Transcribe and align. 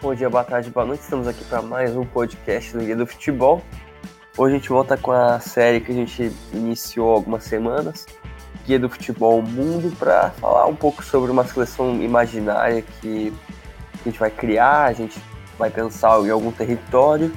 Bom 0.00 0.14
dia, 0.14 0.30
boa 0.30 0.44
tarde, 0.44 0.70
boa 0.70 0.86
noite. 0.86 1.00
Estamos 1.00 1.26
aqui 1.26 1.44
para 1.46 1.60
mais 1.60 1.96
um 1.96 2.04
podcast 2.04 2.72
do 2.72 2.78
Guia 2.78 2.94
do 2.94 3.04
Futebol. 3.04 3.60
Hoje 4.36 4.54
a 4.54 4.58
gente 4.58 4.68
volta 4.68 4.96
com 4.96 5.10
a 5.10 5.40
série 5.40 5.80
que 5.80 5.90
a 5.90 5.94
gente 5.94 6.32
iniciou 6.52 7.10
algumas 7.10 7.42
semanas, 7.42 8.06
Guia 8.64 8.78
do 8.78 8.88
Futebol 8.88 9.42
Mundo, 9.42 9.92
para 9.98 10.30
falar 10.30 10.66
um 10.66 10.76
pouco 10.76 11.02
sobre 11.02 11.32
uma 11.32 11.44
seleção 11.44 12.00
imaginária 12.00 12.80
que 12.80 13.34
a 14.00 14.04
gente 14.04 14.20
vai 14.20 14.30
criar, 14.30 14.84
a 14.84 14.92
gente 14.92 15.20
vai 15.58 15.68
pensar 15.68 16.20
em 16.20 16.30
algum 16.30 16.52
território 16.52 17.34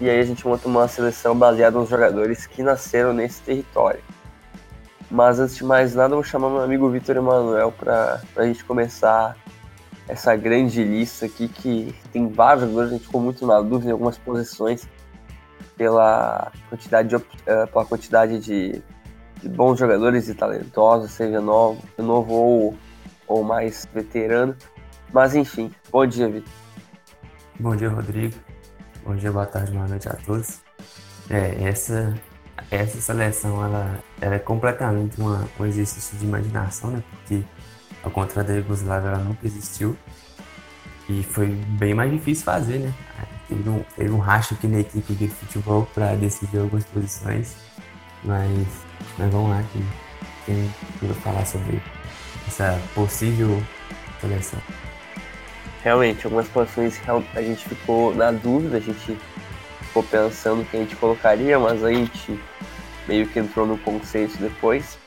e 0.00 0.10
aí 0.10 0.18
a 0.18 0.24
gente 0.24 0.44
monta 0.44 0.66
uma 0.66 0.88
seleção 0.88 1.38
baseada 1.38 1.78
nos 1.78 1.88
jogadores 1.88 2.44
que 2.44 2.60
nasceram 2.60 3.12
nesse 3.12 3.40
território. 3.40 4.00
Mas 5.08 5.38
antes 5.38 5.54
de 5.54 5.62
mais 5.62 5.94
nada, 5.94 6.14
eu 6.14 6.16
vou 6.16 6.24
chamar 6.24 6.50
meu 6.50 6.60
amigo 6.60 6.90
Vitor 6.90 7.16
Emanuel 7.16 7.70
para 7.70 8.20
a 8.34 8.44
gente 8.44 8.64
começar 8.64 9.36
essa 10.08 10.36
grande 10.36 10.84
lista 10.84 11.26
aqui 11.26 11.48
que 11.48 11.94
tem 12.12 12.28
vários 12.28 12.62
jogadores, 12.62 12.90
a 12.90 12.94
gente 12.94 13.06
ficou 13.06 13.20
muito 13.20 13.46
na 13.46 13.60
dúvida 13.60 13.90
em 13.90 13.92
algumas 13.92 14.18
posições 14.18 14.86
pela 15.76 16.52
quantidade 16.68 17.08
de, 17.08 17.16
uh, 17.16 17.24
pela 17.72 17.84
quantidade 17.84 18.38
de, 18.38 18.82
de, 19.42 19.48
bons 19.48 19.78
jogadores 19.78 20.28
e 20.28 20.34
talentosos, 20.34 21.10
seja 21.10 21.40
novo, 21.40 21.82
novo 21.98 22.32
ou, 22.32 22.78
ou 23.26 23.42
mais 23.42 23.88
veterano. 23.92 24.54
Mas 25.12 25.34
enfim, 25.34 25.72
bom 25.90 26.06
dia, 26.06 26.28
Vitor. 26.28 26.52
Bom 27.58 27.74
dia, 27.74 27.88
Rodrigo. 27.88 28.34
Bom 29.04 29.14
dia, 29.14 29.32
boa 29.32 29.46
tarde, 29.46 29.72
boa 29.72 29.86
noite 29.86 30.08
a 30.08 30.14
todos. 30.14 30.60
É, 31.30 31.68
essa, 31.68 32.14
essa 32.70 33.00
seleção 33.00 33.64
ela, 33.64 33.98
ela 34.20 34.34
é 34.34 34.38
completamente 34.38 35.18
uma, 35.20 35.48
um 35.58 35.64
exercício 35.64 36.18
de 36.18 36.26
imaginação, 36.26 36.90
né? 36.90 37.02
Porque 37.10 37.42
ao 38.04 38.10
contrário 38.10 38.50
da 38.50 38.56
Yugoslávia, 38.58 39.08
ela 39.08 39.18
nunca 39.18 39.46
existiu. 39.46 39.96
E 41.08 41.22
foi 41.22 41.46
bem 41.46 41.94
mais 41.94 42.10
difícil 42.10 42.44
fazer, 42.44 42.78
né? 42.78 42.92
Teve 43.48 43.68
um, 43.68 43.84
teve 43.96 44.10
um 44.10 44.18
racho 44.18 44.54
aqui 44.54 44.66
na 44.66 44.80
equipe 44.80 45.12
de 45.14 45.28
futebol 45.28 45.86
para 45.94 46.14
decidir 46.14 46.58
algumas 46.58 46.84
posições. 46.84 47.56
Mas, 48.22 48.66
mas 49.18 49.30
vamos 49.30 49.50
lá, 49.50 49.62
que 49.72 49.84
tem 50.46 50.70
tudo 50.98 51.14
falar 51.14 51.44
sobre 51.44 51.80
essa 52.46 52.80
possível 52.94 53.62
seleção. 54.20 54.60
Realmente, 55.82 56.24
algumas 56.24 56.48
posições 56.48 56.98
a 57.34 57.42
gente 57.42 57.68
ficou 57.68 58.14
na 58.14 58.30
dúvida, 58.30 58.78
a 58.78 58.80
gente 58.80 59.18
ficou 59.82 60.02
pensando 60.02 60.64
que 60.64 60.76
a 60.76 60.80
gente 60.80 60.96
colocaria, 60.96 61.58
mas 61.58 61.84
a 61.84 61.92
gente 61.92 62.40
meio 63.06 63.28
que 63.28 63.38
entrou 63.38 63.66
no 63.66 63.76
consenso 63.76 64.38
depois. 64.38 64.98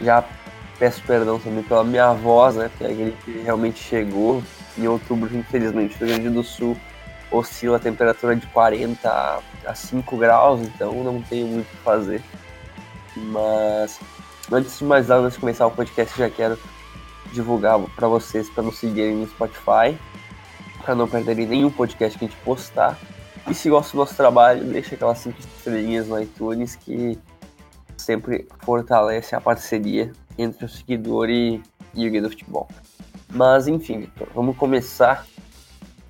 Já 0.00 0.22
peço 0.78 1.02
perdão 1.02 1.38
também 1.38 1.62
pela 1.62 1.84
minha 1.84 2.12
voz, 2.12 2.56
né? 2.56 2.68
Porque 2.68 2.84
a 2.84 2.94
gripe 2.94 3.40
realmente 3.42 3.82
chegou. 3.82 4.42
Em 4.78 4.86
outubro, 4.86 5.34
infelizmente, 5.34 5.96
no 5.98 6.06
Rio 6.06 6.16
Grande 6.16 6.34
do 6.34 6.42
Sul 6.42 6.76
oscila 7.30 7.76
a 7.76 7.80
temperatura 7.80 8.36
de 8.36 8.46
40 8.48 9.42
a 9.64 9.74
5 9.74 10.16
graus, 10.16 10.60
então 10.60 11.02
não 11.02 11.20
tenho 11.22 11.46
muito 11.46 11.66
o 11.66 11.70
que 11.70 11.76
fazer. 11.78 12.22
Mas 13.16 13.98
antes 14.52 14.78
de 14.78 14.84
mais 14.84 15.08
nada, 15.08 15.22
antes 15.22 15.34
de 15.34 15.40
começar 15.40 15.66
o 15.66 15.70
podcast, 15.70 16.16
já 16.16 16.30
quero 16.30 16.58
divulgar 17.32 17.78
para 17.96 18.06
vocês 18.06 18.48
para 18.50 18.62
nos 18.62 18.78
seguirem 18.78 19.16
no 19.16 19.26
Spotify, 19.26 19.98
para 20.84 20.94
não 20.94 21.08
perderem 21.08 21.46
nenhum 21.46 21.70
podcast 21.70 22.18
que 22.18 22.24
a 22.24 22.28
gente 22.28 22.38
postar. 22.42 22.98
E 23.48 23.54
se 23.54 23.70
gostam 23.70 23.92
do 23.92 23.98
nosso 23.98 24.14
trabalho, 24.14 24.64
deixa 24.64 24.94
aquelas 24.94 25.18
5 25.18 25.38
estrelinhas 25.40 26.08
no 26.08 26.20
iTunes 26.20 26.76
que 26.76 27.18
sempre 27.96 28.46
fortalece 28.62 29.34
a 29.34 29.40
parceria 29.40 30.12
entre 30.38 30.64
o 30.64 30.68
seguidor 30.68 31.30
e, 31.30 31.62
e 31.94 32.06
o 32.06 32.10
guia 32.10 32.22
do 32.22 32.30
futebol. 32.30 32.68
Mas 33.32 33.66
enfim, 33.66 34.00
Victor, 34.00 34.28
vamos 34.34 34.56
começar. 34.56 35.26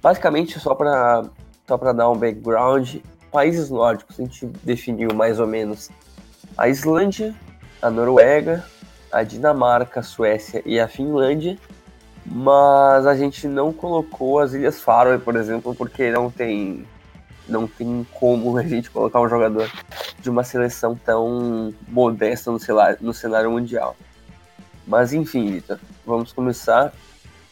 Basicamente, 0.02 0.58
só 0.60 0.74
para 0.74 1.24
só 1.66 1.76
dar 1.92 2.10
um 2.10 2.16
background, 2.16 2.96
países 3.32 3.70
nórdicos 3.70 4.18
a 4.18 4.22
gente 4.22 4.46
definiu 4.62 5.12
mais 5.14 5.40
ou 5.40 5.46
menos 5.46 5.90
a 6.56 6.68
Islândia, 6.68 7.34
a 7.82 7.90
Noruega, 7.90 8.64
a 9.12 9.22
Dinamarca, 9.22 10.00
a 10.00 10.02
Suécia 10.02 10.62
e 10.64 10.78
a 10.78 10.86
Finlândia, 10.86 11.58
mas 12.24 13.06
a 13.06 13.14
gente 13.14 13.46
não 13.46 13.72
colocou 13.72 14.38
as 14.38 14.52
Ilhas 14.52 14.80
Faroe, 14.80 15.18
por 15.18 15.36
exemplo, 15.36 15.74
porque 15.74 16.10
não 16.10 16.30
tem 16.30 16.86
não 17.48 17.66
tem 17.66 18.04
como 18.14 18.56
a 18.58 18.62
gente 18.62 18.90
colocar 18.90 19.20
um 19.20 19.28
jogador 19.28 19.70
de 20.20 20.28
uma 20.28 20.42
seleção 20.42 20.96
tão 20.96 21.72
modesta 21.86 22.50
no, 22.50 22.58
no 23.00 23.14
cenário 23.14 23.50
mundial. 23.50 23.96
Mas 24.86 25.12
enfim, 25.12 25.50
Vitor, 25.50 25.78
vamos 26.04 26.32
começar 26.32 26.92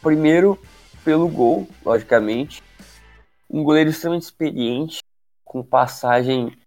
primeiro 0.01 0.57
pelo 1.03 1.27
gol, 1.27 1.67
logicamente. 1.83 2.63
Um 3.49 3.63
goleiro 3.63 3.89
extremamente 3.89 4.23
experiente, 4.23 4.99
com 5.43 5.61
passagem 5.61 6.57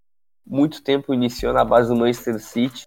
muito 0.45 0.81
tempo 0.81 1.13
iniciou 1.13 1.53
na 1.53 1.63
base 1.63 1.89
do 1.89 1.95
Manchester 1.95 2.39
City, 2.39 2.85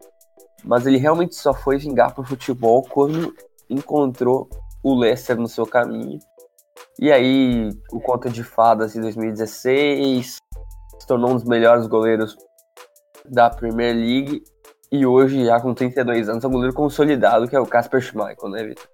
mas 0.65 0.87
ele 0.87 0.97
realmente 0.97 1.34
só 1.34 1.54
foi 1.54 1.78
vingar 1.78 2.15
para 2.15 2.22
o 2.22 2.26
futebol 2.26 2.82
quando 2.82 3.34
encontrou 3.71 4.48
o 4.82 4.98
Leicester 4.98 5.37
no 5.37 5.48
seu 5.48 5.66
caminho. 5.66 6.19
E 6.98 7.10
aí, 7.10 7.71
o 7.91 8.00
Conta 8.00 8.28
de 8.28 8.42
Fadas 8.42 8.97
em 8.97 9.00
2016 9.00 10.37
se 10.98 11.06
tornou 11.06 11.31
um 11.31 11.34
dos 11.34 11.44
melhores 11.44 11.87
goleiros 11.87 12.37
da 13.25 13.48
Premier 13.48 13.94
League 13.94 14.42
e 14.92 15.06
hoje, 15.06 15.47
já 15.47 15.58
com 15.58 15.72
32 15.72 16.28
anos, 16.28 16.44
é 16.44 16.47
um 16.47 16.50
goleiro 16.50 16.75
consolidado, 16.75 17.48
que 17.48 17.56
é 17.56 17.60
o 17.60 17.66
Casper 17.66 18.03
Schmeichel, 18.03 18.50
né, 18.50 18.62
Vitor? 18.62 18.86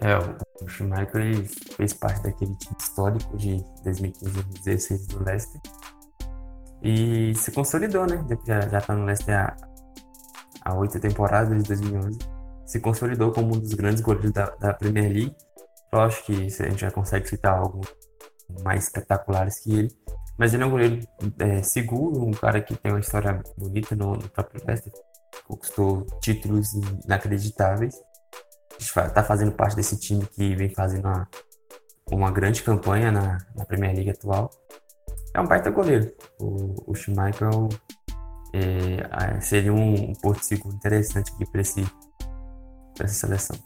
É, 0.00 0.16
o 0.64 0.68
Schmeichel 0.68 1.44
fez 1.76 1.92
parte 1.92 2.22
daquele 2.22 2.56
time 2.56 2.76
histórico 2.80 3.36
de 3.36 3.62
2015 3.84 4.32
2016 4.32 5.06
do 5.08 5.22
Leicester. 5.22 5.60
E 6.82 7.34
se 7.34 7.52
consolidou, 7.52 8.06
né? 8.06 8.24
Já, 8.46 8.60
já 8.60 8.80
tá 8.80 8.94
no 8.94 9.04
Leicester 9.04 9.36
há, 9.36 9.56
há 10.64 10.74
oito 10.78 10.98
temporadas, 10.98 11.50
desde 11.50 11.68
2011. 11.68 12.18
Se 12.64 12.80
consolidou 12.80 13.32
como 13.32 13.48
um 13.48 13.58
dos 13.58 13.74
grandes 13.74 14.00
goleiros 14.00 14.32
da, 14.32 14.46
da 14.56 14.72
Premier 14.72 15.12
League. 15.12 15.36
Eu 15.92 16.00
acho 16.00 16.24
que 16.24 16.32
a 16.32 16.68
gente 16.68 16.80
já 16.80 16.90
consegue 16.90 17.28
citar 17.28 17.58
alguns 17.58 17.94
mais 18.62 18.84
espetaculares 18.84 19.60
que 19.60 19.78
ele. 19.78 19.98
Mas 20.38 20.54
ele 20.54 20.62
é 20.62 20.66
um 20.66 20.70
goleiro 20.70 21.00
é, 21.40 21.62
seguro, 21.64 22.24
um 22.24 22.30
cara 22.30 22.62
que 22.62 22.76
tem 22.76 22.92
uma 22.92 23.00
história 23.00 23.42
bonita 23.56 23.96
no, 23.96 24.12
no 24.12 24.28
próprio 24.28 24.64
Leicester. 24.64 24.92
Conquistou 25.48 26.06
títulos 26.22 26.72
inacreditáveis. 27.04 27.96
Está 28.78 29.24
fazendo 29.24 29.50
parte 29.50 29.74
desse 29.74 29.98
time 29.98 30.24
que 30.26 30.54
vem 30.54 30.72
fazendo 30.72 31.06
uma, 31.06 31.28
uma 32.12 32.30
grande 32.30 32.62
campanha 32.62 33.10
na, 33.10 33.38
na 33.56 33.64
Premier 33.64 33.92
League 33.92 34.10
atual. 34.10 34.48
É 35.34 35.40
um 35.40 35.46
baita 35.46 35.70
goleiro. 35.70 36.14
O, 36.40 36.92
o 36.92 36.94
Schmeichel 36.94 37.68
é, 38.54 39.40
seria 39.40 39.72
um, 39.72 40.10
um 40.10 40.12
porto 40.14 40.44
seguro 40.44 40.76
interessante 40.76 41.32
aqui 41.32 41.50
para 41.50 41.60
essa 41.60 43.08
seleção. 43.08 43.56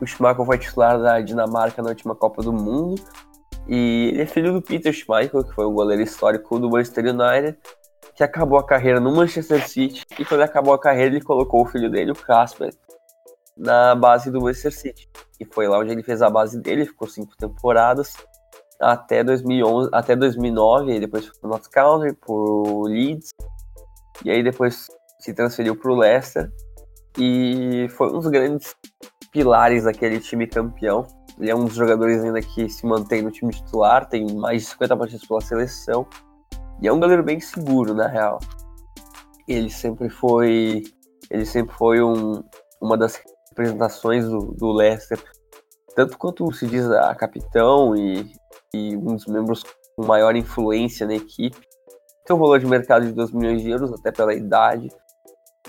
O 0.00 0.06
Schmeichel 0.06 0.44
foi 0.44 0.58
titular 0.58 1.00
da 1.00 1.20
Dinamarca 1.20 1.80
na 1.80 1.90
última 1.90 2.16
Copa 2.16 2.42
do 2.42 2.52
Mundo 2.52 3.00
e 3.70 4.08
ele 4.08 4.22
é 4.22 4.26
filho 4.26 4.52
do 4.52 4.60
Peter 4.60 4.92
Schmeichel, 4.92 5.44
que 5.44 5.54
foi 5.54 5.64
um 5.64 5.72
goleiro 5.72 6.02
histórico 6.02 6.58
do 6.58 6.68
Manchester 6.68 7.04
United, 7.04 7.56
que 8.16 8.24
acabou 8.24 8.58
a 8.58 8.66
carreira 8.66 8.98
no 8.98 9.14
Manchester 9.14 9.64
City. 9.68 10.04
E 10.18 10.24
quando 10.24 10.40
acabou 10.40 10.74
a 10.74 10.80
carreira, 10.80 11.14
ele 11.14 11.24
colocou 11.24 11.62
o 11.62 11.66
filho 11.66 11.88
dele, 11.88 12.10
o 12.10 12.16
Casper, 12.16 12.74
na 13.56 13.94
base 13.94 14.28
do 14.28 14.40
Manchester 14.40 14.72
City. 14.72 15.08
E 15.38 15.44
foi 15.44 15.68
lá 15.68 15.78
onde 15.78 15.92
ele 15.92 16.02
fez 16.02 16.20
a 16.20 16.28
base 16.28 16.60
dele, 16.60 16.84
ficou 16.84 17.06
cinco 17.06 17.36
temporadas 17.36 18.14
até 18.80 19.22
2011, 19.22 19.90
até 19.92 20.16
2009, 20.16 20.96
e 20.96 21.00
depois 21.00 21.26
foi 21.26 21.38
pro 21.38 21.50
North 21.50 21.68
Country, 21.70 22.12
pro 22.14 22.82
Leeds, 22.86 23.30
e 24.24 24.30
aí 24.30 24.42
depois 24.42 24.88
se 25.20 25.32
transferiu 25.32 25.76
pro 25.76 25.94
Leicester 25.94 26.50
e 27.16 27.86
foi 27.90 28.08
um 28.08 28.18
dos 28.18 28.26
grandes 28.26 28.74
pilares 29.30 29.84
daquele 29.84 30.18
time 30.18 30.46
campeão. 30.46 31.06
Ele 31.40 31.50
é 31.50 31.54
um 31.54 31.64
dos 31.64 31.74
jogadores 31.74 32.22
ainda 32.22 32.40
que 32.42 32.68
se 32.68 32.86
mantém 32.86 33.22
no 33.22 33.30
time 33.30 33.50
titular, 33.50 34.06
tem 34.06 34.34
mais 34.34 34.62
de 34.62 34.68
50 34.68 34.96
partidas 34.96 35.26
pela 35.26 35.40
seleção. 35.40 36.06
E 36.82 36.86
é 36.86 36.92
um 36.92 37.00
goleiro 37.00 37.22
bem 37.22 37.40
seguro, 37.40 37.94
na 37.94 38.06
real. 38.06 38.38
Ele 39.48 39.70
sempre 39.70 40.10
foi. 40.10 40.82
Ele 41.30 41.46
sempre 41.46 41.74
foi 41.76 42.02
um, 42.02 42.42
uma 42.80 42.96
das 42.96 43.22
representações 43.48 44.26
do, 44.26 44.52
do 44.52 44.72
Leicester, 44.72 45.18
tanto 45.94 46.18
quanto 46.18 46.52
se 46.52 46.66
diz 46.66 46.90
a 46.90 47.14
capitão 47.14 47.96
e, 47.96 48.32
e 48.74 48.96
um 48.96 49.14
dos 49.14 49.26
membros 49.26 49.62
com 49.96 50.04
maior 50.04 50.36
influência 50.36 51.06
na 51.06 51.14
equipe. 51.14 51.58
Tem 52.24 52.36
um 52.36 52.38
valor 52.38 52.58
de 52.58 52.66
mercado 52.66 53.06
de 53.06 53.12
2 53.12 53.32
milhões 53.32 53.62
de 53.62 53.70
euros, 53.70 53.92
até 53.92 54.12
pela 54.12 54.34
idade, 54.34 54.88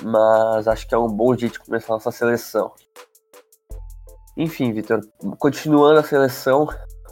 mas 0.04 0.68
acho 0.68 0.88
que 0.88 0.94
é 0.94 0.98
um 0.98 1.08
bom 1.08 1.36
jeito 1.36 1.54
de 1.54 1.60
começar 1.60 1.94
a 1.94 1.96
nossa 1.96 2.12
seleção. 2.12 2.72
Enfim, 4.38 4.72
Vitor, 4.74 5.02
continuando 5.38 6.00
a 6.00 6.04
seleção, 6.04 6.68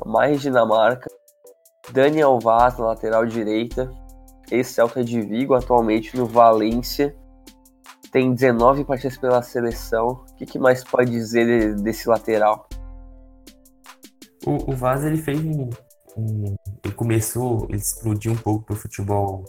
mais 0.05 0.41
Dinamarca, 0.41 1.09
Daniel 1.91 2.39
Vaz 2.39 2.77
na 2.77 2.87
lateral 2.87 3.25
direita, 3.25 3.91
ex-Celta 4.51 5.03
de 5.03 5.21
Vigo, 5.21 5.53
atualmente 5.53 6.15
no 6.15 6.25
Valência, 6.25 7.15
tem 8.11 8.33
19 8.33 8.85
partidas 8.85 9.17
pela 9.17 9.41
seleção. 9.41 10.23
O 10.31 10.35
que, 10.35 10.45
que 10.45 10.59
mais 10.59 10.83
pode 10.83 11.11
dizer 11.11 11.75
desse 11.75 12.07
lateral? 12.07 12.67
O, 14.45 14.71
o 14.71 14.75
Vaz, 14.75 15.03
ele 15.03 15.17
fez 15.17 15.39
um, 15.39 15.69
um, 16.17 16.55
Ele 16.83 16.93
começou, 16.95 17.65
ele 17.69 17.77
explodiu 17.77 18.31
um 18.31 18.37
pouco 18.37 18.65
pro 18.65 18.75
futebol, 18.75 19.43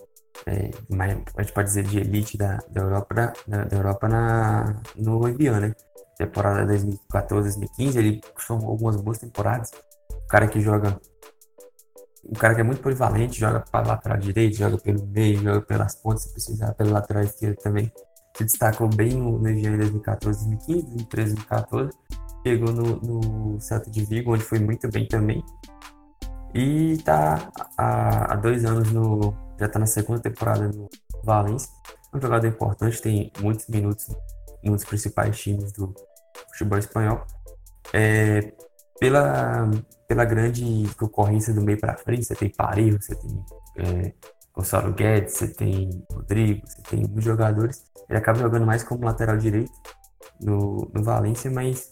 é, 0.46 0.70
mais, 0.88 1.18
a 1.36 1.42
gente 1.42 1.54
pode 1.54 1.68
dizer, 1.68 1.84
de 1.84 1.98
elite 2.00 2.36
da, 2.36 2.58
da 2.68 2.82
Europa, 2.82 3.14
da, 3.46 3.64
da 3.64 3.76
Europa 3.76 4.08
na, 4.08 4.82
no 4.96 5.26
Evian, 5.28 5.60
né? 5.60 5.74
Temporada 6.20 6.66
2014, 6.66 7.58
2015, 7.58 7.98
ele 7.98 8.20
formou 8.36 8.72
algumas 8.72 8.96
boas 8.96 9.16
temporadas. 9.16 9.70
O 10.10 10.26
cara 10.28 10.46
que 10.46 10.60
joga 10.60 11.00
um 12.28 12.34
cara 12.34 12.54
que 12.54 12.60
é 12.60 12.64
muito 12.64 12.82
polivalente, 12.82 13.40
joga 13.40 13.60
para 13.72 13.88
lateral 13.88 14.18
direito, 14.18 14.58
joga 14.58 14.76
pelo 14.76 15.06
meio, 15.06 15.38
joga 15.38 15.62
pelas 15.62 15.94
pontas, 15.94 16.24
se 16.24 16.32
precisar, 16.32 16.74
pela 16.74 16.92
lateral 16.92 17.22
esquerda 17.22 17.56
também. 17.62 17.90
Se 18.36 18.44
destacou 18.44 18.88
bem 18.88 19.14
no, 19.14 19.36
em 19.48 19.76
2014, 19.78 20.40
2015, 20.40 20.82
2013, 20.82 21.34
2014. 21.36 21.90
Chegou 22.46 22.72
no, 22.72 22.96
no 23.00 23.60
Celta 23.60 23.90
de 23.90 24.04
Vigo, 24.04 24.34
onde 24.34 24.42
foi 24.42 24.58
muito 24.58 24.90
bem 24.90 25.08
também. 25.08 25.42
E 26.54 26.98
tá 26.98 27.50
há, 27.78 28.34
há 28.34 28.36
dois 28.36 28.66
anos 28.66 28.92
no. 28.92 29.34
Já 29.58 29.68
tá 29.68 29.78
na 29.78 29.86
segunda 29.86 30.20
temporada 30.20 30.68
no 30.68 30.86
Valência. 31.24 31.70
Um 32.12 32.20
jogador 32.20 32.46
importante, 32.46 33.00
tem 33.00 33.32
muitos 33.40 33.66
minutos 33.68 34.06
nos 34.62 34.84
principais 34.84 35.38
times 35.40 35.72
do 35.72 35.94
futebol 36.50 36.78
espanhol. 36.78 37.26
É, 37.92 38.52
pela, 38.98 39.70
pela 40.06 40.24
grande 40.24 40.88
concorrência 40.98 41.54
do 41.54 41.62
meio 41.62 41.78
para 41.78 41.96
frente, 41.96 42.24
você 42.24 42.34
tem 42.34 42.50
Paris, 42.50 42.96
você 42.96 43.14
tem 43.14 43.44
é, 43.78 44.12
Gonçalo 44.54 44.92
Guedes, 44.92 45.34
você 45.34 45.48
tem 45.48 46.04
Rodrigo, 46.12 46.66
você 46.66 46.82
tem 46.82 47.00
muitos 47.00 47.24
jogadores. 47.24 47.84
Ele 48.08 48.18
acaba 48.18 48.38
jogando 48.38 48.66
mais 48.66 48.82
como 48.82 49.04
lateral 49.04 49.36
direito 49.36 49.72
no, 50.40 50.90
no 50.92 51.02
Valência, 51.02 51.50
mas 51.50 51.90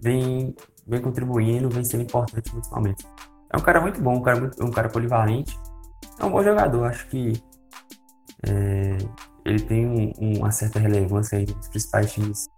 vem, 0.00 0.54
vem 0.86 1.00
contribuindo, 1.00 1.70
vem 1.70 1.84
sendo 1.84 2.02
importante 2.02 2.52
momentos. 2.70 3.04
É 3.52 3.56
um 3.56 3.62
cara 3.62 3.80
muito 3.80 4.00
bom, 4.00 4.16
um 4.16 4.22
cara, 4.22 4.40
muito, 4.40 4.64
um 4.64 4.70
cara 4.70 4.88
polivalente. 4.88 5.58
É 6.18 6.24
um 6.24 6.30
bom 6.30 6.42
jogador, 6.42 6.84
acho 6.84 7.06
que 7.08 7.40
é, 8.46 8.98
ele 9.44 9.60
tem 9.60 9.86
um, 9.86 10.38
uma 10.38 10.50
certa 10.50 10.78
relevância 10.78 11.38
aí 11.38 11.46
nos 11.46 11.68
principais 11.68 12.12
times, 12.12 12.48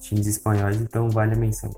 times 0.00 0.26
espanhóis, 0.26 0.80
então 0.80 1.08
vale 1.10 1.34
a 1.34 1.36
menção. 1.36 1.70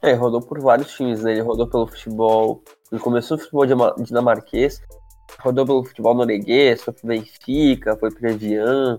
É, 0.00 0.12
rodou 0.12 0.40
por 0.40 0.60
vários 0.60 0.92
times, 0.92 1.22
né? 1.22 1.32
Ele 1.32 1.40
rodou 1.40 1.68
pelo 1.68 1.86
futebol. 1.86 2.62
Ele 2.90 3.00
começou 3.00 3.36
no 3.36 3.42
futebol 3.42 3.66
dinamarquês, 3.98 4.80
rodou 5.40 5.66
pelo 5.66 5.84
futebol 5.84 6.14
norueguês, 6.14 6.82
foi 6.82 6.94
pro 6.94 7.08
Benfica, 7.08 7.96
foi 7.96 8.10
pro 8.10 8.28
Evian, 8.28 8.98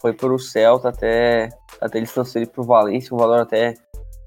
foi 0.00 0.12
pro 0.12 0.38
Celta 0.38 0.88
até, 0.88 1.48
até 1.80 1.98
eles 1.98 2.12
transferir 2.12 2.48
pro 2.48 2.62
Valência, 2.62 3.14
um 3.14 3.18
valor 3.18 3.40
até 3.40 3.74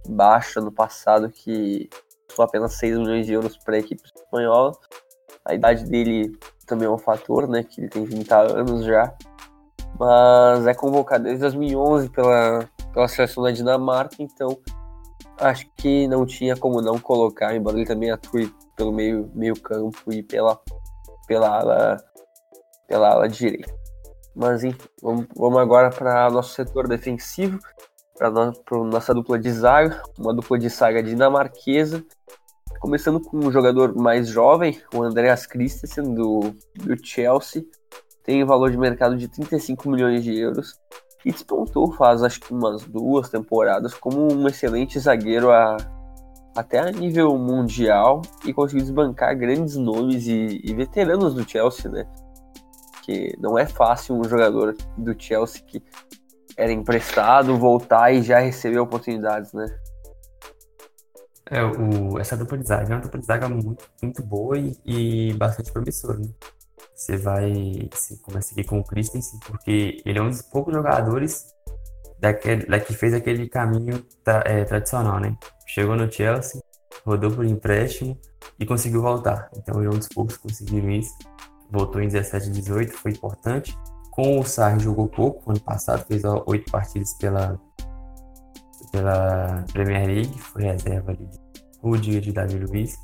baixo 0.07 0.59
no 0.59 0.71
passado, 0.71 1.29
que 1.29 1.89
foi 2.29 2.45
apenas 2.45 2.73
6 2.73 2.97
milhões 2.97 3.25
de 3.25 3.33
euros 3.33 3.57
para 3.57 3.75
a 3.75 3.79
equipe 3.79 4.01
espanhola. 4.15 4.73
A 5.45 5.55
idade 5.55 5.85
dele 5.85 6.37
também 6.67 6.87
é 6.87 6.91
um 6.91 6.97
fator, 6.97 7.47
né? 7.47 7.63
Que 7.63 7.81
ele 7.81 7.89
tem 7.89 8.05
30 8.05 8.37
anos 8.53 8.85
já. 8.85 9.13
Mas 9.99 10.67
é 10.67 10.73
convocado 10.73 11.23
desde 11.23 11.41
2011 11.41 12.09
pela, 12.09 12.69
pela 12.93 13.07
seleção 13.07 13.43
da 13.43 13.51
Dinamarca, 13.51 14.17
então 14.19 14.57
acho 15.37 15.67
que 15.77 16.07
não 16.07 16.25
tinha 16.25 16.55
como 16.55 16.81
não 16.81 16.99
colocar, 16.99 17.55
embora 17.55 17.77
ele 17.77 17.85
também 17.85 18.11
atue 18.11 18.53
pelo 18.75 18.91
meio, 18.91 19.29
meio 19.33 19.59
campo 19.59 20.11
e 20.11 20.21
pela, 20.23 20.59
pela, 21.27 21.59
ala, 21.59 21.97
pela 22.87 23.09
ala 23.09 23.29
direita. 23.29 23.73
Mas 24.35 24.63
enfim, 24.63 24.87
vamos, 25.01 25.25
vamos 25.35 25.59
agora 25.59 25.89
para 25.89 26.29
nosso 26.29 26.53
setor 26.53 26.87
defensivo, 26.87 27.59
para 28.17 28.29
no, 28.29 28.83
nossa 28.85 29.13
dupla 29.13 29.37
de 29.37 29.51
zaga, 29.51 30.01
uma 30.17 30.33
dupla 30.33 30.57
de 30.57 30.69
zaga 30.69 31.01
dinamarquesa, 31.01 32.03
começando 32.79 33.19
com 33.19 33.37
um 33.37 33.51
jogador 33.51 33.95
mais 33.95 34.27
jovem, 34.27 34.81
o 34.93 35.03
Andreas 35.03 35.45
Christensen 35.45 36.13
do, 36.13 36.55
do 36.75 37.05
Chelsea, 37.05 37.63
tem 38.23 38.43
um 38.43 38.47
valor 38.47 38.71
de 38.71 38.77
mercado 38.77 39.17
de 39.17 39.27
35 39.27 39.89
milhões 39.89 40.23
de 40.23 40.37
euros 40.37 40.79
e 41.25 41.31
despontou 41.31 41.91
faz 41.93 42.23
acho 42.23 42.39
que 42.39 42.53
umas 42.53 42.83
duas 42.83 43.29
temporadas 43.29 43.93
como 43.93 44.33
um 44.33 44.47
excelente 44.47 44.99
zagueiro 44.99 45.51
a, 45.51 45.77
até 46.55 46.79
a 46.79 46.91
nível 46.91 47.37
mundial 47.37 48.21
e 48.45 48.53
conseguiu 48.53 48.83
desbancar 48.83 49.37
grandes 49.37 49.75
nomes 49.75 50.27
e, 50.27 50.61
e, 50.63 50.73
veteranos 50.73 51.33
do 51.33 51.47
Chelsea, 51.47 51.89
né? 51.89 52.05
Que 53.03 53.35
não 53.39 53.57
é 53.57 53.65
fácil 53.65 54.15
um 54.15 54.23
jogador 54.23 54.75
do 54.97 55.15
Chelsea 55.17 55.63
que 55.63 55.83
era 56.57 56.71
emprestado 56.71 57.57
voltar 57.57 58.11
e 58.13 58.21
já 58.21 58.39
receber 58.39 58.79
oportunidades, 58.79 59.53
né? 59.53 59.65
É, 61.49 61.63
o, 61.63 62.17
essa 62.19 62.37
dupla 62.37 62.57
de 62.57 62.67
zaga 62.67 62.93
é 62.93 62.95
uma 62.95 63.01
dupla 63.01 63.19
de 63.19 63.25
zaga 63.25 63.49
muito, 63.49 63.85
muito 64.01 64.23
boa 64.23 64.57
e, 64.57 64.77
e 64.85 65.33
bastante 65.33 65.71
promissora, 65.71 66.17
né? 66.17 66.29
Você 67.01 67.17
vai. 67.17 67.89
Você 67.91 68.15
começa 68.17 68.51
aqui 68.51 68.63
com 68.63 68.79
o 68.79 68.83
Christensen, 68.83 69.39
porque 69.47 70.03
ele 70.05 70.19
é 70.19 70.21
um 70.21 70.29
dos 70.29 70.43
poucos 70.43 70.71
jogadores 70.71 71.47
daquele, 72.19 72.67
da 72.67 72.79
que 72.79 72.93
fez 72.93 73.11
aquele 73.15 73.49
caminho 73.49 74.05
tra, 74.23 74.43
é, 74.45 74.63
tradicional, 74.63 75.19
né? 75.19 75.35
Chegou 75.65 75.95
no 75.95 76.11
Chelsea, 76.11 76.61
rodou 77.03 77.31
por 77.31 77.43
empréstimo 77.43 78.15
e 78.59 78.67
conseguiu 78.67 79.01
voltar. 79.01 79.49
Então 79.57 79.79
ele 79.79 79.87
é 79.87 79.89
um 79.89 79.97
dos 79.97 80.09
poucos 80.09 80.37
que 80.37 80.43
conseguiram 80.43 80.91
isso. 80.91 81.11
Voltou 81.71 81.99
em 82.03 82.07
17 82.07 82.51
18, 82.51 82.93
foi 82.93 83.13
importante. 83.13 83.75
Com 84.11 84.39
o 84.39 84.45
Sarri 84.45 84.81
jogou 84.81 85.07
pouco, 85.07 85.49
ano 85.49 85.59
passado 85.59 86.05
fez 86.05 86.21
oito 86.45 86.71
partidas 86.71 87.15
pela, 87.15 87.59
pela 88.91 89.65
Premier 89.73 90.05
League, 90.05 90.39
foi 90.39 90.65
reserva 90.65 91.13
ali 91.13 91.25
de 91.25 91.39
Rudiger 91.81 92.21
de 92.21 92.31
Davi 92.31 92.59
Luiz. 92.59 92.95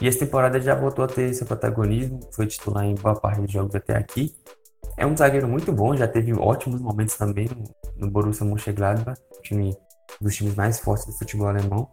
E 0.00 0.06
essa 0.06 0.20
temporada 0.20 0.60
já 0.60 0.74
voltou 0.74 1.04
a 1.04 1.08
ter 1.08 1.34
seu 1.34 1.46
protagonismo, 1.46 2.20
foi 2.32 2.46
titular 2.46 2.84
em 2.84 2.94
boa 2.94 3.16
parte 3.16 3.40
dos 3.40 3.50
jogos 3.50 3.74
até 3.74 3.96
aqui. 3.96 4.34
É 4.96 5.06
um 5.06 5.16
zagueiro 5.16 5.48
muito 5.48 5.72
bom, 5.72 5.96
já 5.96 6.06
teve 6.06 6.32
ótimos 6.32 6.80
momentos 6.80 7.16
também 7.16 7.48
no, 7.96 8.10
Borussia 8.10 8.46
Mönchengladbach, 8.46 9.20
time 9.42 9.76
dos 10.20 10.34
times 10.34 10.54
mais 10.54 10.78
fortes 10.78 11.06
do 11.06 11.12
futebol 11.12 11.48
alemão. 11.48 11.88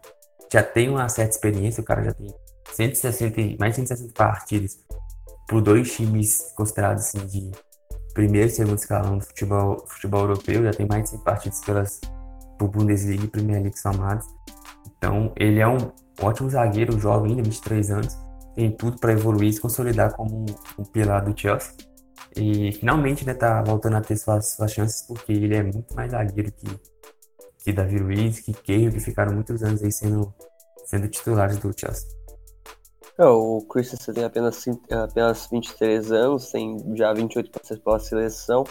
Já 0.52 0.62
tem 0.62 0.90
uma 0.90 1.08
certa 1.10 1.36
experiência, 1.36 1.82
o 1.82 1.86
cara 1.86 2.04
já 2.04 2.14
tem 2.14 2.34
160, 2.74 3.58
mais 3.60 3.72
de 3.72 3.88
160 3.88 4.14
partidas 4.14 4.78
por 5.48 5.62
dois 5.62 5.94
times 5.94 6.54
considerados 6.56 7.06
assim, 7.06 7.26
de 7.28 7.52
primeiro 8.14 8.48
e 8.48 8.52
segundo 8.52 8.78
escalão 8.78 9.18
do 9.18 9.26
futebol, 9.26 9.86
futebol 9.88 10.22
europeu, 10.22 10.64
já 10.64 10.72
tem 10.72 10.88
mais 10.88 11.04
de 11.04 11.10
100 11.12 11.20
partidas 11.20 11.60
pelas 11.62 12.02
por 12.58 12.70
Bundesliga 12.70 13.26
e 13.26 13.28
Premier 13.28 13.62
League 13.62 13.78
somadas. 13.78 14.26
Então, 14.98 15.32
ele 15.36 15.60
é 15.60 15.68
um 15.68 15.78
ótimo 16.22 16.50
zagueiro, 16.50 17.00
jovem 17.00 17.32
ainda, 17.32 17.44
23 17.44 17.92
anos, 17.92 18.18
tem 18.56 18.72
tudo 18.72 18.98
para 19.00 19.12
evoluir 19.12 19.50
e 19.50 19.54
se 19.54 19.62
consolidar 19.62 20.16
como 20.16 20.46
um, 20.80 20.84
pilar 20.86 21.24
do 21.24 21.38
Chelsea. 21.38 21.74
E 22.36 22.72
finalmente, 22.74 23.26
né, 23.26 23.34
tá 23.34 23.62
voltando 23.62 23.98
a 23.98 24.02
ter 24.02 24.16
suas, 24.18 24.56
suas 24.56 24.72
chances, 24.72 25.02
porque 25.08 25.34
ele 25.34 25.56
é 25.56 25.64
muito 25.64 25.94
mais 25.96 26.12
zagueiro 26.12 26.52
que, 26.52 26.68
que 27.60 27.74
Davi 27.74 28.00
Luiz, 28.00 28.40
que 28.40 28.54
Keio, 28.54 28.92
que 28.92 29.00
ficaram 29.00 29.34
muitos 29.34 29.62
anos 29.62 29.84
aí 29.84 29.92
sendo, 29.92 30.34
sendo 30.86 31.08
titulares 31.08 31.58
do 31.58 31.74
Chelsea. 31.78 32.08
É, 33.18 33.26
o 33.26 33.62
Christensen 33.70 34.14
tem 34.14 34.24
apenas, 34.26 34.66
apenas 34.92 35.48
23 35.50 36.12
anos, 36.12 36.52
tem 36.52 36.78
já 36.96 37.14
28 37.14 37.50
passes 37.52 37.80
pela 37.80 38.00
seleção. 38.00 38.66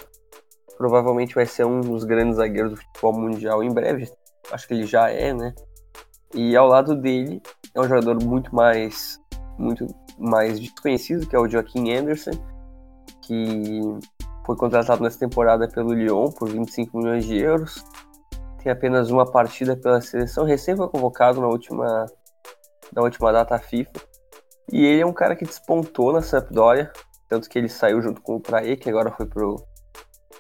Provavelmente 0.76 1.34
vai 1.34 1.46
ser 1.46 1.64
um 1.64 1.80
dos 1.80 2.04
grandes 2.04 2.36
zagueiros 2.36 2.72
do 2.72 2.76
futebol 2.76 3.12
mundial 3.12 3.62
em 3.62 3.72
breve. 3.72 4.10
Acho 4.50 4.68
que 4.68 4.74
ele 4.74 4.86
já 4.86 5.08
é, 5.08 5.32
né? 5.32 5.54
E 6.34 6.56
ao 6.56 6.66
lado 6.66 6.96
dele 6.96 7.40
é 7.74 7.80
um 7.80 7.84
jogador 7.84 8.22
muito 8.22 8.54
mais 8.54 9.20
muito 9.56 9.86
mais 10.18 10.58
desconhecido, 10.58 11.26
que 11.26 11.36
é 11.36 11.38
o 11.38 11.48
Joaquim 11.48 11.92
Anderson, 11.92 12.32
que 13.22 13.80
foi 14.44 14.56
contratado 14.56 15.02
nessa 15.02 15.18
temporada 15.18 15.68
pelo 15.68 15.92
Lyon 15.92 16.30
por 16.30 16.48
25 16.48 16.98
milhões 16.98 17.24
de 17.24 17.38
euros. 17.38 17.84
Tem 18.62 18.72
apenas 18.72 19.10
uma 19.10 19.30
partida 19.30 19.76
pela 19.76 20.00
seleção, 20.00 20.44
recém 20.44 20.76
foi 20.76 20.88
convocado 20.88 21.40
na 21.40 21.46
última, 21.46 22.06
na 22.92 23.02
última 23.02 23.32
data 23.32 23.58
FIFA. 23.58 23.92
E 24.72 24.84
ele 24.84 25.02
é 25.02 25.06
um 25.06 25.12
cara 25.12 25.36
que 25.36 25.44
despontou 25.44 26.12
na 26.12 26.22
Sampdoria, 26.22 26.90
tanto 27.28 27.48
que 27.48 27.58
ele 27.58 27.68
saiu 27.68 28.00
junto 28.00 28.22
com 28.22 28.36
o 28.36 28.40
Prae, 28.40 28.76
que 28.76 28.88
agora 28.88 29.10
foi 29.10 29.26
pro, 29.26 29.56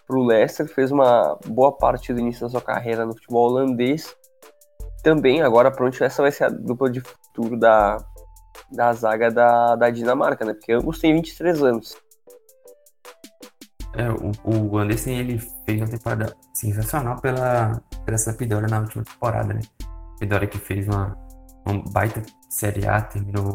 pro 0.06 0.24
Leicester, 0.24 0.66
fez 0.66 0.90
uma 0.90 1.38
boa 1.46 1.76
parte 1.76 2.12
do 2.12 2.20
início 2.20 2.42
da 2.42 2.48
sua 2.48 2.62
carreira 2.62 3.04
no 3.04 3.14
futebol 3.14 3.50
holandês 3.50 4.16
também 5.04 5.42
agora 5.42 5.70
pronto 5.70 6.02
essa 6.02 6.22
vai 6.22 6.32
ser 6.32 6.44
a 6.44 6.48
dupla 6.48 6.90
de 6.90 7.00
futuro 7.00 7.56
da, 7.56 8.02
da 8.72 8.92
zaga 8.94 9.30
da, 9.30 9.76
da 9.76 9.90
Dinamarca, 9.90 10.44
né? 10.44 10.54
Porque 10.54 10.72
ambos 10.72 10.98
têm 10.98 11.14
23 11.14 11.62
anos. 11.62 11.96
É, 13.92 14.10
o, 14.10 14.70
o 14.72 14.78
Anderson 14.78 15.10
ele 15.10 15.38
fez 15.64 15.80
uma 15.80 15.88
temporada 15.88 16.34
sensacional 16.52 17.20
pela, 17.20 17.80
pela 18.04 18.18
Sampdoria 18.18 18.66
na 18.66 18.80
última 18.80 19.04
temporada, 19.04 19.54
né? 19.54 19.60
Sampdoria 20.18 20.48
que 20.48 20.58
fez 20.58 20.88
uma, 20.88 21.16
uma 21.66 21.84
baita 21.92 22.22
Série 22.48 22.88
A, 22.88 23.02
terminou 23.02 23.52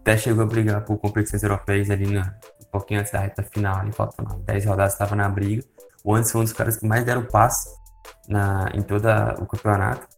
até 0.00 0.16
chegou 0.16 0.42
a 0.42 0.46
brigar 0.46 0.84
por 0.84 0.96
competições 0.96 1.42
europeias 1.42 1.90
ali 1.90 2.06
na, 2.06 2.34
um 2.62 2.70
pouquinho 2.72 3.00
antes 3.00 3.12
da 3.12 3.20
reta 3.20 3.42
final, 3.42 3.76
ali 3.76 3.92
faltando 3.92 4.34
10 4.44 4.64
rodadas, 4.64 4.94
estava 4.94 5.14
na 5.14 5.28
briga. 5.28 5.62
O 6.02 6.14
Anderson 6.14 6.32
foi 6.32 6.40
um 6.40 6.44
dos 6.44 6.52
caras 6.54 6.76
que 6.78 6.86
mais 6.86 7.04
deram 7.04 7.24
passe 7.26 7.68
na, 8.26 8.70
em 8.74 8.80
todo 8.80 9.06
o 9.40 9.46
campeonato 9.46 10.17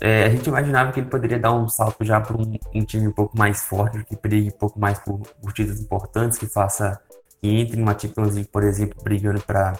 é, 0.00 0.24
a 0.24 0.30
gente 0.30 0.48
imaginava 0.48 0.92
que 0.92 1.00
ele 1.00 1.10
poderia 1.10 1.38
dar 1.38 1.52
um 1.52 1.68
salto 1.68 2.02
já 2.04 2.20
para 2.20 2.36
um, 2.36 2.58
um, 2.74 2.84
time 2.84 3.08
um 3.08 3.12
pouco 3.12 3.36
mais 3.36 3.62
forte, 3.62 4.02
que 4.04 4.16
brigue 4.16 4.48
um 4.48 4.58
pouco 4.58 4.80
mais 4.80 4.98
por, 4.98 5.20
títulos 5.52 5.80
importantes, 5.80 6.38
que 6.38 6.46
faça 6.46 6.98
que 7.40 7.48
entre 7.48 7.76
numa 7.76 7.98
Champions 7.98 8.34
League, 8.34 8.48
por 8.50 8.62
exemplo, 8.62 9.02
brigando 9.02 9.40
para 9.42 9.74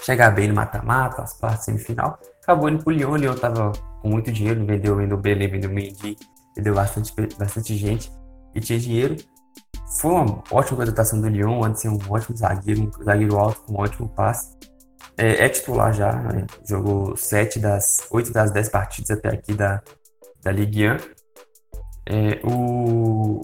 chegar 0.00 0.30
bem 0.30 0.48
no 0.48 0.54
mata-mata, 0.54 1.22
as 1.22 1.34
partes 1.34 1.64
semifinal. 1.64 2.18
Acabou 2.42 2.68
indo 2.68 2.82
pro 2.82 2.92
Lyon, 2.92 3.12
o 3.12 3.16
Lyon 3.16 3.34
tava 3.34 3.72
com 4.00 4.08
muito 4.08 4.32
dinheiro, 4.32 4.64
vendeu, 4.64 4.96
vendeu 4.96 5.16
Belém, 5.18 5.48
vendeu 5.48 5.70
Mendy, 5.70 6.16
vendeu 6.56 6.74
bastante, 6.74 7.12
bastante 7.38 7.76
gente 7.76 8.10
e 8.54 8.60
tinha 8.60 8.78
dinheiro. 8.78 9.16
Foi 10.00 10.10
uma 10.10 10.42
ótima 10.50 10.78
contratação 10.78 11.20
do 11.20 11.28
Lyon, 11.28 11.62
antes 11.62 11.82
de 11.82 11.88
ser 11.88 11.88
um 11.90 12.12
ótimo 12.12 12.36
zagueiro, 12.36 12.90
um 12.98 13.04
zagueiro 13.04 13.38
alto 13.38 13.60
com 13.62 13.74
um 13.74 13.80
ótimo 13.80 14.08
passe. 14.08 14.56
É, 15.16 15.44
é 15.44 15.48
titular 15.48 15.92
já, 15.92 16.12
né? 16.12 16.46
jogou 16.66 17.16
7 17.16 17.58
das 17.58 18.06
8 18.10 18.32
das 18.32 18.50
10 18.50 18.68
partidas 18.70 19.10
até 19.10 19.28
aqui 19.28 19.54
da, 19.54 19.82
da 20.42 20.50
Ligue 20.50 20.88
1. 20.88 20.96
É, 22.06 22.40
o, 22.44 23.40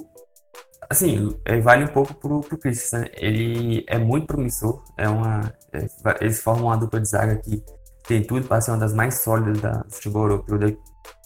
assim, 0.89 1.37
é, 1.45 1.61
vale 1.61 1.85
um 1.85 1.89
pouco 1.89 2.15
pro, 2.15 2.41
pro 2.41 2.59
Christensen. 2.59 3.01
Né? 3.01 3.07
Ele 3.15 3.85
é 3.87 3.99
muito 3.99 4.27
promissor, 4.27 4.83
é 4.97 5.09
uma, 5.09 5.53
é, 5.73 5.87
eles 6.21 6.43
formam 6.43 6.67
uma 6.67 6.77
dupla 6.77 7.01
de 7.01 7.09
zaga 7.09 7.37
que 7.37 7.63
tem 8.07 8.23
tudo 8.23 8.47
para 8.47 8.61
ser 8.61 8.71
uma 8.71 8.79
das 8.79 8.95
mais 8.95 9.17
sólidas 9.17 9.61
da 9.61 9.85
futebol 9.91 10.23
europeu 10.23 10.79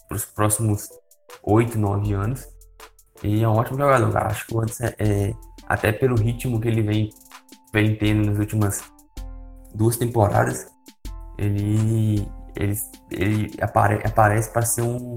para 0.07 0.17
os 0.17 0.25
próximos 0.25 0.89
8, 1.41 1.77
9 1.77 2.13
anos. 2.13 2.47
E 3.23 3.41
é 3.41 3.47
um 3.47 3.53
ótimo 3.53 3.77
jogador. 3.77 4.15
Acho 4.17 4.45
que 4.45 4.53
o 4.53 4.59
Anderson, 4.59 4.83
é, 4.99 5.33
até 5.67 5.93
pelo 5.93 6.15
ritmo 6.15 6.59
que 6.59 6.67
ele 6.67 6.81
vem, 6.81 7.09
vem 7.73 7.95
tendo 7.95 8.29
nas 8.29 8.37
últimas 8.37 8.83
duas 9.73 9.97
temporadas, 9.97 10.67
ele, 11.37 12.27
ele, 12.55 12.77
ele 13.11 13.51
apare, 13.61 13.95
aparece 14.05 14.51
para 14.51 14.63
ser 14.63 14.81
um, 14.81 15.15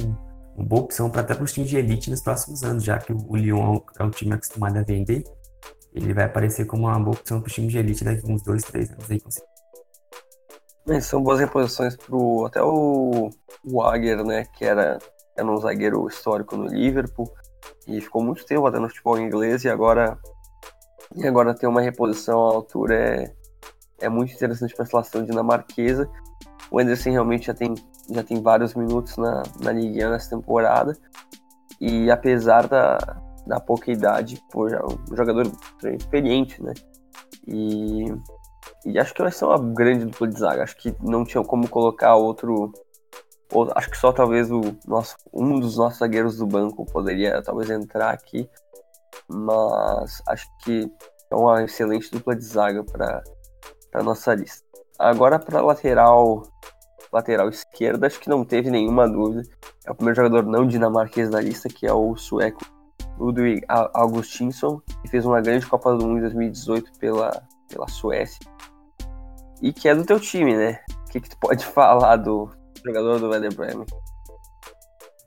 uma 0.56 0.66
boa 0.66 0.82
opção 0.82 1.10
para 1.10 1.20
até 1.20 1.34
para 1.34 1.44
os 1.44 1.52
times 1.52 1.70
de 1.70 1.76
elite 1.76 2.10
nos 2.10 2.22
próximos 2.22 2.62
anos, 2.62 2.84
já 2.84 2.98
que 2.98 3.12
o 3.12 3.36
Lyon 3.36 3.80
é 3.98 4.04
um 4.04 4.10
time 4.10 4.34
acostumado 4.34 4.78
a 4.78 4.82
vender. 4.82 5.24
Ele 5.92 6.12
vai 6.12 6.24
aparecer 6.24 6.66
como 6.66 6.86
uma 6.86 6.98
boa 6.98 7.16
opção 7.16 7.40
para 7.40 7.48
os 7.48 7.54
times 7.54 7.72
de 7.72 7.78
elite 7.78 8.04
daqui 8.04 8.28
a 8.28 8.32
uns 8.32 8.42
dois, 8.42 8.62
três 8.62 8.90
anos 8.90 9.10
aí, 9.10 9.20
com 9.20 9.30
são 11.00 11.20
boas 11.20 11.40
reposições 11.40 11.96
pro 11.96 12.46
até 12.46 12.62
o 12.62 13.30
Wagner, 13.64 14.24
né, 14.24 14.44
que 14.56 14.64
era, 14.64 14.98
era 15.36 15.46
um 15.46 15.56
zagueiro 15.56 16.06
histórico 16.06 16.56
no 16.56 16.66
Liverpool 16.66 17.28
e 17.88 18.00
ficou 18.00 18.22
muito 18.22 18.44
tempo 18.46 18.66
até 18.66 18.78
no 18.78 18.88
futebol 18.88 19.18
inglês 19.18 19.64
e 19.64 19.68
agora 19.68 20.16
e 21.14 21.26
agora 21.26 21.54
ter 21.54 21.66
uma 21.66 21.80
reposição 21.80 22.38
à 22.40 22.54
altura 22.54 22.94
é, 22.94 23.35
é 24.00 24.08
muito 24.08 24.32
interessante 24.32 24.74
para 24.74 24.84
a 24.84 24.86
seleção 24.86 25.24
dinamarquesa. 25.24 26.08
O 26.70 26.78
Anderson 26.78 27.10
realmente 27.10 27.46
já 27.46 27.54
tem, 27.54 27.74
já 28.10 28.22
tem 28.22 28.42
vários 28.42 28.74
minutos 28.74 29.16
na, 29.16 29.42
na 29.60 29.72
Liga 29.72 30.10
nessa 30.10 30.30
temporada. 30.30 30.96
E 31.80 32.10
apesar 32.10 32.66
da, 32.66 32.98
da 33.46 33.60
pouca 33.60 33.90
idade, 33.90 34.42
pô, 34.50 34.68
já 34.68 34.78
é 34.78 34.84
um 34.84 35.16
jogador 35.16 35.50
experiente, 35.84 36.62
né? 36.62 36.72
E, 37.46 38.04
e 38.84 38.98
acho 38.98 39.14
que 39.14 39.22
vai 39.22 39.30
ser 39.30 39.44
uma 39.44 39.58
grande 39.58 40.06
dupla 40.06 40.28
de 40.28 40.38
zaga. 40.38 40.62
Acho 40.62 40.76
que 40.76 40.94
não 41.00 41.24
tinha 41.24 41.44
como 41.44 41.68
colocar 41.68 42.16
outro. 42.16 42.72
outro 43.52 43.76
acho 43.76 43.90
que 43.90 43.98
só 43.98 44.12
talvez 44.12 44.50
o 44.50 44.60
nosso, 44.86 45.16
um 45.32 45.58
dos 45.60 45.76
nossos 45.76 45.98
zagueiros 45.98 46.36
do 46.36 46.46
banco 46.46 46.84
poderia 46.86 47.42
talvez 47.42 47.70
entrar 47.70 48.10
aqui. 48.10 48.48
Mas 49.28 50.22
acho 50.26 50.46
que 50.64 50.90
é 51.30 51.34
uma 51.34 51.62
excelente 51.62 52.10
dupla 52.10 52.34
de 52.34 52.44
zaga 52.44 52.84
para 52.84 53.22
para 53.96 54.02
nossa 54.02 54.34
lista. 54.34 54.62
Agora 54.98 55.38
para 55.38 55.62
lateral 55.62 56.42
lateral 57.10 57.48
esquerda, 57.48 58.06
acho 58.06 58.20
que 58.20 58.28
não 58.28 58.44
teve 58.44 58.70
nenhuma 58.70 59.08
dúvida. 59.08 59.42
É 59.86 59.90
o 59.90 59.94
primeiro 59.94 60.16
jogador 60.16 60.44
não 60.44 60.66
dinamarquês 60.66 61.30
da 61.30 61.40
lista, 61.40 61.70
que 61.70 61.86
é 61.86 61.92
o 61.94 62.14
sueco 62.14 62.60
Ludwig 63.18 63.62
Augustinsson, 63.66 64.82
que 65.00 65.08
fez 65.08 65.24
uma 65.24 65.40
grande 65.40 65.64
Copa 65.64 65.94
do 65.94 66.06
Mundo 66.06 66.18
em 66.18 66.22
2018 66.22 66.92
pela, 66.98 67.42
pela 67.70 67.88
Suécia. 67.88 68.38
E 69.62 69.72
que 69.72 69.88
é 69.88 69.94
do 69.94 70.04
teu 70.04 70.20
time, 70.20 70.54
né? 70.54 70.78
O 71.06 71.10
que, 71.10 71.20
que 71.20 71.30
tu 71.30 71.38
pode 71.38 71.64
falar 71.72 72.16
do 72.16 72.50
jogador 72.84 73.18
do 73.18 73.30
Werder 73.30 73.54
Bremen? 73.54 73.86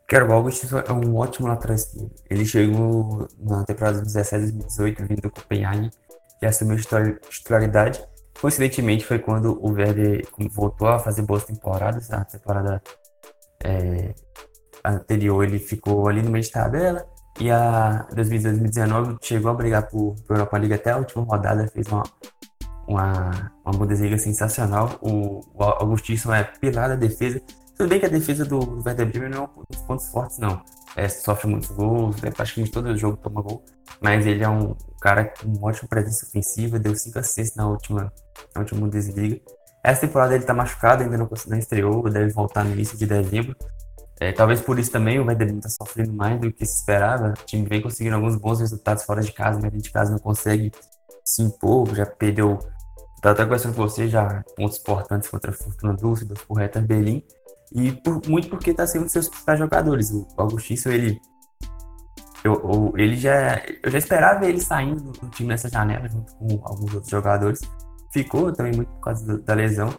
Quero 0.08 0.30
o 0.30 0.34
Augustinson 0.34 0.80
é 0.80 0.94
um 0.94 1.16
ótimo 1.16 1.48
lateral 1.48 1.76
esquerdo. 1.76 2.12
Ele 2.30 2.46
chegou 2.46 3.28
na 3.40 3.64
temporada 3.64 4.00
17 4.00 4.44
2018 4.44 5.06
vindo 5.08 5.22
do 5.22 5.32
Copenhague 5.32 5.90
e 6.40 6.46
assumiu 6.46 6.76
a 6.76 7.30
titularidade 7.30 8.08
Coincidentemente, 8.42 9.06
foi 9.06 9.20
quando 9.20 9.60
o 9.62 9.74
Verde 9.74 10.26
voltou 10.52 10.88
a 10.88 11.00
fazer 11.00 11.24
boas 11.24 11.44
temporadas. 11.44 12.10
A 12.12 12.24
temporada 12.24 12.82
é, 13.64 14.14
anterior 14.84 15.44
ele 15.44 15.60
ficou 15.60 16.08
ali 16.08 16.22
no 16.22 16.32
meio 16.32 16.44
de 16.44 16.52
tabela. 16.52 17.06
E 17.40 17.52
a 17.52 18.08
2019 18.14 19.18
chegou 19.22 19.52
a 19.52 19.54
brigar 19.54 19.88
por, 19.88 20.16
por 20.26 20.36
Europa 20.36 20.58
League 20.58 20.74
até 20.74 20.92
a 20.92 20.98
última 20.98 21.24
rodada, 21.24 21.68
fez 21.68 21.88
uma, 21.88 22.04
uma, 22.88 23.52
uma 23.66 23.78
Bundesliga 23.78 24.18
sensacional. 24.18 24.98
O, 25.02 25.42
o 25.54 26.34
é 26.34 26.44
pilar 26.44 26.90
da 26.90 26.96
defesa. 26.96 27.42
Tudo 27.78 27.90
bem 27.90 28.00
que 28.00 28.06
a 28.06 28.10
defesa 28.10 28.46
do, 28.46 28.60
do 28.60 28.84
Werder 28.86 29.10
Bremen 29.10 29.30
não 29.30 29.44
é 29.44 29.48
um 29.48 29.64
dos 29.70 29.82
pontos 29.84 30.10
fortes, 30.10 30.38
não. 30.38 30.62
É, 30.96 31.08
sofre 31.08 31.48
muitos 31.50 31.70
gols, 31.72 32.22
né? 32.22 32.32
praticamente 32.32 32.72
todo 32.72 32.98
jogo 32.98 33.18
toma 33.18 33.42
gol. 33.42 33.64
Mas 34.02 34.26
ele 34.26 34.44
é 34.44 34.50
um 34.50 34.76
cara 35.00 35.26
com 35.26 35.48
uma 35.48 35.70
ótima 35.70 35.88
presença 35.88 36.26
ofensiva, 36.26 36.80
deu 36.80 36.96
5 36.96 37.20
assistências 37.20 37.56
na 37.56 37.68
última, 37.68 38.12
na 38.54 38.62
última 38.62 38.82
Bundesliga. 38.82 39.40
Essa 39.84 40.02
temporada 40.02 40.36
ele 40.36 40.44
tá 40.44 40.54
machucado, 40.54 41.04
ainda 41.04 41.18
não, 41.18 41.30
não 41.48 41.58
estreou, 41.58 42.04
deve 42.10 42.32
voltar 42.32 42.64
no 42.66 42.72
início 42.72 42.98
de 42.98 43.06
dezembro. 43.06 43.56
É, 44.20 44.34
talvez 44.34 44.60
por 44.60 44.78
isso 44.78 44.92
também 44.92 45.18
o 45.18 45.26
Werder 45.26 45.58
tá 45.62 45.70
sofrendo 45.70 46.12
mais 46.12 46.40
do 46.40 46.52
que 46.52 46.66
se 46.66 46.80
esperava. 46.80 47.30
O 47.30 47.46
time 47.46 47.68
vem 47.68 47.82
conseguindo 47.82 48.16
alguns 48.16 48.36
bons 48.36 48.60
resultados 48.60 49.04
fora 49.04 49.22
de 49.22 49.32
casa, 49.32 49.60
mas 49.62 49.72
dentro 49.72 49.82
de 49.82 49.92
casa 49.92 50.12
não 50.12 50.20
consegue 50.20 50.72
se 51.24 51.42
impor, 51.42 51.96
já 51.96 52.06
perdeu. 52.06 52.60
Tá 53.22 53.32
até 53.32 53.44
conversando 53.44 53.76
com 53.76 53.82
você 53.82 54.08
já 54.10 54.44
pontos 54.56 54.78
importantes 54.78 55.30
contra 55.30 55.52
a 55.52 55.54
Fortuna 55.54 55.94
Düsseldorf, 55.94 56.46
por 56.46 56.58
Hertha 56.58 56.82
Berlim. 56.82 57.24
E 57.72 57.92
por, 57.92 58.22
muito 58.28 58.50
porque 58.50 58.74
tá 58.74 58.86
sendo 58.86 59.02
um 59.02 59.06
dos 59.06 59.14
seus 59.14 59.30
principais 59.30 59.60
jogadores. 59.60 60.12
O 60.12 60.28
Augustinho, 60.38 60.80
ele. 60.88 61.20
Eu, 62.44 62.54
eu, 62.54 62.94
ele 62.98 63.16
já, 63.18 63.62
eu 63.84 63.92
já 63.92 63.98
esperava 63.98 64.46
ele 64.46 64.60
saindo 64.60 65.12
do 65.12 65.30
time 65.30 65.50
nessa 65.50 65.70
janela, 65.70 66.08
junto 66.08 66.34
com 66.36 66.60
alguns 66.64 66.94
outros 66.94 67.10
jogadores. 67.10 67.62
Ficou 68.14 68.52
também 68.54 68.74
muito 68.74 68.92
por 68.94 69.02
causa 69.02 69.38
da 69.40 69.54
lesão, 69.54 69.94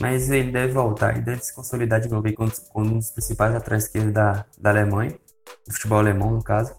mas 0.00 0.30
ele 0.30 0.50
deve 0.50 0.72
voltar 0.72 1.16
e 1.16 1.22
deve 1.22 1.42
se 1.42 1.54
consolidar 1.54 2.00
de 2.00 2.08
novo 2.08 2.32
como, 2.34 2.50
como 2.70 2.86
um 2.86 2.98
dos 2.98 3.10
principais 3.10 3.54
atrás 3.54 3.84
esquerda 3.84 4.12
da, 4.12 4.44
da 4.58 4.70
Alemanha, 4.70 5.12
do 5.66 5.72
futebol 5.72 5.98
alemão, 5.98 6.30
no 6.32 6.42
caso. 6.42 6.74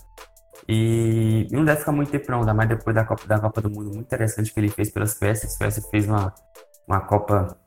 E 0.67 1.47
não 1.51 1.63
deve 1.63 1.79
ficar 1.79 1.91
muito 1.91 2.11
tempo, 2.11 2.31
não, 2.31 2.39
ainda 2.39 2.53
mais 2.53 2.69
depois 2.69 2.95
da 2.95 3.05
Copa, 3.05 3.27
da 3.27 3.39
Copa 3.39 3.61
do 3.61 3.69
Mundo, 3.69 3.85
muito 3.85 4.01
interessante 4.01 4.53
que 4.53 4.59
ele 4.59 4.69
fez 4.69 4.89
pelas. 4.89 5.21
A 5.21 5.35
Suécia 5.35 5.81
fez 5.89 6.07
uma, 6.07 6.33
uma 6.87 7.01
Copa 7.01 7.57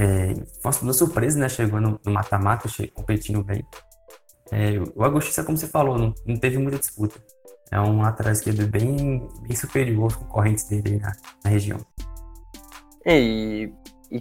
é, 0.00 0.34
foi 0.62 0.72
uma 0.82 0.94
surpresa, 0.94 1.38
né? 1.38 1.48
Chegou 1.48 1.78
no 1.78 2.00
mata-mata, 2.06 2.68
competindo 2.94 3.44
bem. 3.44 3.62
É, 4.52 4.72
o 4.96 5.04
Agostinho, 5.04 5.46
como 5.46 5.56
você 5.56 5.66
falou, 5.66 5.96
não, 5.96 6.14
não, 6.26 6.36
teve 6.36 6.58
muita 6.58 6.78
disputa. 6.78 7.22
É 7.70 7.80
um 7.80 8.02
lateral 8.02 8.32
esquerdo 8.32 8.66
bem, 8.66 9.28
bem 9.42 9.56
superior 9.56 10.04
aos 10.04 10.16
concorrentes 10.16 10.64
dele 10.64 10.98
na, 10.98 11.12
na 11.44 11.50
região. 11.50 11.78
É, 13.04 13.18
e, 13.18 13.72
e, 14.10 14.20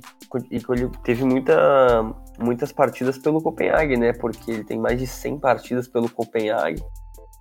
e 0.51 0.89
teve 1.03 1.23
muita, 1.23 2.03
muitas 2.37 2.71
partidas 2.71 3.17
pelo 3.17 3.41
Copenhague, 3.41 3.97
né? 3.97 4.13
Porque 4.13 4.51
ele 4.51 4.63
tem 4.63 4.77
mais 4.77 4.99
de 4.99 5.07
100 5.07 5.39
partidas 5.39 5.87
pelo 5.87 6.09
Copenhague, 6.09 6.83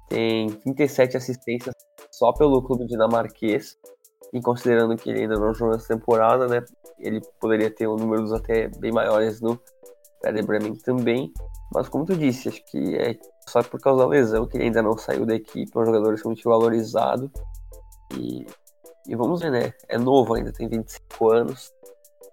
tem 0.08 0.48
37 0.48 1.16
assistências 1.18 1.74
só 2.10 2.32
pelo 2.32 2.62
clube 2.62 2.86
dinamarquês. 2.86 3.76
E 4.32 4.40
considerando 4.42 4.96
que 4.96 5.08
ele 5.08 5.20
ainda 5.20 5.38
não 5.38 5.54
jogou 5.54 5.74
essa 5.74 5.88
temporada, 5.88 6.46
né? 6.46 6.62
Ele 6.98 7.20
poderia 7.40 7.70
ter 7.70 7.86
um 7.86 7.96
números 7.96 8.32
até 8.32 8.68
bem 8.78 8.92
maiores 8.92 9.40
no 9.40 9.58
Werder 10.24 10.46
Bremen 10.46 10.74
também. 10.76 11.32
Mas 11.72 11.88
como 11.88 12.04
tu 12.04 12.16
disse, 12.16 12.48
acho 12.48 12.64
que 12.66 12.96
é 12.96 13.16
só 13.46 13.62
por 13.62 13.80
causa 13.80 14.02
da 14.02 14.08
lesão 14.08 14.46
que 14.46 14.56
ele 14.56 14.64
ainda 14.64 14.82
não 14.82 14.96
saiu 14.96 15.26
da 15.26 15.34
equipe, 15.34 15.70
é 15.74 15.78
um 15.78 15.86
jogador 15.86 16.14
extremamente 16.14 16.44
valorizado. 16.44 17.30
E, 18.14 18.46
e 19.06 19.16
vamos 19.16 19.40
ver, 19.40 19.50
né? 19.50 19.72
É 19.88 19.98
novo 19.98 20.34
ainda, 20.34 20.52
tem 20.52 20.68
25 20.68 21.30
anos. 21.30 21.72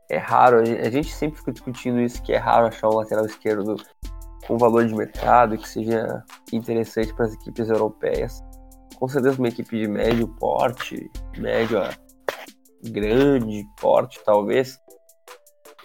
É 0.09 0.17
raro, 0.17 0.59
a 0.59 0.65
gente, 0.65 0.81
a 0.81 0.89
gente 0.89 1.13
sempre 1.13 1.39
fica 1.39 1.51
discutindo 1.51 1.99
isso, 1.99 2.21
que 2.21 2.33
é 2.33 2.37
raro 2.37 2.67
achar 2.67 2.89
um 2.89 2.95
lateral 2.95 3.25
esquerdo 3.25 3.75
com 4.47 4.57
valor 4.57 4.85
de 4.85 4.93
mercado 4.93 5.57
que 5.57 5.67
seja 5.67 6.23
interessante 6.53 7.13
para 7.13 7.25
as 7.25 7.33
equipes 7.33 7.67
europeias 7.67 8.43
com 8.95 9.07
certeza 9.07 9.37
uma 9.37 9.49
equipe 9.49 9.79
de 9.79 9.87
médio 9.87 10.27
porte, 10.27 11.11
médio 11.37 11.81
a 11.81 11.89
grande 12.83 13.65
porte, 13.79 14.19
talvez, 14.23 14.79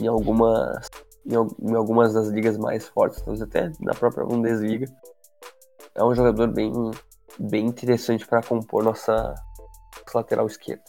em 0.00 0.06
algumas, 0.06 0.88
em, 1.26 1.34
em, 1.34 1.74
algumas 1.74 2.14
das 2.14 2.28
ligas 2.28 2.56
mais 2.56 2.86
fortes, 2.88 3.20
talvez 3.20 3.42
até 3.42 3.72
na 3.80 3.94
própria 3.94 4.24
Bundesliga. 4.24 4.86
É 5.94 6.04
um 6.04 6.14
jogador 6.14 6.48
bem, 6.48 6.72
bem 7.38 7.66
interessante 7.66 8.26
para 8.26 8.42
compor 8.42 8.82
nossa, 8.82 9.12
nossa 9.12 10.18
lateral 10.18 10.46
esquerda. 10.46 10.82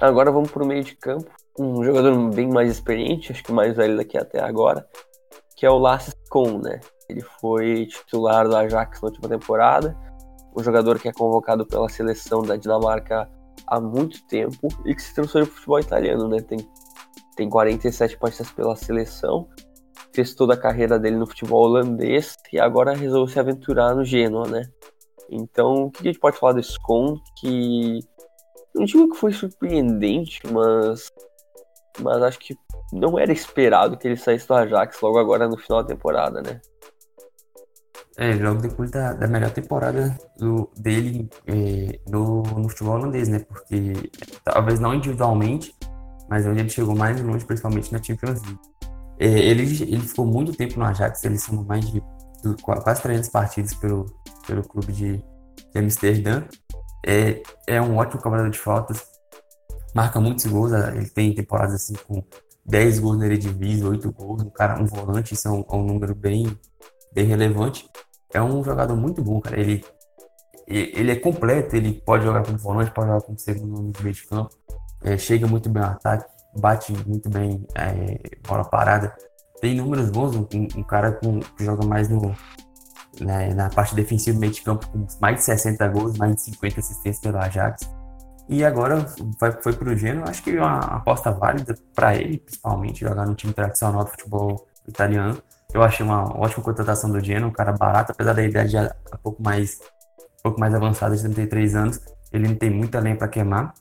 Agora 0.00 0.32
vamos 0.32 0.50
para 0.50 0.64
o 0.64 0.66
meio 0.66 0.82
de 0.82 0.96
campo. 0.96 1.30
Um 1.58 1.84
jogador 1.84 2.30
bem 2.30 2.48
mais 2.48 2.70
experiente, 2.70 3.30
acho 3.30 3.44
que 3.44 3.52
mais 3.52 3.76
velho 3.76 3.96
daqui 3.96 4.16
até 4.16 4.40
agora, 4.40 4.88
que 5.54 5.66
é 5.66 5.70
o 5.70 5.78
Lasse 5.78 6.12
Con, 6.30 6.58
né? 6.58 6.80
Ele 7.08 7.20
foi 7.40 7.86
titular 7.86 8.48
do 8.48 8.56
Ajax 8.56 9.00
na 9.02 9.08
última 9.08 9.28
temporada, 9.28 9.96
um 10.56 10.62
jogador 10.62 10.98
que 10.98 11.08
é 11.08 11.12
convocado 11.12 11.66
pela 11.66 11.88
seleção 11.88 12.42
da 12.42 12.56
Dinamarca 12.56 13.30
há 13.66 13.80
muito 13.80 14.26
tempo 14.26 14.68
e 14.84 14.94
que 14.94 15.02
se 15.02 15.14
transferiu 15.14 15.46
para 15.46 15.52
o 15.52 15.56
futebol 15.56 15.80
italiano, 15.80 16.28
né? 16.28 16.40
Tem, 16.40 16.58
tem 17.36 17.48
47 17.48 18.16
partidas 18.18 18.50
pela 18.52 18.76
seleção, 18.76 19.48
fez 20.14 20.34
toda 20.34 20.54
a 20.54 20.60
carreira 20.60 20.98
dele 20.98 21.16
no 21.16 21.26
futebol 21.26 21.64
holandês 21.64 22.36
e 22.52 22.60
agora 22.60 22.94
resolveu 22.94 23.32
se 23.32 23.40
aventurar 23.40 23.94
no 23.94 24.04
Genoa, 24.04 24.46
né? 24.48 24.62
Então, 25.30 25.84
o 25.84 25.90
que 25.90 26.02
a 26.02 26.12
gente 26.12 26.20
pode 26.20 26.38
falar 26.38 26.52
desse 26.52 26.78
Con? 26.80 27.16
Que 27.40 28.00
não 28.74 28.84
digo 28.84 29.10
que 29.10 29.16
foi 29.16 29.32
surpreendente, 29.32 30.40
mas, 30.50 31.10
mas 32.00 32.22
acho 32.22 32.38
que 32.38 32.54
não 32.92 33.18
era 33.18 33.32
esperado 33.32 33.96
que 33.96 34.06
ele 34.06 34.16
saísse 34.16 34.46
do 34.46 34.54
Ajax 34.54 35.00
logo 35.00 35.18
agora 35.18 35.48
no 35.48 35.56
final 35.56 35.82
da 35.82 35.88
temporada, 35.88 36.42
né? 36.42 36.60
É, 38.18 38.34
logo 38.34 38.60
depois 38.60 38.90
da, 38.90 39.14
da 39.14 39.26
melhor 39.26 39.50
temporada 39.50 40.14
do, 40.36 40.70
dele 40.76 41.30
é, 41.46 41.98
no, 42.10 42.42
no 42.42 42.68
futebol 42.68 42.96
holandês, 42.96 43.28
né? 43.28 43.38
Porque 43.38 44.10
talvez 44.44 44.78
não 44.78 44.94
individualmente, 44.94 45.74
mas 46.32 46.46
onde 46.46 46.60
ele 46.60 46.70
chegou 46.70 46.96
mais 46.96 47.20
longe, 47.20 47.44
principalmente 47.44 47.92
na 47.92 48.02
Champions 48.02 48.40
League. 48.40 48.58
É, 49.18 49.26
ele, 49.26 49.64
ele 49.82 50.00
ficou 50.00 50.24
muito 50.24 50.54
tempo 50.54 50.78
no 50.78 50.86
Ajax, 50.86 51.22
ele 51.24 51.38
somou 51.38 51.62
mais 51.62 51.86
de 51.90 52.02
quase 52.62 53.02
300 53.02 53.28
partidas 53.28 53.74
pelo, 53.74 54.06
pelo 54.46 54.62
clube 54.62 54.94
de, 54.94 55.18
de 55.18 55.78
Amsterdã. 55.78 56.42
É, 57.06 57.42
é 57.66 57.82
um 57.82 57.98
ótimo 57.98 58.22
cobrador 58.22 58.48
de 58.48 58.58
faltas, 58.58 59.04
marca 59.94 60.18
muitos 60.18 60.46
gols, 60.46 60.72
ele 60.72 61.10
tem 61.10 61.34
temporadas 61.34 61.74
assim 61.74 61.92
com 62.08 62.24
10 62.64 63.00
gols 63.00 63.18
na 63.18 63.26
Eredivisie, 63.26 63.84
8 63.84 64.10
gols, 64.10 64.42
um 64.42 64.48
cara, 64.48 64.82
um 64.82 64.86
volante, 64.86 65.34
isso 65.34 65.46
é 65.46 65.50
um, 65.50 65.66
é 65.70 65.76
um 65.76 65.84
número 65.84 66.14
bem, 66.14 66.58
bem 67.12 67.26
relevante. 67.26 67.86
É 68.32 68.40
um 68.40 68.64
jogador 68.64 68.96
muito 68.96 69.22
bom, 69.22 69.38
cara. 69.38 69.60
Ele, 69.60 69.84
ele 70.66 71.10
é 71.10 71.16
completo, 71.16 71.76
ele 71.76 71.92
pode 71.92 72.24
jogar 72.24 72.42
como 72.42 72.56
volante, 72.56 72.90
pode 72.90 73.08
jogar 73.08 73.20
como 73.20 73.38
segundo 73.38 73.92
de 73.92 74.02
meio 74.02 74.14
de 74.14 74.26
campo. 74.26 74.61
É, 75.04 75.18
chega 75.18 75.46
muito 75.46 75.68
bem 75.68 75.82
ao 75.82 75.90
ataque, 75.90 76.24
bate 76.56 76.92
muito 77.06 77.28
bem 77.28 77.66
é, 77.74 78.18
bola 78.46 78.64
parada. 78.64 79.14
Tem 79.60 79.76
números 79.76 80.10
bons, 80.10 80.34
um, 80.36 80.46
um 80.76 80.82
cara 80.82 81.12
com, 81.12 81.40
que 81.40 81.64
joga 81.64 81.86
mais 81.86 82.08
no, 82.08 82.34
né, 83.20 83.52
na 83.54 83.68
parte 83.68 83.94
defensiva 83.94 84.36
do 84.36 84.40
meio 84.40 84.52
de 84.52 84.62
campo 84.62 84.88
com 84.88 85.06
mais 85.20 85.36
de 85.36 85.44
60 85.44 85.88
gols, 85.88 86.18
mais 86.18 86.34
de 86.34 86.42
50 86.42 86.80
assistências 86.80 87.20
pelo 87.20 87.38
Ajax. 87.38 87.88
E 88.48 88.64
agora 88.64 89.06
vai, 89.40 89.52
foi 89.52 89.72
para 89.72 89.88
o 89.88 89.96
Genoa, 89.96 90.28
acho 90.28 90.42
que 90.42 90.50
é 90.50 90.60
uma 90.60 90.78
aposta 90.78 91.30
válida 91.30 91.76
para 91.94 92.16
ele, 92.16 92.38
principalmente, 92.38 93.00
jogar 93.00 93.26
no 93.26 93.34
time 93.34 93.52
tradicional 93.52 94.04
do 94.04 94.10
futebol 94.10 94.66
italiano. 94.86 95.40
Eu 95.72 95.82
achei 95.82 96.04
uma 96.04 96.24
ótima 96.38 96.62
contratação 96.62 97.10
do 97.10 97.20
Genoa, 97.20 97.48
um 97.48 97.52
cara 97.52 97.72
barato, 97.72 98.12
apesar 98.12 98.34
da 98.34 98.42
idade 98.42 98.76
um 98.76 99.16
pouco 99.22 99.42
mais, 99.42 99.78
um 100.20 100.42
pouco 100.42 100.60
mais 100.60 100.74
avançada, 100.74 101.16
de 101.16 101.22
33 101.22 101.74
anos. 101.74 102.00
Ele 102.32 102.48
não 102.48 102.56
tem 102.56 102.70
muita 102.70 102.98
lenha 102.98 103.16
para 103.16 103.28
queimar. 103.28 103.72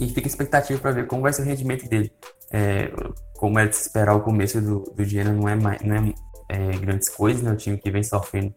E 0.00 0.08
fica 0.08 0.26
expectativa 0.26 0.80
para 0.80 0.92
ver 0.92 1.06
como 1.06 1.22
vai 1.22 1.32
ser 1.32 1.42
o 1.42 1.44
rendimento 1.44 1.88
dele. 1.88 2.10
É, 2.50 2.90
como 3.36 3.58
é 3.58 3.66
de 3.66 3.76
se 3.76 3.82
esperar, 3.82 4.14
o 4.14 4.22
começo 4.22 4.60
do, 4.60 4.80
do 4.96 5.04
Genoa 5.04 5.34
não 5.54 5.68
é, 5.68 5.78
não 5.84 5.96
é, 5.96 6.14
é 6.48 6.78
grandes 6.78 7.08
coisas, 7.10 7.42
né? 7.42 7.52
O 7.52 7.56
time 7.56 7.76
que 7.76 7.90
vem 7.90 8.02
sofrendo 8.02 8.54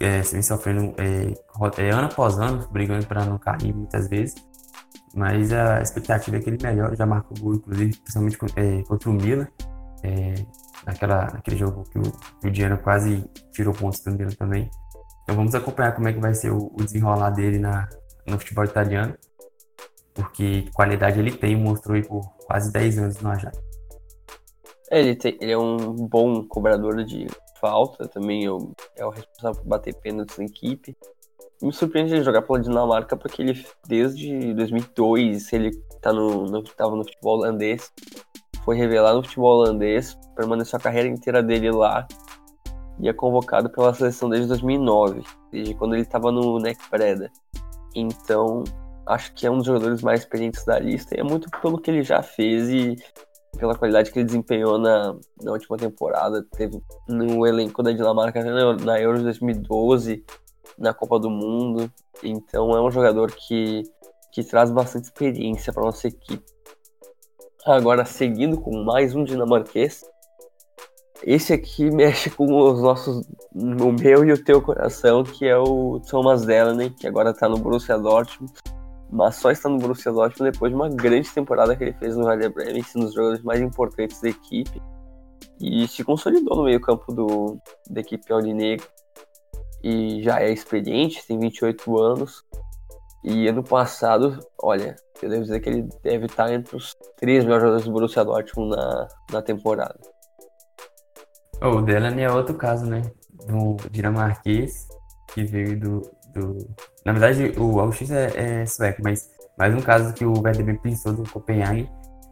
é, 0.00 0.22
vem 0.22 0.42
sofrendo 0.42 0.94
é, 0.98 1.82
é, 1.82 1.90
ano 1.90 2.06
após 2.06 2.38
ano, 2.38 2.66
brigando 2.72 3.06
para 3.06 3.24
não 3.24 3.38
cair 3.38 3.74
muitas 3.74 4.08
vezes. 4.08 4.34
Mas 5.14 5.52
a 5.52 5.82
expectativa 5.82 6.36
é 6.36 6.40
que 6.40 6.48
ele 6.48 6.58
melhore, 6.62 6.96
já 6.96 7.04
marcou 7.04 7.36
gol, 7.38 7.54
inclusive, 7.56 7.96
principalmente 7.98 8.38
é, 8.56 8.82
contra 8.84 9.10
o 9.10 9.12
Milan, 9.12 9.46
é, 10.02 10.34
naquela, 10.86 11.24
naquele 11.26 11.56
jogo 11.56 11.84
que 11.90 11.98
o, 11.98 12.02
que 12.02 12.64
o 12.64 12.78
quase 12.78 13.28
tirou 13.52 13.74
pontos 13.74 14.00
do 14.00 14.12
Milan 14.12 14.30
também. 14.30 14.70
Então 15.22 15.36
vamos 15.36 15.54
acompanhar 15.54 15.92
como 15.92 16.08
é 16.08 16.12
que 16.12 16.20
vai 16.20 16.34
ser 16.34 16.50
o, 16.50 16.72
o 16.74 16.82
desenrolar 16.82 17.30
dele 17.30 17.58
na, 17.58 17.88
no 18.26 18.38
futebol 18.38 18.64
italiano, 18.64 19.14
porque 20.14 20.66
qualidade 20.74 21.18
ele 21.18 21.32
tem, 21.32 21.56
mostrou 21.56 21.96
aí 21.96 22.02
por 22.02 22.22
quase 22.46 22.72
10 22.72 22.98
anos 22.98 23.20
no 23.20 23.30
Ajax. 23.30 23.58
É, 24.90 25.00
ele, 25.00 25.14
tem, 25.14 25.38
ele 25.40 25.52
é 25.52 25.58
um 25.58 25.94
bom 25.94 26.44
cobrador 26.44 27.04
de 27.04 27.26
falta, 27.60 28.08
também 28.08 28.44
eu, 28.44 28.72
é 28.96 29.04
o 29.04 29.10
responsável 29.10 29.62
por 29.62 29.68
bater 29.68 29.94
pênaltis 29.94 30.38
na 30.38 30.44
equipe. 30.44 30.96
Me 31.62 31.72
surpreende 31.72 32.14
ele 32.14 32.24
jogar 32.24 32.42
pela 32.42 32.58
Dinamarca 32.58 33.16
porque 33.16 33.42
ele, 33.42 33.66
desde 33.86 34.54
2002, 34.54 35.52
ele 35.52 35.70
tá 36.00 36.12
no, 36.12 36.46
no, 36.46 36.62
no 36.62 37.04
futebol 37.04 37.38
holandês, 37.38 37.92
foi 38.64 38.76
revelado 38.76 39.18
no 39.18 39.24
futebol 39.24 39.60
holandês, 39.60 40.18
permaneceu 40.34 40.78
a 40.78 40.82
carreira 40.82 41.08
inteira 41.08 41.42
dele 41.42 41.70
lá 41.70 42.06
e 42.98 43.08
é 43.08 43.12
convocado 43.12 43.70
pela 43.70 43.94
seleção 43.94 44.28
desde 44.28 44.48
2009, 44.48 45.22
desde 45.50 45.74
quando 45.74 45.94
ele 45.94 46.02
estava 46.02 46.30
no 46.30 46.58
NEC 46.58 46.78
Preda. 46.90 47.30
Então, 47.94 48.64
acho 49.10 49.32
que 49.34 49.46
é 49.46 49.50
um 49.50 49.58
dos 49.58 49.66
jogadores 49.66 50.02
mais 50.02 50.20
experientes 50.20 50.64
da 50.64 50.78
lista 50.78 51.16
e 51.16 51.20
é 51.20 51.22
muito 51.22 51.50
pelo 51.60 51.80
que 51.80 51.90
ele 51.90 52.02
já 52.02 52.22
fez 52.22 52.68
e 52.68 52.96
pela 53.58 53.74
qualidade 53.74 54.10
que 54.10 54.18
ele 54.18 54.26
desempenhou 54.26 54.78
na, 54.78 55.16
na 55.42 55.52
última 55.52 55.76
temporada. 55.76 56.46
Teve 56.52 56.80
no 57.08 57.46
elenco 57.46 57.82
da 57.82 57.90
Dinamarca 57.90 58.42
na 58.76 59.00
Euro 59.00 59.22
2012, 59.22 60.24
na 60.78 60.94
Copa 60.94 61.18
do 61.18 61.28
Mundo. 61.28 61.90
Então 62.22 62.70
é 62.70 62.80
um 62.80 62.90
jogador 62.90 63.32
que, 63.32 63.82
que 64.32 64.44
traz 64.44 64.70
bastante 64.70 65.04
experiência 65.04 65.72
para 65.72 65.82
nossa 65.82 66.06
equipe. 66.06 66.44
Agora, 67.66 68.04
seguindo 68.04 68.60
com 68.60 68.84
mais 68.84 69.14
um 69.14 69.24
dinamarquês. 69.24 70.04
Esse 71.22 71.52
aqui 71.52 71.90
mexe 71.90 72.30
com 72.30 72.46
os 72.46 72.80
nossos, 72.80 73.28
o 73.54 73.92
meu 73.92 74.24
e 74.24 74.32
o 74.32 74.42
teu 74.42 74.62
coração, 74.62 75.22
que 75.22 75.46
é 75.46 75.58
o 75.58 76.00
Thomas 76.08 76.46
Delaney, 76.46 76.88
que 76.88 77.06
agora 77.06 77.30
está 77.30 77.46
no 77.46 77.58
Borussia 77.58 77.98
Dortmund 77.98 78.50
mas 79.10 79.36
só 79.36 79.50
está 79.50 79.68
no 79.68 79.78
Borussia 79.78 80.12
Dortmund 80.12 80.52
depois 80.52 80.70
de 80.70 80.76
uma 80.76 80.88
grande 80.88 81.30
temporada 81.30 81.74
que 81.74 81.84
ele 81.84 81.92
fez 81.94 82.16
no 82.16 82.26
Werder 82.26 82.52
Bremen, 82.52 82.82
sendo 82.82 83.02
um 83.02 83.04
dos 83.06 83.14
jogadores 83.14 83.42
mais 83.42 83.60
importantes 83.60 84.20
da 84.20 84.28
equipe, 84.28 84.80
e 85.60 85.86
se 85.88 86.04
consolidou 86.04 86.56
no 86.56 86.64
meio 86.64 86.80
campo 86.80 87.12
do, 87.12 87.58
da 87.88 88.00
equipe 88.00 88.32
Aurinegro, 88.32 88.86
e 89.82 90.22
já 90.22 90.40
é 90.40 90.52
experiente, 90.52 91.26
tem 91.26 91.38
28 91.38 91.98
anos, 91.98 92.44
e 93.24 93.48
ano 93.48 93.62
passado, 93.62 94.38
olha, 94.62 94.94
eu 95.20 95.28
devo 95.28 95.42
dizer 95.42 95.60
que 95.60 95.68
ele 95.68 95.88
deve 96.02 96.26
estar 96.26 96.50
entre 96.52 96.76
os 96.76 96.94
três 97.16 97.44
melhores 97.44 97.62
jogadores 97.62 97.84
do 97.84 97.92
Borussia 97.92 98.24
Dortmund 98.24 98.76
na, 98.76 99.08
na 99.32 99.42
temporada. 99.42 99.98
Oh, 101.62 101.78
o 101.78 101.82
Delaney 101.82 102.24
é 102.24 102.32
outro 102.32 102.54
caso, 102.54 102.86
né? 102.86 103.02
Um 103.50 103.76
dinamarquês 103.90 104.88
que 105.34 105.44
veio 105.44 105.78
do, 105.78 106.10
do... 106.34 106.56
Na 107.04 107.12
verdade, 107.12 107.52
o 107.58 107.80
Auschwitz 107.80 108.10
é, 108.10 108.62
é 108.62 108.66
sueco, 108.66 109.02
mas 109.02 109.28
mais 109.58 109.74
um 109.74 109.80
caso 109.80 110.14
que 110.14 110.24
o 110.24 110.40
Werder 110.40 110.80
pensou 110.80 111.12
do 111.12 111.22
Copenhague. 111.30 111.88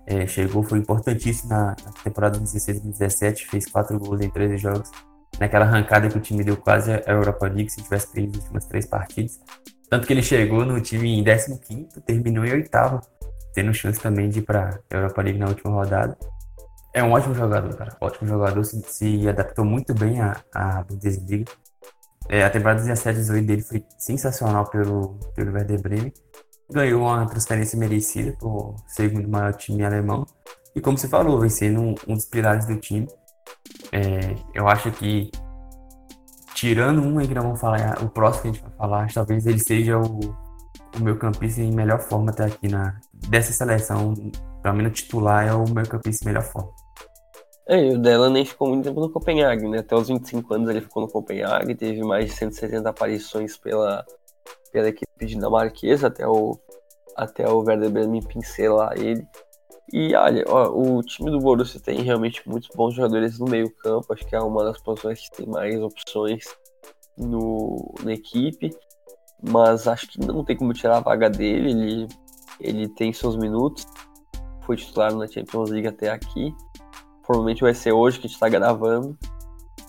É, 0.06 0.26
chegou, 0.26 0.62
foi 0.62 0.78
importantíssimo 0.78 1.50
na, 1.50 1.76
na 1.84 1.92
temporada 2.02 2.38
16 2.38 2.78
e 2.78 2.80
17, 2.80 3.46
fez 3.46 3.66
quatro 3.66 3.98
gols 3.98 4.22
em 4.22 4.30
13 4.30 4.56
jogos. 4.56 4.90
Naquela 5.38 5.66
arrancada 5.66 6.08
que 6.08 6.16
o 6.16 6.20
time 6.20 6.42
deu 6.42 6.56
quase 6.56 6.90
a 6.90 7.02
Europa 7.06 7.46
League, 7.46 7.68
se 7.68 7.82
tivesse 7.82 8.10
perdido 8.10 8.38
as 8.38 8.44
últimas 8.44 8.66
três 8.66 8.86
partidas. 8.86 9.38
Tanto 9.90 10.06
que 10.06 10.12
ele 10.12 10.22
chegou 10.22 10.64
no 10.64 10.80
time 10.80 11.18
em 11.18 11.22
15, 11.24 12.00
terminou 12.06 12.46
em 12.46 12.52
oitavo, 12.52 13.02
tendo 13.52 13.74
chance 13.74 14.00
também 14.00 14.30
de 14.30 14.38
ir 14.38 14.42
para 14.42 14.80
a 14.90 14.96
Europa 14.96 15.20
League 15.20 15.38
na 15.38 15.48
última 15.48 15.70
rodada. 15.70 16.16
É 16.94 17.02
um 17.02 17.12
ótimo 17.12 17.34
jogador, 17.34 17.74
cara. 17.76 17.96
Ótimo 18.00 18.28
jogador, 18.28 18.64
se, 18.64 18.82
se 18.86 19.28
adaptou 19.28 19.64
muito 19.64 19.94
bem 19.94 20.20
à, 20.20 20.36
à 20.54 20.82
Bundesliga. 20.82 21.52
É, 22.28 22.44
a 22.44 22.50
temporada 22.50 22.80
17 22.80 23.18
18 23.20 23.46
dele 23.46 23.62
foi 23.62 23.84
sensacional 23.98 24.66
pelo, 24.66 25.18
pelo 25.34 25.52
Werder 25.52 25.80
Bremen. 25.80 26.12
Ganhou 26.70 27.02
uma 27.02 27.26
transferência 27.26 27.78
merecida 27.78 28.36
por 28.38 28.76
segundo 28.86 29.26
maior 29.26 29.54
time 29.54 29.82
alemão. 29.84 30.26
E 30.74 30.80
como 30.80 30.98
você 30.98 31.08
falou, 31.08 31.40
vai 31.40 31.48
ser 31.48 31.76
um, 31.78 31.94
um 32.06 32.14
dos 32.14 32.26
pilares 32.26 32.66
do 32.66 32.76
time. 32.76 33.08
É, 33.90 34.34
eu 34.54 34.68
acho 34.68 34.90
que, 34.92 35.30
tirando 36.54 37.02
um 37.02 37.18
aí 37.18 37.26
que 37.26 37.34
nós 37.34 37.44
vamos 37.44 37.60
falar, 37.60 38.02
o 38.02 38.10
próximo 38.10 38.42
que 38.42 38.48
a 38.48 38.52
gente 38.52 38.62
vai 38.62 38.72
falar, 38.76 39.12
talvez 39.12 39.46
ele 39.46 39.58
seja 39.58 39.98
o, 39.98 40.20
o 40.20 41.00
meu 41.00 41.16
campista 41.18 41.62
em 41.62 41.72
melhor 41.72 41.98
forma 42.00 42.30
até 42.30 42.44
aqui 42.44 42.68
na, 42.68 43.00
dessa 43.14 43.52
seleção. 43.52 44.12
Pelo 44.62 44.74
menos 44.74 45.00
titular 45.00 45.46
é 45.46 45.54
o 45.54 45.64
meu 45.70 45.86
campista 45.86 46.24
em 46.24 46.28
melhor 46.28 46.44
forma. 46.44 46.70
É, 47.68 47.90
o 47.90 47.98
Delaney 47.98 48.46
ficou 48.46 48.66
muito 48.66 48.84
tempo 48.84 48.98
no 48.98 49.10
Copenhague, 49.10 49.68
né? 49.68 49.80
Até 49.80 49.94
os 49.94 50.08
25 50.08 50.54
anos 50.54 50.70
ele 50.70 50.80
ficou 50.80 51.02
no 51.02 51.08
Copenhague, 51.08 51.74
teve 51.74 52.02
mais 52.02 52.24
de 52.24 52.32
170 52.32 52.88
aparições 52.88 53.58
pela, 53.58 54.06
pela 54.72 54.88
equipe 54.88 55.26
dinamarquesa, 55.26 56.06
até 56.06 56.26
o, 56.26 56.58
até 57.14 57.46
o 57.46 57.58
Werder 57.58 57.90
Bremen 57.90 58.22
pincelar 58.22 58.96
ele. 58.96 59.26
E 59.92 60.14
olha, 60.14 60.44
ó, 60.48 60.70
o 60.70 61.02
time 61.02 61.30
do 61.30 61.40
Borussia 61.40 61.78
tem 61.78 62.00
realmente 62.00 62.42
muitos 62.48 62.70
bons 62.74 62.94
jogadores 62.94 63.38
no 63.38 63.46
meio 63.46 63.70
campo, 63.76 64.14
acho 64.14 64.26
que 64.26 64.34
é 64.34 64.40
uma 64.40 64.64
das 64.64 64.80
posições 64.80 65.28
que 65.28 65.36
tem 65.36 65.46
mais 65.46 65.78
opções 65.82 66.44
no, 67.18 67.94
na 68.02 68.14
equipe, 68.14 68.70
mas 69.42 69.86
acho 69.86 70.08
que 70.08 70.18
não 70.20 70.42
tem 70.42 70.56
como 70.56 70.72
tirar 70.72 70.98
a 70.98 71.00
vaga 71.00 71.28
dele, 71.28 71.70
ele, 71.70 72.08
ele 72.60 72.88
tem 72.88 73.12
seus 73.12 73.36
minutos, 73.36 73.86
foi 74.62 74.76
titular 74.76 75.14
na 75.14 75.26
Champions 75.26 75.70
League 75.70 75.88
até 75.88 76.10
aqui, 76.10 76.54
provavelmente 77.28 77.60
vai 77.60 77.74
ser 77.74 77.92
hoje 77.92 78.18
que 78.18 78.26
a 78.26 78.28
gente 78.28 78.36
está 78.36 78.48
gravando. 78.48 79.16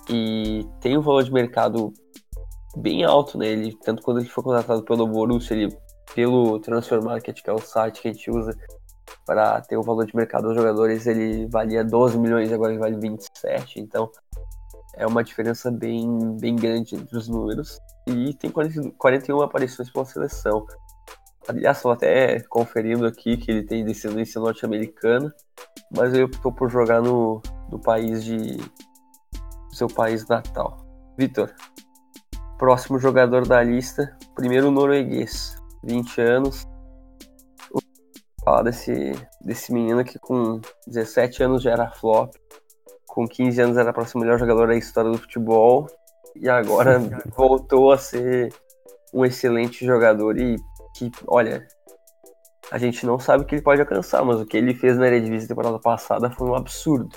E 0.10 0.67
tem 0.82 0.97
um 0.97 1.02
valor 1.02 1.23
de 1.23 1.32
mercado 1.32 1.93
bem 2.75 3.06
alto 3.06 3.38
nele, 3.38 3.78
tanto 3.82 4.04
quando 4.04 4.19
ele 4.19 4.28
foi 4.28 4.43
contratado 4.43 4.84
pelo 4.84 5.08
Borussia, 5.08 5.56
ele, 5.56 5.78
pelo 6.13 6.60
Transfer 6.60 7.02
Market, 7.02 7.41
que 7.41 7.49
é 7.49 7.54
o 7.54 7.60
site 7.60 8.02
que 8.02 8.10
a 8.10 8.13
gente 8.13 8.30
usa 8.30 8.52
para 9.25 9.62
ter 9.62 9.78
o 9.78 9.84
valor 9.84 10.06
de 10.06 10.15
mercado 10.15 10.49
dos 10.49 10.56
jogadores, 10.56 11.08
ele 11.08 11.47
valia 11.47 11.84
12 11.84 12.19
milhões, 12.19 12.52
agora 12.52 12.73
ele 12.73 12.80
vale 12.80 12.97
27, 12.97 13.80
então 13.80 14.12
é 14.95 15.08
uma 15.08 15.23
diferença 15.23 15.71
bem, 15.71 16.38
bem 16.38 16.56
grande 16.56 16.95
entre 16.95 17.17
os 17.17 17.28
números. 17.28 17.80
E 18.08 18.34
tem 18.34 18.52
40, 18.52 18.91
41 18.97 19.41
aparições 19.41 19.89
pela 19.89 20.06
seleção. 20.06 20.65
Aliás, 21.47 21.78
estou 21.78 21.91
até 21.91 22.39
conferindo 22.41 23.06
aqui 23.06 23.38
que 23.38 23.49
ele 23.49 23.63
tem 23.63 23.86
descendência 23.86 24.41
norte-americana, 24.41 25.34
mas 25.95 26.13
ele 26.13 26.23
optou 26.23 26.52
por 26.52 26.69
jogar 26.69 27.02
no, 27.02 27.41
no 27.69 27.80
país 27.80 28.23
de. 28.23 28.58
seu 29.71 29.88
país 29.88 30.28
natal. 30.28 30.78
Vitor, 31.17 31.54
próximo 32.58 32.99
jogador 32.99 33.47
da 33.47 33.63
lista, 33.63 34.17
primeiro 34.36 34.71
norueguês, 34.71 35.56
20 35.84 36.21
anos. 36.21 36.67
Vou 37.71 37.82
falar 38.43 38.63
desse, 38.63 39.13
desse 39.41 39.73
menino 39.73 40.04
que 40.04 40.19
com 40.19 40.62
17 40.88 41.43
anos 41.43 41.63
já 41.63 41.71
era 41.71 41.91
flop, 41.91 42.34
com 43.08 43.28
15 43.28 43.62
anos 43.62 43.78
era 43.78 43.91
para 43.91 44.06
ser 44.06 44.17
o 44.17 44.21
melhor 44.21 44.39
jogador 44.39 44.67
da 44.67 44.75
história 44.75 45.12
do 45.12 45.17
futebol, 45.17 45.88
e 46.36 46.47
agora 46.47 46.99
voltou 47.36 47.91
a 47.91 47.97
ser 47.97 48.54
um 49.13 49.25
excelente 49.25 49.86
jogador 49.86 50.38
e 50.38 50.56
que, 50.95 51.12
olha, 51.28 51.67
a 52.71 52.77
gente 52.77 53.05
não 53.05 53.19
sabe 53.19 53.43
o 53.43 53.45
que 53.45 53.55
ele 53.55 53.62
pode 53.62 53.82
alcançar, 53.82 54.23
mas 54.23 54.39
o 54.39 54.45
que 54.45 54.58
ele 54.58 54.73
fez 54.73 54.97
na 54.97 55.08
Eredivisie 55.08 55.47
temporada 55.47 55.79
passada 55.79 56.29
foi 56.29 56.47
um 56.47 56.55
absurdo. 56.55 57.10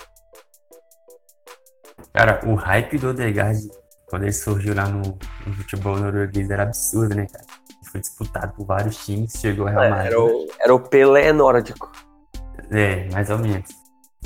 Cara, 2.11 2.41
o 2.45 2.55
hype 2.55 2.97
do 2.97 3.09
Odegaard, 3.09 3.69
quando 4.07 4.23
ele 4.23 4.33
surgiu 4.33 4.75
lá 4.75 4.87
no, 4.87 5.01
no 5.01 5.53
futebol 5.53 5.97
norueguês, 5.97 6.49
era 6.49 6.63
absurdo, 6.63 7.15
né, 7.15 7.27
cara? 7.27 7.45
Ele 7.69 7.91
foi 7.91 8.01
disputado 8.01 8.53
por 8.53 8.65
vários 8.65 9.05
times, 9.05 9.33
chegou 9.33 9.67
a 9.67 9.71
Real 9.71 9.89
Madrid. 9.89 10.07
Era 10.07 10.21
o, 10.21 10.47
era 10.59 10.75
o 10.75 10.79
Pelé 10.79 11.31
nórdico. 11.31 11.91
É, 12.71 13.09
mais 13.11 13.29
ou 13.29 13.37
menos. 13.37 13.69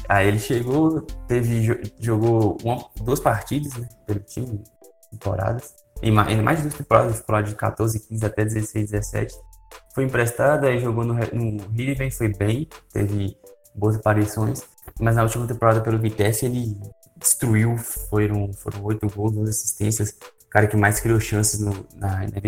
Aí 0.07 0.27
ele 0.27 0.39
chegou, 0.39 1.01
teve, 1.27 1.93
jogou 1.99 2.57
uma, 2.63 2.85
duas 3.01 3.19
partidas, 3.19 3.73
né, 3.75 3.87
pelo 4.05 4.19
time, 4.21 4.63
temporadas. 5.11 5.73
E 6.01 6.11
mais, 6.11 6.61
duas 6.61 6.75
temporadas, 6.75 7.19
temporada 7.19 7.47
de 7.47 7.55
14, 7.55 8.07
15 8.07 8.25
até 8.25 8.45
16, 8.45 8.91
17 8.91 9.46
foi 9.93 10.03
emprestado, 10.03 10.65
aí 10.65 10.79
jogou 10.79 11.03
no, 11.03 11.13
no 11.13 11.67
Riven, 11.69 12.11
foi 12.11 12.29
bem, 12.29 12.67
teve 12.91 13.37
boas 13.73 13.95
aparições, 13.95 14.63
mas 14.99 15.15
na 15.15 15.23
última 15.23 15.47
temporada 15.47 15.81
pelo 15.81 15.99
Vitesse 15.99 16.45
ele 16.45 16.77
destruiu, 17.17 17.77
foram, 17.77 18.51
foram 18.53 18.83
oito 18.83 19.07
gols, 19.09 19.33
duas 19.33 19.49
assistências, 19.49 20.09
o 20.45 20.49
cara 20.49 20.67
que 20.67 20.77
mais 20.77 20.99
criou 20.99 21.19
chances 21.19 21.59
no, 21.59 21.85
na, 21.95 22.19
na 22.19 22.39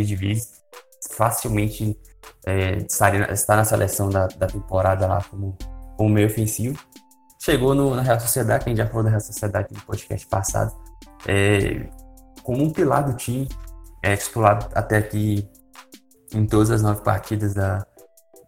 facilmente 1.11 1.97
é, 2.45 2.77
está, 2.77 3.15
está 3.31 3.55
na 3.55 3.65
seleção 3.65 4.09
da, 4.09 4.27
da 4.27 4.47
temporada 4.47 5.07
lá 5.07 5.23
como, 5.29 5.57
como 5.97 6.09
meio 6.09 6.27
ofensivo. 6.27 6.79
Chegou 7.41 7.73
no, 7.73 7.95
na 7.95 8.01
Real 8.01 8.19
Sociedade, 8.19 8.65
quem 8.65 8.75
já 8.75 8.85
falou 8.87 9.03
da 9.03 9.09
Real 9.09 9.21
Sociedade 9.21 9.69
no 9.71 9.81
podcast 9.81 10.27
passado, 10.27 10.75
é, 11.27 11.89
como 12.43 12.63
um 12.63 12.69
pilar 12.71 13.05
do 13.05 13.15
time, 13.15 13.47
é 14.03 14.15
titular 14.15 14.69
até 14.73 14.97
aqui 14.97 15.47
em 16.33 16.45
todas 16.45 16.71
as 16.71 16.81
nove 16.81 17.01
partidas 17.01 17.53
da, 17.53 17.85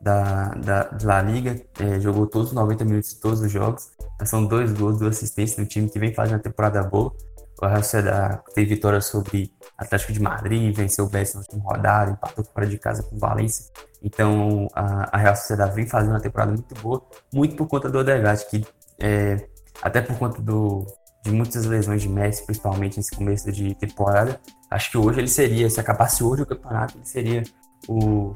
da, 0.01 0.49
da, 0.49 0.89
La 1.03 1.21
Liga, 1.21 1.61
é, 1.79 1.99
jogou 1.99 2.27
todos 2.27 2.49
os 2.49 2.53
90 2.53 2.85
minutos 2.85 3.11
de 3.11 3.19
todos 3.19 3.41
os 3.41 3.51
jogos. 3.51 3.91
São 4.25 4.45
dois 4.45 4.71
gols, 4.73 4.99
duas 4.99 5.17
assistências 5.17 5.57
no 5.57 5.65
time 5.65 5.89
que 5.89 5.99
vem 5.99 6.13
fazendo 6.13 6.35
uma 6.35 6.43
temporada 6.43 6.83
boa. 6.83 7.13
O 7.61 7.65
Real 7.67 7.83
Sociedad 7.83 8.41
teve 8.55 8.75
vitória 8.75 9.01
sobre 9.01 9.53
Atlético 9.77 10.13
de 10.13 10.19
Madrid, 10.19 10.75
venceu 10.75 11.05
o 11.05 11.09
Betis 11.09 11.35
na 11.35 11.41
última 11.41 11.63
rodada, 11.63 12.11
empatou 12.11 12.43
fora 12.43 12.65
de 12.65 12.77
casa 12.77 13.03
com 13.03 13.15
o 13.15 13.19
Valência. 13.19 13.65
Então 14.01 14.67
a, 14.73 15.15
a 15.15 15.19
Real 15.19 15.35
Sociedad 15.35 15.71
vem 15.71 15.85
fazendo 15.85 16.11
uma 16.11 16.19
temporada 16.19 16.51
muito 16.51 16.73
boa, 16.81 17.03
muito 17.31 17.55
por 17.55 17.67
conta 17.67 17.89
do 17.89 17.99
Odegaard, 17.99 18.43
que 18.49 18.65
é, 18.99 19.47
até 19.81 20.01
por 20.01 20.17
conta 20.17 20.41
do, 20.41 20.85
de 21.23 21.31
muitas 21.31 21.65
lesões 21.65 22.01
de 22.01 22.09
Messi, 22.09 22.45
principalmente 22.45 22.97
nesse 22.97 23.11
começo 23.11 23.51
de 23.51 23.75
temporada, 23.75 24.39
acho 24.69 24.91
que 24.91 24.97
hoje 24.97 25.19
ele 25.19 25.27
seria, 25.27 25.69
se 25.69 25.79
acabasse 25.79 26.23
hoje 26.23 26.43
o 26.43 26.45
campeonato, 26.45 26.97
ele 26.97 27.05
seria 27.05 27.43
o, 27.87 28.35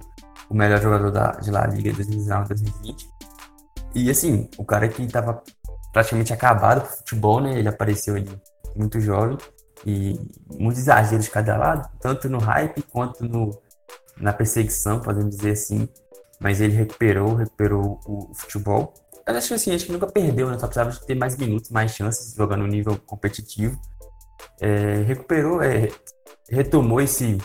o 0.49 0.53
melhor 0.53 0.81
jogador 0.81 1.12
da, 1.12 1.31
de 1.31 1.51
La 1.51 1.65
Liga 1.67 1.91
2019-2020. 1.91 3.08
E 3.93 4.10
assim, 4.10 4.49
o 4.58 4.65
cara 4.65 4.88
que 4.88 5.01
estava 5.01 5.41
praticamente 5.93 6.34
acabado 6.34 6.81
com 6.81 6.88
o 6.93 6.97
futebol, 6.97 7.39
né? 7.39 7.58
Ele 7.58 7.69
apareceu 7.69 8.15
ali 8.15 8.29
muito 8.75 8.99
jovem 8.99 9.38
e 9.86 10.19
muitos 10.60 10.81
exageros 10.81 11.25
de 11.25 11.31
cada 11.31 11.55
lado, 11.55 11.89
tanto 12.01 12.29
no 12.29 12.38
hype 12.38 12.81
quanto 12.84 13.23
no, 13.23 13.58
na 14.17 14.34
perseguição, 14.34 14.99
podemos 14.99 15.38
dizer 15.38 15.51
assim. 15.51 15.88
Mas 16.38 16.60
ele 16.60 16.75
recuperou, 16.75 17.36
recuperou 17.36 18.01
o, 18.05 18.31
o 18.31 18.36
futebol. 18.36 18.93
Eu 19.25 19.36
acho 19.36 19.47
que 19.47 19.53
assim, 19.53 19.73
acho 19.73 19.86
que 19.86 19.91
nunca 19.93 20.08
perdeu, 20.08 20.49
né? 20.49 20.60
Só 20.60 20.67
precisava 20.67 20.91
de 20.91 21.05
ter 21.05 21.15
mais 21.15 21.38
minutos, 21.38 21.69
mais 21.69 21.91
chances, 21.95 22.36
jogando 22.36 22.62
no 22.62 22.67
nível 22.67 22.99
competitivo. 23.05 23.79
É, 24.60 25.01
recuperou, 25.03 25.62
é, 25.62 25.89
retomou 26.49 26.99
esse, 26.99 27.38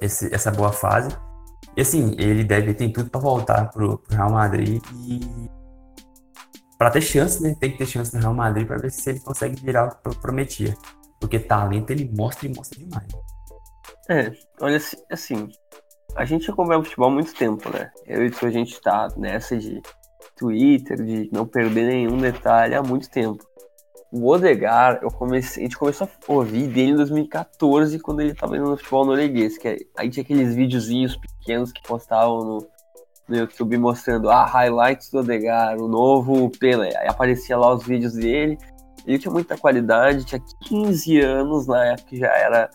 esse, 0.00 0.34
essa 0.34 0.50
boa 0.50 0.72
fase. 0.72 1.10
E 1.76 1.82
assim, 1.82 2.14
ele 2.18 2.44
deve 2.44 2.74
ter 2.74 2.88
tudo 2.90 3.10
para 3.10 3.20
voltar 3.20 3.70
pro, 3.70 3.98
pro 3.98 4.16
Real 4.16 4.30
Madrid 4.30 4.82
e 5.06 5.20
para 6.76 6.90
ter 6.90 7.02
chance, 7.02 7.42
né? 7.42 7.54
Tem 7.60 7.70
que 7.70 7.78
ter 7.78 7.86
chance 7.86 8.14
no 8.14 8.20
Real 8.20 8.34
Madrid 8.34 8.66
para 8.66 8.78
ver 8.78 8.90
se 8.90 9.10
ele 9.10 9.20
consegue 9.20 9.62
virar 9.62 9.86
o 9.86 10.10
que 10.10 10.18
prometia. 10.18 10.74
Porque 11.20 11.38
talento 11.38 11.90
ele 11.90 12.10
mostra 12.16 12.46
e 12.46 12.54
mostra 12.54 12.78
demais. 12.78 13.06
É, 14.08 14.32
olha 14.60 14.80
assim, 15.10 15.48
a 16.16 16.24
gente 16.24 16.50
acompanha 16.50 16.80
o 16.80 16.84
futebol 16.84 17.08
há 17.08 17.12
muito 17.12 17.34
tempo, 17.34 17.68
né? 17.70 17.90
Eu 18.06 18.24
e 18.24 18.30
tu, 18.30 18.46
a 18.46 18.50
gente 18.50 18.80
tá 18.80 19.08
nessa 19.16 19.56
de 19.56 19.80
Twitter, 20.36 20.96
de 21.04 21.28
não 21.32 21.46
perder 21.46 21.86
nenhum 21.86 22.16
detalhe 22.16 22.74
há 22.74 22.82
muito 22.82 23.10
tempo. 23.10 23.44
O 24.12 24.28
Odegar, 24.28 24.98
eu 25.02 25.10
comecei, 25.10 25.62
a 25.62 25.66
gente 25.66 25.78
começou 25.78 26.08
a 26.08 26.32
ouvir 26.32 26.66
dele 26.66 26.90
em 26.90 26.96
2014, 26.96 28.00
quando 28.00 28.20
ele 28.20 28.32
estava 28.32 28.56
indo 28.56 28.68
no 28.68 28.76
futebol 28.76 29.04
norueguês, 29.04 29.56
que 29.56 29.68
é, 29.68 29.76
aí 29.96 30.10
tinha 30.10 30.24
aqueles 30.24 30.52
videozinhos 30.54 31.16
pequenos 31.16 31.70
que 31.70 31.80
postavam 31.82 32.38
no, 32.44 32.68
no 33.28 33.36
YouTube 33.36 33.78
mostrando 33.78 34.28
ah, 34.28 34.44
highlights 34.44 35.10
do 35.10 35.20
Odegar, 35.20 35.78
o 35.78 35.86
novo 35.86 36.50
Pelé. 36.58 36.92
Aí 36.96 37.06
aparecia 37.06 37.56
lá 37.56 37.72
os 37.72 37.84
vídeos 37.84 38.14
dele. 38.14 38.58
Ele 39.06 39.18
tinha 39.18 39.32
muita 39.32 39.56
qualidade, 39.56 40.24
tinha 40.24 40.42
15 40.64 41.20
anos 41.20 41.66
na 41.68 41.84
época, 41.86 42.16
já 42.16 42.28
era 42.36 42.68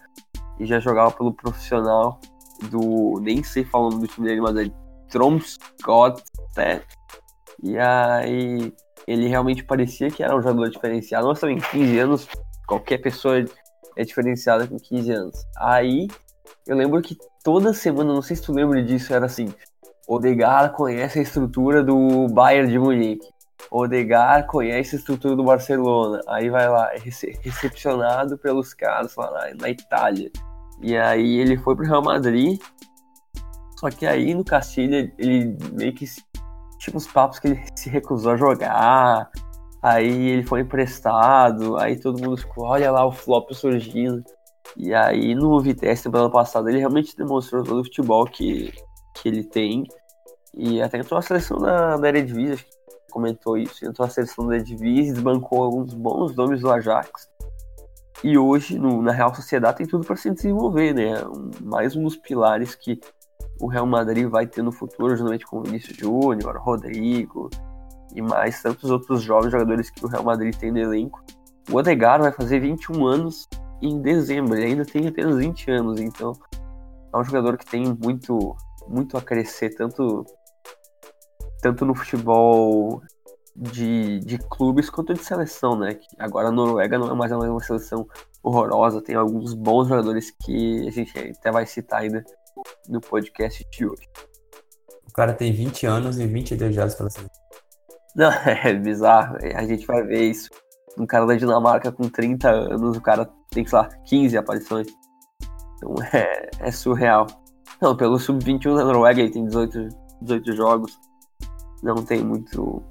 e 0.58 0.65
já 0.65 0.80
jogava 0.80 1.12
pelo 1.12 1.34
profissional 1.34 2.19
do, 2.69 3.19
nem 3.21 3.43
sei 3.43 3.65
falar 3.65 3.88
o 3.88 3.89
nome 3.89 4.04
do 4.04 4.08
time 4.08 4.28
dele, 4.28 4.41
mas 4.41 4.56
é 4.56 4.71
Tromscott, 5.10 6.24
né? 6.56 6.82
E 7.62 7.78
aí 7.78 8.74
ele 9.07 9.27
realmente 9.27 9.63
parecia 9.63 10.09
que 10.09 10.23
era 10.23 10.35
um 10.35 10.41
jogador 10.41 10.69
diferenciado. 10.69 11.27
Nós 11.27 11.39
também, 11.39 11.59
15 11.59 11.99
anos, 11.99 12.27
qualquer 12.67 12.97
pessoa 12.97 13.43
é 13.95 14.03
diferenciada 14.03 14.67
com 14.67 14.77
15 14.77 15.11
anos. 15.11 15.45
Aí, 15.57 16.07
eu 16.67 16.75
lembro 16.75 17.01
que 17.01 17.17
toda 17.43 17.73
semana, 17.73 18.13
não 18.13 18.21
sei 18.21 18.35
se 18.35 18.41
tu 18.41 18.53
lembra 18.53 18.81
disso, 18.83 19.13
era 19.13 19.25
assim: 19.25 19.53
Odegar 20.07 20.71
conhece 20.73 21.19
a 21.19 21.21
estrutura 21.21 21.83
do 21.83 22.27
Bayern 22.27 22.71
de 22.71 22.79
Munique. 22.79 23.27
Odegar 23.71 24.45
conhece 24.45 24.95
a 24.95 24.99
estrutura 24.99 25.35
do 25.35 25.43
Barcelona. 25.43 26.21
Aí 26.27 26.49
vai 26.49 26.69
lá, 26.69 26.93
é 26.93 26.99
recepcionado 27.41 28.37
pelos 28.37 28.73
caras 28.73 29.15
lá 29.15 29.31
na, 29.31 29.55
na 29.61 29.69
Itália. 29.69 30.31
E 30.81 30.95
aí 30.95 31.37
ele 31.37 31.57
foi 31.57 31.75
pro 31.75 31.85
Real 31.85 32.03
Madrid. 32.03 32.59
Só 33.79 33.89
que 33.89 34.05
aí 34.05 34.33
no 34.33 34.43
Castilha 34.43 35.11
ele 35.17 35.57
meio 35.73 35.93
que 35.93 36.05
tipo 36.86 36.98
uns 36.98 37.08
papos 37.08 37.39
que 37.39 37.48
ele 37.48 37.63
se 37.76 37.89
recusou 37.89 38.34
a 38.34 38.38
jogar, 38.38 39.30
aí 39.82 40.30
ele 40.30 40.43
foi 40.43 40.62
emprestado, 40.62 41.78
aí 41.78 42.00
todo 42.00 42.21
mundo 42.21 42.38
ficou, 42.38 42.65
olha 42.65 42.91
lá 42.91 43.06
o 43.06 43.12
flop 43.12 43.52
surgindo. 43.54 44.24
E 44.78 44.93
aí 44.93 45.34
no 45.36 45.60
Vitesse, 45.60 46.04
temporada 46.04 46.30
passada, 46.30 46.69
ele 46.69 46.80
realmente 46.80 47.15
demonstrou 47.15 47.63
todo 47.63 47.82
o 47.82 47.84
futebol 47.84 48.26
que, 48.26 48.74
que 49.15 49.28
ele 49.28 49.43
tem. 49.43 49.84
E 50.54 50.82
até 50.82 50.98
entrou 51.00 51.17
a 51.17 51.21
seleção 51.21 51.58
da, 51.58 51.98
da 51.98 52.08
Eredivisie, 52.08 52.54
acho 52.54 52.65
que 52.65 52.71
comentou 53.12 53.58
isso, 53.58 53.86
entrou 53.86 54.06
a 54.06 54.10
seleção 54.10 54.48
da 54.48 54.56
Eredivisie, 54.56 55.13
desbancou 55.13 55.63
alguns 55.63 55.93
bons 55.93 56.36
nomes 56.36 56.62
do 56.62 56.71
Ajax. 56.71 57.30
E 58.24 58.38
hoje, 58.38 58.80
no, 58.80 59.02
na 59.02 59.12
Real 59.12 59.34
Sociedade, 59.36 59.78
tem 59.78 59.88
tudo 59.88 60.06
para 60.06 60.15
se 60.15 60.32
desenvolver, 60.32 60.93
né? 60.93 61.21
Um, 61.26 61.52
mais 61.62 61.95
um 61.95 62.04
dos 62.04 62.15
pilares 62.15 62.74
que 62.74 63.00
o 63.59 63.67
Real 63.67 63.85
Madrid 63.85 64.27
vai 64.27 64.45
ter 64.45 64.61
no 64.61 64.71
futuro, 64.71 65.15
justamente 65.15 65.45
com 65.45 65.59
o 65.59 65.63
Vinícius 65.63 65.97
Júnior, 65.97 66.57
Rodrigo 66.57 67.49
e 68.13 68.21
mais 68.21 68.61
tantos 68.61 68.89
outros 68.89 69.21
jovens 69.21 69.51
jogadores 69.51 69.89
que 69.89 70.03
o 70.05 70.07
Real 70.07 70.23
Madrid 70.23 70.55
tem 70.55 70.71
no 70.71 70.79
elenco. 70.79 71.23
O 71.71 71.77
Odegaard 71.77 72.23
vai 72.23 72.31
fazer 72.31 72.59
21 72.59 73.05
anos 73.05 73.47
em 73.81 74.01
dezembro, 74.01 74.55
ele 74.55 74.65
ainda 74.65 74.85
tem 74.85 75.07
apenas 75.07 75.37
20 75.37 75.71
anos, 75.71 75.99
então 75.99 76.33
é 77.13 77.17
um 77.17 77.23
jogador 77.23 77.57
que 77.57 77.65
tem 77.65 77.85
muito, 78.01 78.55
muito 78.87 79.17
a 79.17 79.21
crescer, 79.21 79.69
tanto, 79.75 80.25
tanto 81.61 81.85
no 81.85 81.95
futebol 81.95 83.01
de, 83.55 84.19
de 84.19 84.37
clubes 84.37 84.89
quanto 84.89 85.13
de 85.13 85.23
seleção, 85.23 85.77
né? 85.77 85.97
Agora 86.19 86.49
a 86.49 86.51
Noruega 86.51 86.97
não 86.97 87.09
é 87.09 87.13
mais 87.13 87.31
uma 87.31 87.59
seleção 87.61 88.07
horrorosa, 88.43 89.01
tem 89.01 89.15
alguns 89.15 89.53
bons 89.53 89.87
jogadores 89.87 90.31
que 90.43 90.87
a 90.87 90.91
gente 90.91 91.17
até 91.17 91.51
vai 91.51 91.65
citar 91.65 92.01
ainda 92.01 92.23
no 92.88 93.01
podcast 93.01 93.65
de 93.71 93.86
hoje. 93.86 94.08
O 95.08 95.13
cara 95.13 95.34
tem 95.34 95.51
20 95.51 95.86
anos 95.86 96.19
e 96.19 96.28
22 96.28 96.75
jogos 96.75 96.95
pela 96.95 97.10
seleção. 97.10 97.45
Não, 98.15 98.32
é 98.45 98.73
bizarro. 98.73 99.38
A 99.56 99.65
gente 99.65 99.86
vai 99.86 100.04
ver 100.04 100.30
isso. 100.30 100.49
Um 100.97 101.06
cara 101.06 101.25
da 101.25 101.36
Dinamarca 101.36 101.91
com 101.91 102.08
30 102.10 102.49
anos, 102.49 102.97
o 102.97 103.01
cara 103.01 103.30
tem, 103.51 103.65
sei 103.65 103.78
lá, 103.78 103.89
15 104.06 104.38
aparições. 104.38 104.88
Então 105.78 105.95
é, 106.13 106.49
é 106.60 106.71
surreal. 106.71 107.28
Não, 107.82 107.95
pelo 107.95 108.17
Sub-21 108.17 108.78
da 108.78 108.86
Noruega 108.86 109.21
ele 109.21 109.32
tem 109.32 109.45
18, 109.45 109.89
18 110.21 110.56
jogos. 110.56 110.97
Não 111.84 111.95
tem 111.95 112.23
muito 112.23 112.82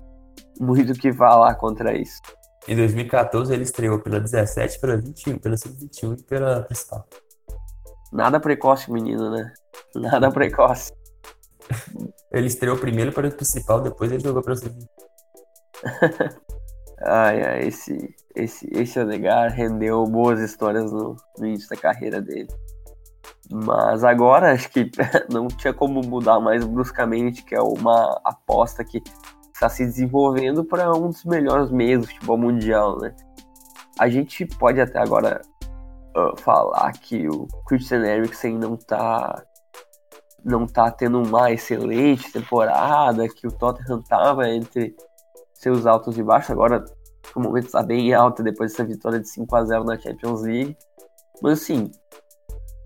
muito 0.60 0.92
o 0.92 0.94
que 0.94 1.12
falar 1.12 1.54
contra 1.56 1.96
isso. 1.96 2.20
Em 2.68 2.76
2014 2.76 3.52
ele 3.52 3.64
estreou 3.64 3.98
pela 3.98 4.20
17, 4.20 4.80
pela 4.80 4.96
21, 4.96 5.38
pela 5.38 5.56
Sub-21 5.56 6.20
e 6.20 6.22
pela 6.22 6.62
principal. 6.62 7.06
Nada 8.14 8.38
precoce, 8.38 8.92
menino, 8.92 9.28
né? 9.28 9.52
Nada 9.96 10.30
precoce. 10.30 10.92
ele 12.30 12.46
estreou 12.46 12.78
primeiro 12.78 13.10
para 13.12 13.26
o 13.26 13.32
principal, 13.32 13.80
depois 13.80 14.12
ele 14.12 14.22
jogou 14.22 14.40
para 14.40 14.52
o 14.52 14.56
Sub-21. 14.56 14.86
ai, 17.02 17.42
ai, 17.42 17.66
esse, 17.66 18.14
esse, 18.36 18.68
esse 18.70 19.00
Odegar 19.00 19.50
rendeu 19.52 20.04
boas 20.04 20.38
histórias 20.40 20.92
no, 20.92 21.16
no 21.36 21.46
início 21.46 21.68
da 21.68 21.76
carreira 21.76 22.22
dele. 22.22 22.48
Mas 23.50 24.04
agora 24.04 24.52
acho 24.52 24.70
que 24.70 24.88
não 25.28 25.48
tinha 25.48 25.74
como 25.74 26.00
mudar 26.00 26.38
mais 26.38 26.64
bruscamente, 26.64 27.42
que 27.42 27.56
é 27.56 27.60
uma 27.60 28.20
aposta 28.24 28.84
que 28.84 29.02
está 29.52 29.68
se 29.68 29.84
desenvolvendo 29.84 30.64
para 30.64 30.92
um 30.92 31.08
dos 31.08 31.24
melhores 31.24 31.68
meios 31.72 32.02
do 32.02 32.12
futebol 32.12 32.38
mundial, 32.38 32.96
né? 33.00 33.12
A 33.98 34.08
gente 34.08 34.46
pode 34.46 34.80
até 34.80 35.00
agora 35.00 35.40
uh, 36.16 36.36
falar 36.40 36.92
que 36.92 37.28
o 37.28 37.46
Christian 37.66 38.04
Eriksen 38.04 38.58
não 38.58 38.74
está 38.74 39.42
não 40.44 40.66
tá 40.66 40.90
tendo 40.90 41.22
uma 41.22 41.50
excelente 41.50 42.30
temporada, 42.30 43.26
que 43.28 43.46
o 43.46 43.52
Tottenham 43.52 44.00
estava 44.00 44.46
entre 44.50 44.94
seus 45.54 45.86
altos 45.86 46.18
e 46.18 46.22
baixos, 46.22 46.50
agora 46.50 46.84
o 47.34 47.40
momento 47.40 47.66
está 47.66 47.82
bem 47.82 48.12
alto 48.12 48.42
depois 48.42 48.70
dessa 48.70 48.84
vitória 48.84 49.18
de 49.18 49.28
5 49.28 49.56
a 49.56 49.64
0 49.64 49.84
na 49.84 49.98
Champions 49.98 50.42
League. 50.42 50.76
Mas 51.40 51.62
assim, 51.62 51.90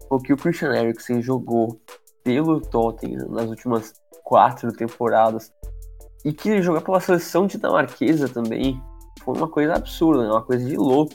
o 0.08 0.18
que 0.18 0.32
o 0.32 0.36
Christian 0.36 0.72
Eriksen 0.72 1.20
jogou 1.20 1.80
pelo 2.22 2.60
Tottenham 2.60 3.28
nas 3.28 3.48
últimas 3.48 3.92
quatro 4.22 4.72
temporadas 4.72 5.52
e 6.24 6.32
que 6.32 6.62
jogar 6.62 6.82
pela 6.82 7.00
seleção 7.00 7.46
dinamarquesa 7.46 8.28
também 8.28 8.80
foi 9.24 9.36
uma 9.36 9.48
coisa 9.48 9.74
absurda, 9.74 10.22
né? 10.22 10.30
uma 10.30 10.42
coisa 10.42 10.64
de 10.64 10.76
louco. 10.76 11.14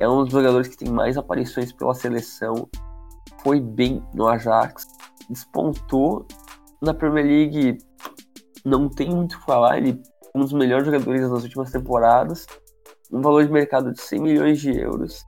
É 0.00 0.08
um 0.08 0.22
dos 0.22 0.32
jogadores 0.32 0.68
que 0.68 0.76
tem 0.76 0.90
mais 0.90 1.16
aparições 1.16 1.72
pela 1.72 1.94
seleção. 1.94 2.68
Foi 3.42 3.60
bem 3.60 4.02
no 4.14 4.28
Ajax, 4.28 4.86
despontou 5.28 6.26
na 6.80 6.94
Premier 6.94 7.26
League. 7.26 7.78
Não 8.64 8.88
tem 8.88 9.10
muito 9.10 9.36
o 9.36 9.38
que 9.38 9.44
falar, 9.44 9.78
ele 9.78 10.00
é 10.34 10.38
um 10.38 10.42
dos 10.42 10.52
melhores 10.52 10.86
jogadores 10.86 11.22
das 11.22 11.42
últimas 11.42 11.70
temporadas. 11.70 12.46
Um 13.10 13.20
valor 13.20 13.44
de 13.44 13.52
mercado 13.52 13.92
de 13.92 14.00
100 14.00 14.20
milhões 14.20 14.60
de 14.60 14.78
euros. 14.78 15.24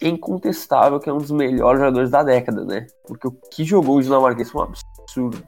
É 0.00 0.08
incontestável 0.08 1.00
que 1.00 1.08
é 1.08 1.12
um 1.12 1.18
dos 1.18 1.30
melhores 1.30 1.80
jogadores 1.80 2.10
da 2.10 2.22
década, 2.22 2.64
né? 2.64 2.86
Porque 3.06 3.28
o 3.28 3.32
que 3.32 3.64
jogou 3.64 3.96
o 3.96 4.02
dinamarquês 4.02 4.50
foi 4.50 4.62
um 4.62 4.64
absurdo. 4.64 5.42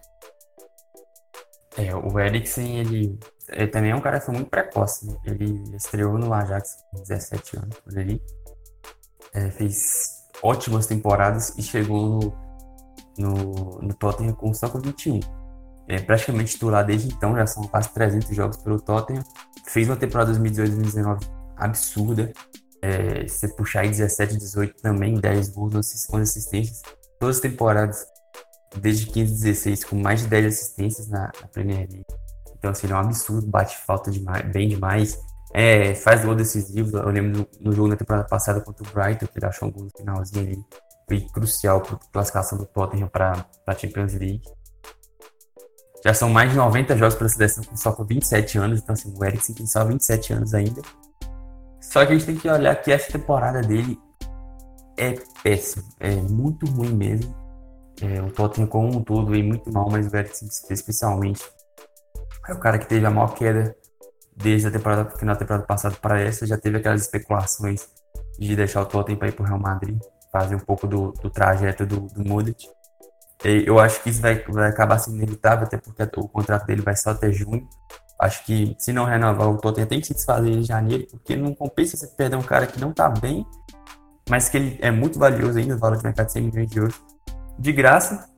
É, 1.77 1.95
o 1.95 2.19
Eriksen, 2.19 2.79
ele, 2.79 3.19
ele 3.49 3.69
também 3.69 3.91
é 3.91 3.97
um 3.97 4.01
cara 4.01 4.19
que 4.19 4.27
foi 4.27 4.35
muito 4.35 4.51
precoce. 4.51 5.07
Né? 5.07 5.17
Ele 5.25 5.63
estreou 5.77 6.19
no 6.19 6.33
Ajax 6.33 6.77
com 6.91 7.03
17 7.03 7.57
anos, 7.57 7.79
por 7.81 7.99
ali. 7.99 8.23
É, 9.33 9.51
fez 9.51 10.25
ótimas 10.43 10.87
temporadas 10.87 11.57
e 11.59 11.63
chegou 11.63 12.35
no, 13.19 13.29
no, 13.33 13.79
no 13.83 13.95
Tottenham 13.95 14.35
com 14.35 14.53
só 14.55 14.69
com 14.69 14.81
21. 14.81 15.21
É 15.87 16.01
praticamente 16.01 16.53
titular 16.53 16.85
desde 16.85 17.09
então, 17.13 17.37
já 17.37 17.47
são 17.47 17.65
quase 17.65 17.93
300 17.93 18.35
jogos 18.35 18.57
pelo 18.59 18.81
Tottenham. 18.81 19.23
Fez 19.67 19.89
uma 19.89 19.97
temporada 19.97 20.33
2018-2019 20.33 21.29
absurda. 21.57 22.33
É, 22.81 23.27
se 23.27 23.49
puxar 23.57 23.81
aí 23.81 23.89
17, 23.89 24.37
18 24.37 24.83
também, 24.83 25.15
10 25.15 25.51
gols, 25.51 25.75
11 25.75 26.23
assistências. 26.23 26.83
Todas 27.19 27.37
as 27.37 27.43
temporadas 27.43 28.07
desde 28.77 29.07
15, 29.07 29.33
16 29.33 29.85
com 29.85 29.97
mais 29.97 30.23
de 30.23 30.29
10 30.29 30.47
assistências 30.47 31.09
na, 31.09 31.31
na 31.41 31.49
Premier 31.49 31.89
League. 31.91 32.05
Então, 32.65 32.73
assim, 32.73 32.91
é 32.91 32.95
um 32.95 32.99
absurdo, 32.99 33.47
bate 33.47 33.77
falta 33.77 34.11
demais, 34.11 34.43
bem 34.51 34.67
demais. 34.67 35.23
É, 35.53 35.95
faz 35.95 36.25
gol 36.25 36.35
decisivo. 36.35 36.97
Eu 36.97 37.11
lembro 37.11 37.41
no, 37.41 37.49
no, 37.61 37.73
jogo 37.73 37.89
na 37.89 37.97
temporada 37.97 38.27
passada 38.27 38.59
contra 38.59 38.83
o 38.83 38.91
Brighton, 38.91 39.27
que 39.27 39.39
ele 39.39 39.45
achou 39.45 39.69
um 39.69 39.71
gol 39.71 39.85
no 39.85 39.91
finalzinho 39.95 40.47
ali. 40.47 40.65
Foi 41.07 41.21
crucial 41.31 41.83
para 41.83 41.97
a 41.97 41.99
classificação 42.11 42.57
do 42.57 42.65
Tottenham 42.65 43.09
para 43.09 43.45
a 43.67 43.75
Champions 43.75 44.15
League. 44.15 44.41
Já 46.03 46.15
são 46.15 46.31
mais 46.31 46.53
de 46.53 46.57
90 46.57 46.97
jogos 46.97 47.15
para 47.17 47.27
a 47.27 47.29
seleção 47.29 47.65
só 47.77 47.93
com 47.93 48.03
27 48.03 48.57
anos, 48.57 48.81
então 48.81 48.95
assim, 48.95 49.15
o 49.15 49.23
Eriksen 49.23 49.55
tem 49.55 49.67
só 49.67 49.85
27 49.85 50.33
anos 50.33 50.55
ainda. 50.55 50.81
Só 51.83 52.07
que 52.07 52.13
a 52.13 52.17
gente 52.17 52.25
tem 52.25 52.37
que 52.37 52.49
olhar 52.49 52.75
que 52.77 52.91
essa 52.91 53.13
temporada 53.13 53.61
dele 53.61 53.99
é 54.97 55.15
péssima, 55.43 55.85
é 56.01 56.15
muito 56.15 56.65
ruim 56.65 56.95
mesmo. 56.95 57.35
É, 58.01 58.23
o 58.23 58.31
Tottenham 58.31 58.69
como 58.69 58.97
um 58.97 59.03
todo 59.03 59.31
veio 59.31 59.45
muito 59.45 59.71
mal, 59.71 59.91
mas 59.91 60.11
o 60.11 60.17
Eriksen 60.17 60.49
especialmente 60.71 61.43
é 62.49 62.53
o 62.53 62.59
cara 62.59 62.79
que 62.79 62.87
teve 62.87 63.05
a 63.07 63.11
maior 63.11 63.35
queda 63.35 63.75
desde 64.37 64.69
a 64.69 64.71
temporada 64.71 65.11
final 65.17 65.35
da 65.35 65.39
temporada 65.39 65.65
passada 65.65 65.97
para 66.01 66.21
essa. 66.21 66.47
Já 66.47 66.59
teve 66.59 66.79
aquelas 66.79 67.03
especulações 67.03 67.89
de 68.39 68.57
deixar 68.57 68.83
o 68.83 68.87
Tottenham 68.87 69.19
para 69.19 69.29
ir 69.29 69.33
para 69.33 69.45
o 69.45 69.47
Real 69.47 69.59
Madrid, 69.59 69.99
fazer 70.33 70.55
um 70.55 70.61
pouco 70.61 70.87
do, 70.87 71.13
do 71.13 71.31
trajeto 71.31 71.87
do, 71.87 72.01
do 72.01 72.25
Modric. 72.25 72.67
Eu 73.43 73.79
acho 73.79 74.03
que 74.03 74.11
isso 74.11 74.23
vai, 74.23 74.43
vai 74.49 74.71
acabar 74.71 74.99
sendo 74.99 75.17
inevitável, 75.17 75.67
até 75.67 75.77
porque 75.77 76.03
o 76.17 76.29
contrato 76.29 76.67
dele 76.67 76.83
vai 76.83 76.97
só 76.97 77.11
até 77.11 77.31
junho. 77.31 77.69
Acho 78.19 78.45
que 78.45 78.75
se 78.79 78.93
não 78.93 79.05
renovar 79.05 79.49
o 79.49 79.59
Tottenham 79.59 79.87
tem 79.87 80.01
que 80.01 80.07
se 80.07 80.15
desfazer 80.15 80.51
em 80.51 80.63
janeiro, 80.63 81.07
porque 81.11 81.37
não 81.37 81.55
compensa 81.55 81.97
você 81.97 82.07
perder 82.07 82.37
um 82.37 82.43
cara 82.43 82.67
que 82.67 82.81
não 82.81 82.91
está 82.91 83.09
bem, 83.09 83.45
mas 84.29 84.49
que 84.49 84.57
ele 84.57 84.79
é 84.81 84.91
muito 84.91 85.19
valioso 85.19 85.59
ainda, 85.59 85.75
o 85.75 85.79
valor 85.79 85.99
de 85.99 86.05
mercado 86.05 86.27
de 86.27 86.33
100 86.33 86.43
milhões 86.43 86.71
de 86.71 86.79
euros 86.79 87.03
de 87.59 87.73
graça 87.73 88.29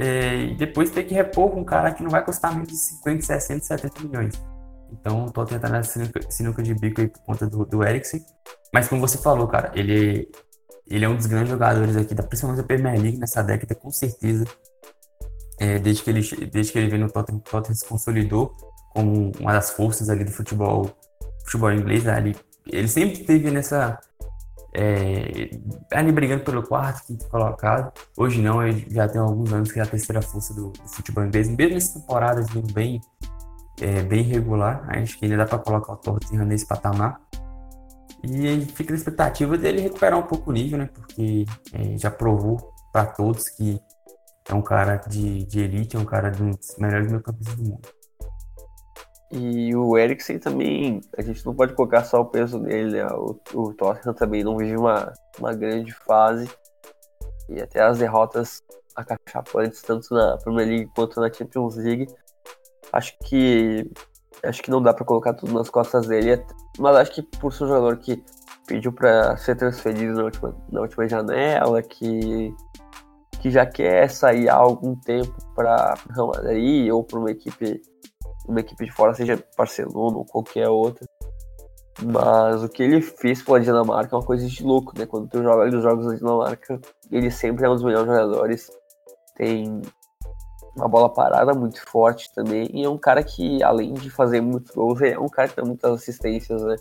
é, 0.00 0.44
e 0.44 0.54
depois 0.54 0.90
ter 0.90 1.04
que 1.04 1.12
repor 1.12 1.50
com 1.50 1.60
um 1.60 1.64
cara 1.64 1.92
que 1.92 2.02
não 2.02 2.08
vai 2.08 2.24
custar 2.24 2.54
menos 2.54 2.68
de 2.68 2.76
50, 2.76 3.22
60, 3.22 3.64
70 3.64 4.02
milhões. 4.02 4.42
Então, 4.90 5.26
tô 5.26 5.44
tentando 5.44 5.76
essa 5.76 5.92
sinuca, 5.92 6.20
sinuca 6.30 6.62
de 6.62 6.74
bico 6.74 7.02
aí 7.02 7.08
por 7.08 7.20
conta 7.20 7.46
do, 7.46 7.66
do 7.66 7.84
Eriksen. 7.84 8.24
Mas 8.72 8.88
como 8.88 9.02
você 9.02 9.18
falou, 9.18 9.46
cara, 9.46 9.70
ele, 9.74 10.26
ele 10.86 11.04
é 11.04 11.08
um 11.08 11.14
dos 11.14 11.26
grandes 11.26 11.50
jogadores 11.50 11.96
aqui, 11.96 12.14
da, 12.14 12.22
principalmente 12.22 12.62
da 12.62 12.66
Premier 12.66 12.98
League 12.98 13.18
nessa 13.18 13.42
década, 13.42 13.74
com 13.74 13.90
certeza. 13.90 14.46
É, 15.58 15.78
desde, 15.78 16.02
que 16.02 16.08
ele, 16.08 16.46
desde 16.46 16.72
que 16.72 16.78
ele 16.78 16.88
veio 16.88 17.02
no 17.04 17.12
Tottenham, 17.12 17.38
o 17.38 17.42
Tottenham 17.42 17.74
se 17.74 17.84
consolidou 17.84 18.56
como 18.94 19.32
uma 19.38 19.52
das 19.52 19.70
forças 19.70 20.08
ali 20.08 20.24
do 20.24 20.30
futebol, 20.30 20.90
futebol 21.44 21.70
inglês. 21.72 22.04
Né? 22.04 22.18
Ele, 22.18 22.36
ele 22.66 22.88
sempre 22.88 23.22
teve 23.22 23.50
nessa, 23.50 24.00
é, 24.72 25.50
ali 25.92 26.12
brigando 26.12 26.44
pelo 26.44 26.62
quarto, 26.62 27.06
quinto 27.06 27.28
colocado. 27.28 27.92
Hoje 28.16 28.40
não, 28.40 28.66
ele 28.66 28.86
já 28.90 29.08
tem 29.08 29.20
alguns 29.20 29.52
anos 29.52 29.72
que 29.72 29.80
é 29.80 29.82
a 29.82 29.86
terceira 29.86 30.22
força 30.22 30.54
do, 30.54 30.70
do 30.70 30.88
futebol 30.88 31.24
inglês. 31.24 31.48
Mesmo 31.48 31.74
nessas 31.74 31.94
temporadas 31.94 32.48
vindo 32.50 32.72
bem, 32.72 33.00
é, 33.80 34.02
bem 34.02 34.22
regular, 34.22 34.86
acho 34.90 35.18
que 35.18 35.24
ainda 35.24 35.38
dá 35.38 35.46
para 35.46 35.58
colocar 35.58 35.92
o 35.92 35.96
Tottenham 35.96 36.44
nesse 36.44 36.66
patamar. 36.66 37.20
E 38.22 38.60
fica 38.66 38.92
na 38.92 38.98
expectativa 38.98 39.56
dele 39.56 39.80
recuperar 39.80 40.18
um 40.18 40.22
pouco 40.22 40.50
o 40.50 40.52
nível, 40.52 40.78
né? 40.78 40.90
Porque 40.92 41.46
é, 41.72 41.96
já 41.96 42.10
provou 42.10 42.72
para 42.92 43.06
todos 43.06 43.48
que 43.48 43.80
é 44.48 44.54
um 44.54 44.62
cara 44.62 44.96
de, 44.96 45.44
de 45.46 45.60
elite, 45.60 45.96
é 45.96 45.98
um 45.98 46.04
cara 46.04 46.30
dos 46.30 46.76
melhores 46.78 47.10
meio-campistas 47.10 47.56
do 47.56 47.64
mundo. 47.64 47.88
E 49.32 49.74
o 49.76 49.96
Eriksen 49.96 50.38
também, 50.40 51.00
a 51.16 51.22
gente 51.22 51.46
não 51.46 51.54
pode 51.54 51.74
colocar 51.74 52.02
só 52.04 52.20
o 52.20 52.26
peso 52.26 52.58
nele, 52.58 52.92
né? 52.92 53.06
O, 53.12 53.38
o 53.54 53.72
Tottenham 53.74 54.14
também 54.14 54.42
não 54.42 54.56
vive 54.56 54.76
uma, 54.76 55.12
uma 55.38 55.52
grande 55.54 55.92
fase. 55.92 56.50
E 57.48 57.60
até 57.60 57.80
as 57.82 57.98
derrotas 57.98 58.62
acachapantes, 58.94 59.82
tanto 59.82 60.12
na 60.12 60.36
Premier 60.38 60.66
League 60.66 60.90
quanto 60.94 61.20
na 61.20 61.32
Champions 61.32 61.76
League. 61.76 62.08
Acho 62.92 63.16
que 63.24 63.88
acho 64.42 64.62
que 64.62 64.70
não 64.70 64.82
dá 64.82 64.94
para 64.94 65.04
colocar 65.04 65.34
tudo 65.34 65.52
nas 65.52 65.68
costas 65.68 66.06
dele, 66.06 66.42
mas 66.78 66.96
acho 66.96 67.12
que 67.12 67.22
por 67.22 67.52
ser 67.52 67.64
um 67.64 67.68
jogador 67.68 67.98
que 67.98 68.24
pediu 68.66 68.92
para 68.92 69.36
ser 69.36 69.56
transferido 69.56 70.14
na 70.14 70.24
última, 70.24 70.56
na 70.70 70.80
última 70.80 71.08
janela, 71.08 71.82
que, 71.82 72.54
que 73.40 73.50
já 73.50 73.66
quer 73.66 74.08
sair 74.08 74.48
há 74.48 74.54
algum 74.54 74.94
tempo 74.96 75.34
para 75.54 75.94
Real 76.14 76.28
Madrid 76.28 76.90
ou 76.90 77.04
para 77.04 77.18
uma 77.18 77.30
equipe 77.30 77.82
uma 78.50 78.60
equipe 78.60 78.84
de 78.84 78.92
fora, 78.92 79.14
seja 79.14 79.42
Barcelona 79.56 80.18
ou 80.18 80.24
qualquer 80.24 80.68
outra. 80.68 81.06
Mas 82.02 82.62
o 82.62 82.68
que 82.68 82.82
ele 82.82 83.00
fez 83.00 83.42
pela 83.42 83.60
Dinamarca 83.60 84.14
é 84.14 84.18
uma 84.18 84.24
coisa 84.24 84.46
de 84.46 84.62
louco, 84.62 84.92
né? 84.98 85.06
Quando 85.06 85.28
tu 85.28 85.42
joga 85.42 85.68
os 85.68 85.82
jogos 85.82 86.06
da 86.06 86.14
Dinamarca, 86.14 86.80
ele 87.10 87.30
sempre 87.30 87.66
é 87.66 87.68
um 87.68 87.74
dos 87.74 87.84
melhores 87.84 88.06
jogadores. 88.06 88.70
Tem 89.36 89.82
uma 90.76 90.88
bola 90.88 91.12
parada 91.12 91.52
muito 91.52 91.80
forte 91.88 92.32
também. 92.34 92.68
E 92.72 92.84
é 92.84 92.88
um 92.88 92.96
cara 92.98 93.22
que, 93.22 93.62
além 93.62 93.92
de 93.94 94.08
fazer 94.08 94.40
muitos 94.40 94.74
gols, 94.74 95.00
é 95.02 95.18
um 95.18 95.28
cara 95.28 95.48
que 95.48 95.56
dá 95.56 95.64
muitas 95.64 95.92
assistências, 95.92 96.62
né? 96.62 96.76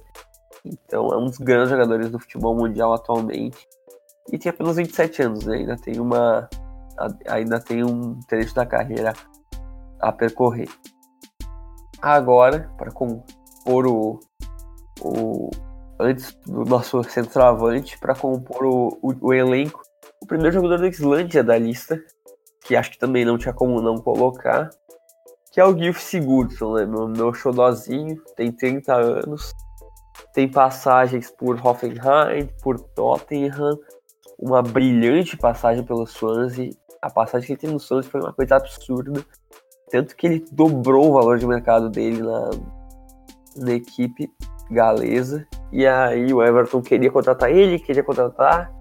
Então 0.63 1.07
é 1.07 1.17
um 1.17 1.25
dos 1.25 1.37
grandes 1.37 1.69
jogadores 1.69 2.09
do 2.09 2.19
futebol 2.19 2.55
mundial 2.55 2.93
atualmente. 2.93 3.67
E 4.31 4.37
tem 4.37 4.49
apenas 4.49 4.77
27 4.77 5.23
anos, 5.23 5.45
né? 5.45 5.57
Ainda 5.57 5.75
tem 5.75 5.99
uma. 5.99 6.49
Ainda 7.27 7.59
tem 7.59 7.83
um 7.83 8.19
trecho 8.21 8.53
da 8.53 8.65
carreira 8.65 9.13
a 9.99 10.11
percorrer. 10.11 10.69
Agora, 12.01 12.71
para 12.77 12.91
compor 12.91 13.87
o, 13.87 14.19
o. 15.01 15.49
Antes 15.99 16.33
do 16.45 16.63
nosso 16.63 17.03
centroavante, 17.03 17.97
para 17.99 18.15
compor 18.15 18.65
o, 18.65 18.97
o, 19.01 19.27
o 19.27 19.33
elenco, 19.33 19.81
o 20.21 20.25
primeiro 20.25 20.53
jogador 20.53 20.79
da 20.79 20.87
Islândia 20.87 21.43
da 21.43 21.57
lista 21.57 22.01
que 22.69 22.75
acho 22.75 22.91
que 22.91 22.99
também 22.99 23.25
não 23.25 23.35
tinha 23.35 23.51
como 23.51 23.81
não 23.81 23.97
colocar, 23.97 24.69
que 25.51 25.59
é 25.59 25.65
o 25.65 25.75
Gilf 25.75 25.99
Sigurdsson, 25.99 26.75
né? 26.75 26.85
meu, 26.85 27.07
meu 27.07 27.33
xodózinho, 27.33 28.21
tem 28.35 28.51
30 28.51 28.93
anos, 28.93 29.51
tem 30.35 30.47
passagens 30.47 31.31
por 31.31 31.59
Hoffenheim, 31.65 32.47
por 32.61 32.79
Tottenham, 32.79 33.75
uma 34.37 34.61
brilhante 34.61 35.35
passagem 35.35 35.83
pelo 35.83 36.05
Swansea, 36.05 36.69
a 37.01 37.09
passagem 37.09 37.47
que 37.47 37.53
ele 37.53 37.59
tem 37.59 37.71
no 37.71 37.79
Swansea 37.79 38.11
foi 38.11 38.21
uma 38.21 38.33
coisa 38.33 38.57
absurda, 38.57 39.25
tanto 39.89 40.15
que 40.15 40.27
ele 40.27 40.45
dobrou 40.51 41.09
o 41.09 41.13
valor 41.13 41.37
de 41.37 41.47
mercado 41.47 41.89
dele 41.89 42.21
na, 42.21 42.49
na 43.57 43.73
equipe 43.73 44.31
galesa, 44.69 45.47
e 45.71 45.85
aí 45.85 46.33
o 46.33 46.43
Everton 46.43 46.81
queria 46.81 47.11
contratar 47.11 47.51
ele, 47.51 47.79
queria 47.79 48.03
contratar, 48.03 48.71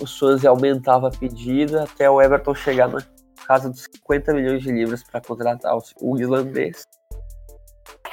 o 0.00 0.06
Swansea 0.06 0.50
aumentava 0.50 1.08
a 1.08 1.10
pedida 1.10 1.84
até 1.84 2.10
o 2.10 2.20
Everton 2.20 2.54
chegar 2.54 2.88
na 2.88 3.02
casa 3.46 3.68
dos 3.68 3.82
50 3.84 4.32
milhões 4.34 4.62
de 4.62 4.70
libras 4.70 5.02
para 5.02 5.20
contratar 5.20 5.76
o 6.00 6.18
islandês. 6.18 6.84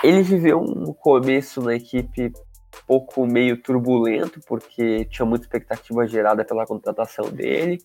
Ele 0.04 0.22
viveu 0.22 0.60
um 0.60 0.94
começo 0.94 1.62
na 1.62 1.76
equipe 1.76 2.32
pouco 2.88 3.26
meio 3.26 3.62
turbulento, 3.62 4.40
porque 4.48 5.06
tinha 5.06 5.26
muita 5.26 5.46
expectativa 5.46 6.08
gerada 6.08 6.46
pela 6.46 6.66
contratação 6.66 7.30
dele. 7.30 7.80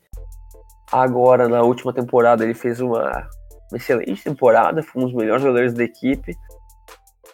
Agora, 0.90 1.48
na 1.48 1.62
última 1.62 1.92
temporada, 1.92 2.44
ele 2.44 2.54
fez 2.54 2.80
uma 2.80 3.28
excelente 3.76 4.22
temporada, 4.22 4.82
foi 4.82 5.02
um 5.02 5.06
dos 5.06 5.14
melhores 5.14 5.42
jogadores 5.42 5.74
da 5.74 5.84
equipe. 5.84 6.36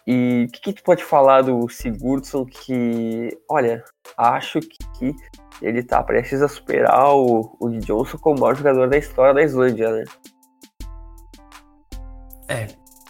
E 0.07 0.45
o 0.47 0.51
que, 0.51 0.61
que 0.61 0.73
tu 0.73 0.83
pode 0.83 1.03
falar 1.03 1.43
do 1.43 1.69
Sigurdsson 1.69 2.45
que, 2.45 3.29
olha, 3.49 3.83
acho 4.17 4.59
que 4.59 5.15
ele 5.61 5.83
tá 5.83 6.01
prestes 6.01 6.41
a 6.41 6.47
superar 6.47 7.15
o, 7.15 7.55
o 7.59 7.69
Johnson 7.79 8.17
como 8.17 8.37
o 8.37 8.41
maior 8.41 8.55
jogador 8.55 8.89
da 8.89 8.97
história 8.97 9.33
da 9.33 9.43
Islândia, 9.43 9.91
né? 9.91 10.03
É, 12.47 12.67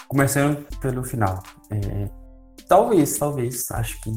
começando 0.08 0.68
pelo 0.80 1.04
final. 1.04 1.42
É, 1.72 2.10
talvez, 2.68 3.18
talvez, 3.18 3.72
acho 3.72 4.02
que 4.02 4.12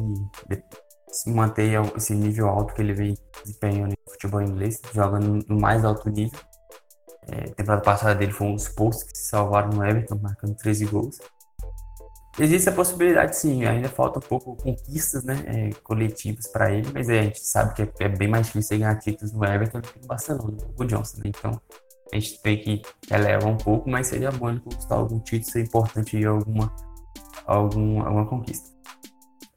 se 1.13 1.31
manter 1.31 1.81
esse 1.97 2.15
nível 2.15 2.49
alto 2.49 2.75
que 2.75 2.83
ele 2.83 2.95
vem 2.95 3.15
desempenhando 3.45 3.91
no 3.91 4.13
futebol 4.13 4.43
inglês, 4.43 4.81
jogando 4.93 5.45
no 5.47 5.61
mais 5.61 5.85
alto 5.85 6.09
nível. 6.11 6.41
É, 7.29 7.51
temporada 7.51 7.83
passada 7.83 8.15
dele 8.15 8.33
foi 8.33 8.49
um 8.49 8.55
dos 8.57 8.69
que 8.69 9.17
se 9.17 9.29
salvaram 9.29 9.71
no 9.71 9.85
Everton, 9.85 10.19
marcando 10.21 10.57
13 10.57 10.87
gols. 10.87 11.19
Existe 12.39 12.71
a 12.71 12.73
possibilidade, 12.73 13.37
sim, 13.37 13.65
ainda 13.67 13.91
falta 13.91 14.19
um 14.19 14.23
pouco 14.23 14.57
conquistas 14.57 15.23
né, 15.23 15.43
é, 15.47 15.71
coletivas 15.83 16.47
para 16.49 16.73
ele, 16.73 16.91
mas 16.93 17.11
é, 17.11 17.21
a 17.21 17.23
gente 17.25 17.41
sabe 17.41 17.75
que 17.75 17.83
é, 17.83 17.93
é, 18.01 18.09
bem 18.09 18.27
mais 18.27 18.47
difícil 18.47 18.79
ganhar 18.79 18.99
títulos 18.99 19.33
no 19.33 19.45
Everton 19.45 19.81
do 19.81 19.89
que 19.89 20.01
no 20.01 20.07
Barcelona, 20.07 20.57
o 20.79 20.85
Johnson. 20.85 21.19
Né? 21.19 21.25
Então 21.27 21.61
a 22.11 22.17
gente 22.19 22.41
tem 22.43 22.59
que 22.59 22.83
elevar 23.11 23.51
um 23.51 23.57
pouco, 23.57 23.89
mas 23.89 24.07
seria 24.07 24.31
bom 24.31 24.49
ele 24.49 24.61
conquistar 24.61 24.95
algum 24.95 25.21
título, 25.21 25.53
ser 25.53 25.63
importante 25.63 26.17
em 26.17 26.25
alguma, 26.25 26.75
algum, 27.47 28.01
alguma 28.01 28.27
conquista. 28.27 28.71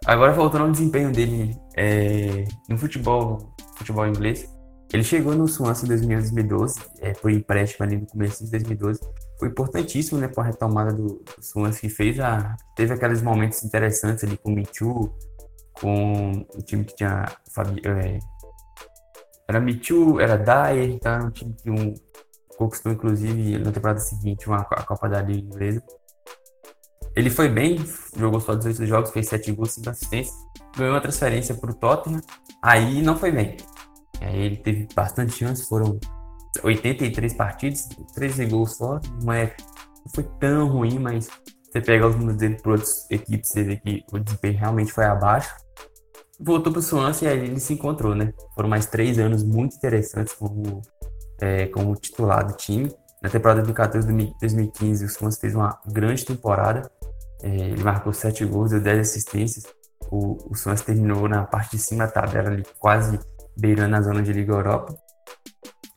Agora 0.06 0.34
voltando 0.34 0.66
ao 0.66 0.72
desempenho 0.72 1.14
dele 1.14 1.58
é, 1.78 2.44
no 2.68 2.78
futebol, 2.78 3.56
futebol 3.78 4.06
inglês, 4.06 4.54
ele 4.94 5.04
chegou 5.04 5.36
no 5.36 5.48
Swansea 5.48 5.86
em 5.86 5.90
2012, 5.90 6.80
é, 7.00 7.14
foi 7.14 7.34
empréstimo 7.34 7.86
ali 7.86 7.98
no 7.98 8.06
começo 8.06 8.46
de 8.46 8.52
2012, 8.52 9.00
foi 9.40 9.50
importantíssimo, 9.50 10.20
né, 10.20 10.28
para 10.28 10.44
a 10.44 10.46
retomada 10.48 10.94
do, 10.94 11.24
Suns, 11.40 11.80
que 11.80 11.90
fez 11.90 12.20
a, 12.20 12.56
teve 12.76 12.94
aqueles 12.94 13.22
momentos 13.22 13.64
interessantes 13.64 14.24
ali 14.24 14.38
com 14.38 14.52
o 14.52 14.56
Michu, 14.56 15.14
com 15.74 16.46
o 16.56 16.62
time 16.62 16.86
que 16.86 16.96
tinha 16.96 17.26
Fabi, 17.52 17.82
é, 17.86 18.20
era 19.48 19.60
Michu, 19.60 20.20
era 20.20 20.38
Dyer, 20.38 20.90
então 20.90 21.14
era 21.14 21.24
um 21.26 21.32
time 21.32 21.54
que 21.54 21.70
um, 21.70 21.94
conquistou 22.58 22.92
inclusive 22.92 23.60
na 23.60 23.72
temporada 23.72 24.00
seguinte 24.00 24.48
uma, 24.48 24.62
a 24.62 24.84
Copa 24.84 25.10
da 25.10 25.22
Liga 25.22 25.46
Inglesa. 25.46 25.84
Ele 27.16 27.30
foi 27.30 27.48
bem, 27.48 27.78
jogou 28.18 28.40
só 28.42 28.56
18 28.56 28.86
jogos, 28.86 29.12
fez 29.12 29.28
7 29.28 29.52
gols, 29.54 29.72
5 29.74 29.90
assistências, 29.90 30.36
ganhou 30.76 30.94
uma 30.94 31.02
transferência 31.02 31.56
para 31.56 31.72
o 31.72 31.74
Tottenham, 31.74 32.22
aí 32.62 33.02
não 33.02 33.18
foi 33.18 33.32
bem. 33.32 33.56
Aí 34.22 34.40
ele 34.40 34.58
teve 34.58 34.88
bastante 34.96 35.34
chance, 35.34 35.68
foram 35.68 36.00
83 36.64 37.34
partidas, 37.34 37.88
13 38.14 38.46
gols 38.46 38.78
só, 38.78 39.00
não, 39.22 39.34
é, 39.34 39.56
não 40.06 40.14
foi 40.14 40.24
tão 40.40 40.68
ruim, 40.68 41.00
mas 41.00 41.28
você 41.64 41.82
pegar 41.82 42.08
os 42.08 42.16
números 42.16 42.38
dele 42.38 42.56
para 42.56 42.72
outras 42.72 43.06
equipes, 43.12 43.50
você 43.50 43.64
vê 43.64 43.78
que 43.78 44.04
o 44.12 44.20
desempenho 44.20 44.58
realmente 44.58 44.94
foi 44.94 45.06
abaixo. 45.06 45.54
Voltou 46.40 46.72
para 46.72 46.80
o 46.80 46.82
Swansea 46.82 47.30
e 47.30 47.32
aí 47.32 47.48
ele 47.48 47.60
se 47.60 47.74
encontrou, 47.74 48.16
né? 48.16 48.34
Foram 48.56 48.70
mais 48.70 48.86
três 48.86 49.20
anos 49.20 49.44
muito 49.44 49.76
interessantes 49.76 50.34
como, 50.34 50.82
é, 51.42 51.68
como 51.68 51.96
titular 51.96 52.46
do 52.46 52.54
time. 52.54 52.94
Na 53.22 53.30
temporada 53.30 53.64
2014-2015, 53.64 55.06
o 55.06 55.10
Swansea 55.10 55.42
fez 55.42 55.56
uma 55.56 55.80
grande 55.86 56.26
temporada. 56.26 56.90
É, 57.42 57.50
ele 57.50 57.84
marcou 57.84 58.14
7 58.14 58.46
gols, 58.46 58.72
deu 58.72 58.82
10 58.82 59.00
assistências. 59.00 59.66
O, 60.10 60.52
o 60.52 60.56
Swansea 60.56 60.86
terminou 60.86 61.28
na 61.28 61.44
parte 61.44 61.76
de 61.76 61.82
cima 61.82 62.06
da 62.06 62.12
tabela, 62.12 62.50
ali, 62.50 62.64
quase 62.80 63.20
beirando 63.58 63.96
a 63.96 64.02
zona 64.02 64.22
de 64.22 64.34
Liga 64.34 64.54
Europa. 64.54 64.96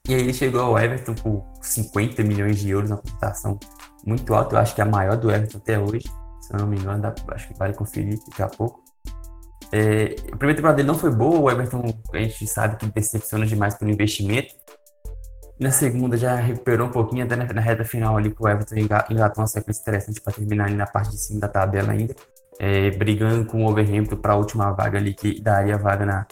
E 0.09 0.15
aí 0.15 0.21
ele 0.21 0.33
chegou 0.33 0.63
ao 0.63 0.79
Everton 0.79 1.15
por 1.15 1.45
50 1.61 2.23
milhões 2.23 2.59
de 2.59 2.71
euros, 2.71 2.91
uma 2.91 2.97
cotação 2.97 3.59
muito 4.07 4.33
alta, 4.33 4.57
eu 4.57 4.61
acho 4.61 4.75
que 4.75 4.81
é 4.81 4.85
a 4.85 4.89
maior 4.89 5.17
do 5.17 5.31
Everton 5.31 5.59
até 5.59 5.79
hoje, 5.79 6.09
se 6.41 6.55
eu 6.55 6.59
não 6.59 6.67
me 6.67 6.79
engano, 6.79 7.13
acho 7.29 7.49
que 7.49 7.59
vale 7.59 7.75
conferir 7.75 8.19
daqui 8.27 8.43
a 8.43 8.49
pouco. 8.49 8.83
É, 9.71 10.17
a 10.33 10.37
primeira 10.37 10.57
temporada 10.57 10.77
dele 10.77 10.89
não 10.89 10.99
foi 10.99 11.11
boa, 11.11 11.39
o 11.39 11.51
Everton 11.51 11.83
a 12.13 12.19
gente 12.19 12.47
sabe 12.47 12.77
que 12.77 12.87
decepciona 12.87 13.45
demais 13.45 13.75
pelo 13.75 13.91
investimento. 13.91 14.55
Na 15.61 15.71
segunda 15.71 16.17
já 16.17 16.37
recuperou 16.37 16.87
um 16.87 16.91
pouquinho, 16.91 17.25
até 17.25 17.37
na, 17.37 17.45
na 17.53 17.61
reta 17.61 17.85
final 17.85 18.17
ali 18.17 18.31
que 18.31 18.43
o 18.43 18.49
Everton 18.49 18.77
engatou 18.77 19.43
uma 19.43 19.47
sequência 19.47 19.83
interessante 19.83 20.21
para 20.21 20.33
terminar 20.33 20.67
ali 20.67 20.75
na 20.75 20.87
parte 20.87 21.11
de 21.11 21.19
cima 21.19 21.41
da 21.41 21.49
tabela 21.49 21.93
ainda, 21.93 22.15
é, 22.59 22.91
brigando 22.93 23.45
com 23.45 23.65
o 23.65 23.69
Overhampton 23.69 24.17
para 24.17 24.33
a 24.33 24.37
última 24.37 24.73
vaga 24.73 24.99
ali, 24.99 25.13
que 25.13 25.39
daria 25.39 25.77
vaga 25.77 26.07
na, 26.07 26.27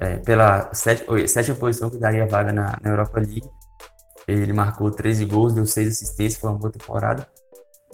é, 0.00 0.16
pela 0.18 0.70
sétima 0.72 1.56
posição 1.58 1.90
que 1.90 1.98
daria 1.98 2.26
vaga 2.26 2.52
na, 2.52 2.78
na, 2.80 2.90
Europa 2.90 3.18
League. 3.18 3.50
Ele 4.26 4.52
marcou 4.52 4.90
13 4.90 5.24
gols, 5.24 5.54
deu 5.54 5.66
6 5.66 5.88
assistências, 5.88 6.40
foi 6.40 6.50
uma 6.50 6.58
boa 6.58 6.72
temporada. 6.72 7.26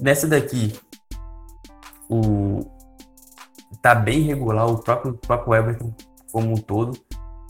Nessa 0.00 0.26
daqui, 0.26 0.78
o 2.10 2.60
tá 3.80 3.94
bem 3.94 4.22
regular, 4.22 4.66
o 4.66 4.78
próprio, 4.78 5.12
o 5.12 5.18
próprio 5.18 5.54
Everton 5.54 5.94
como 6.32 6.52
um 6.52 6.56
todo. 6.56 6.98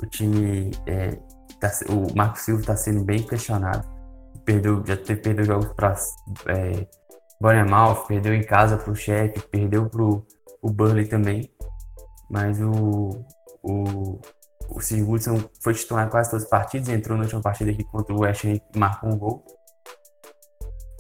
O 0.02 0.06
time, 0.06 0.70
é, 0.86 1.18
tá, 1.58 1.70
o 1.88 2.14
Marco 2.16 2.38
Silva 2.38 2.60
está 2.60 2.76
sendo 2.76 3.02
bem 3.02 3.22
questionado. 3.22 3.88
Perdeu, 4.44 4.84
já 4.84 4.96
teve, 4.96 5.20
perdeu 5.20 5.44
jogos 5.44 5.72
para 5.72 5.94
é, 6.48 6.86
Bournemouth, 7.40 8.06
perdeu 8.06 8.34
em 8.34 8.42
casa 8.42 8.76
para 8.76 8.92
o 8.92 8.94
Sheffield, 8.94 9.48
perdeu 9.48 9.88
para 9.88 10.02
o 10.02 10.70
Burnley 10.70 11.06
também. 11.06 11.50
Mas 12.30 12.60
o, 12.60 13.24
o, 13.62 14.20
o 14.74 14.80
Sigurdsson 14.80 15.38
foi 15.62 15.74
titular 15.74 16.06
em 16.06 16.10
quase 16.10 16.30
todos 16.30 16.44
os 16.44 16.50
partidos, 16.50 16.88
entrou 16.88 17.16
na 17.16 17.24
última 17.24 17.40
partida 17.40 17.70
aqui 17.70 17.84
contra 17.84 18.14
o 18.14 18.20
West 18.20 18.44
Ham 18.44 18.54
e 18.54 18.78
marcou 18.78 19.10
um 19.10 19.16
gol. 19.16 19.44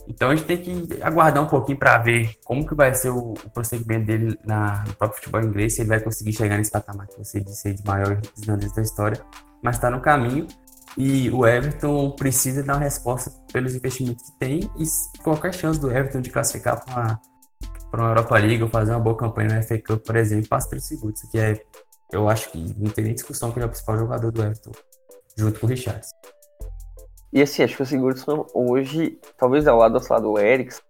Então 0.06 0.30
a 0.30 0.36
gente 0.36 0.46
tem 0.46 0.58
que 0.58 1.02
aguardar 1.02 1.42
um 1.42 1.46
pouquinho 1.46 1.78
para 1.78 1.98
ver 1.98 2.30
como 2.44 2.66
que 2.66 2.74
vai 2.74 2.94
ser 2.94 3.10
o, 3.10 3.32
o 3.32 3.50
prosseguimento 3.50 4.06
dele 4.06 4.38
na, 4.44 4.84
no 4.86 4.94
próprio 4.94 5.18
futebol 5.18 5.42
inglês, 5.42 5.74
se 5.74 5.80
ele 5.80 5.88
vai 5.88 6.00
conseguir 6.00 6.32
chegar 6.32 6.58
nesse 6.58 6.70
patamar 6.70 7.06
que 7.06 7.18
você 7.18 7.40
disse 7.40 7.72
de 7.72 7.84
maior 7.84 8.20
islandês 8.36 8.72
da 8.74 8.82
história, 8.82 9.24
mas 9.62 9.76
está 9.76 9.90
no 9.90 10.00
caminho 10.00 10.46
e 10.96 11.30
o 11.30 11.46
Everton 11.46 12.10
precisa 12.12 12.62
dar 12.62 12.74
uma 12.74 12.80
resposta 12.80 13.30
pelos 13.52 13.74
investimentos 13.74 14.30
que 14.30 14.38
tem 14.38 14.70
e 14.78 14.84
qualquer 15.22 15.52
chance 15.52 15.80
do 15.80 15.90
Everton 15.90 16.20
de 16.20 16.30
classificar 16.30 16.84
para 16.84 16.94
uma, 16.94 17.20
uma 17.92 18.08
Europa 18.10 18.38
League 18.38 18.62
ou 18.62 18.68
fazer 18.68 18.92
uma 18.92 19.00
boa 19.00 19.16
campanha 19.16 19.56
no 19.56 19.62
FA 19.62 19.78
Cup, 19.78 20.04
por 20.04 20.16
exemplo, 20.16 20.48
passa 20.48 20.68
pelo 20.68 20.82
Sigurdsson, 20.82 21.28
que 21.30 21.38
é 21.38 21.64
eu 22.14 22.28
acho 22.28 22.50
que 22.50 22.58
não 22.78 22.90
tem 22.90 23.04
nem 23.04 23.14
discussão 23.14 23.50
que 23.50 23.58
ele 23.58 23.64
é 23.64 23.66
o 23.66 23.70
principal 23.70 23.98
jogador 23.98 24.30
do 24.30 24.42
Everton, 24.42 24.72
junto 25.36 25.60
com 25.60 25.66
o 25.66 25.68
Richards. 25.68 26.10
E 27.32 27.42
assim, 27.42 27.64
acho 27.64 27.76
que 27.76 27.82
o 27.82 27.86
Sigurdsson 27.86 28.46
hoje, 28.54 29.18
talvez 29.36 29.66
ao 29.66 29.76
lado, 29.76 30.00
lado 30.08 30.22
do 30.22 30.38
Eriksen, 30.38 30.82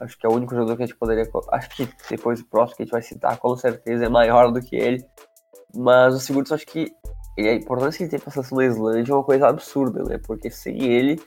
acho 0.00 0.18
que 0.18 0.26
é 0.26 0.28
o 0.28 0.32
único 0.32 0.52
jogador 0.52 0.76
que 0.76 0.82
a 0.82 0.86
gente 0.86 0.98
poderia. 0.98 1.30
Acho 1.52 1.70
que 1.70 1.88
depois 2.10 2.40
o 2.40 2.46
próximo 2.46 2.76
que 2.76 2.82
a 2.82 2.84
gente 2.86 2.92
vai 2.92 3.02
citar, 3.02 3.38
com 3.38 3.56
certeza 3.56 4.06
é 4.06 4.08
maior 4.08 4.50
do 4.50 4.60
que 4.60 4.74
ele. 4.74 5.04
Mas 5.72 6.16
o 6.16 6.18
Sigurdsson, 6.18 6.56
acho 6.56 6.66
que 6.66 6.92
ele, 7.36 7.48
a 7.50 7.54
importância 7.54 7.98
que 7.98 8.04
ele 8.04 8.10
tem 8.10 8.18
pra 8.18 8.32
seleção 8.32 8.58
da 8.58 8.64
Islândia 8.64 9.12
é 9.12 9.14
uma 9.14 9.22
coisa 9.22 9.46
absurda, 9.46 10.02
né? 10.02 10.18
Porque 10.26 10.50
sem 10.50 10.82
ele, 10.82 11.22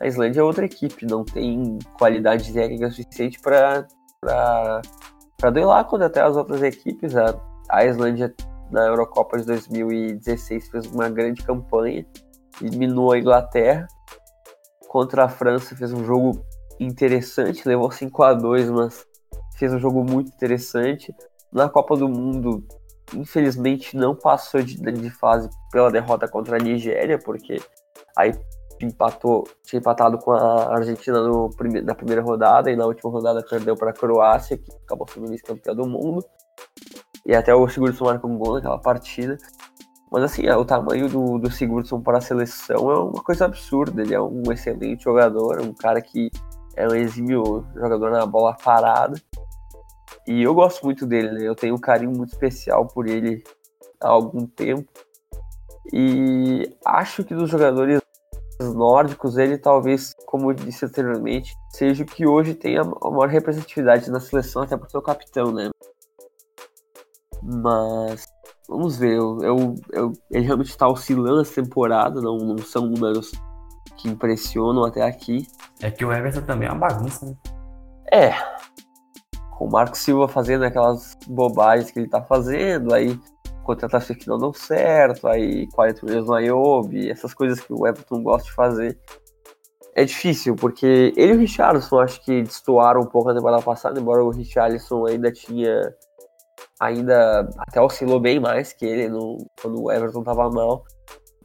a 0.00 0.06
Islândia 0.06 0.40
é 0.40 0.42
outra 0.42 0.64
equipe, 0.64 1.04
não 1.04 1.22
tem 1.22 1.78
qualidade 1.98 2.50
técnica 2.50 2.90
suficiente 2.90 3.38
para 3.38 3.86
duelar 5.52 5.84
contra 5.84 6.06
até 6.06 6.22
as 6.22 6.38
outras 6.38 6.62
equipes. 6.62 7.14
A, 7.14 7.38
a 7.68 7.84
Islândia 7.84 8.34
na 8.70 8.86
Eurocopa 8.86 9.38
de 9.38 9.44
2016 9.46 10.68
fez 10.68 10.86
uma 10.86 11.08
grande 11.08 11.42
campanha, 11.42 12.06
eliminou 12.62 13.12
a 13.12 13.18
Inglaterra. 13.18 13.86
Contra 14.88 15.24
a 15.24 15.28
França 15.28 15.76
fez 15.76 15.92
um 15.92 16.04
jogo 16.04 16.44
interessante, 16.78 17.68
levou 17.68 17.90
5 17.90 18.22
a 18.22 18.34
2 18.34 18.70
mas 18.70 19.06
fez 19.56 19.72
um 19.72 19.78
jogo 19.78 20.02
muito 20.04 20.28
interessante. 20.28 21.14
Na 21.52 21.68
Copa 21.68 21.96
do 21.96 22.08
Mundo, 22.08 22.64
infelizmente, 23.14 23.96
não 23.96 24.14
passou 24.14 24.62
de, 24.62 24.76
de 24.76 25.10
fase 25.10 25.48
pela 25.70 25.90
derrota 25.90 26.28
contra 26.28 26.56
a 26.56 26.60
Nigéria, 26.60 27.18
porque 27.18 27.60
aí 28.16 28.32
empatou, 28.80 29.44
tinha 29.62 29.78
empatado 29.78 30.16
com 30.18 30.32
a 30.32 30.74
Argentina 30.74 31.20
no, 31.20 31.50
na 31.84 31.94
primeira 31.94 32.22
rodada 32.22 32.70
e 32.70 32.76
na 32.76 32.86
última 32.86 33.10
rodada 33.10 33.44
perdeu 33.48 33.76
para 33.76 33.90
a 33.90 33.92
Croácia, 33.92 34.56
que 34.56 34.70
acabou 34.84 35.06
sendo 35.08 35.28
vice-campeã 35.28 35.74
do 35.74 35.86
mundo. 35.86 36.24
E 37.26 37.34
até 37.34 37.54
o 37.54 37.68
Sigurdsson 37.68 38.04
marcou 38.04 38.30
um 38.30 38.38
gol 38.38 38.54
naquela 38.54 38.78
partida. 38.78 39.36
Mas 40.10 40.24
assim, 40.24 40.48
o 40.48 40.64
tamanho 40.64 41.08
do, 41.08 41.38
do 41.38 41.50
Sigurdsson 41.50 42.00
para 42.00 42.18
a 42.18 42.20
seleção 42.20 42.90
é 42.90 42.98
uma 42.98 43.22
coisa 43.22 43.44
absurda. 43.44 44.02
Ele 44.02 44.14
é 44.14 44.20
um 44.20 44.42
excelente 44.50 45.04
jogador, 45.04 45.60
um 45.60 45.72
cara 45.72 46.00
que 46.00 46.30
é 46.76 46.86
um 46.88 46.94
exímio 46.94 47.64
jogador 47.74 48.10
na 48.10 48.26
bola 48.26 48.54
parada. 48.54 49.20
E 50.26 50.42
eu 50.42 50.54
gosto 50.54 50.84
muito 50.84 51.06
dele, 51.06 51.30
né? 51.32 51.46
Eu 51.46 51.54
tenho 51.54 51.74
um 51.74 51.80
carinho 51.80 52.10
muito 52.10 52.32
especial 52.32 52.86
por 52.86 53.06
ele 53.06 53.42
há 54.00 54.08
algum 54.08 54.46
tempo. 54.46 54.90
E 55.92 56.76
acho 56.84 57.24
que 57.24 57.34
dos 57.34 57.50
jogadores 57.50 58.00
nórdicos, 58.60 59.38
ele 59.38 59.56
talvez, 59.56 60.14
como 60.26 60.50
eu 60.50 60.54
disse 60.54 60.84
anteriormente, 60.84 61.54
seja 61.70 62.02
o 62.02 62.06
que 62.06 62.26
hoje 62.26 62.54
tem 62.54 62.78
a 62.78 62.84
maior 62.84 63.28
representatividade 63.28 64.10
na 64.10 64.20
seleção, 64.20 64.62
até 64.62 64.76
por 64.76 64.90
ser 64.90 64.98
o 64.98 65.02
capitão, 65.02 65.52
né? 65.52 65.70
Mas 67.42 68.26
vamos 68.68 68.96
ver, 68.96 69.16
eu, 69.16 69.38
eu, 69.42 69.74
eu 69.92 70.12
ele 70.30 70.44
realmente 70.44 70.70
está 70.70 70.88
oscilando 70.88 71.40
essa 71.40 71.62
temporada, 71.62 72.20
não, 72.20 72.36
não 72.38 72.58
são 72.58 72.86
números 72.86 73.32
que 73.96 74.08
impressionam 74.08 74.84
até 74.84 75.02
aqui. 75.02 75.46
É 75.80 75.90
que 75.90 76.04
o 76.04 76.12
Everton 76.12 76.42
também 76.42 76.68
é 76.68 76.72
uma 76.72 76.88
bagunça, 76.88 77.26
né? 77.26 77.34
É. 78.12 78.32
Com 79.50 79.66
o 79.66 79.70
Marco 79.70 79.96
Silva 79.96 80.28
fazendo 80.28 80.64
aquelas 80.64 81.16
bobagens 81.26 81.90
que 81.90 81.98
ele 81.98 82.08
tá 82.08 82.22
fazendo, 82.22 82.94
aí 82.94 83.18
contratações 83.62 84.18
que 84.18 84.28
não 84.28 84.38
dão 84.38 84.52
certo, 84.52 85.28
aí 85.28 85.68
40 85.68 86.06
milhões 86.06 86.26
no 86.26 86.34
Ayobi, 86.34 87.10
essas 87.10 87.34
coisas 87.34 87.60
que 87.60 87.72
o 87.72 87.86
Everton 87.86 88.22
gosta 88.22 88.48
de 88.48 88.54
fazer. 88.54 88.98
É 89.94 90.04
difícil, 90.04 90.54
porque 90.54 91.12
ele 91.16 91.32
e 91.32 91.36
o 91.36 91.38
Richardson 91.38 92.00
acho 92.00 92.24
que 92.24 92.42
destoaram 92.42 93.02
um 93.02 93.06
pouco 93.06 93.28
na 93.28 93.34
temporada 93.34 93.62
passada, 93.62 94.00
embora 94.00 94.24
o 94.24 94.30
Richarlison 94.30 95.06
ainda 95.06 95.30
tinha. 95.32 95.94
Ainda 96.80 97.48
até 97.58 97.80
oscilou 97.80 98.18
bem 98.18 98.40
mais 98.40 98.72
que 98.72 98.86
ele 98.86 99.08
no, 99.08 99.36
quando 99.60 99.82
o 99.82 99.92
Everton 99.92 100.22
tava 100.22 100.48
mal. 100.50 100.84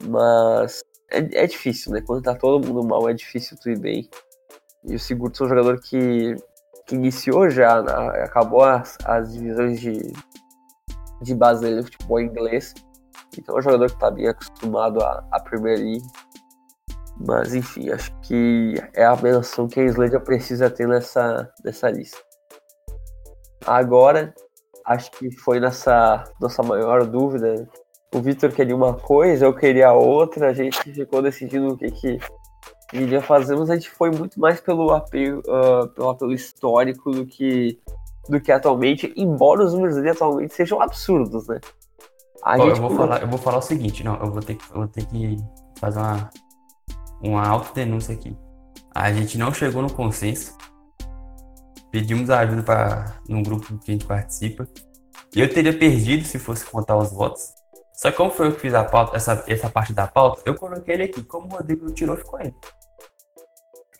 Mas 0.07 0.81
é, 1.11 1.43
é 1.43 1.47
difícil, 1.47 1.91
né? 1.91 2.01
Quando 2.01 2.23
tá 2.23 2.33
todo 2.33 2.65
mundo 2.65 2.87
mal, 2.87 3.09
é 3.09 3.13
difícil 3.13 3.57
tu 3.61 3.69
ir 3.69 3.79
bem. 3.79 4.09
E 4.85 4.95
o 4.95 4.99
Sigurdsson 4.99 5.43
é 5.43 5.47
um 5.47 5.49
jogador 5.49 5.81
que, 5.81 6.35
que 6.87 6.95
iniciou 6.95 7.49
já, 7.49 7.81
né? 7.81 7.93
acabou 8.23 8.63
as, 8.63 8.97
as 9.03 9.33
divisões 9.33 9.79
de, 9.81 10.13
de 11.21 11.35
base 11.35 11.61
dele 11.61 11.77
no 11.77 11.83
futebol 11.83 12.21
inglês. 12.21 12.73
Então 13.37 13.55
é 13.55 13.59
um 13.59 13.61
jogador 13.61 13.87
que 13.87 13.99
tá 13.99 14.09
bem 14.09 14.27
acostumado 14.27 15.01
à, 15.01 15.27
à 15.31 15.39
Premier 15.41 15.77
League. 15.77 16.07
Mas 17.27 17.55
enfim, 17.55 17.89
acho 17.89 18.13
que 18.21 18.75
é 18.93 19.05
a 19.05 19.15
menção 19.15 19.67
que 19.67 19.79
a 19.79 19.83
Islândia 19.83 20.19
precisa 20.19 20.69
ter 20.69 20.87
nessa, 20.87 21.49
nessa 21.63 21.89
lista. 21.89 22.17
Agora, 23.65 24.33
acho 24.85 25.11
que 25.11 25.31
foi 25.31 25.59
nessa 25.59 26.23
nossa 26.39 26.61
maior 26.63 27.05
dúvida 27.05 27.67
o 28.15 28.21
Vitor 28.21 28.51
queria 28.51 28.75
uma 28.75 28.93
coisa, 28.93 29.45
eu 29.45 29.53
queria 29.53 29.91
outra, 29.91 30.49
a 30.49 30.53
gente 30.53 30.81
ficou 30.93 31.21
decidindo 31.21 31.73
o 31.73 31.77
que, 31.77 31.91
que 31.91 32.19
iria 32.93 33.21
fazer, 33.21 33.57
mas 33.57 33.69
a 33.69 33.75
gente 33.75 33.89
foi 33.89 34.09
muito 34.09 34.39
mais 34.39 34.61
pelo 34.61 34.91
apelo, 34.93 35.39
uh, 35.39 35.87
pelo 35.89 36.09
apelo 36.09 36.31
histórico 36.31 37.11
do 37.11 37.25
que, 37.25 37.77
do 38.29 38.39
que 38.39 38.53
atualmente, 38.53 39.13
embora 39.17 39.65
os 39.65 39.73
números 39.73 39.95
dele 39.95 40.11
atualmente 40.11 40.53
sejam 40.53 40.81
absurdos, 40.81 41.45
né? 41.47 41.59
A 42.41 42.57
gente... 42.57 42.69
eu, 42.69 42.75
vou 42.75 42.91
falar, 42.91 43.21
eu 43.21 43.27
vou 43.27 43.39
falar 43.39 43.57
o 43.57 43.61
seguinte, 43.61 44.03
não, 44.03 44.15
eu 44.15 44.31
vou 44.31 44.41
ter 44.41 44.55
que, 44.55 44.63
eu 44.71 44.77
vou 44.77 44.87
ter 44.87 45.05
que 45.05 45.37
fazer 45.77 45.99
uma, 45.99 46.29
uma 47.21 47.47
autodenúncia 47.47 48.13
aqui. 48.13 48.33
A 48.93 49.11
gente 49.11 49.37
não 49.37 49.53
chegou 49.53 49.81
no 49.81 49.91
consenso. 49.91 50.55
Pedimos 51.95 52.29
ajuda 52.29 52.61
para 52.61 53.21
num 53.25 53.41
grupo 53.41 53.79
que 53.79 53.89
a 53.89 53.93
gente 53.93 54.05
participa. 54.05 54.67
E 55.33 55.39
eu 55.39 55.47
teria 55.47 55.71
perdido 55.71 56.25
se 56.25 56.37
fosse 56.37 56.65
contar 56.65 56.97
os 56.97 57.09
votos. 57.09 57.53
Só 57.93 58.11
que 58.11 58.17
como 58.17 58.31
foi 58.31 58.47
eu 58.47 58.51
que 58.53 58.59
fiz 58.59 58.73
a 58.73 58.83
pauta, 58.83 59.15
essa, 59.15 59.45
essa 59.47 59.69
parte 59.69 59.93
da 59.93 60.05
pauta, 60.05 60.41
eu 60.45 60.55
coloquei 60.55 60.95
ele 60.95 61.03
aqui. 61.03 61.23
Como 61.23 61.45
o 61.47 61.49
Rodrigo 61.51 61.89
tirou, 61.93 62.17
ficou 62.17 62.41
ele. 62.41 62.53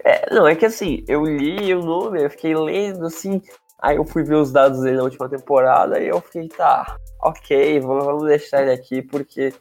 É, 0.04 0.36
não, 0.36 0.46
é 0.46 0.56
que 0.56 0.66
assim, 0.66 1.06
eu 1.08 1.24
li 1.24 1.74
o 1.74 1.80
nome, 1.80 2.22
eu 2.22 2.30
fiquei 2.30 2.54
lendo 2.54 3.06
assim, 3.06 3.42
aí 3.82 3.96
eu 3.96 4.04
fui 4.04 4.24
ver 4.24 4.36
os 4.36 4.52
dados 4.52 4.82
dele 4.82 4.98
na 4.98 5.04
última 5.04 5.30
temporada 5.30 5.98
e 5.98 6.10
eu 6.10 6.20
fiquei, 6.20 6.50
tá, 6.50 6.98
ok, 7.24 7.80
vamos, 7.80 8.04
vamos 8.04 8.26
deixar 8.26 8.62
ele 8.62 8.74
aqui, 8.74 9.02
porque. 9.02 9.54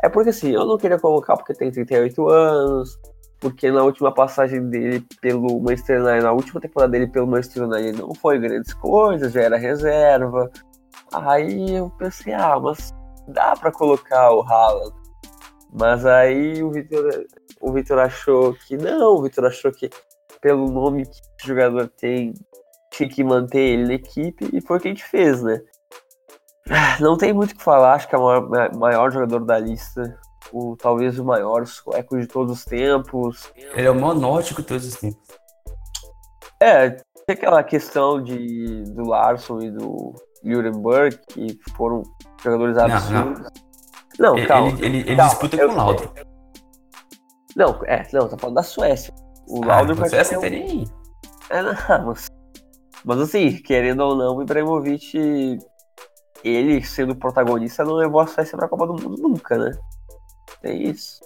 É 0.00 0.08
porque 0.08 0.30
assim, 0.30 0.52
eu 0.52 0.64
não 0.64 0.78
queria 0.78 1.00
colocar 1.00 1.36
porque 1.36 1.54
tem 1.54 1.72
38 1.72 2.28
anos, 2.28 2.96
porque 3.44 3.70
na 3.70 3.82
última 3.82 4.10
passagem 4.10 4.70
dele 4.70 5.06
pelo 5.20 5.60
Manchester 5.60 6.00
United, 6.00 6.22
na 6.22 6.32
última 6.32 6.62
temporada 6.62 6.92
dele 6.92 7.06
pelo 7.06 7.26
Manchester 7.26 7.64
United 7.64 8.00
não 8.00 8.14
foi 8.14 8.38
grandes 8.38 8.72
coisas, 8.72 9.34
já 9.34 9.42
era 9.42 9.58
reserva. 9.58 10.50
Aí 11.12 11.76
eu 11.76 11.90
pensei, 11.90 12.32
ah, 12.32 12.58
mas 12.58 12.90
dá 13.28 13.54
para 13.54 13.70
colocar 13.70 14.32
o 14.32 14.40
Haaland. 14.40 14.94
Mas 15.78 16.06
aí 16.06 16.62
o 16.62 16.70
Vitor 16.70 17.26
o 17.60 17.70
Vitor 17.70 17.98
achou 17.98 18.54
que 18.54 18.78
não, 18.78 19.16
o 19.16 19.22
Vitor 19.22 19.44
achou 19.44 19.70
que 19.70 19.90
pelo 20.40 20.70
nome 20.70 21.04
que 21.04 21.44
o 21.44 21.46
jogador 21.46 21.86
tem, 21.98 22.32
tinha 22.92 23.10
que 23.10 23.22
manter 23.22 23.60
ele 23.60 23.88
na 23.88 23.94
equipe 23.94 24.48
e 24.54 24.62
foi 24.62 24.78
o 24.78 24.80
que 24.80 24.88
a 24.88 24.90
gente 24.90 25.04
fez, 25.04 25.42
né? 25.42 25.60
Não 26.98 27.18
tem 27.18 27.34
muito 27.34 27.52
o 27.52 27.56
que 27.56 27.62
falar, 27.62 27.92
acho 27.92 28.08
que 28.08 28.14
é 28.14 28.18
o 28.18 28.22
maior, 28.22 28.74
maior 28.74 29.12
jogador 29.12 29.44
da 29.44 29.58
lista, 29.58 30.18
o, 30.52 30.76
talvez 30.76 31.18
o 31.18 31.24
maior 31.24 31.66
sueco 31.66 32.18
de 32.18 32.26
todos 32.26 32.58
os 32.58 32.64
tempos. 32.64 33.52
Ele 33.56 33.86
é 33.86 33.90
o 33.90 33.94
maior 33.94 34.14
nórdico 34.14 34.62
de 34.62 34.68
todos 34.68 34.86
os 34.86 34.96
tempos. 34.96 35.20
É, 36.60 36.90
tem 36.90 37.34
aquela 37.34 37.62
questão 37.62 38.22
de, 38.22 38.84
do 38.84 39.06
Larson 39.08 39.60
e 39.60 39.70
do 39.70 40.14
Nuremberg, 40.42 41.18
que 41.28 41.58
foram 41.76 42.02
jogadores 42.42 42.76
absurdos. 42.76 43.40
Não, 44.18 44.34
não. 44.34 44.36
não 44.36 44.46
calma. 44.46 44.68
Ele, 44.78 44.86
ele, 44.86 44.98
ele 44.98 45.16
calma, 45.16 45.30
disputa 45.30 45.56
com 45.56 45.72
o 45.72 45.76
Laudrup. 45.76 46.20
Não, 47.56 47.80
é, 47.86 48.06
não, 48.12 48.28
tá 48.28 48.36
falando 48.36 48.56
da 48.56 48.62
Suécia. 48.62 49.12
O 49.48 49.62
ah, 49.64 49.66
Laudrup 49.66 50.00
vai 50.00 50.08
Suécia 50.08 50.38
ter 50.38 50.52
um... 50.52 50.84
É, 51.50 51.62
não, 51.62 51.74
mas, 52.06 52.26
mas 53.04 53.20
assim, 53.20 53.56
querendo 53.62 54.00
ou 54.00 54.16
não, 54.16 54.36
o 54.36 54.42
Ibrahimovic, 54.42 55.58
ele 56.42 56.84
sendo 56.84 57.16
protagonista, 57.16 57.84
não 57.84 57.94
levou 57.94 58.20
a 58.20 58.26
Suécia 58.26 58.56
pra 58.56 58.68
Copa 58.68 58.86
do 58.86 58.94
Mundo 58.94 59.22
nunca, 59.22 59.56
né? 59.56 59.70
É 60.64 60.72
isso. 60.72 61.20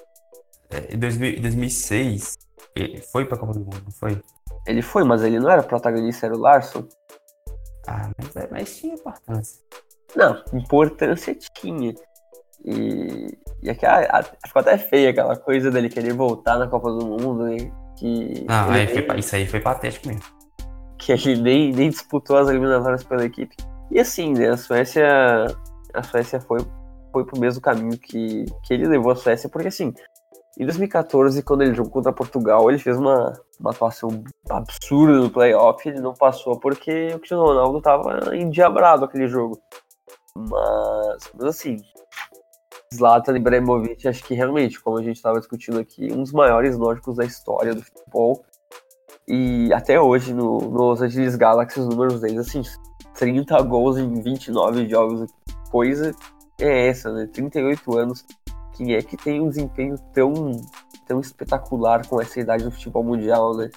É, 0.70 0.95
em 0.95 0.99
2006, 0.99 2.39
ele 2.74 3.01
foi 3.01 3.24
pra 3.24 3.39
Copa 3.39 3.55
do 3.55 3.61
Mundo, 3.61 3.82
não 3.84 3.93
foi? 3.93 4.20
Ele 4.66 4.82
foi, 4.82 5.05
mas 5.05 5.22
ele 5.22 5.39
não 5.39 5.51
era 5.51 5.62
protagonista, 5.62 6.26
era 6.26 6.36
o 6.36 6.39
Larson. 6.39 6.86
Ah, 7.86 8.11
mas, 8.18 8.36
é, 8.36 8.49
mas 8.51 8.76
tinha 8.76 8.95
importância. 8.95 9.61
Não, 10.14 10.43
importância 10.53 11.34
tinha. 11.55 11.95
E, 12.64 13.39
e 13.62 13.70
aquela, 13.70 14.01
a, 14.11 14.22
ficou 14.22 14.61
até 14.61 14.76
feia 14.76 15.11
aquela 15.11 15.36
coisa 15.36 15.70
dele 15.70 15.89
querer 15.89 16.12
voltar 16.12 16.59
na 16.59 16.66
Copa 16.66 16.91
do 16.91 17.07
Mundo. 17.07 17.45
Né? 17.45 17.70
Que 17.97 18.45
não, 18.47 18.70
aí 18.70 18.86
foi, 18.86 19.18
isso 19.18 19.36
aí 19.36 19.47
foi 19.47 19.61
patético 19.61 20.09
mesmo. 20.09 20.22
Que 20.99 21.12
ele 21.12 21.41
nem, 21.41 21.72
nem 21.72 21.91
disputou 21.91 22.36
as 22.36 22.49
eliminatórias 22.49 23.05
pela 23.05 23.24
equipe. 23.24 23.57
E 23.91 23.99
assim, 23.99 24.32
né, 24.34 24.51
a 24.51 24.57
Suécia. 24.57 25.47
A 25.95 26.03
Suécia 26.03 26.41
foi, 26.41 26.59
foi 27.13 27.25
pro 27.25 27.41
mesmo 27.41 27.61
caminho 27.61 27.99
que, 27.99 28.45
que 28.65 28.75
ele 28.75 28.87
levou 28.87 29.13
a 29.13 29.17
Suécia, 29.17 29.49
porque 29.49 29.69
assim, 29.69 29.93
em 30.59 30.65
2014, 30.65 31.41
quando 31.45 31.63
ele 31.63 31.75
jogou 31.75 31.93
contra 31.93 32.13
Portugal, 32.13 32.69
ele 32.69 32.81
fez 32.81 32.99
uma, 32.99 33.33
uma 33.61 33.71
atuação 33.71 34.25
absurda 34.51 35.21
no 35.21 35.31
playoff. 35.31 35.89
Ele 35.89 36.01
não 36.01 36.13
passou 36.15 36.59
porque 36.59 37.11
o 37.15 37.19
Cristiano 37.19 37.45
Ronaldo 37.45 37.81
tava 37.81 38.37
endiabrado 38.37 39.05
aquele 39.05 39.29
jogo. 39.29 39.57
Mas, 40.37 41.31
mas 41.35 41.45
assim, 41.45 41.77
Zlatan 42.93 43.37
Ibrahimovic, 43.37 44.09
acho 44.09 44.25
que 44.25 44.35
realmente, 44.35 44.81
como 44.81 44.99
a 44.99 45.03
gente 45.03 45.17
estava 45.17 45.39
discutindo 45.39 45.79
aqui, 45.79 46.13
um 46.13 46.25
dos 46.25 46.33
maiores 46.33 46.77
nórdicos 46.77 47.15
da 47.15 47.25
história 47.25 47.73
do 47.73 47.85
futebol. 47.85 48.45
E 49.29 49.73
até 49.73 50.01
hoje, 50.01 50.35
no, 50.35 50.59
no 50.59 50.89
Los 50.89 51.01
Angeles 51.01 51.37
Galaxy, 51.37 51.79
os 51.79 51.87
números 51.87 52.21
deles, 52.21 52.39
assim, 52.39 52.63
30 53.15 53.63
gols 53.63 53.97
em 53.97 54.13
29 54.21 54.89
jogos. 54.89 55.31
Coisa 55.71 56.13
é 56.59 56.89
essa, 56.89 57.13
né? 57.13 57.27
38 57.33 57.99
anos 57.99 58.25
quem 58.79 58.95
é 58.95 59.03
que 59.03 59.17
tem 59.17 59.41
um 59.41 59.49
desempenho 59.49 59.99
tão, 60.15 60.53
tão 61.07 61.21
espetacular 61.21 62.07
com 62.07 62.21
essa 62.21 62.39
idade 62.39 62.65
no 62.65 62.71
futebol 62.71 63.03
mundial, 63.03 63.57
né? 63.57 63.71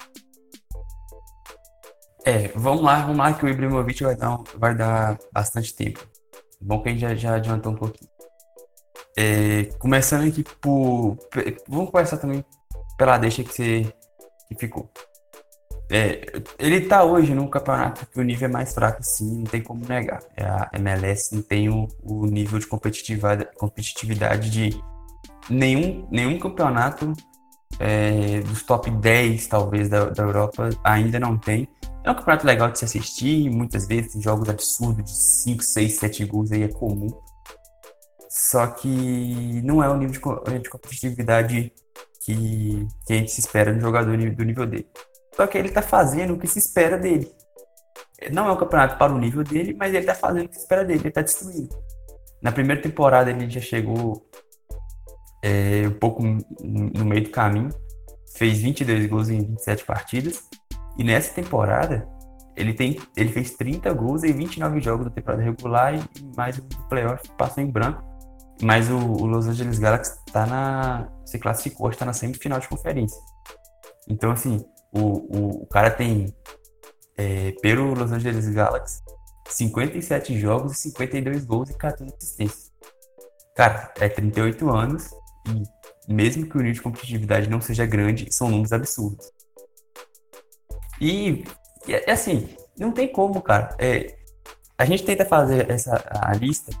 É, 2.24 2.48
vamos 2.54 2.82
lá, 2.84 3.00
vamos 3.00 3.18
lá 3.18 3.32
que 3.32 3.44
o 3.44 3.48
Ibrahimovic 3.48 4.04
vai 4.04 4.14
dar, 4.14 4.38
vai 4.56 4.74
dar 4.76 5.18
bastante 5.32 5.74
tempo. 5.74 6.06
Bom 6.60 6.80
que 6.80 6.88
a 6.88 6.92
gente 6.92 7.00
já, 7.00 7.14
já 7.16 7.34
adiantou 7.34 7.72
um 7.72 7.76
pouquinho. 7.76 8.08
É, 9.18 9.64
começando 9.80 10.28
aqui 10.28 10.44
por. 10.60 11.18
Vamos 11.68 11.90
começar 11.90 12.16
também 12.16 12.44
pela 12.96 13.18
deixa 13.18 13.42
que 13.42 13.52
você 13.52 13.92
que 14.48 14.54
ficou. 14.56 14.88
É, 15.94 16.40
ele 16.58 16.80
tá 16.80 17.04
hoje 17.04 17.34
num 17.34 17.46
campeonato 17.46 18.06
que 18.06 18.18
o 18.18 18.22
nível 18.22 18.48
é 18.48 18.50
mais 18.50 18.72
fraco, 18.72 19.02
sim, 19.02 19.40
não 19.40 19.44
tem 19.44 19.60
como 19.60 19.86
negar. 19.86 20.22
É 20.34 20.42
a 20.42 20.70
MLS 20.72 21.34
não 21.34 21.42
tem 21.42 21.68
o, 21.68 21.86
o 22.02 22.24
nível 22.24 22.58
de 22.58 22.66
competitividade, 22.66 23.46
competitividade 23.58 24.48
de 24.48 24.82
nenhum, 25.50 26.08
nenhum 26.10 26.38
campeonato 26.38 27.12
é, 27.78 28.40
dos 28.40 28.62
top 28.62 28.90
10, 28.90 29.46
talvez, 29.48 29.90
da, 29.90 30.06
da 30.06 30.22
Europa 30.22 30.70
ainda 30.82 31.20
não 31.20 31.36
tem. 31.36 31.68
É 32.02 32.10
um 32.10 32.14
campeonato 32.14 32.46
legal 32.46 32.70
de 32.70 32.78
se 32.78 32.86
assistir, 32.86 33.50
muitas 33.50 33.86
vezes 33.86 34.22
jogos 34.22 34.48
absurdos 34.48 35.04
de 35.04 35.16
5, 35.42 35.62
6, 35.62 35.98
7 35.98 36.24
gols 36.24 36.52
aí 36.52 36.62
é 36.62 36.68
comum. 36.68 37.10
Só 38.30 38.66
que 38.66 39.60
não 39.62 39.84
é 39.84 39.90
o 39.90 39.96
nível 39.98 40.42
de, 40.46 40.58
de 40.58 40.70
competitividade 40.70 41.70
que, 42.24 42.86
que 43.06 43.12
a 43.12 43.16
gente 43.16 43.30
se 43.30 43.40
espera 43.40 43.74
no 43.74 43.80
jogador 43.80 44.16
do 44.16 44.42
nível 44.42 44.66
dele. 44.66 44.86
Só 45.34 45.46
que 45.46 45.56
ele 45.56 45.68
está 45.68 45.82
fazendo 45.82 46.34
o 46.34 46.38
que 46.38 46.46
se 46.46 46.58
espera 46.58 46.98
dele. 46.98 47.32
Não 48.32 48.48
é 48.48 48.52
um 48.52 48.56
campeonato 48.56 48.96
para 48.98 49.12
o 49.12 49.18
nível 49.18 49.42
dele, 49.42 49.74
mas 49.78 49.90
ele 49.90 50.00
está 50.00 50.14
fazendo 50.14 50.46
o 50.46 50.48
que 50.48 50.54
se 50.54 50.62
espera 50.62 50.84
dele, 50.84 51.00
ele 51.00 51.08
está 51.08 51.22
destruindo. 51.22 51.76
Na 52.40 52.52
primeira 52.52 52.80
temporada 52.80 53.30
ele 53.30 53.48
já 53.48 53.60
chegou 53.60 54.26
é, 55.42 55.84
um 55.86 55.98
pouco 55.98 56.22
no 56.22 57.04
meio 57.04 57.24
do 57.24 57.30
caminho, 57.30 57.70
fez 58.36 58.60
22 58.60 59.06
gols 59.06 59.28
em 59.28 59.40
27 59.40 59.84
partidas, 59.84 60.44
e 60.98 61.04
nessa 61.04 61.32
temporada 61.34 62.06
ele, 62.56 62.74
tem, 62.74 63.00
ele 63.16 63.30
fez 63.30 63.52
30 63.52 63.92
gols 63.94 64.24
em 64.24 64.32
29 64.32 64.80
jogos 64.80 65.06
da 65.06 65.10
temporada 65.10 65.42
regular 65.42 65.94
e 65.94 66.36
mais 66.36 66.58
um 66.58 66.66
playoff 66.88 67.28
passou 67.36 67.62
em 67.62 67.70
branco. 67.70 68.02
Mas 68.62 68.90
o, 68.90 68.96
o 68.96 69.26
Los 69.26 69.48
Angeles 69.48 69.78
Galaxy 69.78 70.14
tá 70.32 70.46
na, 70.46 71.08
se 71.24 71.38
classificou, 71.38 71.90
está 71.90 72.04
na 72.04 72.12
semifinal 72.12 72.60
de 72.60 72.68
conferência. 72.68 73.18
Então, 74.08 74.30
assim, 74.30 74.64
o, 74.92 75.00
o, 75.00 75.62
o 75.62 75.66
cara 75.66 75.90
tem, 75.90 76.34
é, 77.16 77.52
pelo 77.62 77.94
Los 77.94 78.12
Angeles 78.12 78.48
Galaxy, 78.48 79.02
57 79.48 80.38
jogos 80.38 80.72
e 80.72 80.90
52 80.90 81.44
gols 81.44 81.70
e 81.70 81.74
14 81.74 82.14
assistências. 82.14 82.72
Cara, 83.56 83.92
é 84.00 84.08
38 84.08 84.68
anos 84.70 85.10
e 85.48 85.62
mesmo 86.12 86.46
que 86.46 86.56
o 86.56 86.60
nível 86.60 86.74
de 86.74 86.82
competitividade 86.82 87.48
não 87.48 87.60
seja 87.60 87.86
grande, 87.86 88.32
são 88.32 88.48
números 88.48 88.72
absurdos. 88.72 89.30
E, 91.00 91.44
é, 91.88 92.10
assim, 92.10 92.48
não 92.78 92.92
tem 92.92 93.08
como, 93.08 93.40
cara. 93.40 93.74
É, 93.78 94.16
a 94.78 94.84
gente 94.84 95.04
tenta 95.04 95.24
fazer 95.24 95.70
essa 95.70 96.02
a 96.10 96.34
lista 96.34 96.72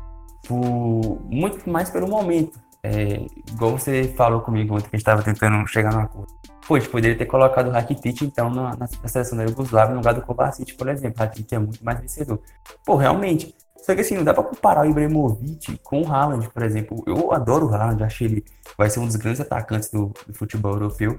por, 0.46 1.20
muito 1.24 1.68
mais 1.68 1.90
pelo 1.90 2.08
momento. 2.08 2.60
É, 2.82 3.24
igual 3.48 3.78
você 3.78 4.12
falou 4.16 4.40
comigo 4.40 4.74
ontem 4.74 4.88
que 4.88 4.96
a 4.96 4.98
gente 4.98 5.02
estava 5.02 5.22
tentando 5.22 5.66
chegar 5.68 5.92
numa 5.92 6.08
coisa. 6.08 6.32
Gente 6.70 6.88
poderia 6.88 7.18
ter 7.18 7.26
colocado 7.26 7.68
o 7.68 7.70
Rakitic, 7.70 8.22
então, 8.22 8.48
na, 8.48 8.76
na, 8.76 8.86
seleção 8.86 9.36
da 9.36 9.44
Yugoslávia 9.44 9.94
no 9.94 10.00
lugar 10.00 10.14
do 10.14 10.22
Kovacic, 10.22 10.74
por 10.74 10.88
exemplo. 10.88 11.16
O 11.16 11.20
Rakitic 11.20 11.52
é 11.52 11.58
muito 11.58 11.84
mais 11.84 12.00
vencedor. 12.00 12.40
Pô, 12.84 12.96
realmente. 12.96 13.54
Só 13.84 13.94
que 13.94 14.00
assim, 14.00 14.14
não 14.14 14.22
dá 14.22 14.32
pra 14.32 14.44
comparar 14.44 14.86
o 14.86 14.90
Ibrahimovic 14.90 15.76
com 15.82 16.02
o 16.02 16.12
Haaland, 16.12 16.48
por 16.48 16.62
exemplo. 16.62 17.02
Eu 17.06 17.32
adoro 17.32 17.66
o 17.66 17.74
Haaland, 17.74 18.02
acho 18.04 18.24
ele 18.24 18.44
vai 18.78 18.88
ser 18.88 19.00
um 19.00 19.06
dos 19.06 19.16
grandes 19.16 19.40
atacantes 19.40 19.90
do, 19.90 20.12
do 20.26 20.32
futebol 20.34 20.72
europeu. 20.72 21.18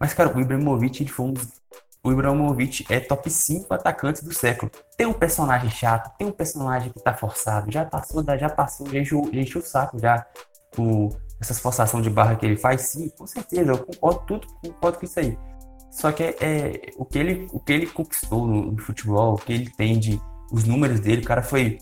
Mas, 0.00 0.12
cara, 0.12 0.36
o 0.36 0.40
Ibrahimovic 0.40 1.04
ele 1.04 1.10
foi 1.10 1.26
um 1.26 1.32
dos 1.32 1.62
o 2.04 2.10
Ibrahimovic 2.10 2.84
é 2.90 2.98
top 2.98 3.30
5 3.30 3.72
atacantes 3.72 4.24
do 4.24 4.34
século. 4.34 4.70
Tem 4.96 5.06
um 5.06 5.12
personagem 5.12 5.70
chato, 5.70 6.10
tem 6.18 6.26
um 6.26 6.32
personagem 6.32 6.90
que 6.90 7.00
tá 7.00 7.14
forçado, 7.14 7.70
já 7.70 7.84
passou, 7.84 8.24
já 8.36 8.48
passou, 8.48 8.88
já 8.88 8.98
encheu, 8.98 9.30
já 9.32 9.40
encheu 9.40 9.60
o 9.60 9.64
saco 9.64 9.98
já 10.00 10.26
o, 10.76 11.10
essas 11.42 11.58
forçação 11.58 12.00
de 12.00 12.08
barra 12.08 12.36
que 12.36 12.46
ele 12.46 12.56
faz, 12.56 12.82
sim, 12.82 13.10
com 13.18 13.26
certeza, 13.26 13.72
eu 13.72 13.78
concordo 13.78 14.20
tudo, 14.26 14.46
concordo 14.62 14.98
com 14.98 15.04
isso 15.04 15.18
aí. 15.18 15.36
Só 15.90 16.12
que 16.12 16.22
é, 16.22 16.36
é 16.40 16.80
o, 16.96 17.04
que 17.04 17.18
ele, 17.18 17.48
o 17.52 17.58
que 17.58 17.72
ele 17.72 17.86
conquistou 17.86 18.46
no, 18.46 18.70
no, 18.70 18.80
futebol, 18.80 19.34
o 19.34 19.38
que 19.38 19.52
ele 19.52 19.70
tem 19.70 19.98
de. 19.98 20.20
Os 20.52 20.64
números 20.64 21.00
dele, 21.00 21.22
o 21.22 21.24
cara 21.24 21.42
foi. 21.42 21.78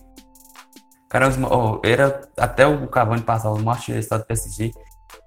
Cara, 1.08 1.28
oh, 1.50 1.80
era 1.84 2.28
até 2.36 2.66
o 2.66 2.88
Cavani 2.88 3.22
passar 3.22 3.52
o 3.52 3.58
estado 3.90 4.20
do 4.22 4.26
PSG. 4.26 4.72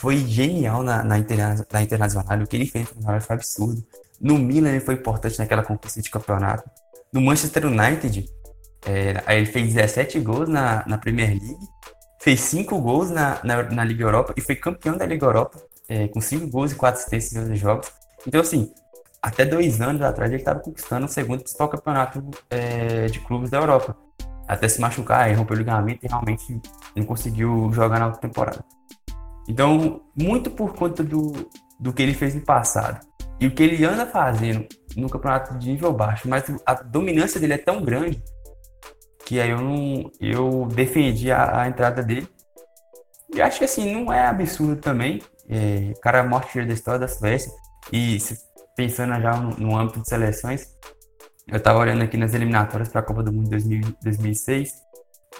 Foi 0.01 0.17
genial 0.17 0.81
na, 0.81 1.03
na, 1.03 1.17
interna, 1.19 1.65
na 1.71 1.81
Internacional. 1.81 2.39
O 2.39 2.47
que 2.47 2.55
ele 2.55 2.65
fez 2.65 2.87
no 2.95 3.21
foi 3.21 3.35
absurdo. 3.35 3.85
No 4.19 4.37
Milan 4.37 4.69
ele 4.69 4.79
foi 4.79 4.95
importante 4.95 5.37
naquela 5.37 5.63
conquista 5.63 6.01
de 6.01 6.09
campeonato. 6.09 6.69
No 7.13 7.21
Manchester 7.21 7.67
United, 7.67 8.25
é, 8.85 9.37
ele 9.37 9.45
fez 9.45 9.73
17 9.73 10.19
gols 10.21 10.49
na, 10.49 10.83
na 10.87 10.97
Premier 10.97 11.29
League, 11.29 11.67
fez 12.23 12.39
5 12.39 12.79
gols 12.79 13.09
na, 13.11 13.39
na, 13.43 13.63
na, 13.63 13.83
Liga 13.83 14.05
Europa 14.05 14.33
e 14.37 14.41
foi 14.41 14.55
campeão 14.55 14.95
da 14.95 15.05
Liga 15.05 15.25
Europa, 15.25 15.61
é, 15.89 16.07
com 16.07 16.21
5 16.21 16.47
gols 16.47 16.71
e 16.71 16.75
4 16.75 16.97
assistências 16.97 17.33
em 17.33 17.51
11 17.51 17.55
jogos. 17.57 17.91
Então, 18.25 18.39
assim, 18.39 18.71
até 19.21 19.43
dois 19.45 19.81
anos 19.81 20.01
atrás 20.01 20.31
ele 20.31 20.39
estava 20.41 20.61
conquistando 20.61 21.05
o 21.05 21.09
segundo 21.09 21.41
principal 21.41 21.67
campeonato 21.67 22.23
é, 22.49 23.07
de 23.07 23.19
clubes 23.19 23.49
da 23.49 23.57
Europa. 23.57 23.97
Até 24.47 24.69
se 24.69 24.79
machucar, 24.79 25.29
e 25.29 25.33
romper 25.33 25.53
o 25.53 25.57
ligamento 25.57 26.05
e 26.05 26.07
realmente 26.07 26.61
não 26.95 27.05
conseguiu 27.05 27.69
jogar 27.73 27.99
na 27.99 28.05
outra 28.05 28.21
temporada. 28.21 28.63
Então, 29.47 30.01
muito 30.15 30.49
por 30.49 30.73
conta 30.73 31.03
do, 31.03 31.49
do 31.77 31.91
que 31.91 32.01
ele 32.01 32.13
fez 32.13 32.33
no 32.33 32.41
passado 32.41 33.05
e 33.37 33.47
o 33.47 33.51
que 33.51 33.63
ele 33.63 33.83
anda 33.83 34.05
fazendo 34.05 34.65
no 34.95 35.09
campeonato 35.09 35.57
de 35.57 35.69
nível 35.69 35.91
baixo, 35.91 36.29
mas 36.29 36.45
a 36.65 36.75
dominância 36.75 37.37
dele 37.37 37.53
é 37.53 37.57
tão 37.57 37.81
grande 37.83 38.23
que 39.25 39.39
aí 39.39 39.49
eu 39.49 39.61
não 39.61 40.11
eu 40.19 40.67
defendi 40.67 41.31
a, 41.31 41.61
a 41.61 41.67
entrada 41.67 42.03
dele. 42.03 42.27
E 43.33 43.41
acho 43.41 43.59
que 43.59 43.65
assim, 43.65 43.93
não 43.93 44.11
é 44.11 44.27
absurdo 44.27 44.81
também. 44.81 45.21
É, 45.49 45.93
o 45.95 45.99
cara 45.99 46.19
é 46.19 46.23
morte 46.23 46.63
da 46.65 46.73
história 46.73 46.99
da 46.99 47.07
Suécia. 47.07 47.51
E 47.91 48.17
pensando 48.75 49.19
já 49.21 49.35
no, 49.35 49.57
no, 49.57 49.77
âmbito 49.77 50.01
de 50.01 50.07
seleções, 50.07 50.67
eu 51.47 51.59
tava 51.59 51.79
olhando 51.79 52.03
aqui 52.03 52.17
nas 52.17 52.33
eliminatórias 52.33 52.89
para 52.89 53.01
a 53.01 53.03
Copa 53.03 53.23
do 53.23 53.33
Mundo 53.33 53.49
2000, 53.49 53.95
2006. 54.03 54.73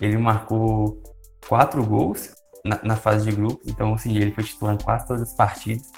Ele 0.02 0.18
marcou 0.18 1.02
quatro 1.48 1.86
gols 1.86 2.34
na, 2.66 2.80
na, 2.84 2.96
fase 2.96 3.30
de 3.30 3.36
grupo. 3.36 3.62
Então, 3.66 3.94
assim, 3.94 4.16
ele 4.18 4.32
foi 4.32 4.44
titular 4.44 4.74
em 4.76 4.78
quase 4.78 5.08
todas 5.08 5.22
as 5.22 5.36
partidas 5.36 5.92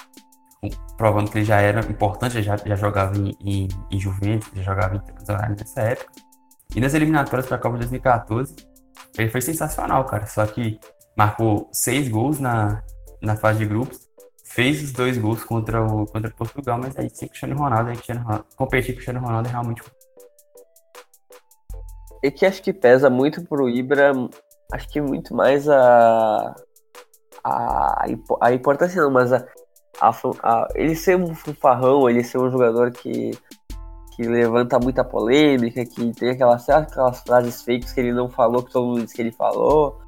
provando 0.98 1.30
que 1.30 1.38
ele 1.38 1.46
já 1.46 1.60
era 1.60 1.80
importante, 1.82 2.42
já, 2.42 2.58
já 2.58 2.76
jogava 2.76 3.18
em, 3.18 3.36
em, 3.42 3.68
em 3.92 4.00
Juventus, 4.00 4.50
já 4.54 4.64
jogava 4.64 4.96
em 4.96 4.98
Internacional 4.98 5.50
nessa 5.50 5.82
época. 5.82 6.12
E 6.76 6.82
nas 6.82 6.94
eliminatórias 6.94 7.48
para 7.48 7.56
a 7.56 7.60
Copa 7.60 7.76
de 7.76 7.86
2014, 7.86 8.54
ele 9.18 9.30
foi 9.30 9.40
sensacional, 9.40 10.04
cara. 10.06 10.26
Só 10.28 10.46
que 10.46 10.78
marcou 11.16 11.70
seis 11.72 12.10
gols 12.10 12.40
na, 12.40 12.84
na 13.22 13.38
fase 13.38 13.60
de 13.60 13.66
grupos, 13.66 14.10
fez 14.44 14.84
os 14.84 14.92
dois 14.92 15.18
gols 15.18 15.44
contra 15.44 15.82
o 15.82 16.06
contra 16.06 16.30
Portugal, 16.32 16.78
mas 16.78 16.98
aí 16.98 17.10
tinha 17.10 17.30
Cristiano 17.30 17.58
Ronaldo, 17.58 17.92
aí 17.92 18.18
Ronaldo, 18.18 18.46
competir 18.58 18.88
com 18.88 18.92
o 18.92 18.96
Cristiano 18.96 19.22
Ronaldo 19.22 19.48
é 19.48 19.52
realmente. 19.52 19.84
E 22.22 22.30
que 22.30 22.46
acho 22.46 22.62
que 22.62 22.74
pesa 22.74 23.10
muito 23.10 23.42
pro 23.46 23.70
Ibra, 23.70 24.12
acho 24.74 24.90
que 24.90 25.00
muito 25.00 25.34
mais 25.34 25.70
a, 25.70 26.56
a, 27.44 28.06
a 28.42 28.54
importância 28.54 29.02
não, 29.02 29.12
mas 29.12 29.32
a, 29.32 29.46
a, 30.02 30.10
a, 30.10 30.68
ele 30.76 30.96
ser 30.96 31.16
um 31.16 31.34
fanfarrão, 31.34 32.10
ele 32.10 32.24
ser 32.24 32.40
um 32.40 32.52
jogador 32.52 32.92
que, 32.92 33.32
que 34.16 34.24
levanta 34.24 34.80
muita 34.80 35.03
polêmica, 35.03 35.86
que 35.86 36.13
tem 36.13 36.30
aquelas, 36.30 36.68
aquelas 36.70 37.20
frases 37.22 37.61
fakes 37.61 37.91
que 37.91 37.99
ele 37.99 38.13
não 38.13 38.30
falou, 38.30 38.63
que 38.63 38.72
todo 38.72 38.88
mundo 38.88 39.03
diz 39.03 39.11
que 39.11 39.22
ele 39.22 39.32
falou. 39.32 39.99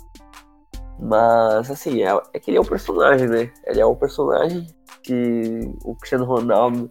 Mas, 1.00 1.70
assim, 1.70 2.02
é, 2.02 2.18
é 2.34 2.40
que 2.40 2.50
ele 2.50 2.58
é 2.58 2.62
o 2.62 2.66
personagem, 2.66 3.28
né? 3.28 3.52
Ele 3.66 3.82
é 3.82 3.86
o 3.86 3.96
personagem 3.96 4.66
que 5.04 5.60
o 5.84 5.96
Cristiano 5.96 6.26
Ronaldo, 6.26 6.90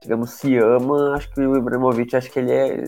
digamos, 0.00 0.30
se 0.30 0.56
ama. 0.56 1.16
Acho 1.16 1.30
que 1.32 1.40
o 1.40 1.56
Ibrahimovic, 1.56 2.16
acho 2.16 2.30
que 2.30 2.38
ele 2.38 2.52
é 2.52 2.84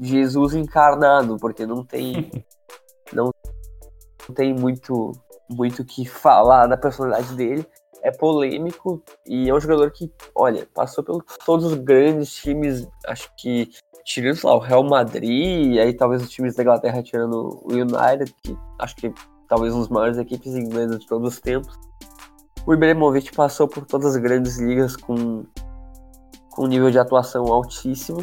Jesus 0.00 0.54
encarnado, 0.54 1.36
porque 1.38 1.64
não 1.64 1.84
tem. 1.84 2.44
não, 3.14 3.30
não 4.28 4.34
tem 4.34 4.52
muito 4.52 5.12
muito 5.52 5.84
que 5.84 6.06
falar 6.06 6.68
da 6.68 6.76
personalidade 6.76 7.34
dele 7.34 7.66
é 8.02 8.10
polêmico 8.10 9.02
e 9.26 9.48
é 9.48 9.54
um 9.54 9.60
jogador 9.60 9.90
que, 9.90 10.10
olha, 10.34 10.66
passou 10.74 11.04
por 11.04 11.24
todos 11.44 11.66
os 11.66 11.74
grandes 11.74 12.34
times, 12.34 12.88
acho 13.06 13.30
que 13.36 13.70
tirando 14.04 14.40
lá 14.44 14.54
o 14.54 14.58
Real 14.58 14.82
Madrid, 14.82 15.74
e 15.74 15.80
aí 15.80 15.92
talvez 15.92 16.22
os 16.22 16.30
times 16.30 16.54
da 16.54 16.62
Inglaterra 16.62 17.02
tirando 17.02 17.60
o 17.62 17.72
United, 17.72 18.34
que 18.42 18.56
acho 18.78 18.96
que 18.96 19.12
talvez 19.48 19.74
um 19.74 19.78
dos 19.78 19.88
maiores 19.88 20.18
equipes 20.18 20.54
inglesas 20.54 20.98
de 20.98 21.06
todos 21.06 21.34
os 21.34 21.40
tempos. 21.40 21.78
O 22.66 22.74
Ibrahimovic 22.74 23.32
passou 23.34 23.66
por 23.66 23.84
todas 23.84 24.14
as 24.14 24.22
grandes 24.22 24.58
ligas 24.58 24.96
com, 24.96 25.44
com 26.50 26.64
um 26.64 26.66
nível 26.66 26.90
de 26.90 26.98
atuação 26.98 27.46
altíssimo 27.46 28.20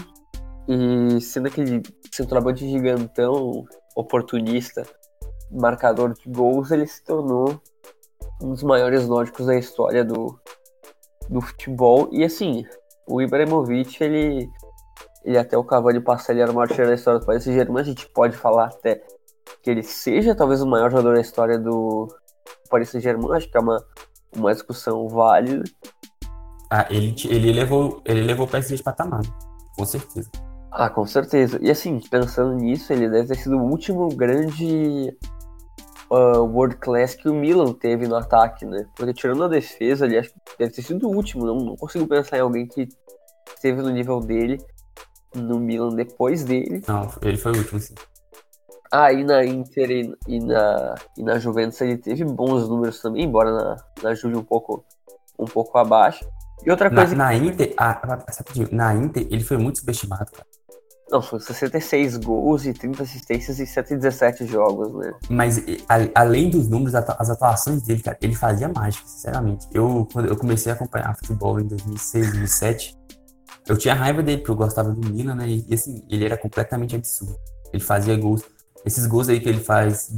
e 0.68 1.22
sendo 1.22 1.48
aquele 1.48 1.82
centroavante 2.12 2.68
gigantão, 2.68 3.66
oportunista, 3.96 4.86
marcador 5.52 6.14
de 6.14 6.30
gols, 6.30 6.72
ele 6.72 6.86
se 6.86 7.04
tornou 7.04 7.62
um 8.42 8.52
dos 8.52 8.64
maiores 8.64 9.08
nórdicos 9.08 9.46
da 9.46 9.56
história 9.56 10.04
do, 10.04 10.40
do 11.30 11.42
futebol. 11.42 12.10
E 12.12 12.24
assim, 12.24 12.66
o 13.08 13.22
Ibrahimovic, 13.22 14.04
ele, 14.04 14.50
ele 15.24 15.38
até 15.38 15.58
o 15.58 15.64
Cavani 15.64 16.00
passar, 16.00 16.34
ele 16.34 16.42
era 16.42 16.52
o 16.52 16.56
maior 16.56 16.68
da 16.68 16.94
história 16.94 17.20
do 17.20 17.26
Paris 17.26 17.44
Saint-Germain. 17.44 17.82
A 17.82 17.86
gente 17.86 18.08
pode 18.10 18.36
falar 18.36 18.66
até 18.66 19.02
que 19.62 19.70
ele 19.70 19.84
seja 19.84 20.36
talvez 20.36 20.62
o 20.62 20.68
maior 20.68 20.90
jogador 20.92 21.16
da 21.16 21.22
história 21.22 21.58
do 21.58 22.08
Paris 22.70 22.90
Saint-Germain. 22.90 23.36
Acho 23.36 23.50
que 23.50 23.58
é 23.58 23.62
uma, 23.62 23.84
uma 24.36 24.54
discussão 24.54 25.08
válida. 25.08 25.64
Ah, 26.70 26.86
ele, 26.90 27.16
ele, 27.26 27.54
levou, 27.54 28.02
ele 28.06 28.22
levou 28.22 28.46
o 28.46 28.50
PSG 28.50 28.76
de 28.76 28.84
patamar, 28.84 29.22
com 29.78 29.86
certeza. 29.86 30.30
Ah, 30.70 30.90
com 30.90 31.06
certeza. 31.06 31.58
E 31.62 31.72
assim, 31.72 32.00
pensando 32.12 32.54
nisso, 32.56 32.92
ele 32.92 33.10
deve 33.10 33.30
ter 33.30 33.36
sido 33.36 33.58
o 33.58 33.64
último 33.64 34.10
grande 34.10 35.16
uh, 36.12 36.44
world 36.44 36.78
class 36.78 37.16
que 37.16 37.30
o 37.30 37.34
Milan 37.34 37.74
teve 37.74 38.08
no 38.08 38.16
ataque, 38.16 38.66
né? 38.66 38.86
Porque 38.96 39.14
tirando 39.14 39.44
a 39.44 39.48
defesa, 39.48 40.06
ele 40.06 40.18
acho 40.18 40.30
que 40.30 40.40
deve 40.58 40.74
ter 40.74 40.82
sido 40.82 41.08
o 41.08 41.16
último. 41.16 41.46
Não, 41.46 41.56
não 41.56 41.76
consigo 41.76 42.08
pensar 42.08 42.38
em 42.38 42.42
alguém 42.42 42.68
que 42.68 42.88
esteve 43.54 43.82
no 43.82 43.90
nível 43.90 44.20
dele 44.20 44.58
no 45.36 45.60
Milan 45.60 45.96
depois 45.96 46.44
dele. 46.44 46.82
Não, 46.88 47.12
ele 47.22 47.38
foi 47.38 47.52
o 47.52 47.58
último, 47.58 47.80
sim. 47.80 47.96
Ah, 48.92 49.12
e 49.12 49.24
na 49.24 49.46
Inter 49.46 49.92
e, 49.92 50.16
e 50.28 50.40
na, 50.40 50.96
e 51.18 51.24
na 51.24 51.40
Juventus 51.40 51.80
ele 51.82 51.98
teve 51.98 52.24
bons 52.24 52.70
números 52.70 53.02
também, 53.02 53.26
embora 53.26 53.52
na, 53.52 53.78
na 54.02 54.16
Juve 54.16 54.38
um 54.38 54.44
pouco, 54.44 54.86
um 55.38 55.46
pouco 55.46 55.78
abaixo. 55.78 56.26
E 56.66 56.72
outra 56.72 56.90
coisa. 56.90 57.16
Na, 57.16 57.26
na 57.26 57.36
Inter, 57.36 57.74
ah, 57.78 58.02
na 58.72 58.96
Inter, 58.96 59.28
ele 59.30 59.44
foi 59.44 59.58
muito 59.58 59.80
subestimado, 59.80 60.32
cara. 60.32 60.48
Não, 61.10 61.22
foram 61.22 61.42
66 61.42 62.18
gols 62.18 62.66
e 62.66 62.74
30 62.74 63.04
assistências 63.04 63.60
em 63.60 63.66
117 63.66 64.46
jogos, 64.46 64.94
né? 64.94 65.14
Mas 65.30 65.58
a, 65.88 66.22
além 66.22 66.50
dos 66.50 66.68
números, 66.68 66.94
as 66.96 67.30
atuações 67.30 67.82
dele, 67.84 68.02
cara, 68.02 68.18
ele 68.22 68.36
fazia 68.36 68.68
mágica, 68.68 69.08
sinceramente. 69.08 69.68
Eu, 69.74 70.08
quando 70.12 70.28
eu 70.28 70.36
comecei 70.36 70.72
a 70.72 70.76
acompanhar 70.76 71.16
futebol 71.16 71.60
em 71.60 71.66
2006, 71.66 72.28
2007, 72.28 72.98
eu 73.68 73.78
tinha 73.78 73.94
raiva 73.94 74.22
dele, 74.22 74.40
porque 74.40 74.52
eu 74.52 74.56
gostava 74.56 74.92
do 74.92 75.10
Milan, 75.10 75.36
né? 75.36 75.48
E 75.48 75.74
assim, 75.74 76.04
ele 76.10 76.26
era 76.26 76.38
completamente 76.38 76.96
absurdo. 76.96 77.38
Ele 77.72 77.84
fazia 77.84 78.16
gols. 78.18 78.44
Esses 78.86 79.06
gols 79.08 79.30
aí 79.30 79.40
que 79.40 79.50
ele 79.50 79.60
faz 79.60 80.10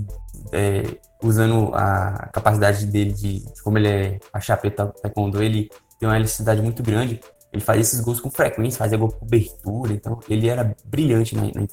é, 0.52 0.84
usando 1.24 1.72
a 1.74 2.30
capacidade 2.32 2.86
dele 2.86 3.14
de, 3.14 3.40
de 3.40 3.64
como 3.64 3.78
ele 3.78 3.88
é 3.88 4.20
a 4.32 4.40
chapeta 4.40 4.88
taekwondo, 5.02 5.42
ele 5.42 5.70
tem 6.00 6.08
uma 6.08 6.16
elasticidade 6.16 6.62
muito 6.62 6.82
grande. 6.84 7.20
Ele 7.52 7.62
fazia 7.62 7.82
esses 7.82 8.00
gols 8.02 8.20
com 8.20 8.30
frequência, 8.30 8.78
fazia 8.78 8.98
gol 8.98 9.12
com 9.12 9.20
cobertura, 9.20 9.94
então 9.94 10.20
ele 10.30 10.48
era 10.48 10.76
brilhante 10.86 11.36
na, 11.36 11.44
na. 11.44 11.68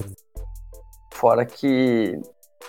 Fora 1.12 1.44
que 1.44 2.18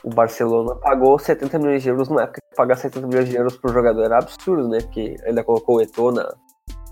o 0.03 0.09
Barcelona 0.09 0.75
pagou 0.75 1.17
70 1.17 1.59
milhões 1.59 1.83
de 1.83 1.89
euros 1.89 2.09
na 2.09 2.23
época. 2.23 2.39
Pagar 2.55 2.75
70 2.75 3.07
milhões 3.07 3.29
de 3.29 3.35
euros 3.35 3.57
pro 3.57 3.73
jogador 3.73 4.03
era 4.03 4.17
absurdo, 4.17 4.67
né? 4.67 4.79
Porque 4.81 5.15
ainda 5.25 5.43
colocou 5.43 5.77
o 5.77 5.81
Eto'o 5.81 6.11
na, 6.11 6.33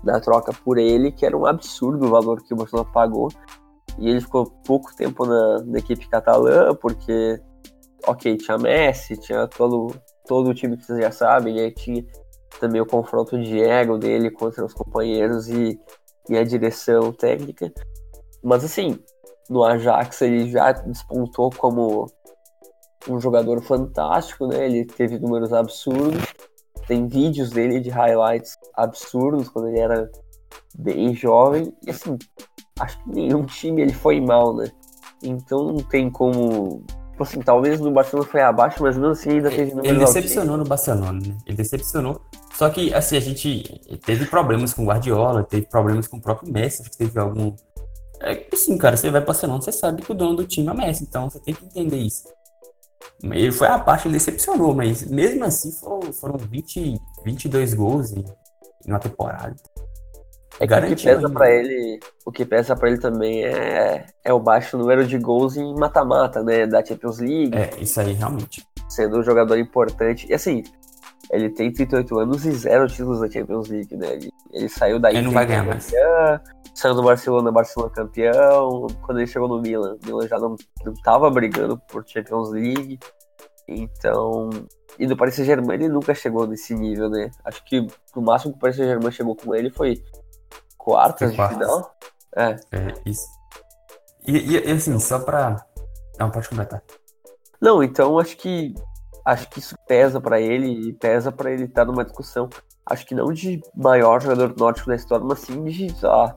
na 0.02 0.20
troca 0.20 0.52
por 0.52 0.78
ele, 0.78 1.12
que 1.12 1.26
era 1.26 1.36
um 1.36 1.46
absurdo 1.46 2.06
o 2.06 2.10
valor 2.10 2.42
que 2.42 2.54
o 2.54 2.56
Barcelona 2.56 2.88
pagou. 2.92 3.28
E 3.98 4.08
ele 4.08 4.20
ficou 4.20 4.46
pouco 4.64 4.94
tempo 4.94 5.26
na, 5.26 5.62
na 5.64 5.78
equipe 5.78 6.08
catalã, 6.08 6.74
porque, 6.74 7.40
ok, 8.06 8.36
tinha 8.36 8.58
Messi, 8.58 9.16
tinha 9.16 9.46
todo, 9.46 9.94
todo 10.26 10.50
o 10.50 10.54
time 10.54 10.76
que 10.76 10.84
vocês 10.84 10.98
já 10.98 11.10
sabem, 11.10 11.58
aí 11.58 11.72
tinha 11.72 12.04
também 12.60 12.80
o 12.80 12.86
confronto 12.86 13.40
de 13.40 13.60
ego 13.60 13.98
dele 13.98 14.30
contra 14.30 14.64
os 14.64 14.74
companheiros 14.74 15.48
e, 15.48 15.78
e 16.28 16.36
a 16.36 16.44
direção 16.44 17.12
técnica. 17.12 17.72
Mas 18.42 18.64
assim, 18.64 18.98
no 19.48 19.64
Ajax 19.64 20.22
ele 20.22 20.50
já 20.50 20.72
despontou 20.72 21.50
como 21.50 22.06
um 23.08 23.20
jogador 23.20 23.62
fantástico, 23.62 24.46
né? 24.46 24.66
Ele 24.66 24.84
teve 24.84 25.18
números 25.18 25.52
absurdos. 25.52 26.22
Tem 26.86 27.06
vídeos 27.06 27.50
dele 27.50 27.80
de 27.80 27.90
highlights 27.90 28.56
absurdos 28.74 29.48
quando 29.48 29.68
ele 29.68 29.80
era 29.80 30.10
bem 30.78 31.14
jovem. 31.14 31.72
E 31.84 31.90
assim, 31.90 32.16
acho 32.78 33.02
que 33.02 33.10
nenhum 33.10 33.44
time 33.44 33.82
ele 33.82 33.92
foi 33.92 34.20
mal, 34.20 34.54
né? 34.54 34.70
Então 35.22 35.72
não 35.72 35.82
tem 35.82 36.10
como 36.10 36.84
Tipo 37.16 37.22
assim, 37.22 37.40
talvez 37.40 37.80
no 37.80 37.90
Barcelona 37.90 38.28
foi 38.28 38.42
abaixo, 38.42 38.82
mas 38.82 38.94
mesmo 38.94 39.12
assim 39.12 39.30
ainda 39.30 39.48
teve 39.48 39.70
números 39.70 39.88
Ele 39.88 39.98
decepcionou 40.00 40.58
no 40.58 40.64
Barcelona, 40.64 41.18
né? 41.26 41.34
Ele 41.46 41.56
decepcionou. 41.56 42.20
Só 42.56 42.70
que, 42.70 42.92
assim, 42.94 43.18
a 43.18 43.20
gente 43.20 43.98
teve 44.06 44.24
problemas 44.24 44.72
com 44.72 44.82
o 44.82 44.86
Guardiola, 44.86 45.44
teve 45.44 45.66
problemas 45.66 46.08
com 46.08 46.16
o 46.16 46.20
próprio 46.20 46.50
Messi, 46.50 46.80
acho 46.80 46.90
que 46.90 46.96
teve 46.96 47.18
algum... 47.20 47.54
É 48.18 48.46
assim, 48.50 48.78
cara, 48.78 48.96
você 48.96 49.10
vai 49.10 49.20
pro 49.20 49.28
Barcelona, 49.28 49.60
você 49.60 49.72
sabe 49.72 50.00
que 50.00 50.10
o 50.10 50.14
dono 50.14 50.36
do 50.36 50.46
time 50.46 50.68
é 50.68 50.72
o 50.72 50.76
Messi, 50.76 51.04
então 51.04 51.28
você 51.28 51.38
tem 51.38 51.54
que 51.54 51.66
entender 51.66 51.98
isso. 51.98 52.24
Ele 53.22 53.52
foi 53.52 53.68
abaixo, 53.68 54.08
ele 54.08 54.14
decepcionou, 54.14 54.74
mas 54.74 55.04
mesmo 55.04 55.44
assim 55.44 55.70
foram, 55.70 56.10
foram 56.14 56.38
20, 56.38 56.98
22 57.24 57.74
gols 57.74 58.12
em, 58.12 58.24
em 58.86 58.90
uma 58.90 58.98
temporada. 58.98 59.54
É 60.58 60.66
que 60.66 60.72
o 60.72 60.96
que 60.96 61.04
pesa 61.04 61.28
para 61.28 61.50
ele, 61.50 62.00
o 62.24 62.32
que 62.32 62.46
pesa 62.46 62.74
para 62.74 62.88
ele 62.88 62.98
também 62.98 63.44
é, 63.44 64.06
é 64.24 64.32
o 64.32 64.40
baixo 64.40 64.78
número 64.78 65.06
de 65.06 65.18
gols 65.18 65.58
em 65.58 65.74
mata-mata, 65.74 66.42
né, 66.42 66.66
da 66.66 66.82
Champions 66.82 67.18
League. 67.18 67.54
É, 67.54 67.70
isso 67.78 68.00
aí 68.00 68.14
realmente. 68.14 68.64
Sendo 68.88 69.18
um 69.18 69.22
jogador 69.22 69.58
importante. 69.58 70.26
E 70.26 70.32
assim, 70.32 70.62
ele 71.30 71.50
tem 71.50 71.72
38 71.72 72.18
anos 72.18 72.44
e 72.44 72.52
zero 72.52 72.86
títulos 72.88 73.20
da 73.20 73.30
Champions 73.30 73.68
League, 73.68 73.96
né? 73.96 74.14
Ele, 74.14 74.30
ele 74.52 74.68
saiu 74.68 74.98
daí. 74.98 75.16
Ele 75.16 75.26
não 75.26 75.32
vai 75.32 75.46
ganhar 75.46 75.64
mais. 75.64 75.90
Saiu 76.74 76.94
do 76.94 77.02
Barcelona, 77.02 77.50
Barcelona 77.50 77.92
campeão. 77.92 78.86
Quando 79.02 79.18
ele 79.18 79.26
chegou 79.26 79.48
no 79.48 79.60
Milan, 79.60 79.96
o 80.02 80.06
Milan 80.06 80.28
já 80.28 80.38
não, 80.38 80.56
não 80.84 80.94
tava 81.02 81.30
brigando 81.30 81.78
por 81.88 82.04
Champions 82.06 82.50
League. 82.50 82.98
Então, 83.68 84.50
e 84.98 85.06
no 85.06 85.16
Paris 85.16 85.34
Saint-Germain 85.34 85.74
ele 85.74 85.88
nunca 85.88 86.14
chegou 86.14 86.46
nesse 86.46 86.74
nível, 86.74 87.10
né? 87.10 87.30
Acho 87.44 87.64
que 87.64 87.86
o 88.14 88.20
máximo 88.20 88.52
que 88.52 88.58
o 88.58 88.60
Paris 88.60 88.76
Saint-Germain 88.76 89.10
chegou 89.10 89.34
com 89.34 89.54
ele 89.54 89.70
foi 89.70 90.02
quartas 90.78 91.30
de 91.34 91.48
final? 91.48 91.94
É. 92.36 92.50
É, 92.72 92.94
isso. 93.04 93.26
E, 94.26 94.56
e, 94.56 94.70
assim, 94.70 94.98
só 94.98 95.18
pra. 95.18 95.64
Não, 96.18 96.30
pode 96.30 96.48
comentar. 96.48 96.82
Não, 97.60 97.82
então 97.82 98.18
acho 98.18 98.36
que 98.36 98.74
acho 99.26 99.50
que 99.50 99.58
isso 99.58 99.74
pesa 99.88 100.20
para 100.20 100.40
ele 100.40 100.88
e 100.88 100.92
pesa 100.92 101.32
para 101.32 101.50
ele 101.50 101.64
estar 101.64 101.84
tá 101.84 101.90
numa 101.90 102.04
discussão. 102.04 102.48
Acho 102.88 103.04
que 103.04 103.14
não 103.14 103.32
de 103.32 103.60
maior 103.74 104.22
jogador 104.22 104.54
nórdico 104.56 104.88
da 104.88 104.94
história, 104.94 105.26
mas 105.26 105.40
sim 105.40 105.64
de 105.64 105.88
ó, 106.04 106.32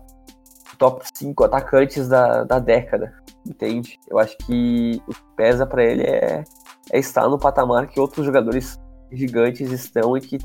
top 0.80 1.06
5 1.14 1.44
atacantes 1.44 2.08
da, 2.08 2.44
da 2.44 2.58
década, 2.58 3.14
entende? 3.48 4.00
Eu 4.10 4.18
acho 4.18 4.36
que 4.40 5.00
o 5.08 5.14
que 5.14 5.36
pesa 5.36 5.68
para 5.68 5.84
ele 5.84 6.02
é, 6.02 6.44
é 6.92 7.00
estar 7.00 7.30
no 7.30 7.38
patamar 7.38 7.88
que 7.88 8.00
outros 8.00 8.26
jogadores 8.26 8.80
gigantes 9.12 9.72
estão 9.72 10.18
e 10.18 10.22
que 10.22 10.40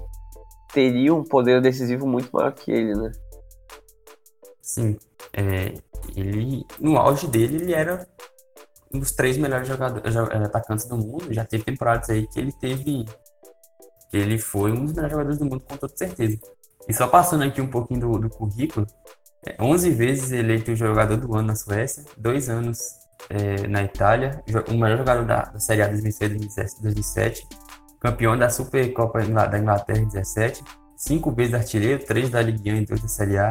teriam 0.71 1.21
um 1.21 1.25
poder 1.25 1.63
decisivo 1.63 2.07
muito 2.07 2.29
maior 2.31 2.53
que 2.53 2.71
ele, 2.71 2.95
né? 2.95 3.11
Sim. 4.61 4.99
É, 5.33 5.73
ele, 6.15 6.63
no 6.79 6.99
auge 6.99 7.27
dele, 7.27 7.57
ele 7.57 7.73
era 7.73 8.07
um 8.95 8.99
dos 8.99 9.13
três 9.13 9.37
melhores 9.37 9.67
jogadores, 9.67 10.15
é, 10.15 10.37
atacantes 10.45 10.87
do 10.87 10.97
mundo. 10.97 11.33
Já 11.33 11.45
teve 11.45 11.65
temporadas 11.65 12.09
aí 12.09 12.27
que 12.27 12.39
ele 12.39 12.53
teve. 12.53 13.05
que 14.11 14.17
ele 14.17 14.39
foi 14.39 14.73
um 14.73 14.85
dos 14.85 14.95
melhores 14.95 15.13
jogadores 15.13 15.39
do 15.39 15.45
mundo, 15.45 15.61
com 15.61 15.77
toda 15.77 15.97
certeza. 15.97 16.39
E 16.89 16.95
só 16.95 17.09
passando 17.09 17.45
aqui 17.45 17.61
um 17.61 17.67
pouquinho 17.67 18.01
do, 18.01 18.19
do 18.19 18.31
currículo, 18.31 18.87
é, 19.47 19.57
11 19.61 19.91
vezes 19.91 20.33
eleito 20.33 20.73
o 20.73 20.77
jogador 20.77 21.17
do 21.17 21.35
ano 21.35 21.49
na 21.49 21.57
Suécia, 21.57 22.05
dois 22.17 22.49
anos 22.49 22.79
é, 23.29 23.67
na 23.67 23.83
Itália, 23.83 24.43
o 24.69 24.75
melhor 24.75 24.99
jogador 24.99 25.25
da, 25.25 25.43
da 25.45 25.59
Série 25.59 25.83
A 25.83 25.93
2006-2007, 25.93 27.41
campeão 28.01 28.37
da 28.37 28.51
Supercopa 28.51 29.21
da 29.21 29.59
Inglaterra 29.59 29.99
em 29.99 30.07
17, 30.07 30.63
cinco 30.97 31.33
vezes 31.33 31.55
artilheiro, 31.55 32.05
três 32.05 32.31
da 32.31 32.41
Ligue 32.43 32.73
1 32.73 32.77
e 32.77 32.87
dois 32.87 33.01
da 33.01 33.09
Série 33.09 33.39
A, 33.39 33.51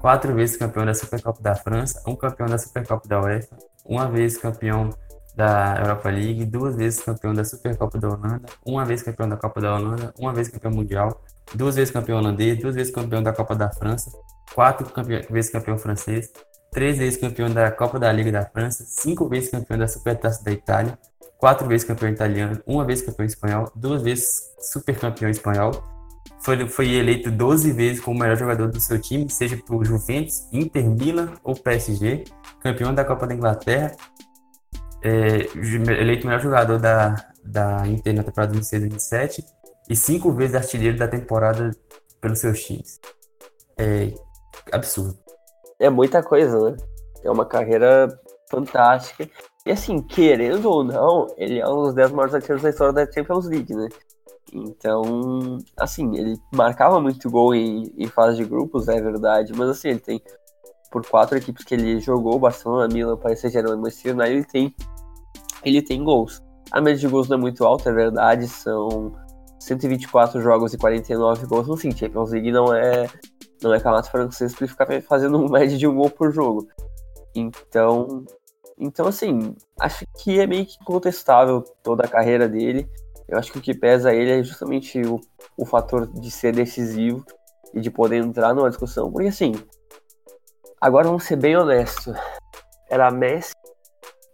quatro 0.00 0.34
vezes 0.34 0.56
campeão 0.56 0.84
da 0.84 0.94
Supercopa 0.94 1.42
da 1.42 1.54
França, 1.54 2.02
um 2.06 2.16
campeão 2.16 2.48
da 2.48 2.58
Supercopa 2.58 3.08
da 3.08 3.20
UEFA, 3.20 3.56
uma 3.84 4.08
vez 4.10 4.36
campeão 4.36 4.90
da 5.34 5.76
Europa 5.78 6.10
League, 6.10 6.44
duas 6.44 6.76
vezes 6.76 7.00
campeão 7.00 7.32
da 7.32 7.44
Supercopa 7.44 7.98
da 7.98 8.08
Holanda, 8.08 8.42
uma 8.64 8.84
vez 8.84 9.02
campeão 9.02 9.28
da 9.28 9.36
Copa 9.36 9.60
da 9.60 9.74
Holanda, 9.74 10.12
uma 10.18 10.32
vez 10.32 10.48
campeão 10.48 10.72
mundial, 10.72 11.22
duas 11.54 11.76
vezes 11.76 11.90
campeão 11.90 12.18
holandês, 12.18 12.58
duas 12.58 12.74
vezes 12.74 12.92
campeão 12.92 13.22
da 13.22 13.32
Copa 13.32 13.54
da 13.54 13.70
França, 13.70 14.10
quatro 14.54 14.86
vezes 15.30 15.50
campeão 15.50 15.78
francês, 15.78 16.30
três 16.70 16.98
vezes 16.98 17.18
campeão 17.18 17.50
da 17.50 17.70
Copa 17.70 17.98
da 17.98 18.12
Liga 18.12 18.30
da 18.30 18.44
França, 18.44 18.84
cinco 18.86 19.28
vezes 19.28 19.50
campeão 19.50 19.78
da 19.78 19.88
Supertaça 19.88 20.44
da 20.44 20.52
Itália, 20.52 20.98
quatro 21.38 21.66
vezes 21.66 21.86
campeão 21.86 22.10
italiano, 22.10 22.60
uma 22.66 22.84
vez 22.84 23.02
campeão 23.02 23.26
espanhol, 23.26 23.70
duas 23.74 24.02
vezes 24.02 24.52
supercampeão 24.60 25.30
espanhol, 25.30 25.72
foi, 26.42 26.68
foi 26.68 26.94
eleito 26.94 27.30
12 27.30 27.72
vezes 27.72 28.00
como 28.00 28.18
melhor 28.18 28.36
jogador 28.36 28.68
do 28.68 28.80
seu 28.80 29.00
time, 29.00 29.30
seja 29.30 29.56
por 29.56 29.84
Juventus, 29.84 30.48
Inter, 30.52 30.84
Milan 30.84 31.34
ou 31.44 31.54
PSG, 31.54 32.24
campeão 32.60 32.94
da 32.94 33.04
Copa 33.04 33.26
da 33.26 33.34
Inglaterra, 33.34 33.92
é, 35.02 35.46
eleito 36.00 36.26
melhor 36.26 36.40
jogador 36.40 36.78
da, 36.78 37.14
da 37.44 37.86
Inter 37.86 38.14
na 38.14 38.22
temporada 38.22 38.54
2006-2007 38.58 39.44
e 39.88 39.96
cinco 39.96 40.32
vezes 40.32 40.54
artilheiro 40.54 40.96
da 40.96 41.08
temporada 41.08 41.70
pelos 42.20 42.38
seus 42.38 42.60
times. 42.62 43.00
É 43.78 44.12
absurdo. 44.72 45.18
É 45.78 45.90
muita 45.90 46.22
coisa, 46.22 46.70
né? 46.70 46.76
É 47.24 47.30
uma 47.30 47.44
carreira 47.44 48.08
fantástica. 48.50 49.28
E 49.64 49.70
assim, 49.70 50.00
querendo 50.00 50.68
ou 50.68 50.84
não, 50.84 51.26
ele 51.36 51.60
é 51.60 51.68
um 51.68 51.84
dos 51.84 51.94
10 51.94 52.12
maiores 52.12 52.34
artilheiros 52.34 52.62
da 52.62 52.70
história 52.70 52.92
da 52.92 53.10
Champions 53.10 53.46
League, 53.46 53.74
né? 53.74 53.88
Então, 54.52 55.58
assim, 55.76 56.14
ele 56.16 56.38
marcava 56.54 57.00
muito 57.00 57.30
gol 57.30 57.54
em, 57.54 57.92
em 57.96 58.06
fase 58.06 58.36
de 58.36 58.44
grupos, 58.44 58.86
é 58.86 59.00
verdade, 59.00 59.52
mas 59.56 59.70
assim, 59.70 59.88
ele 59.88 60.00
tem 60.00 60.20
por 60.90 61.06
quatro 61.06 61.38
equipes 61.38 61.64
que 61.64 61.74
ele 61.74 61.98
jogou, 62.00 62.38
Barcelona, 62.38 62.92
Milan, 62.92 63.16
Paris 63.16 63.40
Saint-Germain, 63.40 63.76
Manchester 63.76 64.14
United, 64.14 64.34
ele 64.34 64.44
tem 64.44 64.74
ele 65.64 65.82
tem 65.82 66.02
gols. 66.04 66.42
A 66.70 66.80
média 66.80 67.00
de 67.00 67.08
gols 67.08 67.28
não 67.28 67.36
é 67.36 67.40
muito 67.40 67.64
alta, 67.64 67.90
é 67.90 67.92
verdade, 67.92 68.46
são 68.48 69.12
124 69.58 70.40
jogos 70.40 70.74
e 70.74 70.78
49 70.78 71.46
gols. 71.46 71.70
Assim, 71.70 71.92
Champions 71.92 72.30
League 72.30 72.52
não 72.52 72.74
é 72.74 73.08
não 73.62 73.72
é 73.72 73.78
campeonato 73.78 74.10
francês 74.10 74.54
para 74.54 74.66
ficar 74.66 75.02
fazendo 75.02 75.38
um 75.42 75.48
média 75.48 75.78
de 75.78 75.86
um 75.86 75.94
gol 75.94 76.10
por 76.10 76.32
jogo. 76.32 76.68
Então, 77.34 78.24
então 78.78 79.06
assim, 79.06 79.54
acho 79.80 80.04
que 80.18 80.40
é 80.40 80.46
meio 80.46 80.66
que 80.66 80.76
incontestável 80.80 81.62
toda 81.82 82.04
a 82.04 82.08
carreira 82.08 82.48
dele. 82.48 82.88
Eu 83.32 83.38
acho 83.38 83.50
que 83.50 83.58
o 83.58 83.62
que 83.62 83.72
pesa 83.72 84.12
ele 84.12 84.30
é 84.30 84.42
justamente 84.42 85.00
o, 85.00 85.18
o 85.56 85.64
fator 85.64 86.06
de 86.06 86.30
ser 86.30 86.54
decisivo 86.54 87.24
e 87.72 87.80
de 87.80 87.90
poder 87.90 88.18
entrar 88.18 88.54
numa 88.54 88.68
discussão. 88.68 89.10
Porque 89.10 89.28
assim, 89.28 89.52
agora 90.78 91.08
vamos 91.08 91.24
ser 91.24 91.36
bem 91.36 91.56
honestos. 91.56 92.14
Era 92.90 93.10
Messi, 93.10 93.54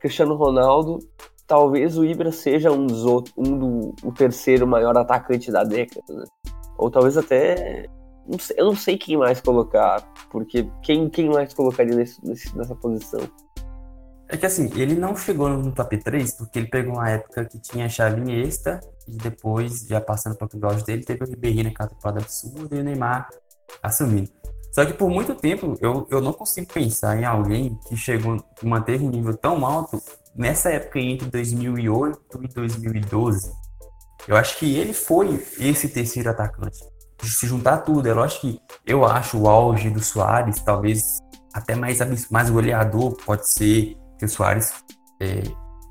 Cristiano 0.01 0.35
Ronaldo, 0.35 0.99
talvez 1.47 1.97
o 1.97 2.05
Ibra 2.05 2.33
seja 2.33 2.73
um 2.73 2.89
dos 2.89 3.05
outros, 3.05 3.33
um 3.39 3.57
do 3.57 3.95
o 4.03 4.11
terceiro 4.11 4.67
maior 4.67 4.99
atacante 4.99 5.53
da 5.53 5.63
década, 5.63 6.13
né? 6.13 6.25
Ou 6.77 6.91
talvez 6.91 7.17
até 7.17 7.87
não 8.27 8.37
sei, 8.37 8.57
eu 8.59 8.67
não 8.67 8.75
sei 8.75 8.99
quem 8.99 9.17
mais 9.17 9.41
colocar, 9.41 10.03
porque 10.29 10.69
quem, 10.83 11.09
quem 11.09 11.29
mais 11.29 11.55
colocaria 11.55 11.95
nesse, 11.95 12.21
nessa 12.57 12.75
posição? 12.75 13.21
É 14.29 14.37
que 14.37 14.45
assim, 14.45 14.71
ele 14.75 14.95
não 14.95 15.17
chegou 15.17 15.49
no 15.49 15.73
top 15.73 15.97
3 15.97 16.33
porque 16.33 16.59
ele 16.59 16.69
pegou 16.69 16.95
uma 16.95 17.09
época 17.09 17.47
que 17.47 17.59
tinha 17.59 17.89
chave 17.89 18.21
Iniesta 18.21 18.79
e 19.07 19.17
depois, 19.17 19.87
já 19.87 20.01
passando 20.01 20.37
para 20.37 20.49
o 20.53 20.67
auge 20.67 20.85
dele, 20.85 21.03
teve 21.03 21.25
o 21.25 21.27
Ribeirinho 21.27 21.65
naquela 21.65 21.89
temporada 21.89 22.21
absurda 22.21 22.77
e 22.77 22.81
o 22.81 22.85
Neymar 22.85 23.29
assumindo. 23.83 24.31
Só 24.71 24.85
que 24.85 24.93
por 24.93 25.09
muito 25.09 25.35
tempo 25.35 25.75
eu, 25.81 26.07
eu 26.11 26.21
não 26.21 26.35
consigo 26.35 26.71
pensar 26.71 27.19
em 27.19 27.25
alguém 27.25 27.79
que 27.89 27.97
chegou, 27.97 28.37
manteve 28.63 29.03
um 29.03 29.11
nível 29.11 29.35
tão 29.35 29.65
alto 29.65 30.01
nessa 30.37 30.71
época 30.71 31.01
entre 31.01 31.29
2008 31.31 32.21
e 32.43 32.49
2012. 32.49 33.51
Eu 34.27 34.37
acho 34.37 34.59
que 34.59 34.77
ele 34.77 34.93
foi 34.93 35.43
esse 35.59 35.89
terceiro 35.89 36.29
atacante. 36.29 36.79
Se 37.23 37.47
juntar 37.47 37.79
tudo, 37.79 38.07
é 38.07 38.13
lógico 38.13 38.43
que 38.43 38.61
eu 38.87 39.07
acho 39.07 39.39
o 39.39 39.49
auge 39.49 39.89
do 39.89 40.03
Soares 40.03 40.61
talvez 40.61 41.19
até 41.53 41.75
mais, 41.75 41.99
mais 42.31 42.51
goleador, 42.51 43.17
pode 43.25 43.51
ser 43.51 43.97
que 44.19 44.25
o 44.25 44.29
Soares 44.29 44.73
é, 45.21 45.43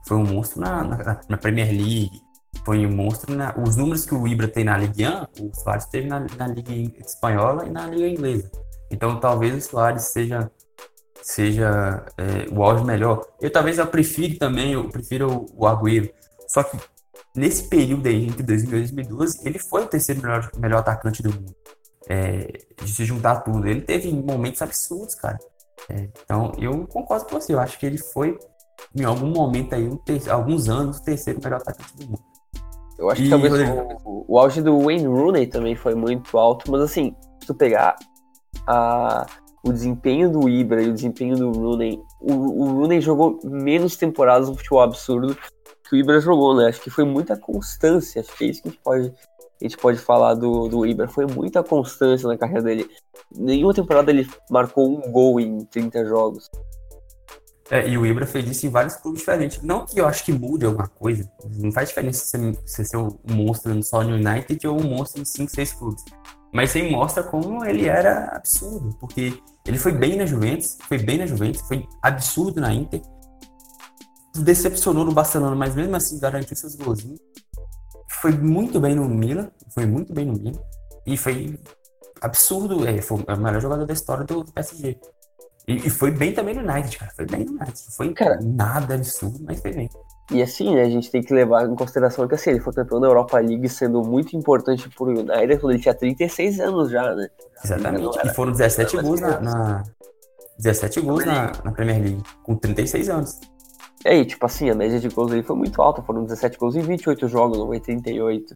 foi 0.08 0.18
um 0.18 0.26
monstro 0.26 0.62
na, 0.62 0.84
na, 0.84 1.22
na, 1.28 1.38
Premier 1.38 1.70
League, 1.70 2.22
foi 2.66 2.86
um 2.86 2.96
monstro 2.96 3.36
na, 3.36 3.56
os 3.58 3.76
números 3.76 4.06
que 4.06 4.14
o 4.14 4.28
Ibra 4.28 4.48
tem 4.48 4.64
na 4.64 4.78
Ligue 4.78 5.06
1, 5.08 5.46
o 5.46 5.56
Soares 5.56 5.86
teve 5.86 6.08
na, 6.08 6.26
na 6.38 6.48
Liga 6.48 6.74
Espanhola 7.00 7.66
e 7.66 7.70
na 7.70 7.88
Liga 7.88 8.08
Inglesa. 8.08 8.52
Então 8.90 9.20
talvez 9.20 9.56
o 9.56 9.70
Soares 9.70 10.04
seja 10.04 10.52
seja 11.22 12.06
é, 12.18 12.48
o 12.50 12.64
auge 12.64 12.86
melhor. 12.86 13.26
Eu 13.42 13.52
talvez 13.52 13.78
eu 13.78 13.88
prefiro 13.88 14.38
também, 14.38 14.74
eu 14.74 14.88
prefiro 14.90 15.46
o, 15.54 15.68
Agüero. 15.68 16.10
Só 16.48 16.64
que 16.64 16.78
nesse 17.36 17.68
período 17.68 18.08
aí, 18.08 18.28
entre 18.28 18.44
2012 18.44 18.94
e 18.94 19.04
2012, 19.04 19.40
ele 19.48 19.60
foi 19.60 19.84
o 19.84 19.88
terceiro 19.88 20.22
melhor, 20.22 20.50
melhor 20.58 20.80
atacante 20.80 21.22
do 21.22 21.34
mundo. 21.34 21.54
É, 22.10 22.48
de 22.82 22.90
se 22.90 23.04
juntar 23.04 23.42
tudo. 23.42 23.68
Ele 23.68 23.82
teve 23.82 24.10
momentos 24.14 24.62
absurdos, 24.62 25.16
cara. 25.16 25.38
É, 25.90 26.10
então, 26.24 26.52
eu 26.58 26.86
concordo 26.88 27.26
com 27.26 27.40
você. 27.40 27.54
Eu 27.54 27.60
acho 27.60 27.78
que 27.80 27.86
ele 27.86 27.98
foi, 27.98 28.38
em 28.96 29.04
algum 29.04 29.28
momento 29.28 29.74
aí, 29.74 29.88
um 29.88 29.98
ter, 29.98 30.30
alguns 30.30 30.70
anos, 30.70 30.98
o 30.98 31.04
terceiro 31.04 31.40
melhor 31.44 31.62
atacante 31.62 31.96
do 31.98 32.06
mundo. 32.06 32.24
Eu 32.98 33.10
acho 33.10 33.22
e, 33.22 33.26
que 33.26 33.30
talvez 33.30 33.54
o, 34.04 34.26
o, 34.28 34.40
auge 34.40 34.62
do 34.62 34.80
Wayne 34.80 35.06
Rooney 35.06 35.48
também 35.48 35.76
foi 35.76 35.94
muito 35.94 36.38
alto, 36.38 36.72
mas 36.72 36.82
assim, 36.82 37.16
se 37.40 37.48
tu 37.48 37.54
pegar 37.54 37.96
a, 38.66 39.26
o 39.64 39.72
desempenho 39.72 40.32
do 40.32 40.50
Ibra 40.50 40.82
e 40.82 40.90
o 40.90 40.94
desempenho 40.94 41.36
do 41.36 41.52
Rooney, 41.52 42.02
o, 42.20 42.34
o 42.34 42.72
Rooney 42.72 43.00
jogou 43.00 43.40
menos 43.44 43.96
temporadas 43.96 44.50
no 44.50 44.56
futebol 44.56 44.82
absurdo 44.82 45.38
que 45.88 45.96
o 45.96 45.98
Ibra 45.98 46.20
jogou, 46.20 46.56
né? 46.56 46.68
Acho 46.68 46.82
que 46.82 46.90
foi 46.90 47.06
muita 47.06 47.38
constância, 47.38 48.22
acho 48.22 48.36
que 48.36 48.46
é 48.46 48.48
isso 48.48 48.62
que 48.64 48.68
a 48.68 48.72
gente 48.72 48.82
pode 48.84 49.14
a 49.60 49.66
gente 49.66 49.78
pode 49.78 49.98
falar 49.98 50.36
do, 50.36 50.68
do 50.68 50.86
Ibra. 50.86 51.08
Foi 51.08 51.26
muita 51.26 51.64
constância 51.64 52.28
na 52.28 52.38
carreira 52.38 52.62
dele. 52.62 52.90
Nenhuma 53.36 53.74
temporada 53.74 54.12
ele 54.12 54.30
marcou 54.50 54.88
um 54.88 55.12
gol 55.12 55.40
em 55.40 55.66
30 55.66 56.06
jogos. 56.06 56.50
É, 57.70 57.88
e 57.88 57.98
o 57.98 58.06
Ibra 58.06 58.26
fez 58.26 58.50
isso 58.50 58.66
em 58.68 58.70
vários 58.70 58.96
clubes 58.96 59.20
diferentes. 59.20 59.62
Não 59.62 59.86
que 59.86 60.00
eu 60.00 60.08
acho 60.08 60.24
que 60.24 60.32
mude 60.32 60.66
alguma 60.66 60.88
coisa. 60.88 61.30
Não 61.58 61.72
faz 61.72 61.90
diferença 61.90 62.24
você, 62.24 62.52
você 62.66 62.86
ser 62.86 62.98
um 62.98 63.18
monstro 63.30 63.82
só 63.84 64.04
no 64.04 64.16
United 64.16 64.68
ou 64.68 64.80
um 64.80 64.88
monstro 64.88 65.22
em 65.22 65.26
5, 65.26 65.52
6 65.52 65.74
clubes. 65.74 66.06
Mas 66.54 66.76
aí 66.76 66.90
mostra 66.90 67.24
como 67.24 67.66
ele 67.66 67.88
era 67.88 68.26
absurdo. 68.36 68.96
Porque 69.00 69.42
ele 69.66 69.78
foi 69.78 69.92
bem 69.92 70.16
na 70.16 70.26
Juventus, 70.26 70.78
foi 70.88 71.00
bem 71.00 71.18
na 71.18 71.26
Juventus, 71.26 71.62
foi 71.62 71.86
absurdo 72.02 72.62
na 72.62 72.74
Inter. 72.74 73.02
Decepcionou 74.36 75.04
no 75.04 75.12
Barcelona, 75.12 75.56
mas 75.56 75.76
mesmo 75.76 75.96
assim 75.96 76.20
garantiu 76.20 76.56
seus 76.56 76.76
golzinhos 76.76 77.20
foi 78.22 78.32
muito 78.32 78.80
bem 78.80 78.96
no 78.96 79.08
Milan, 79.08 79.50
foi 79.70 79.86
muito 79.86 80.14
bem 80.14 80.26
no 80.26 80.34
Milan, 80.34 80.60
e 81.06 81.18
foi 81.18 81.60
absurdo, 82.22 82.88
é, 82.88 83.02
foi 83.02 83.24
o 83.28 83.38
melhor 83.38 83.62
jogador 83.62 83.86
da 83.86 83.94
história 83.94 84.24
do, 84.24 84.44
do 84.44 84.52
PSG. 84.52 84.98
E, 85.68 85.74
e, 85.74 85.90
foi 85.90 86.12
bem 86.12 86.34
também 86.34 86.56
no 86.56 86.62
United, 86.62 86.98
cara, 86.98 87.12
foi 87.14 87.26
bem 87.26 87.46
no 87.46 87.52
United, 87.52 87.84
foi 87.96 88.14
cara, 88.14 88.40
nada 88.42 88.96
absurdo, 88.96 89.40
mas 89.42 89.60
foi 89.60 89.74
bem. 89.74 89.90
E 90.32 90.42
assim, 90.42 90.76
né, 90.76 90.82
a 90.82 90.90
gente 90.90 91.10
tem 91.10 91.22
que 91.22 91.34
levar 91.34 91.66
em 91.66 91.76
consideração 91.76 92.28
que 92.28 92.36
assim, 92.36 92.52
ele 92.52 92.60
foi 92.60 92.74
campeão 92.74 93.00
da 93.00 93.08
Europa 93.08 93.40
League 93.40 93.68
sendo 93.70 94.02
muito 94.02 94.36
importante 94.36 94.90
pro 94.90 95.08
United 95.08 95.60
quando 95.60 95.74
ele 95.74 95.82
tinha 95.82 95.94
36 95.94 96.60
anos 96.60 96.90
já, 96.90 97.16
né? 97.16 97.30
Exatamente, 97.64 98.18
era, 98.18 98.32
e 98.32 98.34
foram 98.34 98.52
17 98.52 99.02
gols 99.02 99.22
na, 99.22 99.40
na, 99.40 99.84
17 100.58 101.02
gols 101.02 101.26
na, 101.26 101.52
na 101.64 101.72
Premier 101.72 102.02
League, 102.02 102.24
com 102.44 102.56
36 102.56 103.10
anos. 103.10 103.40
E 104.06 104.10
aí, 104.10 104.26
tipo 104.26 104.46
assim, 104.46 104.70
a 104.70 104.76
média 104.76 105.00
de 105.00 105.10
gols 105.10 105.32
dele 105.32 105.44
foi 105.44 105.56
muito 105.56 105.82
alta, 105.82 106.02
foram 106.02 106.24
17 106.24 106.58
gols 106.58 106.76
em 106.76 106.82
28 106.82 107.28
jogos, 107.28 107.58
não 107.58 107.68
foi 107.68 107.80
38. 107.80 108.56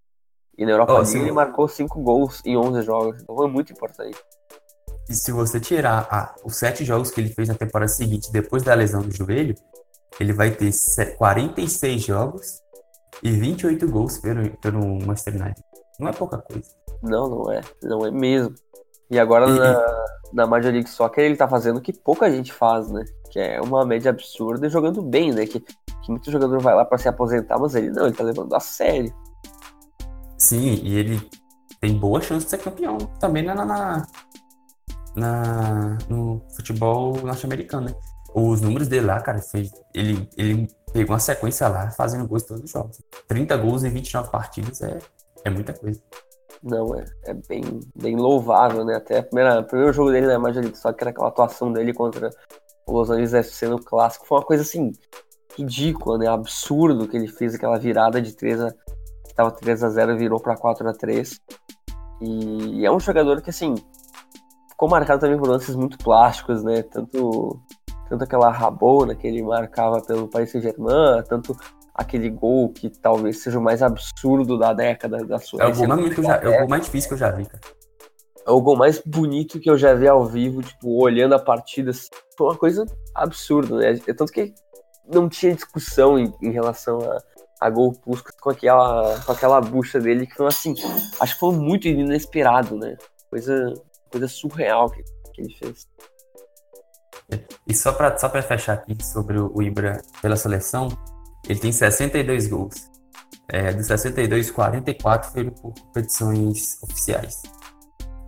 E 0.57 0.65
na 0.65 0.71
Europa 0.71 0.93
oh, 0.93 0.97
League 0.99 1.17
ele 1.17 1.31
marcou 1.31 1.67
5 1.67 2.01
gols 2.01 2.41
em 2.45 2.55
11 2.55 2.81
jogos, 2.83 3.21
então 3.21 3.35
foi 3.35 3.49
muito 3.49 3.71
importante. 3.73 4.17
E 5.09 5.15
se 5.15 5.31
você 5.31 5.59
tirar 5.59 6.07
ah, 6.11 6.35
os 6.43 6.55
7 6.57 6.85
jogos 6.85 7.09
que 7.11 7.19
ele 7.19 7.29
fez 7.29 7.47
na 7.47 7.55
temporada 7.55 7.91
seguinte, 7.91 8.31
depois 8.31 8.63
da 8.63 8.73
lesão 8.73 9.01
do 9.01 9.11
joelho, 9.11 9.55
ele 10.19 10.33
vai 10.33 10.51
ter 10.51 10.71
46 11.17 12.03
jogos 12.03 12.61
e 13.23 13.31
28 13.31 13.87
gols 13.89 14.17
pelo, 14.19 14.49
pelo 14.57 14.79
Manchester 15.05 15.35
United. 15.35 15.63
Não 15.99 16.07
é 16.07 16.13
pouca 16.13 16.37
coisa. 16.37 16.69
Não, 17.01 17.29
não 17.29 17.51
é. 17.51 17.61
Não 17.81 18.05
é 18.05 18.11
mesmo. 18.11 18.53
E 19.11 19.19
agora 19.19 19.45
na, 19.45 20.05
na 20.31 20.47
Major 20.47 20.71
League 20.71 20.89
Soccer 20.89 21.25
ele 21.25 21.35
tá 21.35 21.45
fazendo 21.45 21.77
o 21.77 21.81
que 21.81 21.91
pouca 21.91 22.31
gente 22.31 22.53
faz, 22.53 22.89
né? 22.89 23.03
Que 23.29 23.39
é 23.39 23.61
uma 23.61 23.85
média 23.85 24.09
absurda 24.09 24.65
e 24.65 24.69
jogando 24.69 25.01
bem, 25.01 25.33
né? 25.33 25.45
Que, 25.45 25.59
que 25.59 26.09
muito 26.09 26.31
jogador 26.31 26.59
vai 26.61 26.73
lá 26.73 26.85
para 26.85 26.97
se 26.97 27.09
aposentar, 27.09 27.59
mas 27.59 27.75
ele 27.75 27.89
não, 27.91 28.05
ele 28.05 28.15
tá 28.15 28.23
levando 28.23 28.53
a 28.55 28.59
sério. 28.61 29.13
Sim, 30.37 30.79
e 30.81 30.97
ele 30.97 31.29
tem 31.81 31.93
boa 31.93 32.21
chance 32.21 32.45
de 32.45 32.51
ser 32.51 32.59
campeão 32.59 32.97
também 33.19 33.43
na, 33.43 33.53
na, 33.53 34.07
na 35.13 35.97
no 36.07 36.41
futebol 36.55 37.13
norte-americano, 37.21 37.87
né? 37.87 37.95
Os 38.33 38.61
números 38.61 38.87
dele 38.87 39.07
lá, 39.07 39.19
cara, 39.19 39.39
fez, 39.39 39.69
ele, 39.93 40.29
ele 40.37 40.67
pegou 40.93 41.13
uma 41.13 41.19
sequência 41.19 41.67
lá 41.67 41.91
fazendo 41.91 42.25
gols 42.25 42.43
todos 42.43 42.63
os 42.63 42.71
jogos. 42.71 43.01
30 43.27 43.57
gols 43.57 43.83
em 43.83 43.89
29 43.89 44.31
partidas 44.31 44.81
é, 44.81 44.99
é 45.43 45.49
muita 45.49 45.73
coisa. 45.73 46.01
Não, 46.63 46.95
é, 46.95 47.05
é 47.23 47.33
bem, 47.33 47.79
bem 47.95 48.15
louvável, 48.15 48.85
né? 48.85 48.95
Até 48.95 49.19
o 49.19 49.23
primeiro 49.23 49.93
jogo 49.93 50.11
dele 50.11 50.27
na 50.27 50.37
Major 50.37 50.61
League 50.61 50.77
Soccer, 50.77 51.07
aquela 51.07 51.29
atuação 51.29 51.73
dele 51.73 51.93
contra 51.93 52.29
o 52.85 52.91
Los 52.93 53.09
Angeles 53.09 53.33
FC 53.33 53.67
no 53.67 53.79
clássico, 53.81 54.27
foi 54.27 54.37
uma 54.37 54.45
coisa 54.45 54.63
assim, 54.63 54.91
ridícula, 55.57 56.17
né? 56.17 56.27
Absurdo 56.27 57.07
que 57.07 57.17
ele 57.17 57.27
fez 57.27 57.55
aquela 57.55 57.79
virada 57.79 58.21
de 58.21 58.33
3 58.33 58.61
a. 58.61 58.71
que 58.71 59.33
tava 59.35 59.51
3 59.51 59.83
a 59.83 59.89
0 59.89 60.17
virou 60.17 60.39
para 60.39 60.55
4 60.55 60.87
a 60.87 60.93
3 60.93 61.39
e, 62.21 62.81
e 62.81 62.85
é 62.85 62.91
um 62.91 62.99
jogador 62.99 63.41
que, 63.41 63.49
assim, 63.49 63.73
ficou 64.69 64.87
marcado 64.87 65.21
também 65.21 65.37
por 65.37 65.47
lances 65.47 65.75
muito 65.75 65.97
plásticos, 65.97 66.63
né? 66.63 66.83
Tanto, 66.83 67.59
tanto 68.07 68.23
aquela 68.23 68.51
rabona 68.51 69.15
que 69.15 69.27
ele 69.27 69.41
marcava 69.41 70.01
pelo 70.01 70.27
Paris 70.27 70.51
Saint-Germain, 70.51 71.23
tanto 71.27 71.57
aquele 71.93 72.29
gol 72.29 72.69
que 72.69 72.89
talvez 72.89 73.41
seja 73.41 73.59
o 73.59 73.61
mais 73.61 73.81
absurdo 73.81 74.57
da 74.57 74.73
década 74.73 75.25
da 75.25 75.39
sua. 75.39 75.63
É 75.63 75.67
o 75.67 75.75
gol 75.75 75.87
mais, 75.87 76.15
já, 76.15 76.35
é 76.37 76.47
o 76.47 76.59
gol 76.59 76.69
mais 76.69 76.85
difícil 76.85 77.09
que 77.09 77.13
eu 77.13 77.19
já 77.19 77.31
vi, 77.31 77.45
cara. 77.45 77.61
É 78.45 78.51
o 78.51 78.61
gol 78.61 78.75
mais 78.75 78.99
bonito 79.05 79.59
que 79.59 79.69
eu 79.69 79.77
já 79.77 79.93
vi 79.93 80.07
ao 80.07 80.25
vivo, 80.25 80.63
tipo, 80.63 81.01
olhando 81.01 81.35
a 81.35 81.39
partida. 81.39 81.91
Assim, 81.91 82.09
foi 82.37 82.47
uma 82.47 82.57
coisa 82.57 82.85
absurda, 83.13 83.77
né? 83.77 83.99
É 84.07 84.13
tanto 84.13 84.31
que 84.31 84.53
não 85.05 85.29
tinha 85.29 85.53
discussão 85.53 86.17
em, 86.17 86.33
em 86.41 86.51
relação 86.51 86.99
a, 86.99 87.17
a 87.59 87.69
gol 87.69 87.93
Puskas 87.93 88.35
com 88.39 88.49
aquela, 88.49 89.19
com 89.19 89.31
aquela 89.31 89.61
bucha 89.61 89.99
dele, 89.99 90.25
que 90.25 90.35
foi 90.35 90.47
assim, 90.47 90.73
acho 91.19 91.33
que 91.33 91.39
foi 91.39 91.53
muito 91.53 91.87
inesperado, 91.87 92.75
né? 92.77 92.97
Coisa, 93.29 93.73
coisa 94.09 94.27
surreal 94.27 94.89
que, 94.89 95.03
que 95.33 95.41
ele 95.41 95.53
fez. 95.53 95.87
E 97.67 97.73
só 97.73 97.93
para 97.93 98.17
só 98.17 98.27
pra 98.27 98.41
fechar 98.41 98.73
aqui 98.73 98.97
sobre 99.03 99.39
o 99.39 99.61
Ibra 99.61 100.01
pela 100.21 100.35
seleção, 100.35 100.89
ele 101.47 101.59
tem 101.59 101.71
62 101.71 102.47
gols. 102.47 102.89
é, 103.49 103.73
dos 103.73 103.87
62, 103.87 104.49
44 104.51 105.31
foram 105.31 105.51
por 105.51 105.73
competições 105.73 106.81
oficiais. 106.83 107.41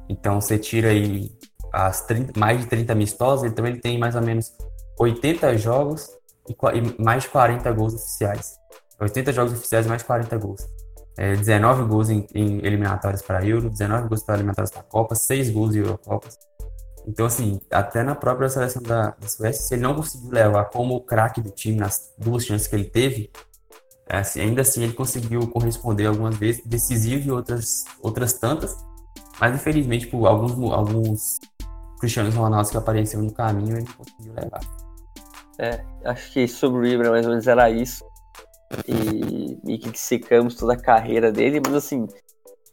Então 0.09 0.41
você 0.41 0.57
tira 0.57 0.89
aí 0.89 1.31
as 1.71 2.01
30, 2.05 2.37
mais 2.39 2.59
de 2.59 2.67
30 2.67 2.91
amistosos, 2.93 3.49
então 3.49 3.65
ele 3.65 3.79
tem 3.79 3.97
mais 3.97 4.15
ou 4.15 4.21
menos 4.21 4.51
80 4.99 5.57
jogos 5.57 6.09
e, 6.47 6.53
e 6.53 7.01
mais 7.01 7.23
de 7.23 7.29
40 7.29 7.71
gols 7.71 7.93
oficiais. 7.93 8.57
80 8.99 9.33
jogos 9.33 9.53
oficiais 9.53 9.87
mais 9.87 10.03
40 10.03 10.37
gols. 10.37 10.61
É, 11.17 11.35
19 11.35 11.83
gols 11.85 12.09
em, 12.09 12.27
em 12.33 12.57
eliminatórias 12.65 13.21
para 13.21 13.45
Euro, 13.45 13.69
19 13.69 14.09
gols 14.09 14.23
para 14.23 14.35
eliminatórias 14.35 14.71
para 14.71 14.83
Copa, 14.83 15.15
6 15.15 15.49
gols 15.51 15.75
em 15.75 15.79
Eurocopas. 15.79 16.37
Então, 17.07 17.25
assim, 17.25 17.59
até 17.69 18.03
na 18.03 18.15
própria 18.15 18.49
seleção 18.49 18.81
da, 18.81 19.11
da 19.11 19.27
Suécia, 19.27 19.61
se 19.61 19.73
ele 19.73 19.81
não 19.81 19.95
conseguiu 19.95 20.31
levar 20.31 20.65
como 20.65 20.95
o 20.95 21.01
craque 21.01 21.41
do 21.41 21.51
time 21.51 21.77
nas 21.77 22.13
duas 22.17 22.45
chances 22.45 22.67
que 22.67 22.75
ele 22.75 22.85
teve, 22.85 23.29
é, 24.07 24.17
assim, 24.17 24.41
ainda 24.41 24.61
assim 24.61 24.83
ele 24.83 24.93
conseguiu 24.93 25.47
corresponder 25.47 26.07
algumas 26.07 26.35
vezes, 26.35 26.65
decisivo 26.65 27.27
e 27.27 27.31
outras, 27.31 27.85
outras 28.01 28.33
tantas. 28.33 28.75
Mas, 29.39 29.55
infelizmente, 29.55 30.07
por 30.07 30.25
alguns, 30.27 30.71
alguns 30.71 31.39
Cristianos 31.99 32.35
Ronaldo 32.35 32.69
que 32.69 32.77
apareceram 32.77 33.23
no 33.23 33.33
caminho, 33.33 33.77
ele 33.77 33.87
conseguiu 33.97 34.33
levar. 34.33 34.59
É, 35.59 35.83
acho 36.05 36.31
que 36.31 36.47
sobre 36.47 36.79
o 36.79 36.85
Ibra 36.85 37.11
mais 37.11 37.25
ou 37.25 37.31
menos 37.31 37.47
era 37.47 37.69
isso. 37.69 38.03
E, 38.87 39.59
e 39.65 39.77
que 39.77 39.97
secamos 39.97 40.55
toda 40.55 40.73
a 40.73 40.81
carreira 40.81 41.31
dele, 41.31 41.61
mas 41.63 41.75
assim, 41.75 42.07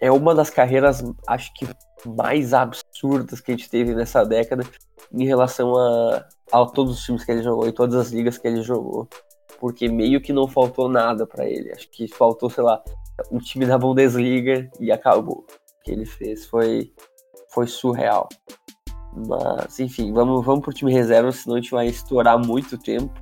é 0.01 0.11
uma 0.11 0.35
das 0.35 0.51
carreiras, 0.51 1.05
acho 1.27 1.53
que 1.55 1.67
mais 2.07 2.55
absurdas 2.55 3.41
que 3.41 3.53
a 3.53 3.57
gente 3.57 3.71
teve 3.71 3.95
nessa 3.95 4.25
década 4.25 4.65
em 5.13 5.25
relação 5.25 5.77
a, 5.77 6.25
a 6.53 6.67
todos 6.67 6.99
os 6.99 7.05
times 7.05 7.25
que 7.25 7.33
ele 7.33 7.43
jogou 7.43 7.69
e 7.69 7.73
todas 7.73 7.95
as 7.95 8.11
ligas 8.11 8.39
que 8.39 8.47
ele 8.47 8.63
jogou. 8.63 9.09
Porque 9.59 9.89
meio 9.89 10.21
que 10.21 10.33
não 10.33 10.49
faltou 10.49 10.89
nada 10.89 11.27
para 11.27 11.47
ele. 11.47 11.73
Acho 11.73 11.91
que 11.91 12.09
faltou, 12.09 12.49
sei 12.49 12.65
lá, 12.65 12.83
um 13.31 13.39
time 13.39 13.67
da 13.67 13.77
Bundesliga 13.77 14.71
e 14.79 14.91
acabou. 14.91 15.45
O 15.45 15.85
que 15.85 15.91
ele 15.91 16.07
fez 16.07 16.47
foi, 16.47 16.93
foi 17.53 17.67
surreal. 17.67 18.29
Mas, 19.15 19.79
enfim, 19.81 20.13
vamos, 20.13 20.45
vamos 20.45 20.63
pro 20.63 20.73
time 20.73 20.93
reserva, 20.93 21.33
senão 21.33 21.57
a 21.57 21.61
gente 21.61 21.73
vai 21.73 21.87
estourar 21.87 22.39
muito 22.39 22.79
tempo. 22.79 23.13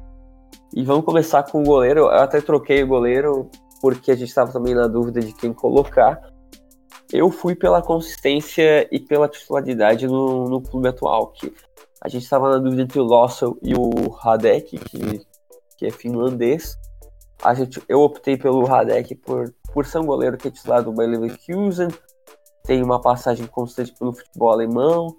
E 0.74 0.84
vamos 0.84 1.04
começar 1.04 1.42
com 1.44 1.62
o 1.62 1.64
goleiro. 1.64 2.00
Eu 2.00 2.10
até 2.10 2.40
troquei 2.40 2.82
o 2.82 2.88
goleiro 2.88 3.50
porque 3.80 4.10
a 4.10 4.14
gente 4.14 4.28
estava 4.28 4.52
também 4.52 4.74
na 4.74 4.86
dúvida 4.86 5.20
de 5.20 5.32
quem 5.32 5.52
colocar. 5.52 6.20
Eu 7.12 7.30
fui 7.30 7.54
pela 7.54 7.80
consistência 7.80 8.86
e 8.92 9.00
pela 9.00 9.28
titularidade 9.28 10.06
no, 10.06 10.48
no 10.48 10.60
clube 10.60 10.88
atual, 10.88 11.28
que 11.28 11.52
a 12.00 12.08
gente 12.08 12.22
estava 12.22 12.50
na 12.50 12.58
dúvida 12.58 12.82
entre 12.82 13.00
o 13.00 13.04
Lossel 13.04 13.58
e 13.62 13.74
o 13.74 14.08
Radek, 14.10 14.78
que, 14.78 15.26
que 15.76 15.86
é 15.86 15.90
finlandês. 15.90 16.78
A 17.42 17.54
gente, 17.54 17.82
eu 17.88 18.00
optei 18.00 18.36
pelo 18.36 18.64
Radek 18.64 19.14
por, 19.14 19.54
por 19.72 19.86
ser 19.86 19.98
um 19.98 20.06
goleiro 20.06 20.36
que 20.36 20.48
é 20.48 20.50
titular 20.50 20.82
do 20.82 20.92
Bayer 20.92 21.12
Leverkusen, 21.12 21.88
tem 22.64 22.82
uma 22.82 23.00
passagem 23.00 23.46
constante 23.46 23.94
pelo 23.98 24.12
futebol 24.12 24.50
alemão, 24.50 25.16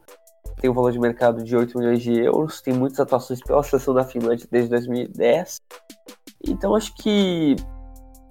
tem 0.61 0.69
um 0.69 0.73
valor 0.73 0.91
de 0.91 0.99
mercado 0.99 1.43
de 1.43 1.55
8 1.55 1.77
milhões 1.77 2.01
de 2.01 2.19
euros, 2.19 2.61
tem 2.61 2.73
muitas 2.73 2.99
atuações 2.99 3.41
pela 3.41 3.63
seleção 3.63 3.93
da 3.93 4.03
Finlândia 4.03 4.47
desde 4.51 4.69
2010. 4.69 5.61
Então 6.47 6.75
acho 6.75 6.93
que 6.95 7.55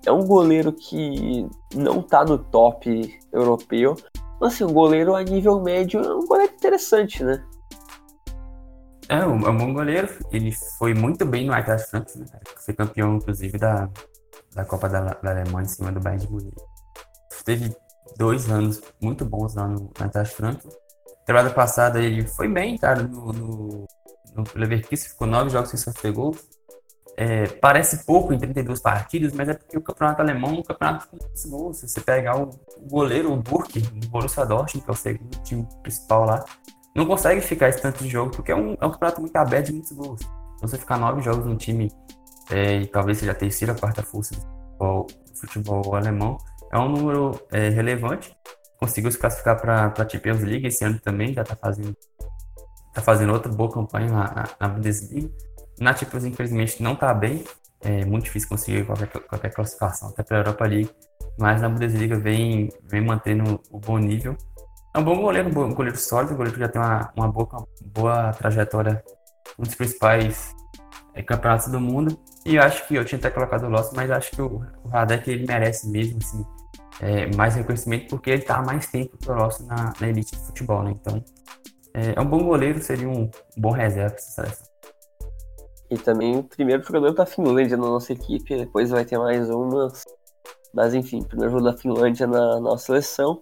é 0.08 0.12
um 0.12 0.26
goleiro 0.26 0.72
que 0.72 1.46
não 1.74 2.02
tá 2.02 2.24
no 2.24 2.38
top 2.38 3.20
europeu. 3.32 3.94
Mas 4.40 4.54
assim, 4.54 4.64
um 4.64 4.72
goleiro 4.72 5.14
a 5.14 5.22
nível 5.22 5.60
médio 5.60 6.00
é 6.00 6.14
um 6.14 6.26
goleiro 6.26 6.52
interessante, 6.54 7.22
né? 7.22 7.44
É, 9.08 9.24
um, 9.26 9.40
é 9.46 9.50
um 9.50 9.56
bom 9.56 9.72
goleiro. 9.72 10.08
Ele 10.32 10.52
foi 10.78 10.94
muito 10.94 11.24
bem 11.24 11.46
no 11.46 11.54
Eintracht 11.54 11.90
Frankfurt, 11.90 12.30
né? 12.30 12.40
Foi 12.64 12.74
campeão, 12.74 13.16
inclusive, 13.16 13.58
da, 13.58 13.88
da 14.54 14.64
Copa 14.64 14.88
da, 14.88 15.00
da 15.00 15.30
Alemanha 15.30 15.64
em 15.64 15.68
cima 15.68 15.92
do 15.92 16.00
Bayern 16.00 16.24
de 16.24 16.32
Munique. 16.32 16.62
Teve 17.44 17.74
dois 18.16 18.50
anos 18.50 18.82
muito 19.00 19.24
bons 19.24 19.54
lá 19.54 19.66
no 19.66 19.90
Eintracht 20.00 20.34
Frankfurt. 20.34 20.74
Temporada 21.26 21.50
passada 21.50 22.00
ele 22.00 22.26
foi 22.26 22.48
bem, 22.48 22.78
cara, 22.78 23.02
no, 23.02 23.32
no, 23.32 23.86
no 24.34 24.44
Leverkusen, 24.54 25.10
ficou 25.10 25.26
nove 25.26 25.50
jogos 25.50 25.70
sem 25.70 25.78
sofrer 25.78 26.12
gols. 26.12 26.38
É, 27.20 27.48
parece 27.48 28.06
pouco 28.06 28.32
em 28.32 28.38
32 28.38 28.78
partidas, 28.78 29.32
mas 29.32 29.48
é 29.48 29.54
porque 29.54 29.76
o 29.76 29.80
campeonato 29.82 30.22
alemão 30.22 30.50
é 30.50 30.58
um 30.60 30.62
campeonato 30.62 31.08
com 31.08 31.16
muitos 31.20 31.44
gols. 31.46 31.78
Se 31.78 31.88
você 31.88 32.00
pegar 32.00 32.40
o, 32.40 32.50
goleiro, 32.88 33.32
o 33.32 33.36
Burke, 33.36 33.80
do 33.80 34.06
Borussia 34.06 34.46
Dortmund, 34.46 34.84
que 34.84 34.88
é 34.88 34.92
o 34.92 34.96
segundo 34.96 35.42
time 35.42 35.66
principal 35.82 36.24
lá, 36.24 36.44
não 36.94 37.06
consegue 37.06 37.40
ficar 37.40 37.70
esse 37.70 37.82
tanto 37.82 38.04
de 38.04 38.08
jogo, 38.08 38.30
porque 38.30 38.52
é 38.52 38.54
um, 38.54 38.76
é 38.80 38.86
um 38.86 38.92
campeonato 38.92 39.20
muito 39.20 39.34
aberto 39.34 39.66
de 39.66 39.72
muitos 39.72 39.90
gols. 39.90 40.20
Então, 40.20 40.68
você 40.68 40.78
ficar 40.78 40.96
nove 40.96 41.20
jogos 41.20 41.44
no 41.44 41.56
time, 41.56 41.90
é, 42.52 42.82
e 42.82 42.86
talvez 42.86 43.18
seja 43.18 43.32
a 43.32 43.34
terceira, 43.34 43.74
quarta 43.74 44.00
força 44.00 44.36
do 44.36 44.40
futebol, 44.40 45.06
futebol 45.34 45.96
alemão, 45.96 46.38
é 46.72 46.78
um 46.78 46.88
número 46.88 47.40
é, 47.50 47.68
relevante. 47.68 48.32
Conseguiu 48.78 49.10
se 49.10 49.18
classificar 49.18 49.60
para 49.60 49.86
a 49.86 50.08
Champions 50.08 50.42
League 50.42 50.68
esse 50.68 50.84
ano 50.84 51.00
também, 51.00 51.34
já 51.34 51.42
está 51.42 51.56
fazendo, 51.56 51.96
tá 52.94 53.02
fazendo 53.02 53.32
outra 53.32 53.50
boa 53.50 53.72
campanha 53.72 54.08
na, 54.08 54.48
na 54.60 54.68
Bundesliga. 54.68 55.28
Na 55.80 55.94
Champions, 55.94 56.24
infelizmente, 56.24 56.82
não 56.82 56.92
está 56.92 57.12
bem. 57.14 57.44
É 57.80 58.04
muito 58.04 58.24
difícil 58.24 58.48
conseguir 58.48 58.84
qualquer, 58.84 59.08
qualquer 59.08 59.52
classificação, 59.52 60.08
até 60.08 60.22
para 60.22 60.38
a 60.38 60.40
Europa 60.40 60.66
League. 60.66 60.90
Mas 61.38 61.62
na 61.62 61.68
Bundesliga 61.68 62.18
vem, 62.18 62.68
vem 62.84 63.00
mantendo 63.00 63.60
o 63.70 63.78
bom 63.78 63.98
nível. 63.98 64.36
É 64.94 64.98
um 64.98 65.04
bom 65.04 65.20
goleiro, 65.20 65.48
um, 65.48 65.74
goleiro 65.74 65.96
sólido, 65.96 66.34
um 66.34 66.36
goleiro 66.36 66.54
que 66.54 66.60
já 66.60 66.68
tem 66.68 66.80
uma, 66.80 67.12
uma 67.16 67.28
boa, 67.28 67.66
boa 67.94 68.32
trajetória 68.32 69.02
nos 69.56 69.74
principais 69.74 70.54
é, 71.14 71.22
campeonatos 71.22 71.68
do 71.68 71.80
mundo. 71.80 72.18
E 72.44 72.56
eu 72.56 72.62
acho 72.62 72.86
que 72.88 72.94
eu 72.94 73.04
tinha 73.04 73.18
até 73.18 73.30
colocado 73.30 73.64
o 73.64 73.68
Loss, 73.68 73.92
mas 73.94 74.10
acho 74.10 74.30
que 74.32 74.42
o, 74.42 74.62
o 74.82 74.88
Radek 74.88 75.30
ele 75.30 75.46
merece 75.46 75.88
mesmo 75.88 76.18
assim, 76.20 76.44
é, 77.00 77.26
mais 77.36 77.54
reconhecimento 77.54 78.08
porque 78.08 78.30
ele 78.30 78.42
está 78.42 78.56
há 78.56 78.62
mais 78.62 78.86
tempo 78.86 79.16
que 79.16 79.30
o 79.30 79.34
Loss 79.34 79.60
na, 79.60 79.92
na 80.00 80.08
elite 80.08 80.34
de 80.34 80.46
futebol. 80.46 80.82
Né? 80.82 80.94
Então 81.00 81.22
é, 81.94 82.14
é, 82.16 82.20
um 82.20 82.26
bom 82.26 82.42
goleiro, 82.42 82.80
seria 82.82 83.08
um 83.08 83.30
bom 83.56 83.70
reserva 83.70 84.10
para 84.10 84.18
essa 84.18 84.30
seleção. 84.30 84.66
E 85.90 85.96
também 85.96 86.36
o 86.36 86.42
primeiro 86.42 86.82
jogador 86.82 87.14
da 87.14 87.24
Finlândia 87.24 87.76
na 87.76 87.86
nossa 87.86 88.12
equipe, 88.12 88.56
depois 88.56 88.90
vai 88.90 89.04
ter 89.04 89.18
mais 89.18 89.48
umas. 89.48 90.04
Mas 90.74 90.92
enfim, 90.92 91.22
primeiro 91.22 91.52
jogador 91.52 91.72
da 91.72 91.78
Finlândia 91.78 92.26
na 92.26 92.60
nossa 92.60 92.86
seleção. 92.86 93.40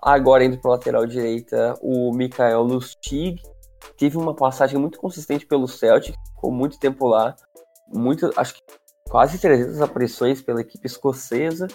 Agora 0.00 0.44
indo 0.44 0.58
para 0.58 0.72
lateral 0.72 1.06
direita, 1.06 1.74
o 1.80 2.12
Mikael 2.14 2.62
Lustig. 2.62 3.42
Teve 3.96 4.16
uma 4.16 4.34
passagem 4.34 4.78
muito 4.78 4.98
consistente 4.98 5.46
pelo 5.46 5.66
Celtic, 5.66 6.14
ficou 6.34 6.52
muito 6.52 6.78
tempo 6.78 7.06
lá. 7.06 7.34
Muito, 7.92 8.30
acho 8.36 8.54
que 8.54 8.62
quase 9.08 9.38
300 9.38 9.80
aparições 9.80 10.42
pela 10.42 10.60
equipe 10.60 10.86
escocesa. 10.86 11.66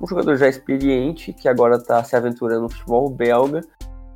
Um 0.00 0.06
jogador 0.06 0.36
já 0.36 0.48
experiente, 0.48 1.32
que 1.32 1.48
agora 1.48 1.76
está 1.76 2.02
se 2.04 2.14
aventurando 2.14 2.62
no 2.62 2.70
futebol 2.70 3.08
belga. 3.10 3.60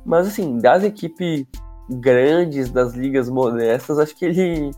Mas 0.05 0.27
assim, 0.27 0.57
das 0.57 0.83
equipes 0.83 1.45
grandes, 1.89 2.71
das 2.71 2.93
ligas 2.93 3.29
modestas, 3.29 3.99
acho 3.99 4.15
que 4.15 4.25
ele 4.25 4.71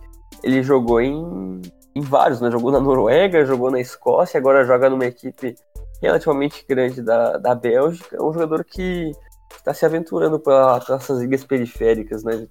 ele 0.44 0.62
jogou 0.62 1.00
em, 1.00 1.62
em 1.96 2.02
vários, 2.02 2.42
né? 2.42 2.52
Jogou 2.52 2.72
na 2.72 2.80
Noruega, 2.80 3.46
jogou 3.46 3.72
na 3.72 3.80
Escócia, 3.80 4.38
agora 4.38 4.66
joga 4.66 4.90
numa 4.90 5.06
equipe 5.06 5.56
relativamente 6.02 6.66
grande 6.68 7.02
da, 7.02 7.38
da 7.38 7.56
Bélgica. 7.56 8.18
É 8.18 8.22
um 8.22 8.34
jogador 8.34 8.64
que 8.66 9.12
está 9.56 9.74
se 9.74 9.86
aventurando 9.86 10.40
pela, 10.40 10.80
pelas 10.82 11.10
ligas 11.10 11.44
periféricas, 11.44 12.24
né? 12.24 12.46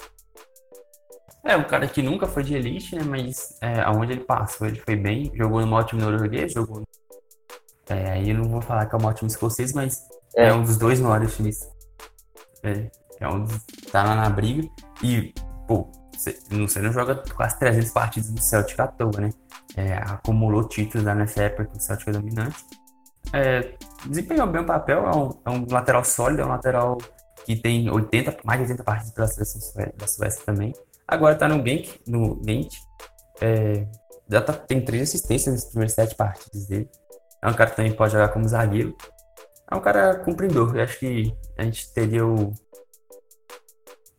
É, 1.44 1.56
um 1.56 1.64
cara 1.64 1.86
que 1.88 2.02
nunca 2.02 2.26
foi 2.26 2.44
de 2.44 2.54
elite, 2.54 2.94
né? 2.94 3.02
Mas 3.02 3.58
é, 3.60 3.80
aonde 3.80 4.12
ele 4.12 4.24
passou, 4.24 4.66
ele 4.66 4.80
foi 4.80 4.96
bem. 4.96 5.30
Jogou 5.34 5.64
no 5.66 5.74
ótimo 5.74 6.00
norueguês, 6.00 6.52
jogou. 6.52 6.82
É, 7.88 8.12
aí 8.12 8.30
eu 8.30 8.36
não 8.38 8.48
vou 8.48 8.62
falar 8.62 8.86
que 8.86 8.94
é 8.94 8.98
um 8.98 9.04
ótimo 9.04 9.28
escocês, 9.28 9.72
mas 9.72 10.06
é, 10.36 10.46
é 10.48 10.54
um 10.54 10.62
dos 10.62 10.78
dois 10.78 11.00
maiores 11.00 11.36
times. 11.36 11.68
É, 12.62 12.90
é 13.20 13.28
um 13.28 13.42
dos. 13.44 13.60
tá 13.90 14.04
lá 14.04 14.14
na 14.14 14.30
briga. 14.30 14.66
E, 15.02 15.34
pô, 15.66 15.90
você, 16.22 16.80
não 16.80 16.92
joga 16.92 17.22
quase 17.34 17.58
300 17.58 17.90
partidas 17.90 18.30
no 18.30 18.40
Celtic 18.40 18.78
à 18.80 18.86
toa, 18.86 19.20
né? 19.20 19.30
É, 19.76 19.94
acumulou 19.94 20.64
títulos 20.68 21.04
nessa 21.04 21.42
época 21.42 21.66
que 21.66 21.76
o 21.76 21.80
Celtic 21.80 22.08
é 22.08 22.12
dominante. 22.12 22.64
É, 23.32 23.74
desempenhou 24.06 24.46
bem 24.46 24.62
o 24.62 24.66
papel, 24.66 25.06
é 25.06 25.16
um, 25.16 25.30
é 25.46 25.50
um, 25.50 25.66
lateral 25.70 26.04
sólido, 26.04 26.42
é 26.42 26.44
um 26.44 26.48
lateral 26.48 26.98
que 27.44 27.56
tem 27.56 27.90
80, 27.90 28.38
mais 28.44 28.58
de 28.58 28.64
80 28.64 28.84
partidas 28.84 29.12
pela 29.12 29.26
seleção 29.26 29.92
da 29.96 30.06
Suécia 30.06 30.42
também. 30.44 30.72
Agora 31.06 31.34
tá 31.34 31.48
no 31.48 31.66
Genk, 31.66 32.00
no 32.06 32.40
Gent. 32.44 32.74
É, 33.40 33.86
já 34.28 34.40
tá, 34.40 34.52
tem 34.52 34.84
três 34.84 35.02
assistências 35.02 35.54
nas 35.54 35.64
primeiras 35.66 35.92
sete 35.92 36.14
partidas 36.14 36.66
dele. 36.66 36.88
É 37.42 37.48
um 37.48 37.54
cara 37.54 37.70
que 37.70 37.76
também 37.76 37.92
pode 37.92 38.12
jogar 38.12 38.28
como 38.28 38.48
zagueiro. 38.48 38.96
É 39.70 39.74
um 39.74 39.80
cara 39.80 40.16
cumpridor. 40.18 40.76
Eu 40.76 40.82
acho 40.82 40.98
que 40.98 41.34
a 41.58 41.64
gente 41.64 41.92
teria 41.92 42.26
o, 42.26 42.52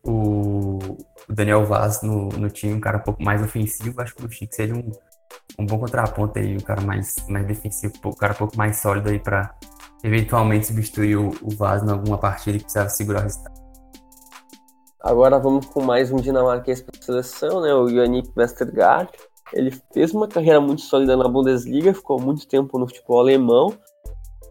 o 0.04 0.98
o 1.30 1.34
Daniel 1.34 1.66
Vaz 1.66 2.02
no, 2.02 2.30
no 2.30 2.50
time, 2.50 2.74
um 2.74 2.80
cara 2.80 2.98
um 2.98 3.04
pouco 3.04 3.24
mais 3.24 3.42
ofensivo, 3.42 4.02
acho 4.02 4.16
que 4.16 4.26
o 4.26 4.30
Chico 4.30 4.54
seria 4.54 4.76
um, 4.76 4.92
um 5.60 5.66
bom 5.66 5.80
contraponto 5.80 6.40
aí, 6.40 6.56
um 6.56 6.60
cara 6.60 6.82
mais, 6.82 7.16
mais 7.30 7.46
defensivo, 7.46 7.94
um 8.06 8.12
cara 8.14 8.34
um 8.34 8.38
pouco 8.38 8.58
mais 8.58 8.80
sólido 8.80 9.10
aí 9.10 9.20
para 9.20 9.54
eventualmente 10.04 10.68
substituir 10.68 11.18
o, 11.18 11.30
o 11.42 11.50
Vaz 11.56 11.84
em 11.84 11.90
alguma 11.90 12.18
partida 12.18 12.58
que 12.58 12.64
precisava 12.64 12.90
segurar 12.90 13.20
o 13.20 13.24
resultado. 13.24 13.54
Agora 15.00 15.38
vamos 15.38 15.66
com 15.66 15.82
mais 15.82 16.12
um 16.12 16.16
dinamarquês 16.16 16.82
para 16.82 16.98
a 16.98 17.04
seleção, 17.04 17.62
né? 17.62 17.74
O 17.74 17.90
Yannick 17.90 18.32
Westergaard. 18.38 19.12
Ele 19.52 19.70
fez 19.94 20.14
uma 20.14 20.28
carreira 20.28 20.62
muito 20.62 20.82
sólida 20.82 21.18
na 21.18 21.28
Bundesliga, 21.28 21.94
ficou 21.94 22.20
muito 22.20 22.48
tempo 22.48 22.80
no 22.80 22.88
futebol 22.88 23.20
alemão, 23.20 23.78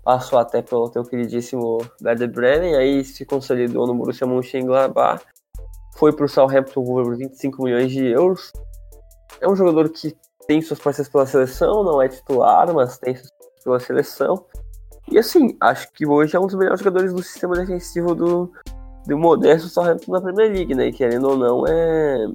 passou 0.04 0.38
até 0.38 0.60
pelo 0.60 0.90
teu 0.90 1.04
queridíssimo 1.04 1.78
Werder 2.04 2.30
Bremen, 2.30 2.76
aí 2.76 3.02
se 3.02 3.24
consolidou 3.24 3.86
no 3.86 3.94
Borussia 3.94 4.26
Mönchengladbach, 4.26 5.24
foi 5.96 6.12
para 6.12 6.24
o 6.24 6.28
Southampton 6.28 6.84
por 6.84 7.16
25 7.16 7.62
milhões 7.62 7.90
de 7.90 8.06
euros. 8.06 8.52
É 9.40 9.48
um 9.48 9.56
jogador 9.56 9.88
que 9.88 10.16
tem 10.46 10.60
suas 10.60 10.80
parceiras 10.80 11.10
pela 11.10 11.26
seleção, 11.26 11.84
não 11.84 12.00
é 12.02 12.08
titular, 12.08 12.72
mas 12.72 12.98
tem 12.98 13.14
suas 13.14 13.30
pela 13.62 13.80
seleção. 13.80 14.44
E 15.10 15.18
assim, 15.18 15.56
acho 15.60 15.90
que 15.92 16.06
hoje 16.06 16.36
é 16.36 16.40
um 16.40 16.46
dos 16.46 16.54
melhores 16.54 16.80
jogadores 16.80 17.12
do 17.12 17.22
sistema 17.22 17.56
defensivo 17.56 18.14
do, 18.14 18.52
do 19.06 19.18
modesto 19.18 19.68
Southampton 19.68 20.12
na 20.12 20.20
Premier 20.20 20.52
League, 20.52 20.74
né? 20.74 20.86
E 20.88 20.92
querendo 20.92 21.28
ou 21.28 21.36
não, 21.36 21.66
é, 21.66 22.26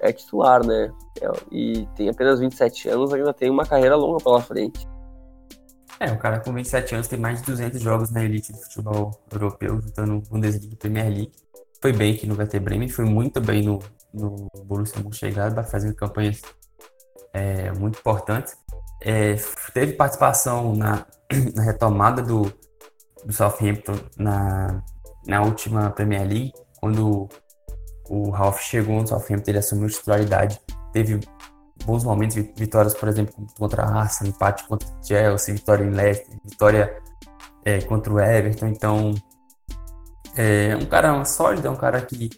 é 0.00 0.12
titular, 0.12 0.64
né? 0.64 0.90
É, 1.20 1.30
e 1.50 1.86
tem 1.96 2.08
apenas 2.08 2.40
27 2.40 2.88
anos, 2.88 3.12
ainda 3.12 3.32
tem 3.32 3.50
uma 3.50 3.66
carreira 3.66 3.96
longa 3.96 4.22
pela 4.22 4.40
frente. 4.40 4.86
É, 5.98 6.10
o 6.10 6.18
cara 6.18 6.40
com 6.40 6.52
27 6.52 6.94
anos 6.94 7.08
tem 7.08 7.18
mais 7.18 7.40
de 7.40 7.46
200 7.46 7.80
jogos 7.80 8.10
na 8.10 8.24
elite 8.24 8.52
do 8.52 8.58
futebol 8.58 9.10
europeu, 9.30 9.80
juntando 9.80 10.22
Bundesliga 10.30 10.72
e 10.72 10.76
Premier 10.76 11.08
League. 11.08 11.32
Foi 11.80 11.92
bem 11.92 12.14
aqui 12.14 12.26
no 12.26 12.36
Werder 12.36 12.60
Bremen, 12.60 12.88
foi 12.88 13.06
muito 13.06 13.40
bem 13.40 13.62
no, 13.62 13.78
no 14.12 14.48
Borussia 14.64 15.02
Mönchengladbach, 15.02 15.70
fazendo 15.70 15.94
campanhas 15.94 16.42
é, 17.32 17.72
muito 17.72 17.98
importantes. 17.98 18.54
É, 19.02 19.36
teve 19.72 19.94
participação 19.94 20.74
na, 20.74 21.06
na 21.54 21.62
retomada 21.62 22.22
do, 22.22 22.52
do 23.24 23.32
Southampton 23.32 23.98
na, 24.18 24.82
na 25.26 25.42
última 25.42 25.90
Premier 25.90 26.26
League, 26.26 26.52
quando 26.80 27.28
o 28.10 28.30
Ralph 28.30 28.60
chegou 28.60 29.00
no 29.00 29.06
Southampton, 29.06 29.50
ele 29.50 29.58
assumiu 29.58 29.88
titularidade, 29.88 30.60
teve 30.92 31.20
bons 31.86 32.04
momentos, 32.04 32.36
vitórias, 32.56 32.94
por 32.94 33.08
exemplo, 33.08 33.34
contra 33.58 33.84
a 33.84 34.02
Arsenal, 34.02 34.32
empate 34.34 34.66
contra 34.68 34.86
o 34.86 35.06
Chelsea, 35.06 35.54
vitória 35.54 35.84
em 35.84 35.90
Leicester, 35.90 36.38
vitória 36.44 36.98
é, 37.64 37.80
contra 37.82 38.12
o 38.12 38.20
Everton, 38.20 38.66
então 38.66 39.14
é 40.36 40.76
um 40.76 40.86
cara 40.86 41.24
sólido, 41.24 41.66
é 41.66 41.70
um 41.70 41.76
cara 41.76 42.00
que 42.00 42.30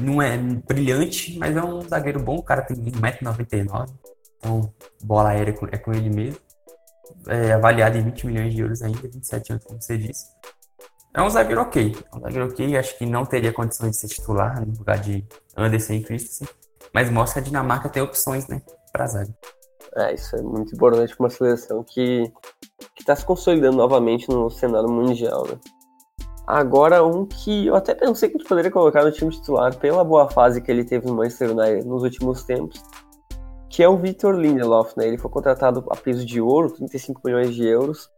não 0.00 0.22
é 0.22 0.36
brilhante, 0.36 1.38
mas 1.38 1.56
é 1.56 1.62
um 1.62 1.80
zagueiro 1.82 2.20
bom, 2.20 2.36
o 2.36 2.42
cara 2.42 2.62
tem 2.62 2.76
1,99m, 2.76 3.86
então 4.38 4.72
bola 5.02 5.30
aérea 5.30 5.54
é 5.72 5.78
com 5.78 5.92
ele 5.92 6.10
mesmo, 6.10 6.40
é 7.26 7.52
avaliado 7.52 7.98
em 7.98 8.04
20 8.04 8.26
milhões 8.26 8.54
de 8.54 8.60
euros 8.60 8.82
ainda, 8.82 9.00
27 9.02 9.52
anos, 9.52 9.64
como 9.64 9.80
você 9.80 9.98
disse. 9.98 10.26
É 11.12 11.20
um 11.20 11.28
zagueiro 11.28 11.60
ok. 11.60 11.96
É 12.12 12.16
um 12.16 12.20
zagueiro 12.20 12.48
ok. 12.48 12.76
Acho 12.76 12.96
que 12.96 13.04
não 13.04 13.26
teria 13.26 13.52
condições 13.52 13.90
de 13.92 13.96
ser 13.96 14.08
titular 14.08 14.64
no 14.64 14.78
lugar 14.78 14.98
de 14.98 15.26
Anderson 15.56 15.94
e 15.94 16.02
Christensen. 16.02 16.48
Mas 16.94 17.10
mostra 17.10 17.42
que 17.42 17.48
a 17.48 17.50
Dinamarca 17.50 17.88
tem 17.88 18.02
opções, 18.02 18.46
né? 18.46 18.62
Pra 18.92 19.06
zaga. 19.06 19.34
É, 19.96 20.14
isso 20.14 20.36
é 20.36 20.42
muito 20.42 20.74
importante 20.74 21.14
para 21.16 21.24
uma 21.24 21.30
seleção 21.30 21.82
que 21.82 22.32
está 22.98 23.16
se 23.16 23.24
consolidando 23.24 23.76
novamente 23.76 24.28
no 24.28 24.48
cenário 24.50 24.88
mundial, 24.88 25.46
né? 25.48 25.58
Agora, 26.52 27.04
um 27.04 27.24
que 27.24 27.68
eu 27.68 27.76
até 27.76 27.94
pensei 27.94 28.28
que 28.28 28.34
a 28.34 28.38
gente 28.38 28.48
poderia 28.48 28.72
colocar 28.72 29.04
no 29.04 29.12
time 29.12 29.30
titular 29.30 29.72
pela 29.76 30.02
boa 30.02 30.28
fase 30.28 30.60
que 30.60 30.68
ele 30.68 30.82
teve 30.82 31.06
no 31.06 31.14
Manchester 31.14 31.52
United 31.52 31.86
nos 31.86 32.02
últimos 32.02 32.42
tempos, 32.42 32.82
que 33.68 33.84
é 33.84 33.88
o 33.88 33.96
Victor 33.96 34.34
Lindelof, 34.34 34.94
né? 34.96 35.06
Ele 35.06 35.16
foi 35.16 35.30
contratado 35.30 35.84
a 35.88 35.96
peso 35.96 36.26
de 36.26 36.40
ouro, 36.40 36.72
35 36.72 37.20
milhões 37.24 37.54
de 37.54 37.64
euros, 37.64 38.10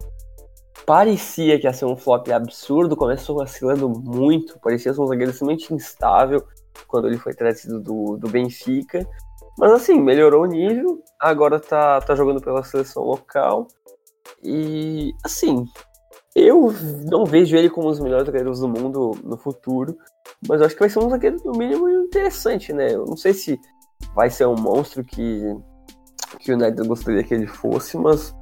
parecia 0.86 1.60
que 1.60 1.66
ia 1.66 1.74
ser 1.74 1.84
um 1.84 1.94
flop 1.94 2.26
absurdo, 2.30 2.96
começou 2.96 3.36
vacilando 3.36 3.86
muito, 3.86 4.58
parecia 4.60 4.94
ser 4.94 5.00
um 5.02 5.06
zagueiro 5.06 5.30
extremamente 5.30 5.74
instável 5.74 6.42
quando 6.88 7.08
ele 7.08 7.18
foi 7.18 7.34
trazido 7.34 7.80
do, 7.80 8.16
do 8.16 8.30
Benfica. 8.30 9.06
Mas 9.58 9.72
assim, 9.72 10.00
melhorou 10.00 10.44
o 10.44 10.46
nível, 10.46 11.04
agora 11.20 11.60
tá, 11.60 12.00
tá 12.00 12.14
jogando 12.14 12.40
pela 12.40 12.64
seleção 12.64 13.02
local. 13.02 13.68
E 14.42 15.12
assim, 15.22 15.66
eu 16.34 16.72
não 17.04 17.26
vejo 17.26 17.56
ele 17.56 17.68
como 17.68 17.88
um 17.88 17.90
dos 17.90 18.00
melhores 18.00 18.26
zagueiros 18.26 18.60
do 18.60 18.68
mundo 18.68 19.12
no 19.22 19.36
futuro, 19.36 19.96
mas 20.48 20.60
eu 20.60 20.66
acho 20.66 20.74
que 20.74 20.80
vai 20.80 20.88
ser 20.88 20.98
um 20.98 21.10
zagueiro 21.10 21.36
no 21.44 21.52
mínimo 21.52 21.88
interessante, 21.88 22.72
né? 22.72 22.94
Eu 22.94 23.04
não 23.04 23.16
sei 23.16 23.34
se 23.34 23.60
vai 24.14 24.30
ser 24.30 24.46
um 24.46 24.56
monstro 24.56 25.04
que, 25.04 25.40
que 26.40 26.52
o 26.52 26.54
United 26.56 26.88
gostaria 26.88 27.22
que 27.22 27.34
ele 27.34 27.46
fosse, 27.46 27.98
mas 27.98 28.34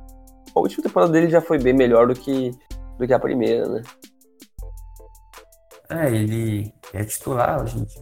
a 0.54 0.60
última 0.60 0.84
temporada 0.84 1.12
dele 1.12 1.28
já 1.28 1.40
foi 1.40 1.58
bem 1.58 1.72
melhor 1.72 2.06
do 2.06 2.14
que, 2.14 2.52
do 2.98 3.06
que 3.06 3.12
a 3.12 3.18
primeira, 3.18 3.68
né? 3.68 3.82
É, 5.90 6.08
ele 6.14 6.72
é 6.92 7.02
titular, 7.04 7.66
gente, 7.66 8.00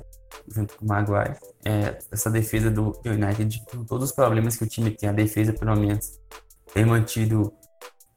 junto 0.49 0.77
com 0.77 0.85
o 0.85 0.89
Maguire. 0.89 1.37
É, 1.65 1.99
essa 2.13 2.31
defesa 2.31 2.71
do 2.71 2.93
United, 3.07 3.65
com 3.71 3.85
todos 3.85 4.11
os 4.11 4.15
problemas 4.15 4.57
que 4.57 4.65
o 4.65 4.69
time 4.69 4.91
tem, 4.91 5.09
a 5.09 5.13
defesa, 5.13 5.55
pelo 5.55 5.75
menos, 5.75 6.21
tem 6.75 6.85
mantido 6.85 7.51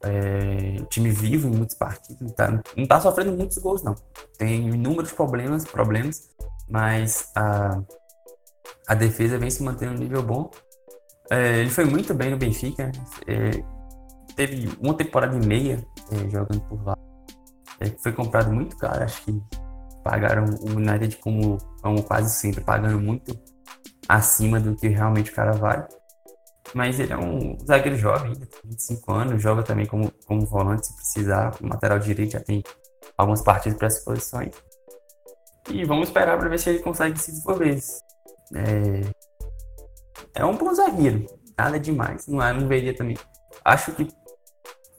é, 0.04 0.82
time 0.90 1.10
vivo 1.10 1.48
em 1.48 1.56
muitos 1.56 1.76
partidos. 1.76 2.32
Tá, 2.32 2.62
não 2.76 2.86
tá 2.86 3.00
sofrendo 3.00 3.32
muitos 3.32 3.58
gols, 3.58 3.82
não. 3.82 3.94
Tem 4.36 4.68
inúmeros 4.68 5.12
problemas, 5.12 5.64
problemas, 5.64 6.30
mas 6.68 7.30
a, 7.36 7.80
a 8.88 8.94
defesa 8.94 9.38
vem 9.38 9.50
se 9.50 9.62
mantendo 9.62 9.94
um 9.94 9.98
nível 9.98 10.22
bom. 10.22 10.50
É, 11.30 11.60
ele 11.60 11.70
foi 11.70 11.84
muito 11.84 12.12
bem 12.12 12.30
no 12.30 12.36
Benfica. 12.36 12.90
É, 13.26 13.50
teve 14.34 14.70
uma 14.80 14.94
temporada 14.94 15.36
e 15.36 15.46
meia 15.46 15.84
é, 16.10 16.30
jogando 16.30 16.60
por 16.62 16.84
lá. 16.84 16.96
É, 17.80 17.86
foi 18.02 18.12
comprado 18.12 18.52
muito 18.52 18.76
caro, 18.76 19.04
acho 19.04 19.24
que 19.24 19.42
pagaram 20.02 20.44
o 20.44 20.70
United 20.76 21.16
como, 21.18 21.58
como 21.80 22.02
quase 22.02 22.34
sempre, 22.34 22.62
pagando 22.62 23.00
muito 23.00 23.38
acima 24.08 24.58
do 24.60 24.74
que 24.74 24.88
realmente 24.88 25.30
o 25.30 25.34
cara 25.34 25.52
vale. 25.52 25.84
Mas 26.74 26.98
ele 26.98 27.12
é 27.12 27.18
um 27.18 27.58
zagueiro 27.66 27.98
jovem, 27.98 28.34
tem 28.34 28.48
25 28.64 29.12
anos, 29.12 29.42
joga 29.42 29.62
também 29.62 29.86
como, 29.86 30.10
como 30.26 30.46
volante 30.46 30.86
se 30.86 30.96
precisar, 30.96 31.56
como 31.56 31.70
lateral 31.70 31.98
direito 31.98 32.32
já 32.32 32.40
tem 32.40 32.62
algumas 33.16 33.42
partidas 33.42 33.78
para 33.78 33.86
essas 33.88 34.04
posições. 34.04 34.54
E 35.70 35.84
vamos 35.84 36.08
esperar 36.08 36.38
para 36.38 36.48
ver 36.48 36.58
se 36.58 36.70
ele 36.70 36.78
consegue 36.80 37.18
se 37.18 37.30
desenvolver. 37.30 37.78
É, 38.54 39.00
é 40.34 40.44
um 40.44 40.56
bom 40.56 40.74
zagueiro, 40.74 41.26
nada 41.56 41.78
demais, 41.78 42.26
não, 42.26 42.42
é, 42.42 42.52
não 42.52 42.66
veria 42.66 42.96
também. 42.96 43.16
Acho 43.64 43.92
que 43.92 44.08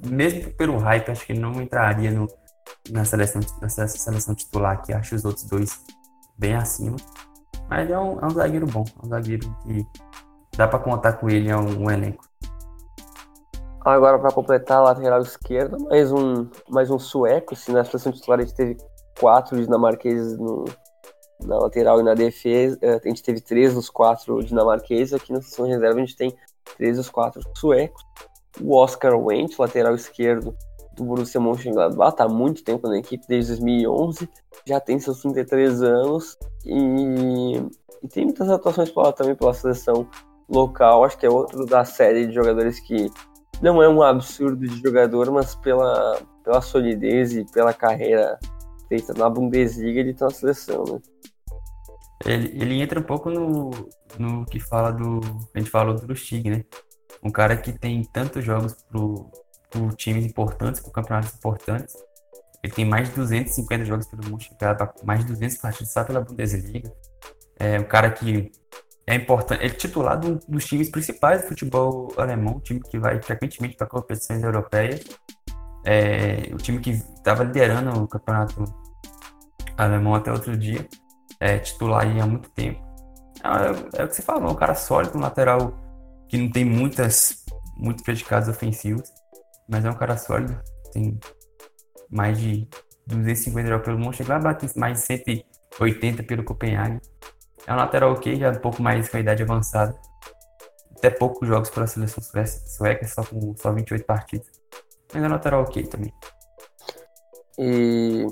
mesmo 0.05 0.53
pelo 0.53 0.78
hype, 0.78 1.09
acho 1.09 1.26
que 1.26 1.32
ele 1.32 1.39
não 1.39 1.61
entraria 1.61 2.11
no, 2.11 2.28
na, 2.91 3.05
seleção, 3.05 3.41
na 3.61 3.69
seleção 3.69 4.36
titular, 4.36 4.82
que 4.82 4.93
acho 4.93 5.15
os 5.15 5.26
outros 5.26 5.45
dois 5.45 5.80
bem 6.38 6.55
acima. 6.55 6.97
Mas 7.69 7.89
é 7.89 7.97
um, 7.97 8.19
é 8.19 8.26
um 8.26 8.30
zagueiro 8.30 8.67
bom, 8.67 8.84
é 9.01 9.05
um 9.05 9.09
zagueiro 9.09 9.55
que 9.63 9.86
dá 10.56 10.68
para 10.68 10.80
contar 10.80 11.14
com 11.14 11.30
ele, 11.30 11.49
é 11.49 11.58
um, 11.58 11.89
elenco. 11.89 12.24
Agora, 13.84 14.18
para 14.18 14.32
completar 14.32 14.82
lateral 14.82 15.22
esquerda, 15.22 15.78
mais 15.78 16.12
um, 16.12 16.47
mais 16.70 16.89
um 16.89 16.97
sueco. 16.97 17.56
Se 17.56 17.72
na 17.72 17.84
seleção 17.84 18.12
titular 18.12 18.39
a 18.39 18.43
gente 18.43 18.56
teve 18.56 18.78
quatro 19.20 19.62
dinamarqueses 19.62 20.38
no, 20.38 20.66
na 21.43 21.58
lateral 21.58 21.99
e 21.99 22.04
na 22.04 22.14
defesa, 22.14 22.78
eh, 22.82 23.01
a 23.04 23.08
gente 23.08 23.22
teve 23.22 23.41
três 23.41 23.74
dos 23.74 23.89
quatro 23.89 24.41
dinamarqueses. 24.43 25.14
Aqui 25.14 25.34
na 25.34 25.41
seleção 25.41 25.68
reserva 25.68 25.97
a 25.97 25.99
gente 25.99 26.16
tem 26.16 26.34
três 26.78 26.95
dos 26.95 27.10
quatro 27.10 27.41
suecos 27.58 28.01
o 28.62 28.76
Oscar 28.76 29.16
Wendt, 29.16 29.56
lateral 29.58 29.95
esquerdo 29.95 30.56
do 30.95 31.04
Borussia 31.04 31.41
Mönchengladbach, 31.41 32.12
está 32.12 32.26
há 32.26 32.30
muito 32.30 32.64
tempo 32.64 32.88
na 32.88 32.99
equipe, 32.99 33.26
desde 33.28 33.54
2011, 33.54 34.30
já 34.66 34.80
tem 34.80 34.99
seus 34.99 35.22
33 35.22 35.82
anos 35.82 36.38
e, 36.66 37.58
e 38.04 38.08
tem 38.08 38.26
muitas 38.26 38.49
atuações 38.49 38.91
pela, 38.91 39.12
também 39.12 39.36
pela 39.36 39.54
seleção 39.54 40.08
local, 40.50 41.04
acho 41.04 41.18
que 41.18 41.26
é 41.26 41.30
outro 41.30 41.66
da 41.66 41.86
série 41.86 42.28
de 42.28 42.34
jogadores 42.34 42.80
que 42.80 43.12
não 43.62 43.82
é 43.82 43.88
um 43.88 44.02
absurdo 44.02 44.68
de 44.68 44.82
jogador, 44.82 45.32
mas 45.32 45.56
pela, 45.56 46.20
pela 46.44 46.62
solidez 46.62 47.34
e 47.36 47.46
pela 47.52 47.74
carreira 47.74 48.38
feita 48.88 49.14
na 49.14 49.30
Bundesliga 49.30 50.00
ele 50.00 50.12
está 50.12 50.26
na 50.26 50.32
seleção, 50.32 50.84
né? 50.84 51.00
Ele, 52.26 52.48
ele 52.62 52.82
entra 52.82 53.00
um 53.00 53.04
pouco 53.04 53.30
no, 53.30 53.72
no 54.18 54.46
que 54.46 54.60
fala 54.60 54.91
do. 54.91 55.20
A 55.54 55.60
gente 55.60 55.70
falou 55.70 55.96
do 55.96 56.08
Lustig, 56.08 56.50
né? 56.50 56.64
um 57.24 57.32
cara 57.32 57.56
que 57.56 57.72
tem 57.72 58.04
tantos 58.04 58.44
jogos 58.44 58.76
por 58.91 59.96
times 59.96 60.26
importantes, 60.26 60.82
por 60.82 60.91
campeonatos 60.91 61.34
importantes. 61.34 61.96
Ele 62.62 62.74
tem 62.74 62.86
mais 62.86 63.10
de 63.10 63.16
250 63.16 63.86
jogos 63.86 64.08
pelo 64.08 64.30
Mönchengladbach, 64.30 64.94
mais 65.04 65.22
de 65.22 65.28
200 65.28 65.58
partidas 65.58 65.91
só 65.91 66.04
pela 66.04 66.22
Bundesliga. 66.22 66.94
É 67.58 67.80
um 67.80 67.84
cara 67.84 68.12
que 68.12 68.52
é 69.06 69.16
importante, 69.16 69.64
é 69.64 69.70
titular 69.70 70.20
do, 70.20 70.39
dos 70.47 70.66
times 70.66 70.89
principais 70.89 71.41
do 71.41 71.49
futebol 71.49 72.14
alemão, 72.18 72.56
um 72.56 72.60
time 72.60 72.80
que 72.80 72.97
vai 72.97 73.22
frequentemente 73.22 73.76
para 73.76 73.88
competições 73.88 74.41
europeias. 74.41 75.01
É, 75.86 76.49
o 76.54 76.58
time 76.58 76.80
que 76.80 76.91
estava 76.91 77.43
liderando 77.43 78.04
o 78.04 78.08
campeonato 78.08 78.64
alemão 79.78 80.16
até 80.16 80.32
outro 80.32 80.56
dia, 80.56 80.88
é 81.39 81.60
titular 81.60 82.04
aí 82.04 82.20
há 82.22 82.26
muito 82.26 82.49
tempo. 82.51 82.82
É, 83.43 84.01
é 84.01 84.06
o 84.06 84.08
que 84.08 84.16
você 84.16 84.22
falou, 84.22 84.51
um 84.51 84.56
cara 84.56 84.76
sólido, 84.76 85.18
um 85.18 85.22
lateral 85.22 85.74
que 86.30 86.38
não 86.38 86.49
tem 86.49 86.64
muitas, 86.64 87.43
muitos 87.76 88.04
predicados 88.04 88.47
ofensivos, 88.47 89.12
mas 89.70 89.84
é 89.84 89.89
um 89.89 89.95
cara 89.95 90.18
sólido, 90.18 90.58
tem 90.93 91.20
mais 92.10 92.39
de 92.39 92.68
250 93.08 93.68
jogos 93.68 93.86
pelo 93.86 94.12
tem 94.56 94.70
mais 94.78 94.99
de 94.99 95.06
180 95.06 96.24
pelo 96.24 96.43
Copenhague. 96.43 97.01
É 97.66 97.74
um 97.74 97.78
lateral 97.78 98.11
ok, 98.11 98.36
já 98.36 98.51
um 98.51 98.55
pouco 98.55 98.82
mais 98.82 99.09
com 99.09 99.18
a 99.18 99.20
idade 99.20 99.43
avançada. 99.43 99.95
até 100.97 101.09
poucos 101.09 101.47
jogos 101.47 101.70
pela 101.70 101.88
seleção 101.88 102.24
sueca, 102.24 103.05
só 103.07 103.24
com 103.24 103.55
só 103.55 103.72
28 103.72 104.05
partidas. 104.05 104.47
Mas 105.14 105.24
é 105.24 105.28
lateral 105.28 105.64
ok 105.64 105.84
também. 105.84 106.14
E, 107.57 108.26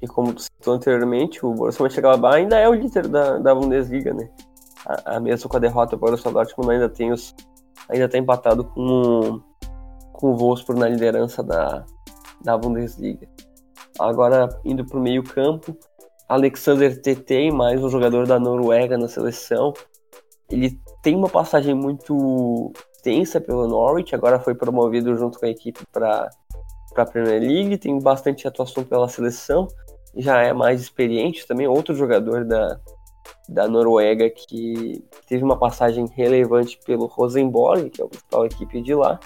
e 0.00 0.06
como 0.06 0.32
tu 0.32 0.42
citou 0.42 0.74
anteriormente, 0.74 1.44
o 1.44 1.52
Borussia 1.52 1.82
Mönchengladbach 1.82 2.36
ainda 2.36 2.58
é 2.58 2.68
o 2.68 2.74
líder 2.74 3.08
da, 3.08 3.38
da 3.38 3.54
Bundesliga, 3.54 4.14
né? 4.14 4.30
A, 4.86 5.16
a 5.16 5.20
mesmo 5.20 5.48
com 5.48 5.56
a 5.56 5.60
derrota, 5.60 5.96
o 5.96 5.98
Borussia 5.98 6.30
Dortmund 6.30 6.72
ainda 6.72 6.88
tem 6.88 7.12
os 7.12 7.34
ainda 7.88 8.08
tá 8.08 8.18
empatado 8.18 8.64
com 8.64 9.40
com 10.12 10.32
o 10.32 10.36
Wolfsburg 10.36 10.80
na 10.80 10.88
liderança 10.88 11.42
da, 11.42 11.84
da 12.42 12.56
Bundesliga. 12.56 13.28
Agora 13.98 14.48
indo 14.64 14.84
para 14.84 14.98
o 14.98 15.02
meio 15.02 15.22
campo, 15.22 15.76
Alexander 16.28 17.00
Tetei, 17.00 17.52
mais 17.52 17.82
um 17.82 17.88
jogador 17.88 18.26
da 18.26 18.38
Noruega 18.40 18.98
na 18.98 19.06
seleção. 19.06 19.72
Ele 20.50 20.76
tem 21.00 21.14
uma 21.14 21.28
passagem 21.28 21.72
muito 21.72 22.72
extensa 22.96 23.40
pelo 23.40 23.68
Norwich, 23.68 24.12
agora 24.12 24.40
foi 24.40 24.52
promovido 24.52 25.16
junto 25.16 25.38
com 25.38 25.46
a 25.46 25.50
equipe 25.50 25.84
para 25.92 26.28
a 26.96 27.04
Premier 27.04 27.40
League, 27.40 27.78
tem 27.78 27.96
bastante 28.00 28.48
atuação 28.48 28.82
pela 28.82 29.08
seleção, 29.08 29.68
já 30.16 30.42
é 30.42 30.52
mais 30.52 30.80
experiente 30.80 31.46
também, 31.46 31.68
outro 31.68 31.94
jogador 31.94 32.44
da, 32.44 32.80
da 33.48 33.68
Noruega 33.68 34.28
que 34.28 35.04
teve 35.28 35.44
uma 35.44 35.56
passagem 35.56 36.06
relevante 36.06 36.76
pelo 36.84 37.06
Rosenborg, 37.06 37.90
que 37.90 38.02
é 38.02 38.04
a 38.04 38.08
principal 38.08 38.46
equipe 38.46 38.82
de 38.82 38.94
lá. 38.94 39.20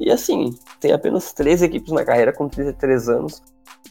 E 0.00 0.10
assim, 0.10 0.50
tem 0.80 0.92
apenas 0.92 1.34
três 1.34 1.62
equipes 1.62 1.92
na 1.92 2.04
carreira 2.04 2.32
com 2.32 2.48
33 2.48 3.08
anos. 3.10 3.42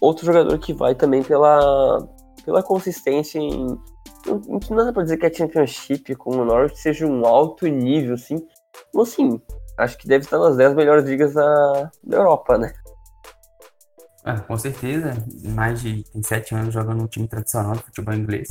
Outro 0.01 0.25
jogador 0.25 0.57
que 0.57 0.73
vai 0.73 0.93
também 0.93 1.23
pela, 1.23 2.07
pela 2.45 2.63
consistência 2.63 3.39
em. 3.39 3.67
Não, 4.25 4.59
não 4.69 4.85
dá 4.85 4.93
pra 4.93 5.03
dizer 5.03 5.17
que 5.17 5.25
a 5.25 5.33
Championship 5.33 6.15
com 6.15 6.37
o 6.37 6.45
Norwich 6.45 6.79
seja 6.79 7.05
um 7.05 7.25
alto 7.25 7.67
nível, 7.67 8.13
assim. 8.13 8.37
Mas 8.93 9.09
assim, 9.09 9.41
acho 9.77 9.97
que 9.97 10.07
deve 10.07 10.23
estar 10.23 10.37
nas 10.37 10.55
10 10.55 10.75
melhores 10.75 11.05
ligas 11.05 11.33
da, 11.33 11.91
da 12.03 12.17
Europa, 12.17 12.57
né? 12.57 12.73
Ah, 14.23 14.39
com 14.39 14.57
certeza. 14.57 15.13
Mais 15.53 15.81
de 15.81 16.03
tem 16.03 16.23
sete 16.23 16.55
anos 16.55 16.73
jogando 16.73 17.03
um 17.03 17.07
time 17.07 17.27
tradicional 17.27 17.73
de 17.73 17.83
futebol 17.83 18.13
inglês. 18.13 18.49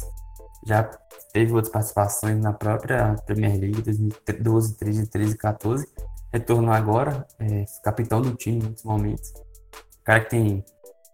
Já 0.67 0.89
teve 1.33 1.53
outras 1.53 1.73
participações 1.73 2.41
na 2.41 2.53
própria 2.53 3.17
Premier 3.27 3.59
League 3.59 3.83
2012, 3.83 4.77
13, 4.77 5.11
13 5.11 5.37
14. 5.37 5.87
Retornou 6.33 6.73
agora, 6.73 7.27
é, 7.39 7.65
capitão 7.83 8.21
do 8.21 8.35
time 8.35 8.59
em 8.59 8.63
muitos 8.63 8.85
momentos. 8.85 9.31
O 9.31 10.05
cara 10.05 10.21
que 10.21 10.31
tem 10.31 10.65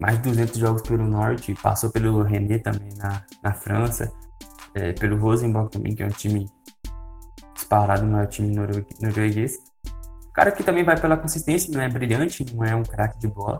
mais 0.00 0.16
de 0.16 0.30
200 0.30 0.58
jogos 0.58 0.82
pelo 0.82 1.06
Norte, 1.06 1.54
passou 1.62 1.90
pelo 1.90 2.22
René 2.22 2.58
também 2.58 2.88
na, 2.96 3.22
na 3.42 3.52
França, 3.52 4.10
é, 4.74 4.92
pelo 4.92 5.18
Rosenborg 5.18 5.70
também, 5.70 5.94
que 5.94 6.02
é 6.02 6.06
um 6.06 6.10
time 6.10 6.48
disparado, 7.54 8.06
no 8.06 8.26
time 8.26 8.56
norueguês. 9.00 9.58
O 10.26 10.32
cara 10.32 10.50
que 10.50 10.62
também 10.62 10.82
vai 10.82 10.98
pela 10.98 11.16
consistência, 11.16 11.70
não 11.72 11.82
é 11.82 11.88
brilhante, 11.88 12.46
não 12.54 12.64
é 12.64 12.74
um 12.74 12.82
craque 12.82 13.18
de 13.18 13.28
bola, 13.28 13.58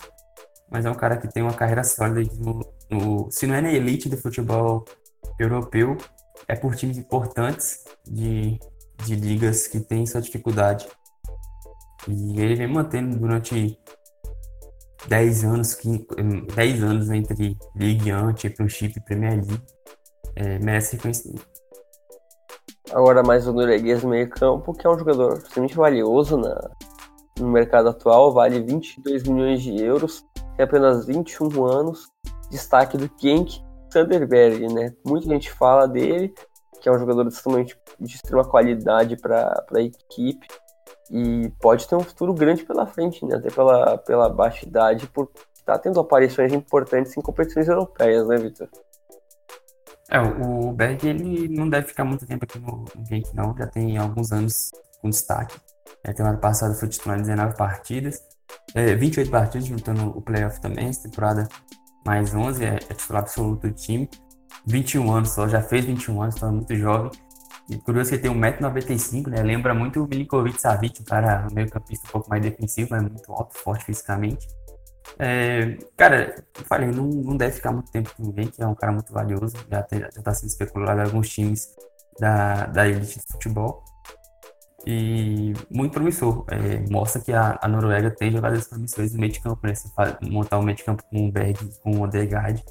mas 0.70 0.86
é 0.86 0.91
um 0.91 0.95
cara 0.95 1.18
que 1.18 1.28
tem 1.28 1.43
uma 1.43 1.53
carreira 1.53 1.84
sólida 1.84 2.32
no, 2.38 2.61
no, 2.91 3.30
se 3.30 3.47
não 3.47 3.55
é 3.55 3.61
na 3.61 3.72
elite 3.72 4.09
do 4.09 4.16
futebol 4.16 4.84
europeu, 5.38 5.99
é 6.49 6.57
por 6.57 6.74
times 6.74 6.97
importantes 6.97 7.84
de, 8.07 8.59
de 9.05 9.14
ligas 9.14 9.66
que 9.66 9.78
têm 9.78 10.07
sua 10.07 10.22
dificuldade. 10.22 10.88
E 12.09 12.41
ele 12.41 12.55
vem 12.55 12.66
mantendo 12.66 13.18
durante 13.18 13.78
10 15.09 15.44
anos, 15.44 15.74
15, 15.74 16.07
10 16.55 16.82
anos 16.82 17.11
entre 17.11 17.57
Ligue 17.74 18.12
1, 18.12 18.36
Championship 18.36 18.94
e 18.96 19.05
Premier 19.05 19.34
League. 19.34 19.62
É, 20.36 20.59
merece 20.59 20.96
reconhecimento. 20.96 21.46
Agora 22.92 23.22
mais 23.22 23.46
o 23.46 23.53
norueguês 23.53 24.03
no 24.03 24.11
meio 24.11 24.28
campo, 24.28 24.72
que 24.72 24.86
é 24.86 24.90
um 24.90 24.98
jogador 24.98 25.38
extremamente 25.38 25.76
valioso 25.76 26.36
na, 26.36 26.70
no 27.38 27.48
mercado 27.48 27.88
atual, 27.88 28.32
vale 28.32 28.61
22 28.61 29.24
milhões 29.24 29.62
de 29.62 29.80
euros, 29.80 30.24
tem 30.57 30.64
apenas 30.64 31.07
21 31.07 31.64
anos, 31.64 32.09
destaque 32.51 32.96
do 32.96 33.11
Genk 33.20 33.62
Sanderberg, 33.92 34.72
né? 34.72 34.92
Muita 35.05 35.28
gente 35.28 35.51
fala 35.53 35.86
dele, 35.86 36.34
que 36.80 36.88
é 36.88 36.92
um 36.92 36.98
jogador 36.98 37.28
de, 37.28 37.76
de 38.01 38.14
extrema 38.14 38.44
qualidade 38.44 39.16
para 39.16 39.64
a 39.72 39.80
equipe 39.80 40.46
e 41.11 41.51
pode 41.61 41.89
ter 41.89 41.97
um 41.97 42.01
futuro 42.01 42.33
grande 42.33 42.65
pela 42.65 42.87
frente, 42.87 43.25
né? 43.25 43.37
Até 43.37 43.51
pela, 43.51 43.99
pela 43.99 44.29
baixa 44.29 44.65
idade, 44.65 45.07
por 45.09 45.29
estar 45.55 45.75
tá 45.75 45.79
tendo 45.79 45.99
aparições 45.99 46.53
importantes 46.53 47.17
em 47.17 47.21
competições 47.21 47.69
europeias, 47.69 48.27
né, 48.29 48.37
Vitor? 48.37 48.69
É, 50.09 50.21
o 50.21 50.73
Berg 50.73 51.07
ele 51.07 51.49
não 51.49 51.69
deve 51.69 51.89
ficar 51.89 52.05
muito 52.05 52.27
tempo 52.27 52.45
aqui 52.45 52.59
no, 52.59 52.85
Genk, 53.09 53.35
não. 53.35 53.57
Já 53.57 53.67
tem 53.67 53.97
alguns 53.97 54.33
anos 54.33 54.71
com 55.01 55.09
destaque. 55.09 55.57
É, 56.05 56.13
temporada 56.13 56.39
passada 56.39 56.75
foi 56.75 56.89
titular 56.89 57.19
em 57.19 57.23
19 57.23 57.57
partidas, 57.57 58.23
é, 58.75 58.95
28 58.95 59.31
partidas, 59.31 59.67
juntando 59.67 60.09
o 60.17 60.23
playoff 60.23 60.61
também. 60.61 60.89
Essa 60.89 61.09
temporada 61.09 61.49
mais 62.05 62.35
11, 62.35 62.65
é, 62.65 62.75
é 62.75 62.95
titular 62.95 63.23
absoluto 63.23 63.69
do 63.69 63.75
time. 63.75 64.09
21 64.67 65.13
anos 65.13 65.31
só, 65.31 65.49
já 65.49 65.63
fez 65.63 65.85
21 65.85 66.23
anos, 66.23 66.37
então 66.37 66.49
é 66.49 66.53
muito 66.53 66.75
jovem. 66.75 67.11
E 67.71 67.79
curioso 67.79 68.11
que 68.11 68.16
ele 68.16 68.23
tem 68.23 68.33
1,95m, 68.33 69.29
né? 69.29 69.43
Lembra 69.43 69.73
muito 69.73 70.03
o 70.03 70.09
Milinkovic 70.09 70.61
Savic, 70.61 71.01
um 71.01 71.05
cara 71.05 71.47
meio 71.53 71.71
campista 71.71 72.09
um 72.09 72.11
pouco 72.11 72.29
mais 72.29 72.43
defensivo, 72.43 72.89
mas 72.91 73.03
muito 73.03 73.33
alto, 73.33 73.57
forte 73.57 73.85
fisicamente. 73.85 74.49
É, 75.18 75.79
cara, 75.97 76.35
eu 76.59 76.64
falei, 76.64 76.91
não, 76.91 77.07
não 77.07 77.37
deve 77.37 77.53
ficar 77.53 77.71
muito 77.71 77.91
tempo 77.93 78.12
com 78.16 78.25
ninguém, 78.25 78.49
que 78.49 78.61
é 78.61 78.66
um 78.66 78.75
cara 78.75 78.93
muito 78.93 79.12
valioso, 79.12 79.57
já 79.71 79.87
está 80.16 80.35
sendo 80.35 80.49
especulado 80.49 81.01
em 81.01 81.05
alguns 81.05 81.29
times 81.29 81.68
da, 82.18 82.66
da 82.66 82.89
elite 82.89 83.21
de 83.21 83.33
futebol. 83.33 83.85
E 84.85 85.53
muito 85.71 85.93
promissor. 85.93 86.45
É, 86.49 86.91
mostra 86.91 87.21
que 87.21 87.33
a, 87.33 87.59
a, 87.61 87.68
Noruega 87.68 88.11
tem 88.11 88.33
jogadores 88.33 88.66
promissores 88.66 89.12
no 89.12 89.21
meio 89.21 89.33
de 89.33 89.41
campo, 89.41 89.61
né? 89.64 89.75
Você 89.75 89.89
montar 90.23 90.59
um 90.59 90.62
meio 90.62 90.77
de 90.77 90.83
campo 90.83 91.05
com 91.09 91.29
o 91.29 91.31
Berg, 91.31 91.57
com 91.83 91.93
o 91.93 92.03
Odegaard, 92.03 92.64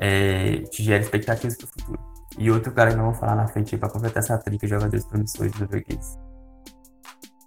é, 0.00 0.62
te 0.62 0.82
gera 0.82 1.02
expectativas 1.02 1.56
para 1.56 1.66
o 1.66 1.68
futuro. 1.68 2.17
E 2.36 2.50
outro 2.50 2.72
cara 2.72 2.90
que 2.90 2.96
não 2.96 3.06
vou 3.06 3.14
falar 3.14 3.34
na 3.34 3.48
frente 3.48 3.76
para 3.76 3.88
completar 3.88 4.22
essa 4.22 4.38
trinca 4.38 4.66
de 4.66 4.72
jogadores 4.72 5.04
promissores 5.04 5.52
do 5.52 5.60
norueguês. 5.60 6.18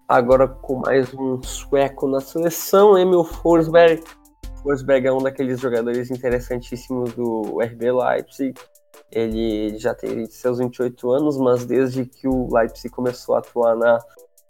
Agora 0.08 0.48
com 0.48 0.80
mais 0.80 1.14
um 1.14 1.42
sueco 1.42 2.08
na 2.08 2.20
seleção, 2.20 2.98
Emil 2.98 3.24
Forsberg. 3.24 4.04
Forsberg 4.62 5.08
é 5.08 5.12
um 5.14 5.20
daqueles 5.20 5.60
jogadores 5.60 6.12
interessantíssimos 6.12 7.14
do 7.14 7.60
RB 7.62 7.92
Leipzig. 7.92 8.54
Ele 9.12 9.78
já 9.78 9.94
tem 9.94 10.26
seus 10.26 10.60
28 10.60 11.12
anos, 11.12 11.38
mas 11.38 11.66
desde 11.66 12.06
que 12.06 12.28
o 12.28 12.54
Leipzig 12.54 12.90
começou 12.90 13.36
a 13.36 13.40
atuar 13.40 13.76
na, 13.76 14.00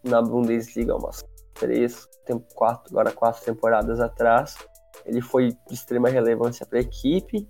na 0.04 0.22
Bundesliga, 0.22 0.96
umas 0.96 1.24
três, 1.54 2.08
quatro, 2.56 2.92
agora 2.92 3.12
quatro 3.12 3.44
temporadas 3.44 4.00
atrás, 4.00 4.56
ele 5.06 5.22
foi 5.22 5.50
de 5.68 5.74
extrema 5.74 6.10
relevância 6.10 6.66
para 6.66 6.80
a 6.80 6.82
equipe. 6.82 7.48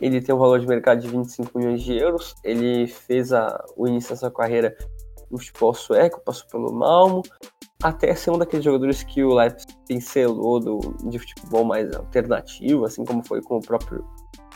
Ele 0.00 0.20
tem 0.20 0.34
um 0.34 0.38
valor 0.38 0.58
de 0.58 0.66
mercado 0.66 1.00
de 1.00 1.08
25 1.08 1.58
milhões 1.58 1.82
de 1.82 1.96
euros. 1.96 2.34
Ele 2.42 2.86
fez 2.86 3.32
a, 3.32 3.62
o 3.76 3.86
início 3.86 4.10
da 4.10 4.16
sua 4.16 4.30
carreira 4.30 4.76
no 5.30 5.38
futebol 5.38 5.72
sueco, 5.74 6.20
passou 6.24 6.48
pelo 6.48 6.72
Malmo, 6.72 7.22
até 7.82 8.14
ser 8.14 8.30
um 8.30 8.38
daqueles 8.38 8.64
jogadores 8.64 9.02
que 9.02 9.22
o 9.22 9.32
Leipzig 9.32 9.72
pincelou 9.86 10.60
do, 10.60 10.78
de 11.08 11.18
futebol 11.18 11.64
mais 11.64 11.94
alternativo, 11.94 12.84
assim 12.84 13.04
como 13.04 13.24
foi 13.24 13.40
com 13.40 13.56
o 13.56 13.60
próprio, 13.60 14.04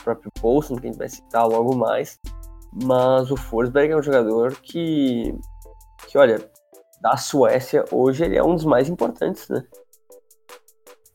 próprio 0.02 0.30
Poulsen, 0.40 0.76
que 0.76 0.86
a 0.86 0.90
gente 0.90 0.98
vai 0.98 1.08
citar 1.08 1.46
logo 1.46 1.76
mais. 1.76 2.18
Mas 2.84 3.30
o 3.30 3.36
Forsberg 3.36 3.92
é 3.92 3.96
um 3.96 4.02
jogador 4.02 4.56
que, 4.56 5.34
que, 6.08 6.18
olha, 6.18 6.38
da 7.00 7.16
Suécia 7.16 7.84
hoje 7.92 8.24
ele 8.24 8.36
é 8.36 8.42
um 8.42 8.54
dos 8.54 8.64
mais 8.64 8.88
importantes, 8.88 9.48
né? 9.48 9.64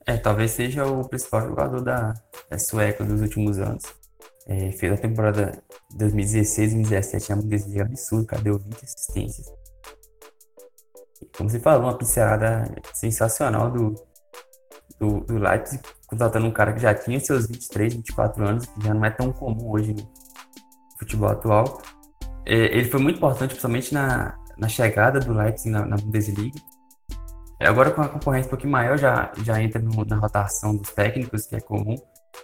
É, 0.06 0.18
talvez 0.18 0.52
seja 0.52 0.86
o 0.86 1.08
principal 1.08 1.48
jogador 1.48 1.82
da, 1.82 2.14
da 2.50 2.58
Sueca 2.58 3.04
dos 3.04 3.22
últimos 3.22 3.60
anos. 3.60 3.99
É, 4.52 4.72
fez 4.72 4.92
a 4.92 4.98
temporada 4.98 5.62
2016 5.94 6.72
e 6.72 6.76
2017 6.78 7.32
é 7.32 7.36
um 7.36 7.48
desvio 7.48 7.84
absurdo, 7.84 8.26
cara, 8.26 8.42
deu 8.42 8.58
20 8.58 8.84
assistências. 8.84 9.46
Como 11.38 11.48
você 11.48 11.60
falou, 11.60 11.84
uma 11.84 11.96
pincelada 11.96 12.68
sensacional 12.96 13.70
do, 13.70 13.94
do, 15.00 15.20
do 15.20 15.38
Leipzig, 15.38 15.80
contratando 16.08 16.48
um 16.48 16.52
cara 16.52 16.74
que 16.74 16.80
já 16.80 16.96
tinha 16.96 17.20
seus 17.20 17.46
23, 17.46 17.94
24 17.94 18.44
anos, 18.44 18.66
que 18.66 18.82
já 18.84 18.92
não 18.92 19.06
é 19.06 19.12
tão 19.12 19.32
comum 19.32 19.70
hoje 19.70 19.94
no 19.94 20.10
futebol 20.98 21.30
atual. 21.30 21.80
É, 22.44 22.76
ele 22.76 22.90
foi 22.90 23.00
muito 23.00 23.18
importante, 23.18 23.50
principalmente 23.50 23.94
na, 23.94 24.36
na 24.58 24.68
chegada 24.68 25.20
do 25.20 25.32
Leipzig 25.32 25.70
na, 25.70 25.86
na 25.86 25.96
Bundesliga. 25.96 26.60
Agora 27.60 27.92
com 27.92 28.02
a 28.02 28.10
concorrência 28.10 28.48
um 28.48 28.50
pouquinho 28.50 28.72
maior, 28.72 28.98
já, 28.98 29.32
já 29.44 29.62
entra 29.62 29.80
no, 29.80 30.04
na 30.06 30.16
rotação 30.16 30.76
dos 30.76 30.90
técnicos, 30.90 31.46
que 31.46 31.56
é 31.56 31.60
comum. 31.60 31.96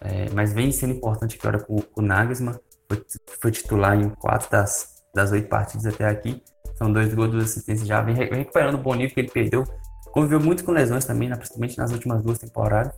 É, 0.02 0.30
mas 0.34 0.54
vem 0.54 0.72
sendo 0.72 0.94
importante 0.94 1.38
agora 1.40 1.60
com, 1.60 1.82
com 1.82 2.02
o 2.02 2.06
Nagelsmann, 2.06 2.60
foi, 2.88 3.06
foi, 3.42 3.52
titular 3.52 4.00
em 4.00 4.10
quatro 4.10 4.50
das, 4.52 5.04
das 5.14 5.32
oito 5.32 5.48
partidas 5.48 5.86
até 5.86 6.06
aqui. 6.06 6.44
São 6.76 6.92
dois 6.92 7.14
gols, 7.14 7.32
duas 7.32 7.46
assistências 7.46 7.88
já, 7.88 8.02
vem, 8.02 8.16
vem 8.16 8.40
recuperando 8.40 8.76
o 8.76 8.80
bom 8.80 8.94
nível 8.94 9.14
que 9.14 9.22
ele 9.22 9.32
perdeu. 9.32 9.64
Conviveu 10.12 10.40
muito 10.40 10.64
com 10.64 10.72
lesões 10.72 11.06
também, 11.06 11.30
né, 11.30 11.36
principalmente 11.36 11.78
nas 11.78 11.92
últimas 11.92 12.22
duas 12.22 12.38
temporadas. 12.38 12.94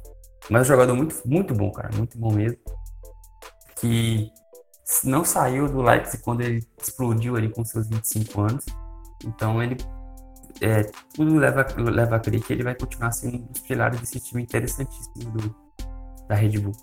Mas 0.50 0.62
é 0.62 0.64
um 0.64 0.66
jogador 0.66 0.96
muito, 0.96 1.16
muito 1.26 1.54
bom, 1.54 1.72
cara, 1.72 1.90
muito 1.96 2.18
bom 2.18 2.32
mesmo. 2.32 2.58
Que 3.80 4.30
não 5.04 5.24
saiu 5.24 5.68
do 5.68 5.82
Leipzig 5.82 6.24
quando 6.24 6.42
ele 6.42 6.66
explodiu 6.82 7.36
ali 7.36 7.50
com 7.50 7.64
seus 7.64 7.88
25 7.88 8.42
anos. 8.42 8.66
Então 9.26 9.62
ele 9.62 9.78
é, 10.62 10.84
tudo 11.14 11.36
leva, 11.36 11.66
leva 11.78 12.16
a 12.16 12.20
crer 12.20 12.42
que 12.42 12.54
ele 12.54 12.64
vai 12.64 12.76
continuar 12.76 13.12
sendo 13.12 13.38
um 13.38 13.46
dos 13.46 13.62
pilares 13.62 14.00
desse 14.00 14.20
time 14.20 14.44
interessantíssimo 14.44 15.32
do, 15.32 15.67
da 16.28 16.36
Red 16.36 16.60
Bull. 16.60 16.74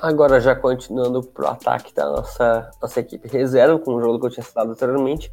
Agora, 0.00 0.40
já 0.40 0.54
continuando 0.54 1.22
pro 1.22 1.48
ataque 1.48 1.94
da 1.94 2.04
nossa, 2.06 2.70
nossa 2.80 3.00
equipe 3.00 3.28
reserva, 3.28 3.78
com 3.78 3.94
o 3.94 4.00
jogo 4.00 4.20
que 4.20 4.26
eu 4.26 4.30
tinha 4.30 4.44
citado 4.44 4.70
anteriormente, 4.70 5.32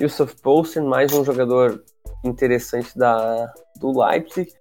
Yusuf 0.00 0.34
Poulsen, 0.42 0.82
mais 0.84 1.12
um 1.12 1.24
jogador 1.24 1.82
interessante 2.24 2.96
da, 2.98 3.52
do 3.76 3.98
Leipzig. 3.98 4.52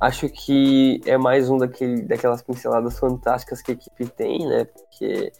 Acho 0.00 0.28
que 0.28 1.00
é 1.04 1.18
mais 1.18 1.50
um 1.50 1.58
daquele, 1.58 2.02
daquelas 2.02 2.42
pinceladas 2.42 2.98
fantásticas 2.98 3.60
que 3.60 3.72
a 3.72 3.74
equipe 3.74 4.06
tem, 4.08 4.46
né? 4.46 4.64
Porque 4.64 5.32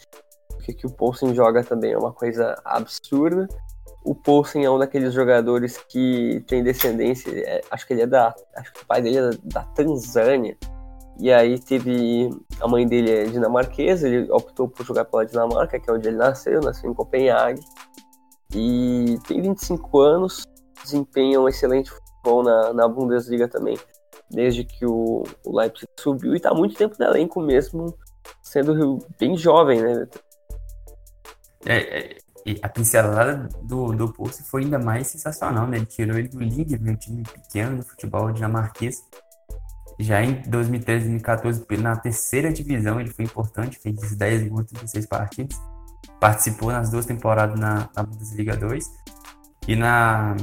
o 0.53 0.59
que 0.59 0.87
o 0.87 0.91
Poulsen 0.91 1.35
joga 1.35 1.65
também 1.65 1.93
é 1.93 1.99
uma 1.99 2.13
coisa 2.13 2.61
absurda. 2.65 3.49
O 4.05 4.15
Poulsen 4.15 4.65
é 4.65 4.71
um 4.71 4.79
daqueles 4.79 5.15
jogadores 5.15 5.79
que 5.89 6.45
tem 6.47 6.63
descendência, 6.63 7.31
é, 7.31 7.61
acho 7.71 7.87
que 7.87 7.95
ele 7.95 8.03
é 8.03 8.07
da. 8.07 8.35
Acho 8.57 8.73
que 8.73 8.83
o 8.83 8.87
pai 8.87 9.01
dele 9.01 9.19
é 9.19 9.23
da, 9.23 9.37
da 9.45 9.63
Tanzânia. 9.73 10.57
E 11.21 11.31
aí 11.31 11.59
teve. 11.59 12.31
A 12.61 12.67
mãe 12.67 12.87
dele 12.87 13.11
é 13.11 13.25
dinamarquesa, 13.25 14.09
ele 14.09 14.31
optou 14.33 14.67
por 14.67 14.87
jogar 14.87 15.05
pela 15.05 15.27
Dinamarca, 15.27 15.79
que 15.79 15.91
é 15.91 15.93
onde 15.93 16.09
ele 16.09 16.17
nasceu, 16.17 16.61
nasceu 16.63 16.91
em 16.91 16.95
Copenhague. 16.95 17.61
E 18.55 19.19
tem 19.29 19.43
25 19.43 20.01
anos, 20.01 20.45
desempenha 20.83 21.39
um 21.41 21.47
excelente 21.47 21.91
futebol 21.91 22.43
na, 22.43 22.73
na 22.73 22.89
Bundesliga 22.89 23.47
também, 23.47 23.79
desde 24.31 24.65
que 24.65 24.87
o, 24.87 25.23
o 25.45 25.57
Leipzig 25.57 25.87
subiu 25.99 26.33
e 26.33 26.37
está 26.39 26.55
muito 26.55 26.75
tempo 26.75 26.97
no 26.99 27.05
elenco 27.05 27.41
mesmo, 27.41 27.95
sendo 28.43 28.99
bem 29.19 29.37
jovem, 29.37 29.83
né? 29.83 30.09
É, 31.67 31.99
é, 31.99 32.17
a 32.63 32.69
pincelada 32.69 33.47
do, 33.63 33.93
do 33.93 34.11
Pulse 34.11 34.43
foi 34.43 34.63
ainda 34.63 34.79
mais 34.79 35.07
sensacional, 35.09 35.67
né? 35.67 35.77
Ele 35.77 35.87
tirou 35.87 36.19
ele 36.19 36.29
do 36.29 36.41
Ligue, 36.41 36.77
um 36.77 36.97
time 36.97 37.23
pequeno 37.23 37.77
do 37.77 37.85
futebol 37.85 38.33
dinamarquês. 38.33 39.03
Já 40.01 40.23
em 40.23 40.41
2013 40.47 41.05
e 41.05 41.09
2014, 41.11 41.67
na 41.79 41.97
terceira 41.97 42.51
divisão, 42.51 42.99
ele 42.99 43.11
foi 43.11 43.25
importante, 43.25 43.79
fez 43.79 44.17
10 44.17 44.49
gols 44.49 44.63
em 44.63 44.75
36 44.75 45.07
partidas. 45.07 45.61
Participou 46.19 46.73
nas 46.73 46.91
duas 46.91 47.05
temporadas 47.05 47.59
na, 47.59 47.89
na 47.95 48.03
Bundesliga 48.03 48.57
2. 48.57 48.85
E 49.69 49.77
na, 49.77 50.37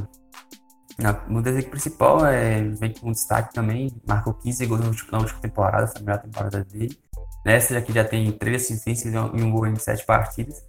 na 0.99 1.13
Bundesliga 1.13 1.69
principal, 1.69 2.25
é, 2.25 2.61
vem 2.61 2.93
com 2.93 3.11
destaque 3.11 3.53
também, 3.53 3.91
marcou 4.07 4.33
15 4.35 4.65
gols 4.67 4.81
na 5.11 5.17
última 5.19 5.41
temporada, 5.41 5.87
foi 5.87 6.01
a 6.01 6.03
melhor 6.03 6.21
temporada 6.21 6.63
dele. 6.63 6.97
Nessa 7.43 7.77
aqui 7.77 7.91
já 7.91 8.03
tem 8.03 8.31
3 8.31 8.61
assistências 8.61 9.13
e 9.13 9.17
um 9.17 9.51
gol 9.51 9.65
em 9.65 9.75
7 9.75 10.05
partidas 10.05 10.61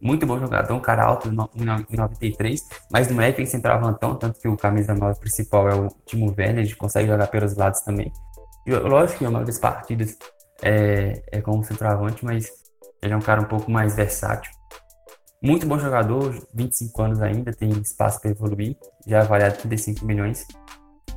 muito 0.00 0.26
bom 0.26 0.38
jogador, 0.38 0.72
um 0.74 0.80
cara 0.80 1.04
alto 1.04 1.28
em 1.28 1.96
93, 1.96 2.60
mas 2.90 3.08
não 3.08 3.20
é 3.20 3.28
aquele 3.28 3.46
centroavantão, 3.46 4.14
tanto 4.16 4.40
que 4.40 4.48
o 4.48 4.56
camisa 4.56 4.94
9 4.94 5.20
principal 5.20 5.68
é 5.68 5.74
o 5.74 5.88
Timo 6.06 6.34
Werner, 6.36 6.64
ele 6.64 6.74
consegue 6.74 7.08
jogar 7.08 7.26
pelos 7.26 7.54
lados 7.54 7.80
também. 7.80 8.10
Lógico 8.66 9.18
que 9.18 9.24
a 9.24 9.30
maioria 9.30 9.46
das 9.46 9.58
partidas 9.58 10.16
é, 10.62 11.22
é 11.32 11.40
como 11.40 11.64
centroavante, 11.64 12.24
mas 12.24 12.50
ele 13.02 13.14
é 13.14 13.16
um 13.16 13.20
cara 13.20 13.40
um 13.40 13.46
pouco 13.46 13.70
mais 13.70 13.96
versátil. 13.96 14.52
Muito 15.42 15.66
bom 15.66 15.78
jogador, 15.78 16.34
25 16.52 17.02
anos 17.02 17.22
ainda, 17.22 17.50
tem 17.52 17.70
espaço 17.70 18.20
para 18.20 18.30
evoluir, 18.30 18.76
já 19.06 19.18
é 19.18 19.20
avaliado 19.20 19.56
35 19.58 20.04
milhões. 20.04 20.46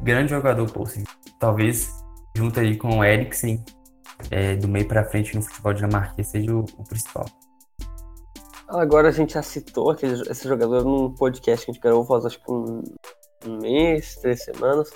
Grande 0.02 0.32
jogador, 0.32 0.72
pô, 0.72 0.84
assim, 0.84 1.04
talvez 1.40 1.90
junto 2.36 2.60
aí 2.60 2.78
com 2.78 3.00
o 3.00 3.04
Eriksen, 3.04 3.64
é, 4.32 4.56
do 4.56 4.68
meio 4.68 4.88
para 4.88 5.04
frente 5.04 5.36
no 5.36 5.42
futebol 5.42 5.74
dinamarquês, 5.74 6.28
seja 6.30 6.56
o, 6.56 6.62
o 6.62 6.84
principal. 6.86 7.26
Agora 8.68 9.10
a 9.10 9.12
gente 9.12 9.34
já 9.34 9.44
citou 9.44 9.92
aquele, 9.92 10.22
esse 10.30 10.48
jogador 10.48 10.84
num 10.84 11.14
podcast 11.14 11.66
que 11.66 11.72
a 11.72 11.74
gente 11.74 11.84
gravou 11.84 12.06
faz 12.06 12.26
acho 12.26 12.42
que 12.42 12.52
um, 12.52 12.82
um 13.46 13.58
mês, 13.60 14.16
três 14.16 14.44
semanas. 14.44 14.90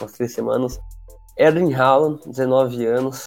Umas 0.00 0.12
três 0.12 0.32
semanas. 0.32 0.80
Erling 1.36 1.72
Haaland, 1.74 2.20
19 2.26 2.86
anos. 2.86 3.26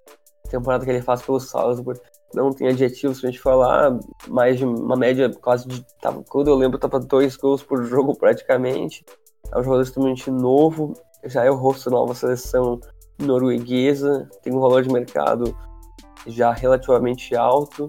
Temporada 0.50 0.84
que 0.84 0.92
ele 0.92 1.02
faz 1.02 1.22
pelo 1.22 1.40
Salzburg. 1.40 2.00
Não 2.34 2.52
tem 2.52 2.68
adjetivos 2.68 3.20
pra 3.20 3.30
gente 3.30 3.42
falar. 3.42 4.00
Mais 4.28 4.58
de 4.58 4.66
uma 4.66 4.96
média 4.96 5.32
quase 5.42 5.68
de. 5.68 5.86
Tava, 6.02 6.24
quando 6.24 6.48
eu 6.48 6.56
lembro, 6.56 6.80
tava 6.80 7.00
dois 7.00 7.36
gols 7.36 7.64
por 7.64 7.84
jogo 7.84 8.16
praticamente. 8.16 9.06
É 9.54 9.60
um 9.60 9.64
jogador 9.64 9.84
extremamente 9.84 10.32
novo. 10.32 10.94
Já 11.26 11.44
é 11.44 11.52
o 11.52 11.56
rosto 11.56 11.90
da 11.90 11.96
nova 11.96 12.16
seleção 12.16 12.80
norueguesa. 13.20 14.28
Tem 14.42 14.54
um 14.54 14.60
valor 14.60 14.84
de 14.84 14.92
mercado 14.92 15.56
já 16.26 16.52
relativamente 16.52 17.36
alto. 17.36 17.88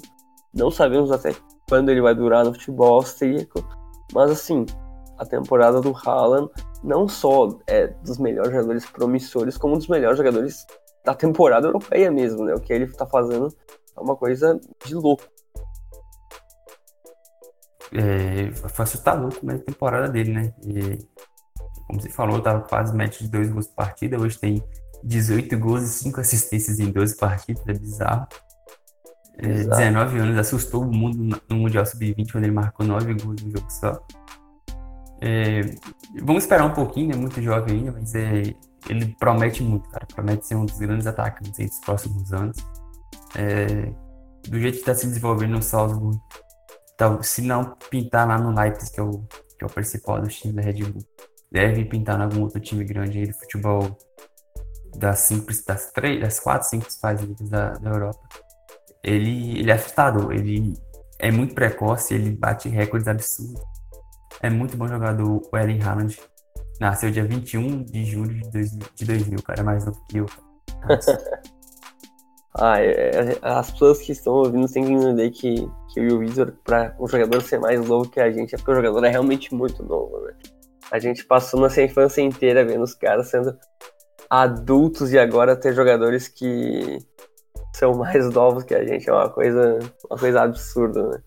Não 0.53 0.71
sabemos 0.71 1.11
até 1.13 1.35
quando 1.69 1.89
ele 1.89 2.01
vai 2.01 2.15
durar 2.15 2.45
no 2.45 2.53
futebol 2.53 2.95
austríaco, 2.95 3.65
mas 4.13 4.31
assim, 4.31 4.67
a 5.17 5.25
temporada 5.25 5.81
do 5.81 5.95
Haaland 5.95 6.51
não 6.83 7.09
só 7.09 7.59
é 7.67 7.89
dos 7.89 8.19
melhores 8.19 8.53
jogadores 8.53 8.87
promissores, 8.87 9.57
como 9.57 9.77
dos 9.77 9.89
melhores 9.89 10.17
jogadores 10.17 10.67
da 11.05 11.15
temporada 11.15 11.67
europeia 11.67 12.11
mesmo, 12.11 12.45
né? 12.45 12.55
O 12.55 12.61
que 12.61 12.73
ele 12.73 12.87
tá 12.87 13.07
fazendo 13.07 13.49
é 13.97 14.01
uma 14.01 14.17
coisa 14.17 14.59
de 14.85 14.95
louco. 14.95 15.25
É, 17.93 18.53
foi 18.53 18.85
assustador 18.85 19.37
como 19.39 19.51
é 19.51 19.57
a 19.57 19.59
temporada 19.59 20.09
dele, 20.09 20.33
né? 20.33 20.55
E, 20.65 20.99
como 21.87 22.01
você 22.01 22.09
falou, 22.09 22.41
tava 22.41 22.61
quase 22.61 22.95
média 22.95 23.19
de 23.19 23.29
dois 23.29 23.51
gols 23.51 23.67
por 23.67 23.75
partida, 23.75 24.21
hoje 24.21 24.39
tem 24.39 24.63
18 25.03 25.59
gols 25.59 25.83
e 25.83 25.89
5 25.89 26.21
assistências 26.21 26.79
em 26.79 26.91
12 26.91 27.17
partidas, 27.17 27.63
é 27.67 27.73
bizarro. 27.73 28.29
19 29.41 30.19
anos, 30.19 30.39
assustou 30.39 30.83
o 30.83 30.95
mundo 30.95 31.41
no 31.49 31.57
Mundial 31.57 31.87
Sub-20, 31.87 32.31
quando 32.31 32.45
ele 32.45 32.53
marcou 32.53 32.87
9 32.87 33.15
gols 33.15 33.43
no 33.43 33.51
jogo 33.51 33.71
só. 33.71 34.01
É, 35.21 35.63
vamos 36.23 36.45
esperar 36.45 36.65
um 36.65 36.75
pouquinho, 36.75 37.13
é 37.13 37.17
muito 37.17 37.41
jovem 37.43 37.79
ainda, 37.79 37.93
mas 37.93 38.15
é, 38.15 38.43
ele 38.89 39.15
promete 39.19 39.63
muito, 39.63 39.89
cara. 39.91 40.07
Promete 40.07 40.47
ser 40.47 40.55
um 40.55 40.65
dos 40.65 40.79
grandes 40.79 41.07
atacantes 41.07 41.53
dos 41.59 41.79
próximos 41.81 42.33
anos. 42.33 42.57
É, 43.37 43.93
do 44.49 44.59
jeito 44.59 44.75
que 44.75 44.81
está 44.81 44.95
se 44.95 45.07
desenvolvendo 45.07 45.53
no 45.53 45.63
Salzburg, 45.63 46.19
tá, 46.97 47.23
se 47.23 47.43
não 47.43 47.77
pintar 47.91 48.27
lá 48.27 48.39
no 48.39 48.59
Leipzig, 48.59 48.93
que 48.93 49.01
é 49.01 49.03
o, 49.03 49.11
que 49.59 49.65
é 49.65 49.67
o 49.67 49.71
principal 49.71 50.21
do 50.21 50.29
time 50.29 50.55
da 50.55 50.63
Red 50.63 50.85
Bull, 50.85 51.03
deve 51.53 51.85
pintar 51.85 52.19
em 52.19 52.23
algum 52.23 52.43
outro 52.43 52.61
time 52.61 52.85
grande 52.85 53.19
aí 53.19 53.27
do 53.27 53.35
futebol 53.35 53.99
das, 54.97 55.21
cinco, 55.21 55.49
das, 55.67 55.93
três, 55.93 56.21
das 56.21 56.41
quatro, 56.41 56.69
cinco 56.69 56.85
principais 56.85 57.21
ligas 57.21 57.49
da, 57.49 57.73
da 57.75 57.91
Europa 57.91 58.21
ele, 59.03 59.59
ele 59.59 59.71
é 59.71 59.75
assustador. 59.75 60.33
Ele 60.33 60.75
é 61.19 61.31
muito 61.31 61.55
precoce, 61.55 62.15
ele 62.15 62.31
bate 62.31 62.69
recordes 62.69 63.09
absurdos. 63.09 63.63
É 64.43 64.49
muito 64.49 64.75
bom 64.75 64.89
jogador 64.89 65.43
o 65.53 65.57
Ellen 65.57 65.83
Haaland. 65.83 66.19
Nasceu 66.81 67.11
dia 67.11 67.25
21 67.25 67.85
de 67.85 68.07
julho 68.07 68.41
de 68.41 68.51
2000, 68.51 68.79
de 68.95 69.05
2000 69.05 69.43
cara, 69.43 69.61
é 69.61 69.63
mais 69.63 69.85
novo 69.85 70.03
que 70.09 70.17
eu. 70.17 70.27
ah, 72.57 72.81
é, 72.81 73.11
é, 73.11 73.39
as 73.43 73.71
pessoas 73.71 74.01
que 74.01 74.13
estão 74.13 74.33
ouvindo 74.33 74.67
têm 74.67 74.87
que 74.87 74.93
entender 74.93 75.31
que, 75.31 75.69
que 75.93 76.01
o 76.01 76.21
Wizard, 76.21 76.57
para 76.65 76.97
o 76.99 77.07
jogador 77.07 77.43
ser 77.43 77.61
mais 77.61 77.87
novo 77.87 78.09
que 78.09 78.19
a 78.19 78.33
gente, 78.33 78.55
é 78.55 78.59
porque 78.59 78.71
o 78.71 78.77
jogador 78.77 79.05
é 79.05 79.11
realmente 79.11 79.55
muito 79.55 79.83
novo, 79.83 80.19
né? 80.23 80.33
A 80.91 80.99
gente 80.99 81.23
passou 81.27 81.61
nossa 81.61 81.83
infância 81.83 82.23
inteira 82.23 82.65
vendo 82.65 82.83
os 82.83 82.95
caras 82.95 83.29
sendo 83.29 83.55
adultos 84.31 85.13
e 85.13 85.19
agora 85.19 85.55
ter 85.55 85.75
jogadores 85.75 86.29
que 86.29 86.99
são 87.75 87.93
mais 87.93 88.33
novos 88.33 88.65
que 88.65 88.75
a 88.75 88.87
gente 88.87 89.09
é 89.09 89.13
uma 89.13 89.29
coisa, 89.29 89.79
uma 90.09 90.19
coisa 90.19 90.43
absurda, 90.43 91.09
né? 91.09 91.23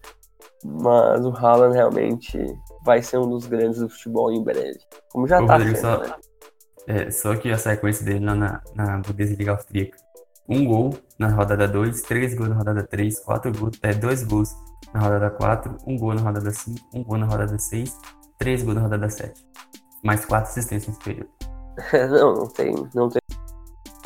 Mas 0.65 1.23
o 1.25 1.29
Haaland 1.29 1.75
realmente 1.75 2.39
vai 2.83 3.01
ser 3.01 3.17
um 3.17 3.29
dos 3.29 3.45
grandes 3.45 3.79
do 3.79 3.89
futebol 3.89 4.31
em 4.31 4.43
breve. 4.43 4.79
Como 5.11 5.27
já 5.27 5.41
Ô, 5.41 5.47
tá 5.47 5.59
sendo, 5.59 5.75
só, 5.77 5.97
né? 5.99 6.15
É, 6.87 7.11
só 7.11 7.35
que 7.35 7.49
a 7.49 7.57
sequência 7.57 8.05
dele 8.05 8.25
lá 8.25 8.35
na, 8.35 8.61
na 8.75 8.97
Bundesliga 8.99 9.51
Austríaca. 9.51 9.97
Um 10.47 10.65
gol 10.65 10.93
na 11.17 11.29
rodada 11.29 11.67
2, 11.67 12.01
três 12.01 12.35
gols 12.35 12.49
na 12.49 12.55
rodada 12.55 12.83
3, 12.83 13.19
quatro 13.21 13.51
gols, 13.57 13.79
é, 13.81 13.93
dois 13.93 14.23
gols 14.23 14.53
na 14.93 14.99
rodada 14.99 15.29
4, 15.29 15.77
um 15.87 15.97
gol 15.97 16.13
na 16.13 16.21
rodada 16.21 16.51
5, 16.51 16.79
um 16.93 17.03
gol 17.03 17.17
na 17.17 17.25
rodada 17.25 17.57
6, 17.57 17.97
três 18.37 18.61
gols 18.61 18.75
na 18.75 18.81
rodada 18.81 19.09
7. 19.09 19.41
Mais 20.03 20.25
quatro 20.25 20.49
assistências 20.51 20.87
nesse 20.87 20.99
período. 20.99 21.29
não, 22.11 22.35
não 22.35 22.47
tem, 22.47 22.75
não 22.93 23.07
tem 23.07 23.21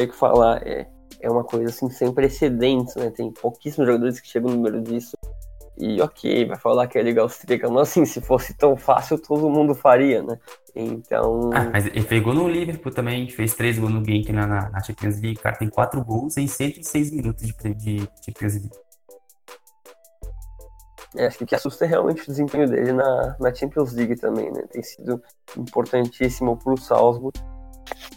o 0.06 0.10
que 0.10 0.16
falar. 0.16 0.62
É, 0.66 0.88
é 1.20 1.30
uma 1.30 1.44
coisa 1.44 1.70
assim 1.70 1.90
sem 1.90 2.14
precedentes, 2.14 2.96
né? 2.96 3.10
Tem 3.10 3.32
pouquíssimos 3.32 3.88
jogadores 3.88 4.20
que 4.20 4.28
chegam 4.28 4.52
no 4.52 4.58
número 4.58 4.80
disso. 4.82 5.18
E 5.80 6.02
ok, 6.02 6.46
vai 6.46 6.58
falar 6.58 6.88
que 6.88 6.98
é 6.98 7.04
liga 7.04 7.22
austríaca, 7.22 7.70
mas 7.70 7.90
assim, 7.90 8.04
se 8.04 8.20
fosse 8.20 8.56
tão 8.56 8.76
fácil, 8.76 9.20
todo 9.20 9.48
mundo 9.48 9.76
faria, 9.76 10.24
né? 10.24 10.40
Então. 10.76 11.52
Ah, 11.54 11.70
mas 11.72 11.86
ele 11.86 12.04
pegou 12.04 12.34
no 12.34 12.48
Liverpool 12.48 12.92
também, 12.92 13.30
fez 13.30 13.54
três 13.54 13.78
gols 13.78 13.94
no 13.94 14.04
Genk 14.04 14.32
na, 14.32 14.70
na 14.70 14.82
Champions 14.82 15.22
League. 15.22 15.38
O 15.40 15.44
cara 15.44 15.56
tem 15.56 15.70
quatro 15.70 16.04
gols 16.04 16.36
em 16.38 16.48
106 16.48 17.12
minutos 17.12 17.46
de, 17.46 17.74
de 17.76 18.10
Champions 18.26 18.54
League. 18.56 18.72
É, 21.16 21.28
acho 21.28 21.38
que 21.38 21.44
o 21.44 21.48
que 21.48 21.56
assusta 21.56 21.86
é 21.86 21.88
realmente 21.88 22.24
o 22.24 22.26
desempenho 22.26 22.68
dele 22.68 22.92
na, 22.92 23.36
na 23.40 23.54
Champions 23.54 23.94
League 23.94 24.16
também, 24.16 24.52
né? 24.52 24.64
Tem 24.72 24.82
sido 24.82 25.22
importantíssimo 25.58 26.58
pro 26.58 26.76
Salzburg 26.78 27.40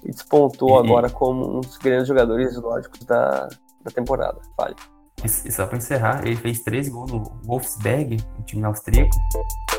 e 0.03 0.11
despontou 0.11 0.79
agora 0.79 1.11
como 1.11 1.59
um 1.59 1.61
dos 1.61 1.77
grandes 1.77 2.09
jogadores 2.09 2.57
lógicos 2.57 3.01
da, 3.05 3.49
da 3.83 3.91
temporada. 3.91 4.41
Fale. 4.57 4.77
E 5.25 5.53
só 5.53 5.67
para 5.67 5.77
encerrar, 5.77 6.27
ele 6.27 6.37
fez 6.37 6.61
três 6.61 6.89
gols 6.89 7.11
no 7.11 7.23
Wolfsberg, 7.45 8.17
um 8.39 8.43
time 8.43 8.65
austríaco, 8.65 9.17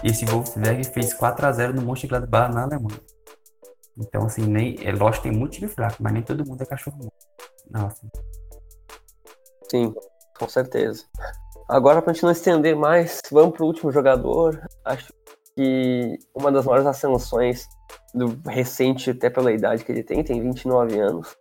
e 0.03 0.07
esse 0.07 0.25
Wolfsberg 0.25 0.83
fez 0.83 1.13
4 1.13 1.45
a 1.45 1.51
0 1.51 1.73
no 1.73 1.81
Mönchengladbach 1.81 2.53
na 2.53 2.63
Alemanha. 2.63 2.99
Então, 3.97 4.25
assim, 4.25 4.45
nem, 4.45 4.77
é 4.85 4.91
lógico 4.91 5.23
tem 5.23 5.31
muito 5.31 5.53
time 5.53 5.67
fraco, 5.67 5.97
mas 5.99 6.13
nem 6.13 6.21
todo 6.21 6.45
mundo 6.45 6.61
é 6.61 6.65
cachorro 6.65 6.97
morto. 6.97 7.27
Nossa. 7.69 8.01
Sim, 9.69 9.93
com 10.37 10.47
certeza. 10.47 11.05
Agora, 11.67 12.01
para 12.01 12.11
a 12.11 12.13
gente 12.13 12.23
não 12.23 12.31
estender 12.31 12.75
mais, 12.75 13.21
vamos 13.31 13.55
para 13.55 13.63
o 13.63 13.67
último 13.67 13.91
jogador. 13.91 14.61
Acho 14.85 15.11
que 15.55 16.17
uma 16.35 16.51
das 16.51 16.65
maiores 16.65 16.85
ascensões 16.85 17.67
do 18.13 18.39
recente, 18.45 19.11
até 19.11 19.29
pela 19.29 19.51
idade 19.51 19.83
que 19.83 19.91
ele 19.91 20.03
tem, 20.03 20.23
tem 20.23 20.41
29 20.41 20.99
anos. 20.99 21.35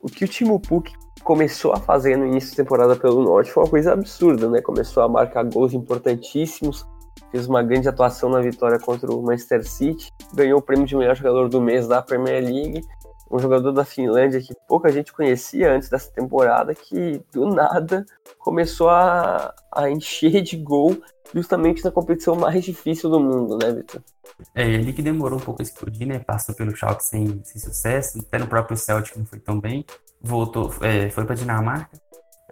O 0.00 0.08
que 0.08 0.24
o 0.24 0.28
Timo 0.28 0.58
Puk 0.58 0.90
começou 1.30 1.72
a 1.72 1.76
fazer 1.76 2.16
no 2.16 2.26
início 2.26 2.50
da 2.50 2.56
temporada 2.56 2.96
pelo 2.96 3.22
Norte 3.22 3.52
foi 3.52 3.62
uma 3.62 3.70
coisa 3.70 3.92
absurda, 3.92 4.50
né? 4.50 4.60
Começou 4.60 5.00
a 5.00 5.08
marcar 5.08 5.44
gols 5.44 5.72
importantíssimos, 5.72 6.84
fez 7.30 7.46
uma 7.46 7.62
grande 7.62 7.88
atuação 7.88 8.28
na 8.28 8.40
vitória 8.40 8.80
contra 8.80 9.08
o 9.12 9.22
Manchester 9.22 9.64
City, 9.64 10.10
ganhou 10.34 10.58
o 10.58 10.62
prêmio 10.62 10.84
de 10.84 10.96
melhor 10.96 11.14
jogador 11.14 11.48
do 11.48 11.60
mês 11.60 11.86
da 11.86 12.02
Premier 12.02 12.42
League, 12.42 12.82
um 13.30 13.38
jogador 13.38 13.70
da 13.70 13.84
Finlândia 13.84 14.40
que 14.40 14.52
pouca 14.66 14.90
gente 14.90 15.12
conhecia 15.12 15.72
antes 15.72 15.88
dessa 15.88 16.10
temporada, 16.10 16.74
que 16.74 17.22
do 17.32 17.46
nada 17.46 18.04
começou 18.40 18.88
a, 18.88 19.54
a 19.72 19.88
encher 19.88 20.42
de 20.42 20.56
gol 20.56 21.00
justamente 21.32 21.84
na 21.84 21.92
competição 21.92 22.34
mais 22.34 22.64
difícil 22.64 23.08
do 23.08 23.20
mundo, 23.20 23.56
né, 23.56 23.70
Vitor? 23.72 24.02
É, 24.52 24.68
ele 24.68 24.92
que 24.92 25.00
demorou 25.00 25.38
um 25.38 25.42
pouco 25.42 25.62
a 25.62 25.64
explodir, 25.64 26.08
né? 26.08 26.18
Passou 26.18 26.56
pelo 26.56 26.74
Schalke 26.74 27.04
sem, 27.04 27.40
sem 27.44 27.60
sucesso, 27.60 28.18
até 28.18 28.36
no 28.36 28.48
próprio 28.48 28.76
Celtic 28.76 29.16
não 29.16 29.24
foi 29.24 29.38
tão 29.38 29.60
bem. 29.60 29.84
Voltou, 30.22 30.72
é, 30.82 31.08
foi 31.10 31.24
para 31.24 31.34
Dinamarca, 31.34 31.98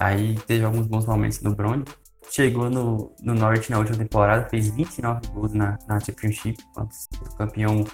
aí 0.00 0.34
teve 0.46 0.64
alguns 0.64 0.86
bons 0.86 1.06
momentos 1.06 1.40
no 1.40 1.54
Brony. 1.54 1.84
Chegou 2.30 2.68
no, 2.68 3.14
no 3.22 3.34
Norte 3.34 3.70
na 3.70 3.78
última 3.78 3.96
temporada, 3.96 4.48
fez 4.48 4.68
29 4.68 5.28
gols 5.28 5.52
na, 5.54 5.78
na 5.86 5.98
Championship, 5.98 6.58
campeão 7.36 7.84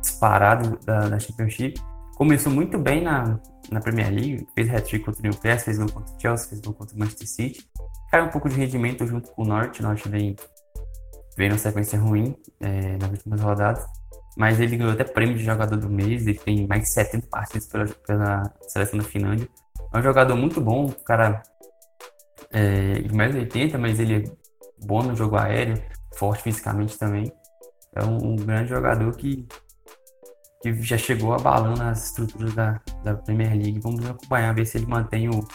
disparado 0.00 0.78
da, 0.84 1.08
da 1.08 1.18
Championship. 1.18 1.80
Começou 2.16 2.52
muito 2.52 2.78
bem 2.78 3.02
na, 3.02 3.38
na 3.70 3.80
Premier 3.80 4.10
League, 4.10 4.46
fez 4.54 4.72
hat-trick 4.72 5.04
contra 5.04 5.20
o 5.20 5.24
Newcastle, 5.24 5.64
fez 5.64 5.78
gol 5.78 5.88
contra 5.88 6.14
o 6.14 6.20
Chelsea, 6.20 6.48
fez 6.48 6.60
gol 6.60 6.74
contra 6.74 6.96
o 6.96 6.98
Manchester 6.98 7.28
City. 7.28 7.68
Caiu 8.10 8.26
um 8.26 8.30
pouco 8.30 8.48
de 8.48 8.56
rendimento 8.56 9.06
junto 9.06 9.30
com 9.30 9.42
o 9.42 9.46
Norte, 9.46 9.80
o 9.80 9.82
Norte 9.82 10.08
vem 10.08 10.36
veio 11.36 11.50
numa 11.50 11.58
sequência 11.58 11.98
ruim 11.98 12.36
é, 12.60 12.96
nas 12.98 13.10
últimas 13.10 13.40
rodadas, 13.40 13.86
mas 14.36 14.60
ele 14.60 14.76
ganhou 14.76 14.92
até 14.92 15.04
prêmio 15.04 15.36
de 15.36 15.44
jogador 15.44 15.76
do 15.76 15.90
mês, 15.90 16.26
ele 16.26 16.38
tem 16.38 16.66
mais 16.66 16.82
de 16.82 16.92
70 16.92 17.26
partidas 17.28 17.66
pela, 17.66 17.86
pela 17.86 18.54
seleção 18.68 18.98
da 18.98 19.04
Finlândia. 19.04 19.48
É 19.92 19.98
um 19.98 20.02
jogador 20.02 20.36
muito 20.36 20.60
bom, 20.60 20.90
cara 21.04 21.42
é, 22.50 22.94
de 23.00 23.14
mais 23.14 23.34
80, 23.34 23.78
mas 23.78 23.98
ele 23.98 24.16
é 24.16 24.24
bom 24.84 25.02
no 25.02 25.16
jogo 25.16 25.36
aéreo, 25.36 25.82
forte 26.14 26.42
fisicamente 26.42 26.98
também. 26.98 27.32
É 27.94 28.04
um, 28.04 28.32
um 28.32 28.36
grande 28.36 28.70
jogador 28.70 29.14
que, 29.16 29.46
que 30.62 30.82
já 30.82 30.96
chegou 30.96 31.34
abalando 31.34 31.82
as 31.82 32.06
estruturas 32.06 32.54
da, 32.54 32.80
da 33.04 33.14
Premier 33.14 33.52
League. 33.52 33.80
Vamos 33.80 34.04
acompanhar, 34.08 34.54
ver 34.54 34.66
se 34.66 34.78
ele 34.78 34.86
mantém 34.86 35.28
o, 35.28 35.46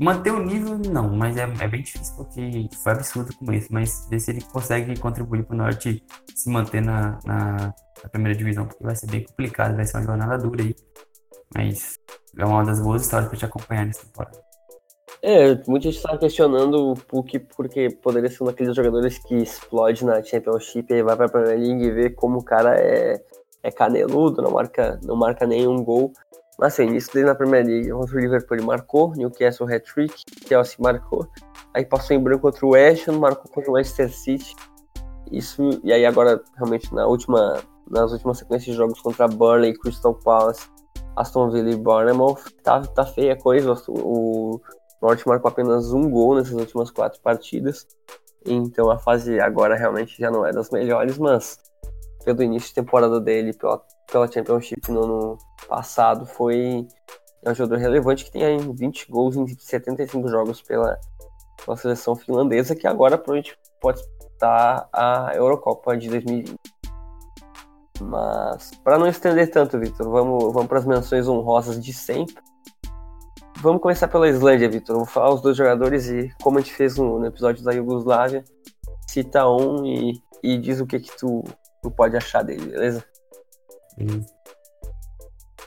Manter 0.00 0.32
o 0.32 0.42
nível, 0.42 0.78
não, 0.78 1.10
mas 1.10 1.36
é, 1.36 1.42
é 1.42 1.68
bem 1.68 1.82
difícil 1.82 2.16
porque 2.16 2.70
foi 2.82 2.92
absurdo 2.92 3.36
com 3.36 3.52
esse. 3.52 3.70
Mas 3.70 4.08
ver 4.08 4.18
se 4.18 4.30
ele 4.30 4.40
consegue 4.40 4.98
contribuir 4.98 5.44
para 5.44 5.54
o 5.54 5.58
Norte 5.58 6.02
se 6.34 6.48
manter 6.48 6.80
na, 6.80 7.18
na, 7.22 7.74
na, 8.02 8.08
primeira 8.10 8.36
divisão, 8.36 8.66
porque 8.66 8.82
vai 8.82 8.96
ser 8.96 9.10
bem 9.10 9.22
complicado, 9.24 9.76
vai 9.76 9.84
ser 9.84 9.98
uma 9.98 10.04
jornada 10.04 10.38
dura 10.38 10.62
aí. 10.62 10.74
Mas 11.54 11.98
é 12.38 12.46
uma 12.46 12.64
das 12.64 12.80
boas 12.80 13.02
histórias 13.02 13.28
para 13.28 13.38
te 13.38 13.44
acompanhar 13.44 13.84
nessa 13.84 14.06
temporada. 14.06 14.40
É, 15.20 15.54
muita 15.66 15.90
gente 15.90 15.96
está 15.96 16.16
questionando 16.16 16.92
o 16.92 16.94
Puck 16.94 17.38
porque 17.54 17.90
poderia 17.90 18.30
ser 18.30 18.42
um 18.42 18.46
daqueles 18.46 18.74
jogadores 18.74 19.18
que 19.18 19.34
explode 19.34 20.02
na 20.02 20.22
Championship 20.22 20.90
e 20.94 21.02
vai 21.02 21.14
para 21.14 21.26
a 21.26 21.28
Premier 21.28 21.58
League 21.58 21.84
e 21.84 21.90
vê 21.90 22.08
como 22.08 22.38
o 22.38 22.44
cara 22.44 22.74
é, 22.80 23.22
é 23.62 23.70
caneludo, 23.70 24.40
não 24.40 24.52
marca, 24.52 24.98
não 25.04 25.14
marca 25.14 25.46
nenhum 25.46 25.84
gol. 25.84 26.10
Mas 26.60 26.74
assim, 26.74 26.88
início 26.88 27.10
dele 27.14 27.24
na 27.24 27.34
Premier 27.34 27.64
League 27.64 27.90
contra 27.90 28.16
o 28.16 28.20
Liverpool 28.20 28.56
ele 28.58 28.66
marcou, 28.66 29.14
Newcastle 29.16 29.66
hat-trick, 29.66 30.12
Chelsea 30.46 30.76
marcou, 30.78 31.26
aí 31.72 31.86
passou 31.86 32.14
em 32.14 32.22
branco 32.22 32.42
contra 32.42 32.66
o 32.66 32.70
West 32.72 33.08
marcou 33.08 33.50
contra 33.50 33.70
o 33.70 33.72
Manchester 33.72 34.10
City. 34.10 34.54
Isso, 35.32 35.80
e 35.82 35.90
aí 35.90 36.04
agora 36.04 36.38
realmente 36.56 36.94
na 36.94 37.06
última, 37.06 37.62
nas 37.88 38.12
últimas 38.12 38.36
sequências 38.36 38.72
de 38.72 38.74
jogos 38.74 39.00
contra 39.00 39.26
Burnley, 39.26 39.72
Crystal 39.72 40.14
Palace, 40.14 40.68
Aston 41.16 41.50
Villa 41.50 41.70
e 41.70 41.76
Bournemouth, 41.76 42.42
tá, 42.62 42.82
tá 42.82 43.06
feia 43.06 43.32
a 43.32 43.40
coisa, 43.40 43.74
o 43.88 44.60
Norte 45.00 45.26
marcou 45.26 45.48
apenas 45.48 45.94
um 45.94 46.10
gol 46.10 46.34
nessas 46.34 46.52
últimas 46.52 46.90
quatro 46.90 47.22
partidas, 47.22 47.86
então 48.44 48.90
a 48.90 48.98
fase 48.98 49.40
agora 49.40 49.76
realmente 49.76 50.18
já 50.18 50.30
não 50.30 50.44
é 50.44 50.52
das 50.52 50.68
melhores, 50.68 51.16
mas 51.16 51.58
pelo 52.22 52.42
início 52.42 52.68
de 52.68 52.74
temporada 52.74 53.18
dele, 53.18 53.54
pela 53.54 53.82
pela 54.10 54.30
Championship 54.30 54.90
no 54.90 55.04
ano 55.04 55.38
passado 55.68 56.26
foi 56.26 56.86
é 57.42 57.50
um 57.50 57.54
jogador 57.54 57.80
relevante 57.80 58.24
que 58.24 58.32
tem 58.32 58.58
20 58.58 59.10
gols 59.10 59.36
em 59.36 59.46
75 59.46 60.28
jogos 60.28 60.60
pela, 60.60 60.98
pela 61.64 61.76
seleção 61.76 62.14
finlandesa, 62.14 62.76
que 62.76 62.86
agora 62.86 63.16
provavelmente 63.16 63.58
pode 63.80 64.00
estar 64.32 64.88
a 64.92 65.32
Eurocopa 65.34 65.96
de 65.96 66.08
2020. 66.10 66.54
Mas, 68.02 68.70
para 68.82 68.98
não 68.98 69.06
estender 69.06 69.50
tanto, 69.50 69.78
Vitor, 69.78 70.08
vamos, 70.10 70.52
vamos 70.52 70.66
para 70.66 70.78
as 70.78 70.86
menções 70.86 71.28
honrosas 71.28 71.82
de 71.82 71.92
sempre. 71.92 72.42
Vamos 73.58 73.82
começar 73.82 74.08
pela 74.08 74.28
Islândia, 74.28 74.70
Vitor. 74.70 74.96
Vou 74.96 75.06
falar 75.06 75.34
os 75.34 75.42
dois 75.42 75.56
jogadores 75.56 76.08
e, 76.08 76.30
como 76.42 76.58
a 76.58 76.60
gente 76.60 76.74
fez 76.74 76.96
no, 76.96 77.18
no 77.18 77.26
episódio 77.26 77.62
da 77.62 77.72
Iugoslávia, 77.72 78.44
cita 79.06 79.48
um 79.48 79.84
e, 79.84 80.22
e 80.42 80.58
diz 80.58 80.80
o 80.80 80.86
que, 80.86 81.00
que 81.00 81.14
tu, 81.16 81.44
tu 81.82 81.90
pode 81.90 82.16
achar 82.16 82.42
dele, 82.42 82.66
beleza? 82.66 83.04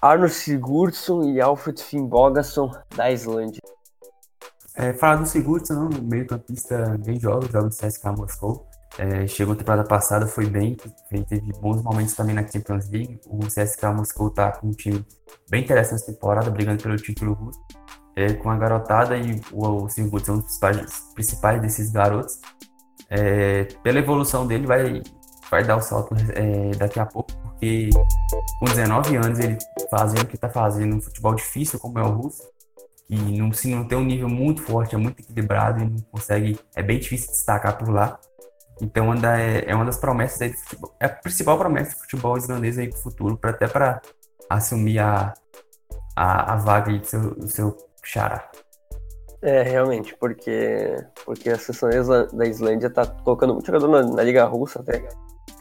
Arno 0.02 0.28
Sigurdsson 0.28 1.24
e 1.24 1.40
Alfred 1.40 1.82
Finnbogason 1.82 2.72
da 2.96 3.12
Islândia. 3.12 3.62
É, 4.76 4.92
falar 4.94 5.18
do 5.18 5.26
Sigurdsson, 5.26 5.76
um 5.76 6.02
meio 6.02 6.26
campista 6.26 6.98
bem 7.06 7.20
jovem, 7.20 7.50
joga 7.50 7.66
no 7.66 7.70
CSKA 7.70 8.12
Moscou. 8.12 8.68
É, 8.98 9.26
chegou 9.28 9.54
na 9.54 9.60
temporada 9.60 9.88
passada, 9.88 10.28
foi 10.28 10.46
bem, 10.46 10.76
teve 11.10 11.52
bons 11.60 11.82
momentos 11.82 12.14
também 12.14 12.36
na 12.36 12.46
Champions 12.46 12.90
League. 12.90 13.20
O 13.28 13.40
CSKA 13.48 13.92
Moscou 13.92 14.30
tá 14.30 14.52
com 14.52 14.68
um 14.68 14.72
time 14.72 15.06
bem 15.50 15.64
interessante 15.64 16.02
essa 16.02 16.12
temporada, 16.12 16.50
brigando 16.52 16.82
pelo 16.82 16.96
título 16.98 17.34
russo. 17.34 17.60
É, 18.16 18.34
com 18.34 18.50
a 18.50 18.58
garotada 18.58 19.18
e 19.18 19.42
o, 19.52 19.86
o 19.86 19.90
Sigurdsson, 19.90 20.34
um 20.34 20.36
dos 20.40 20.46
principais, 20.46 21.00
principais 21.16 21.62
desses 21.62 21.92
garotos. 21.92 22.40
É, 23.10 23.66
pela 23.84 24.00
evolução 24.00 24.46
dele, 24.46 24.68
vai, 24.68 25.02
vai 25.50 25.64
dar 25.64 25.78
o 25.78 25.82
salto 25.82 26.16
é, 26.34 26.72
daqui 26.78 27.00
a 27.00 27.06
pouco, 27.06 27.32
porque 27.64 27.90
com 28.60 28.66
19 28.66 29.16
anos 29.16 29.40
ele 29.40 29.58
fazendo 29.90 30.24
o 30.24 30.28
que 30.28 30.36
está 30.36 30.50
fazendo, 30.50 30.98
um 30.98 31.02
futebol 31.02 31.34
difícil 31.34 31.80
como 31.80 31.98
é 31.98 32.04
o 32.04 32.10
russo, 32.10 32.44
que 33.08 33.16
não, 33.16 33.54
se 33.54 33.74
não 33.74 33.88
tem 33.88 33.98
um 33.98 34.04
nível 34.04 34.28
muito 34.28 34.62
forte, 34.62 34.96
é 34.96 34.98
muito 34.98 35.22
equilibrado 35.22 35.82
e 35.82 35.86
não 35.86 36.00
consegue, 36.12 36.60
é 36.76 36.84
bem 36.84 37.00
difícil 37.00 37.32
destacar 37.32 37.78
por 37.78 37.90
lá. 37.90 38.20
Então 38.82 39.12
anda, 39.12 39.40
é, 39.40 39.64
é 39.66 39.76
uma 39.76 39.86
das 39.86 39.98
promessas 39.98 40.42
aí 40.42 40.50
do 40.50 40.58
futebol, 40.58 40.96
é 41.00 41.06
a 41.06 41.10
principal 41.10 41.58
promessa 41.58 41.96
do 41.96 42.02
futebol 42.02 42.38
islandês 42.38 42.78
aí 42.78 42.90
para 42.90 43.00
o 43.00 43.02
futuro, 43.02 43.38
pra, 43.38 43.52
até 43.52 43.68
para 43.68 44.02
assumir 44.50 45.00
a, 45.00 45.34
a, 46.16 46.54
a 46.54 46.56
vaga 46.58 46.92
aí 46.92 47.00
do 47.00 47.06
seu, 47.06 47.36
do 47.36 47.48
seu 47.48 47.78
xará. 48.04 48.50
É, 49.42 49.62
realmente, 49.62 50.16
porque, 50.18 50.98
porque 51.26 51.50
a 51.50 51.58
seleção 51.58 51.90
da 52.34 52.46
Islândia 52.46 52.88
está 52.88 53.06
colocando 53.06 53.54
muito 53.54 53.68
jogador 53.68 53.90
na, 53.90 54.02
na 54.02 54.24
Liga 54.24 54.46
Russa 54.46 54.80
até 54.80 55.04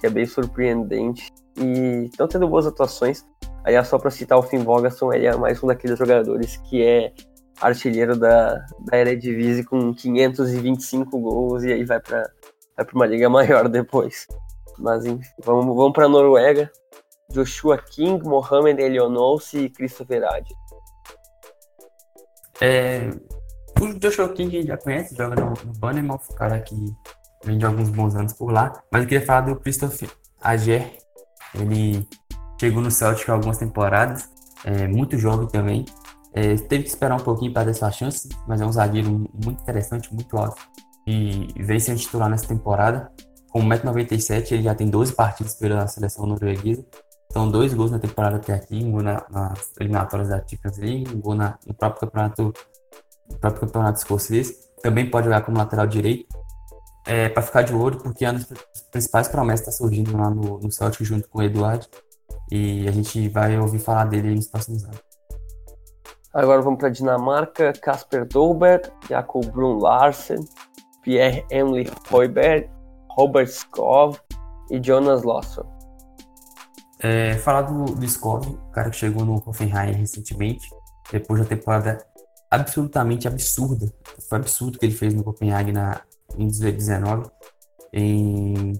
que 0.03 0.07
é 0.07 0.11
bem 0.11 0.27
surpreendente. 0.27 1.33
E 1.57 2.07
estão 2.07 2.27
tendo 2.27 2.49
boas 2.49 2.67
atuações. 2.67 3.25
É 3.65 3.83
só 3.85 3.99
para 3.99 4.11
citar 4.11 4.39
o 4.39 4.43
Finn 4.43 4.65
Bogason, 4.65 5.13
ele 5.13 5.27
é 5.27 5.37
mais 5.37 5.63
um 5.63 5.69
daqueles 5.69 5.97
jogadores 5.97 6.57
que 6.69 6.83
é 6.83 7.13
artilheiro 7.61 8.17
da, 8.17 8.65
da 8.81 8.99
Eredivisie 8.99 9.65
com 9.65 9.95
525 9.95 11.19
gols 11.21 11.63
e 11.63 11.73
aí 11.73 11.85
vai 11.85 12.01
para 12.01 12.29
vai 12.77 12.87
uma 12.93 13.07
liga 13.07 13.29
maior 13.31 13.69
depois. 13.69 14.27
Mas 14.79 15.05
enfim, 15.05 15.29
vamos, 15.45 15.77
vamos 15.77 15.93
para 15.93 16.09
Noruega. 16.09 16.71
Joshua 17.31 17.79
King, 17.79 18.23
Mohamed 18.25 18.83
Elionossi 18.83 19.59
e 19.61 19.71
Christopher 19.71 20.25
Adi. 20.25 20.55
É, 22.61 23.11
o 23.81 23.99
Joshua 23.99 24.29
King 24.31 24.57
a 24.57 24.61
gente 24.61 24.69
já 24.69 24.77
conhece, 24.77 25.17
joga 25.17 25.37
no, 25.37 25.51
no 25.51 25.73
Bannerman, 25.79 26.19
cara 26.37 26.61
que 26.61 26.75
vem 27.45 27.59
de 27.59 27.65
alguns 27.65 27.89
bons 27.89 28.15
anos 28.15 28.33
por 28.35 28.53
lá. 28.53 28.83
Mas 28.91 29.03
eu 29.03 29.09
queria 29.09 29.25
falar 29.25 29.43
do 29.43 29.57
Christopher 29.57 30.11
Ager. 30.41 31.02
Ele 31.55 32.07
chegou 32.61 32.83
no 32.83 32.91
Celtic 32.91 33.29
há 33.29 33.33
algumas 33.33 33.59
temporadas, 33.59 34.29
é, 34.65 34.87
muito 34.87 35.19
jovem 35.19 35.49
também. 35.49 35.85
É, 36.35 36.55
teve 36.57 36.85
que 36.85 36.89
esperar 36.89 37.17
um 37.17 37.25
pouquinho 37.25 37.53
para 37.53 37.65
dar 37.65 37.75
sua 37.75 37.91
chance, 37.91 38.29
mas 38.47 38.61
é 38.61 38.67
um 38.67 38.73
zagueiro 38.73 39.11
muito 39.11 39.61
interessante, 39.63 40.13
muito 40.15 40.37
alto. 40.37 40.61
E 41.07 41.49
veio 41.57 41.81
sendo 41.81 41.99
titular 41.99 42.29
nessa 42.31 42.47
temporada. 42.47 43.11
Com 43.51 43.61
1,97m, 43.61 44.53
ele 44.53 44.63
já 44.63 44.75
tem 44.75 44.89
12 44.89 45.15
partidas 45.15 45.55
pela 45.57 45.87
seleção 45.87 46.27
norueguesa. 46.27 46.85
São 47.31 47.51
dois 47.51 47.75
gols 47.75 47.91
na 47.91 47.99
temporada 47.99 48.37
até 48.37 48.55
aqui, 48.55 48.83
um 48.83 48.93
gol 48.93 49.03
na, 49.03 49.25
nas 49.31 49.73
eliminatórias 49.79 50.29
da 50.29 50.39
Champions 50.39 50.79
League, 50.79 51.15
um 51.15 51.21
gol 51.21 51.35
na, 51.35 51.59
no 51.67 51.75
próprio 51.75 52.01
campeonato 52.01 52.53
próprio 53.41 53.67
campeonato 53.67 53.99
escocês. 53.99 54.53
Também 54.83 55.09
pode 55.09 55.27
jogar 55.27 55.43
como 55.43 55.57
lateral 55.57 55.87
direito. 55.87 56.27
É, 57.05 57.29
para 57.29 57.43
ficar 57.43 57.63
de 57.63 57.75
olho, 57.75 57.99
porque 57.99 58.25
uma 58.25 58.35
das 58.35 58.47
principais 58.91 59.27
promessas 59.29 59.67
está 59.67 59.73
surgindo 59.73 60.17
lá 60.17 60.31
no, 60.31 60.59
no 60.59 60.71
Celtic 60.71 61.05
junto 61.05 61.29
com 61.29 61.41
o 61.41 61.43
Eduardo. 61.43 61.87
E 62.51 62.87
a 62.87 62.93
gente 62.93 63.29
vai 63.29 63.59
ouvir 63.59 63.79
falar 63.79 64.05
dele 64.05 64.35
nos 64.35 64.47
próximos 64.47 64.85
anos. 64.85 65.01
Agora 66.33 66.63
vamos 66.63 66.79
para 66.79 66.89
a 66.89 66.91
Dinamarca. 66.91 67.73
Kasper 67.73 68.27
Dolberg, 68.27 68.91
Jakob 69.09 69.45
Brun 69.51 69.79
Larsen, 69.79 70.41
Pierre-Emily 71.03 71.91
Hoiberg, 72.11 72.71
Robert 73.11 73.49
Skov 73.49 74.19
e 74.71 74.81
Jonas 74.81 75.23
Lawson. 75.23 75.65
É, 77.01 77.35
falar 77.35 77.63
do, 77.63 77.85
do 77.85 78.05
Skov, 78.05 78.47
o 78.47 78.71
cara 78.71 78.89
que 78.89 78.97
chegou 78.97 79.25
no 79.25 79.43
Hoffenheim 79.45 79.93
recentemente, 79.93 80.69
depois 81.11 81.41
da 81.41 81.47
temporada 81.47 81.99
absolutamente 82.51 83.27
absurda. 83.27 83.93
Foi 84.29 84.39
absurdo 84.39 84.79
que 84.79 84.87
ele 84.87 84.95
fez 84.95 85.13
no 85.13 85.25
Copenhague 85.25 85.73
na, 85.73 86.01
em 86.37 86.47
2019. 86.47 87.31
Em 87.93 88.73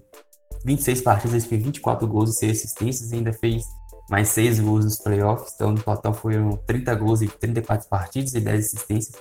26 0.65 1.01
partidas, 1.01 1.33
ele 1.33 1.49
fez 1.49 1.63
24 1.63 2.07
gols 2.07 2.31
e 2.31 2.33
6 2.39 2.57
assistências 2.57 3.11
e 3.11 3.15
ainda 3.15 3.33
fez 3.33 3.63
mais 4.09 4.29
6 4.29 4.59
gols 4.59 4.85
nos 4.85 4.97
playoffs. 4.97 5.53
Então, 5.55 5.71
no 5.71 5.81
total, 5.81 6.13
foram 6.13 6.57
30 6.67 6.95
gols 6.95 7.21
em 7.21 7.27
34 7.27 7.87
partidas 7.87 8.33
e 8.33 8.39
10 8.39 8.65
assistências. 8.65 9.15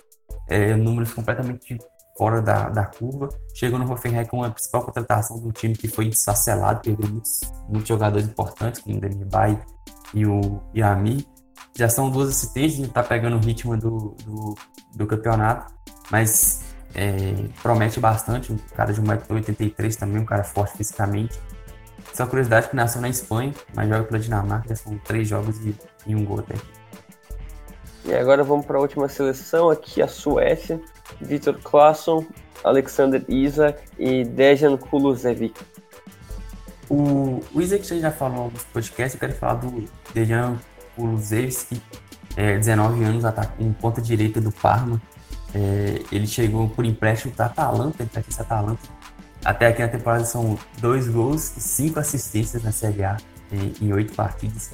É, 0.48 0.74
números 0.74 1.12
completamente 1.12 1.78
fora 2.16 2.42
da, 2.42 2.68
da 2.68 2.84
curva. 2.84 3.28
Chegou 3.54 3.78
no 3.78 3.90
Hoffenheim 3.90 4.26
com 4.26 4.42
a 4.42 4.50
principal 4.50 4.82
contratação 4.82 5.38
do 5.38 5.52
time 5.52 5.74
que 5.74 5.88
foi 5.88 6.08
desfacelado, 6.08 6.80
perdeu 6.80 7.08
muitos, 7.08 7.40
muitos 7.68 7.88
jogadores 7.88 8.26
importantes, 8.26 8.80
como 8.80 8.96
o 8.96 9.00
Demir 9.00 9.26
e 10.14 10.26
o 10.26 10.60
Yami. 10.76 11.26
Já 11.76 11.88
são 11.88 12.10
duas 12.10 12.28
assistências, 12.28 12.86
está 12.86 13.02
pegando 13.02 13.36
o 13.36 13.40
ritmo 13.40 13.76
do, 13.76 14.14
do, 14.24 14.54
do 14.94 15.06
campeonato, 15.06 15.72
mas 16.10 16.60
é, 16.94 17.34
promete 17.62 18.00
bastante. 18.00 18.52
Um 18.52 18.58
cara 18.74 18.92
de 18.92 19.00
1,83m 19.00 19.96
também, 19.96 20.22
um 20.22 20.24
cara 20.24 20.44
forte 20.44 20.76
fisicamente. 20.76 21.38
Só 22.12 22.26
curiosidade 22.26 22.68
que 22.68 22.76
nasceu 22.76 23.00
na 23.00 23.08
Espanha, 23.08 23.54
mas 23.74 23.88
joga 23.88 24.04
pela 24.04 24.18
Dinamarca, 24.18 24.76
são 24.76 24.98
três 24.98 25.28
jogos 25.28 25.56
e, 25.64 25.74
e 26.06 26.14
um 26.14 26.24
gol 26.24 26.40
até. 26.40 26.54
E 28.04 28.14
agora 28.14 28.42
vamos 28.42 28.66
para 28.66 28.76
a 28.76 28.80
última 28.80 29.08
seleção, 29.08 29.70
aqui 29.70 30.02
a 30.02 30.08
Suécia. 30.08 30.80
Vitor 31.20 31.58
Claesson, 31.62 32.24
Alexander 32.64 33.24
Isak 33.28 33.80
e 33.98 34.24
Dejan 34.24 34.76
Kulusevich. 34.76 35.54
O, 36.88 37.40
o 37.54 37.60
Isaac 37.60 37.84
já 38.00 38.10
falou 38.10 38.50
nos 38.50 38.64
podcasts, 38.64 39.14
eu 39.14 39.20
quero 39.20 39.38
falar 39.38 39.54
do 39.54 39.88
Dejan 40.12 40.58
Kulusevich, 40.96 41.80
é, 42.36 42.58
19 42.58 43.04
anos, 43.04 43.24
em 43.58 43.72
ponta 43.72 44.02
direita 44.02 44.40
do 44.40 44.52
Parma. 44.52 45.00
É, 45.54 46.02
ele 46.10 46.26
chegou 46.26 46.68
por 46.68 46.84
empréstimo 46.84 47.34
para 47.34 47.46
Atalanta, 47.46 48.02
ele 48.02 48.10
pertence 48.10 48.40
Atalanta. 48.40 48.80
Até 49.44 49.66
aqui 49.66 49.82
na 49.82 49.88
temporada 49.88 50.24
são 50.24 50.58
dois 50.78 51.08
gols 51.08 51.56
e 51.56 51.60
cinco 51.60 51.98
assistências 51.98 52.62
na 52.62 52.72
Série 52.72 53.04
A 53.04 53.16
em 53.80 53.92
oito 53.92 54.14
partidas. 54.14 54.70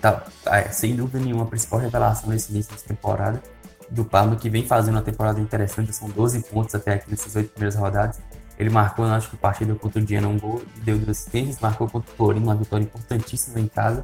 Tá, 0.00 0.24
é, 0.46 0.68
sem 0.68 0.94
dúvida 0.94 1.18
nenhuma, 1.18 1.44
a 1.44 1.46
principal 1.46 1.80
revelação 1.80 2.30
nesse 2.30 2.52
início 2.52 2.74
de 2.74 2.82
temporada 2.82 3.42
do 3.90 4.04
Parma, 4.04 4.36
que 4.36 4.50
vem 4.50 4.66
fazendo 4.66 4.94
uma 4.94 5.02
temporada 5.02 5.40
interessante, 5.40 5.92
são 5.92 6.08
12 6.08 6.42
pontos 6.44 6.74
até 6.74 6.94
aqui 6.94 7.10
nessas 7.10 7.34
oito 7.36 7.50
primeiras 7.50 7.76
rodadas. 7.76 8.20
Ele 8.58 8.70
marcou, 8.70 9.04
acho 9.04 9.30
que 9.30 9.36
partida 9.36 9.74
contra 9.74 10.00
o 10.00 10.04
Diana 10.04 10.28
um 10.28 10.38
gol, 10.38 10.62
deu 10.82 10.96
duas 10.96 11.10
assistências, 11.10 11.60
marcou 11.60 11.88
contra 11.88 12.10
o 12.10 12.16
Torino, 12.16 12.46
uma 12.46 12.54
vitória 12.54 12.84
importantíssima 12.84 13.60
em 13.60 13.68
casa, 13.68 14.02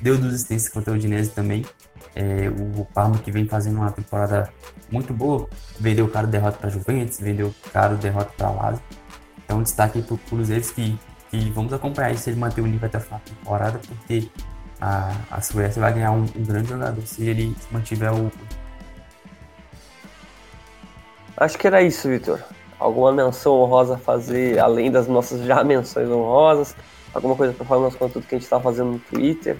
deu 0.00 0.16
duas 0.18 0.34
assistências 0.34 0.72
contra 0.72 0.92
o 0.92 0.96
Udinese 0.96 1.30
também. 1.30 1.64
É, 2.14 2.48
o 2.48 2.84
Parma 2.86 3.18
que 3.18 3.30
vem 3.30 3.46
fazendo 3.46 3.76
uma 3.76 3.92
temporada 3.92 4.50
muito 4.90 5.12
boa, 5.12 5.48
vendeu 5.78 6.06
o 6.06 6.08
cara 6.08 6.26
derrota 6.26 6.58
para 6.58 6.70
Juventus, 6.70 7.18
vendeu 7.20 7.48
o 7.48 7.70
cara 7.70 7.94
derrota 7.94 8.32
para 8.36 8.50
Lazio. 8.50 8.82
Então 9.44 9.62
destaque 9.62 10.02
para 10.02 10.14
o 10.14 10.18
Kulusevski 10.18 10.98
que, 11.30 11.38
que 11.38 11.50
vamos 11.50 11.72
acompanhar 11.72 12.16
se 12.16 12.30
ele 12.30 12.38
manter 12.38 12.60
o 12.60 12.66
nível 12.66 12.86
até 12.86 12.98
a 12.98 13.00
final 13.00 13.20
da 13.20 13.34
temporada, 13.34 13.80
porque 13.86 14.28
a, 14.80 15.12
a 15.30 15.40
Suécia 15.40 15.80
vai 15.80 15.92
ganhar 15.92 16.12
um, 16.12 16.22
um 16.22 16.44
grande 16.44 16.68
jogador 16.68 17.02
se 17.06 17.28
ele 17.28 17.54
mantiver 17.70 18.12
o 18.12 18.30
Acho 21.40 21.56
que 21.56 21.66
era 21.66 21.80
isso, 21.80 22.06
Vitor. 22.06 22.38
Alguma 22.78 23.12
menção 23.12 23.54
honrosa 23.54 23.94
a 23.94 23.98
fazer, 23.98 24.58
além 24.58 24.90
das 24.90 25.08
nossas 25.08 25.42
já 25.46 25.64
menções 25.64 26.08
honrosas? 26.10 26.76
Alguma 27.14 27.34
coisa 27.34 27.54
para 27.54 27.64
falar 27.64 27.80
no 27.80 27.86
nosso 27.86 27.96
conteúdo 27.96 28.26
que 28.26 28.34
a 28.34 28.38
gente 28.38 28.44
está 28.44 28.60
fazendo 28.60 28.92
no 28.92 28.98
Twitter? 28.98 29.56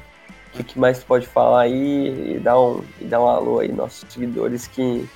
O 0.54 0.62
que 0.62 0.78
mais 0.78 0.98
tu 0.98 1.06
pode 1.06 1.26
falar 1.26 1.62
aí 1.62 2.34
e 2.34 2.38
dar 2.38 2.60
um, 2.60 2.84
e 3.00 3.04
dar 3.04 3.22
um 3.22 3.26
alô 3.26 3.60
aí 3.60 3.72
nossos 3.72 4.04
seguidores 4.10 4.66
que 4.66 5.08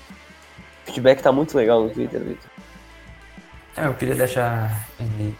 feedback 0.84 1.22
tá 1.22 1.32
muito 1.32 1.56
legal 1.56 1.82
no 1.82 1.90
Twitter, 1.90 2.20
Vitor. 2.20 2.50
É, 3.76 3.86
eu 3.86 3.94
queria 3.94 4.14
deixar 4.14 4.86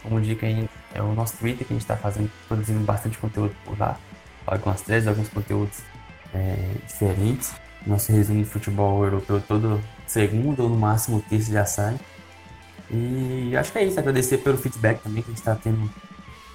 como 0.02 0.20
dica 0.20 0.46
aí 0.46 0.68
é 0.92 1.02
o 1.02 1.12
nosso 1.12 1.36
Twitter 1.36 1.66
que 1.66 1.72
a 1.72 1.76
gente 1.76 1.82
está 1.82 1.96
fazendo, 1.96 2.30
produzindo 2.48 2.80
bastante 2.80 3.18
conteúdo 3.18 3.54
por 3.64 3.78
lá. 3.78 3.98
Algumas 4.46 4.80
threads, 4.82 5.08
alguns 5.08 5.28
conteúdos 5.28 5.78
é, 6.32 6.56
diferentes. 6.86 7.52
Nosso 7.86 8.12
resumo 8.12 8.42
de 8.42 8.48
futebol 8.48 9.04
europeu 9.04 9.40
todo 9.40 9.80
segundo 10.06 10.62
ou 10.62 10.68
no 10.68 10.76
máximo 10.76 11.22
terça 11.28 11.52
já 11.52 11.64
sai. 11.64 11.98
E 12.90 13.56
acho 13.56 13.72
que 13.72 13.78
é 13.78 13.84
isso. 13.84 13.98
Agradecer 13.98 14.38
pelo 14.38 14.56
feedback 14.56 15.02
também, 15.02 15.22
que 15.22 15.30
a 15.30 15.32
gente 15.32 15.38
está 15.38 15.54
tendo 15.56 15.90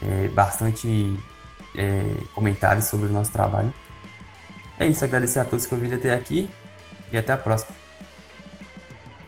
é, 0.02 0.28
bastante 0.30 1.18
é, 1.76 2.04
comentários 2.34 2.86
sobre 2.86 3.08
o 3.08 3.12
nosso 3.12 3.32
trabalho. 3.32 3.74
É 4.80 4.88
isso. 4.88 5.04
Agradecer 5.04 5.40
a 5.40 5.46
todos 5.46 5.66
que 5.66 5.74
ouviram 5.74 5.98
até 5.98 6.14
aqui 6.14 6.50
e 7.12 7.18
até 7.18 7.34
a 7.34 7.38
próxima. 7.38 7.76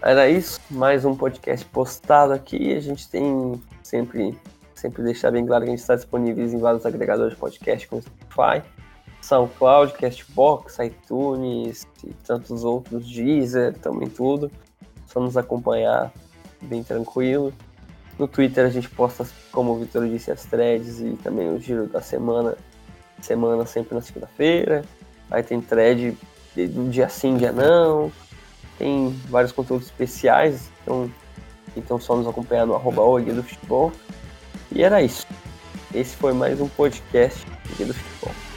Era 0.04 0.28
isso. 0.28 0.60
Mais 0.72 1.06
um 1.06 1.16
podcast 1.16 1.64
postado 1.68 2.34
aqui. 2.34 2.74
A 2.74 2.80
gente 2.80 3.08
tem 3.08 3.62
sempre, 3.84 4.36
sempre 4.74 5.04
deixar 5.04 5.30
bem 5.30 5.46
claro 5.46 5.64
que 5.64 5.70
a 5.70 5.72
gente 5.72 5.82
está 5.82 5.96
disponível 5.96 6.44
em 6.44 6.58
vários 6.58 6.84
agregadores 6.88 7.34
de 7.34 7.40
podcast, 7.40 7.88
como 7.88 8.02
Spotify. 8.02 8.68
SoundCloud, 9.22 9.94
Castbox, 9.94 10.80
iTunes 10.80 11.86
e 12.04 12.12
tantos 12.26 12.64
outros, 12.64 13.08
Deezer, 13.08 13.78
também 13.78 14.10
tudo. 14.10 14.52
Só 15.06 15.20
nos 15.20 15.38
acompanhar 15.38 16.12
bem 16.64 16.84
tranquilo. 16.84 17.54
No 18.18 18.28
Twitter 18.28 18.66
a 18.66 18.70
gente 18.70 18.90
posta, 18.90 19.28
como 19.52 19.74
o 19.74 19.80
Vitor 19.80 20.08
disse, 20.10 20.32
as 20.32 20.46
threads 20.46 21.00
e 21.00 21.12
também 21.24 21.48
o 21.48 21.60
giro 21.60 21.86
da 21.86 22.02
semana, 22.02 22.58
semana 23.22 23.68
sempre 23.68 23.94
na 23.94 24.02
segunda-feira. 24.02 24.84
Aí 25.30 25.44
tem 25.44 25.62
thread 25.62 26.18
do 26.56 26.90
dia 26.90 27.08
sim, 27.08 27.38
dia 27.38 27.52
não. 27.52 28.12
Tem 28.82 29.16
vários 29.30 29.52
conteúdos 29.52 29.86
especiais, 29.86 30.72
então, 30.82 31.08
então 31.78 32.00
só 32.00 32.16
nos 32.16 32.26
acompanhar 32.26 32.66
no 32.66 32.74
arroba 32.74 33.04
do 33.22 33.44
Futebol. 33.44 33.92
E 34.72 34.82
era 34.82 35.04
isso. 35.04 35.28
Esse 35.94 36.16
foi 36.16 36.34
mais 36.34 36.60
um 36.60 36.68
podcast 36.68 37.46
do 37.78 37.94
Futebol. 37.94 38.51